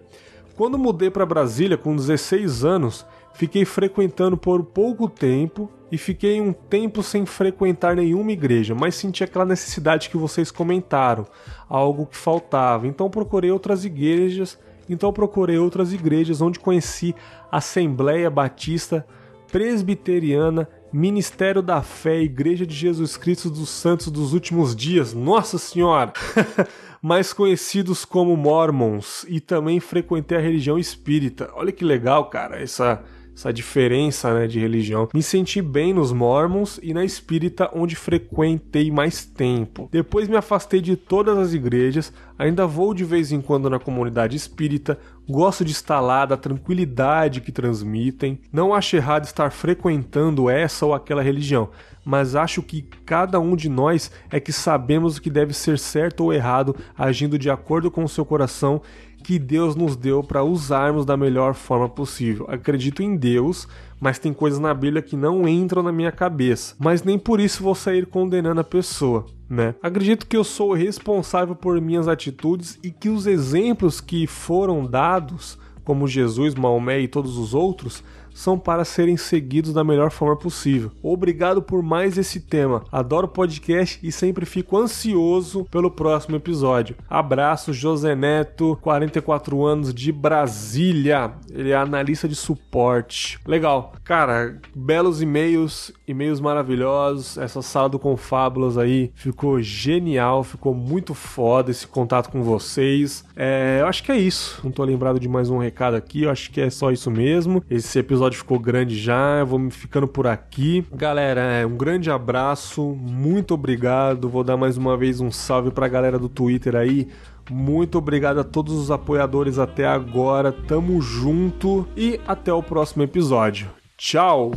Quando 0.58 0.80
mudei 0.80 1.12
para 1.12 1.24
Brasília 1.24 1.78
com 1.78 1.96
16 1.96 2.66
anos, 2.66 3.06
fiquei 3.36 3.66
frequentando 3.66 4.36
por 4.36 4.64
pouco 4.64 5.08
tempo 5.08 5.70
e 5.92 6.00
fiquei 6.00 6.42
um 6.42 6.52
tempo 6.52 7.04
sem 7.04 7.24
frequentar 7.28 7.96
nenhuma 7.96 8.32
igreja, 8.32 8.74
mas 8.74 8.96
senti 8.96 9.24
aquela 9.24 9.46
necessidade 9.46 10.10
que 10.10 10.18
vocês 10.18 10.50
comentaram, 10.50 11.28
algo 11.70 12.08
que 12.08 12.18
faltava. 12.18 12.88
Então 12.88 13.12
procurei 13.12 13.52
outras 13.52 13.86
igrejas 13.86 14.58
então 14.94 15.14
procurei 15.14 15.58
outras 15.58 15.94
igrejas 15.94 16.42
onde 16.42 16.60
conheci 16.60 17.16
Assembleia 17.52 18.30
Batista 18.30 19.06
Presbiteriana, 19.52 20.68
Ministério 20.94 21.62
da 21.62 21.82
Fé, 21.82 22.22
Igreja 22.22 22.66
de 22.66 22.76
Jesus 22.76 23.18
Cristo 23.18 23.50
dos 23.50 23.70
Santos 23.70 24.08
dos 24.08 24.34
Últimos 24.34 24.76
Dias, 24.76 25.14
Nossa 25.14 25.58
Senhora! 25.58 26.14
mais 27.02 27.34
conhecidos 27.34 28.06
como 28.06 28.38
Mormons, 28.38 29.26
e 29.28 29.40
também 29.40 29.80
frequentei 29.80 30.38
a 30.38 30.42
religião 30.42 30.78
espírita. 30.78 31.50
Olha 31.56 31.72
que 31.72 31.84
legal, 31.84 32.30
cara, 32.30 32.62
essa 32.62 33.04
essa 33.42 33.52
diferença 33.52 34.34
né, 34.34 34.48
de 34.48 34.60
religião. 34.60 35.10
Me 35.14 35.24
senti 35.24 35.62
bem 35.62 35.94
nos 35.94 36.12
Mormons 36.12 36.80
e 36.84 36.94
na 36.94 37.04
espírita, 37.04 37.70
onde 37.74 37.96
frequentei 37.96 38.92
mais 38.92 39.26
tempo. 39.26 39.90
Depois 39.92 40.28
me 40.28 40.36
afastei 40.36 40.80
de 40.80 40.96
todas 40.96 41.38
as 41.38 41.54
igrejas, 41.54 42.14
ainda 42.38 42.68
vou 42.68 42.94
de 42.94 43.04
vez 43.04 43.32
em 43.32 43.42
quando 43.42 43.70
na 43.70 43.80
comunidade 43.80 44.38
espírita, 44.38 45.00
gosto 45.28 45.66
de 45.66 45.72
estar 45.72 46.00
lá, 46.00 46.26
da 46.26 46.38
tranquilidade 46.38 47.42
que 47.42 47.52
transmitem. 47.52 48.40
Não 48.54 48.76
acho 48.76 48.96
errado 48.96 49.26
estar 49.26 49.52
frequentando 49.52 50.48
essa 50.48 50.86
ou 50.86 50.94
aquela 50.94 51.24
religião, 51.24 51.70
mas 52.06 52.36
acho 52.36 52.62
que 52.62 52.84
cada 53.06 53.40
um 53.40 53.56
de 53.56 53.70
nós 53.70 54.12
é 54.30 54.40
que 54.40 54.52
sabemos 54.52 55.18
o 55.18 55.22
que 55.22 55.30
deve 55.30 55.54
ser 55.54 55.80
certo 55.80 56.26
ou 56.26 56.34
errado, 56.34 56.76
agindo 56.96 57.40
de 57.40 57.50
acordo 57.50 57.90
com 57.90 58.04
o 58.04 58.10
seu 58.10 58.26
coração 58.26 58.82
que 59.22 59.40
Deus 59.40 59.76
nos 59.76 59.96
deu 59.96 60.22
para 60.24 60.44
usarmos 60.44 61.06
da 61.06 61.16
melhor 61.16 61.54
forma 61.54 61.88
possível. 61.88 62.46
Acredito 62.50 63.02
em 63.02 63.16
Deus, 63.16 63.68
mas 64.00 64.20
tem 64.20 64.34
coisas 64.34 64.60
na 64.60 64.74
Bíblia 64.74 65.02
que 65.02 65.16
não 65.16 65.48
entram 65.48 65.84
na 65.84 65.92
minha 65.92 66.12
cabeça. 66.12 66.76
Mas 66.80 67.04
nem 67.04 67.18
por 67.18 67.40
isso 67.40 67.64
vou 67.64 67.76
sair 67.76 68.06
condenando 68.06 68.60
a 68.60 68.64
pessoa, 68.64 69.26
né? 69.50 69.76
Acredito 69.82 70.26
que 70.26 70.36
eu 70.36 70.44
sou 70.44 70.74
responsável 70.74 71.56
por 71.56 71.80
minhas 71.80 72.08
atitudes 72.08 72.80
e 72.84 72.92
que 72.92 73.08
os 73.08 73.28
exemplos 73.28 74.02
que 74.02 74.26
foram 74.28 74.86
dados, 74.86 75.58
como 75.84 76.08
Jesus, 76.08 76.56
Maomé 76.56 77.00
e 77.00 77.08
todos 77.08 77.38
os 77.38 77.54
outros, 77.54 78.04
são 78.34 78.58
para 78.58 78.86
serem 78.86 79.18
seguidos 79.18 79.74
da 79.74 79.84
melhor 79.84 80.12
forma 80.12 80.36
possível. 80.36 80.92
Obrigado 81.02 81.62
por 81.62 81.82
mais 81.82 82.18
esse 82.18 82.40
tema. 82.40 82.84
Adoro 82.92 83.28
podcast 83.28 84.00
e 84.02 84.12
sempre 84.12 84.46
fico 84.46 84.78
ansioso 84.78 85.66
pelo 85.66 85.92
próximo 85.92 86.36
episódio. 86.36 86.96
Abraço, 87.10 87.74
José 87.74 88.16
Neto, 88.16 88.78
44 88.82 89.66
anos 89.66 89.94
de 89.94 90.12
Brasília. 90.12 91.34
Ele 91.50 91.72
é 91.72 91.76
analista 91.76 92.28
de 92.28 92.36
suporte. 92.36 93.40
Legal. 93.46 93.94
Cara, 94.04 94.60
belos 94.76 95.22
e-mails, 95.22 95.92
e-mails 96.08 96.40
maravilhosos. 96.40 97.38
Essa 97.38 97.62
sala 97.62 97.90
do 97.90 98.00
Confábulas 98.00 98.78
aí 98.78 99.12
ficou 99.16 99.62
genial, 99.62 100.44
ficou 100.44 100.74
muito 100.74 101.14
foda 101.14 101.72
esse 101.72 101.88
contato 101.88 102.30
com 102.30 102.42
vocês. 102.42 103.24
É, 103.36 103.80
eu 103.82 103.88
acho 103.88 104.04
que 104.04 104.12
é 104.12 104.18
isso. 104.18 104.60
Não 104.64 104.72
tô 104.72 104.84
lembrado 104.84 105.20
de 105.20 105.28
mais 105.28 105.50
um 105.50 105.58
recado 105.58 105.96
aqui, 105.96 106.24
eu 106.24 106.30
acho 106.30 106.52
que 106.52 106.62
é 106.62 106.70
só 106.70 106.92
isso 106.92 107.10
mesmo. 107.10 107.64
Esse 107.70 108.00
episódio 108.00 108.31
ficou 108.38 108.60
grande 108.60 108.98
já, 108.98 109.40
eu 109.40 109.46
vou 109.46 109.60
me 109.60 109.72
ficando 109.72 110.08
por 110.08 110.28
aqui. 110.28 110.86
Galera, 110.94 111.42
é, 111.42 111.66
um 111.66 111.76
grande 111.76 112.10
abraço, 112.10 112.96
muito 113.00 113.54
obrigado. 113.54 114.30
Vou 114.30 114.44
dar 114.44 114.58
mais 114.58 114.78
uma 114.78 114.98
vez 114.98 115.20
um 115.20 115.32
salve 115.32 115.72
pra 115.72 115.88
galera 115.88 116.20
do 116.20 116.30
Twitter 116.30 116.76
aí. 116.76 117.08
Muito 117.50 117.98
obrigado 117.98 118.40
a 118.40 118.44
todos 118.44 118.74
os 118.74 118.92
apoiadores 118.92 119.60
até 119.60 119.86
agora. 119.86 120.52
Tamo 120.52 121.02
junto 121.02 121.88
e 121.98 122.20
até 122.28 122.54
o 122.54 122.64
próximo 122.64 123.04
episódio. 123.04 123.70
Tchau! 123.98 124.52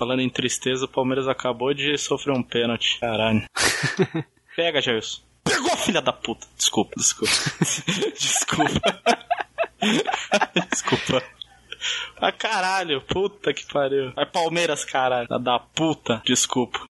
Falando 0.00 0.20
em 0.20 0.30
tristeza, 0.30 0.86
o 0.86 0.88
Palmeiras 0.88 1.28
acabou 1.28 1.74
de 1.74 1.98
sofrer 1.98 2.32
um 2.32 2.42
pênalti. 2.42 2.98
Caralho. 2.98 3.44
Pega, 4.56 4.80
Jailson. 4.80 5.20
Pegou, 5.44 5.76
filha 5.76 6.00
da 6.00 6.10
puta. 6.10 6.46
Desculpa, 6.56 6.92
desculpa. 6.96 7.34
desculpa. 8.18 8.80
desculpa. 10.72 11.22
Ah, 12.16 12.32
caralho, 12.32 13.02
puta 13.02 13.52
que 13.52 13.66
pariu. 13.70 14.10
É 14.16 14.24
Palmeiras, 14.24 14.86
caralho. 14.86 15.28
Da 15.28 15.58
puta, 15.58 16.22
desculpa. 16.24 16.88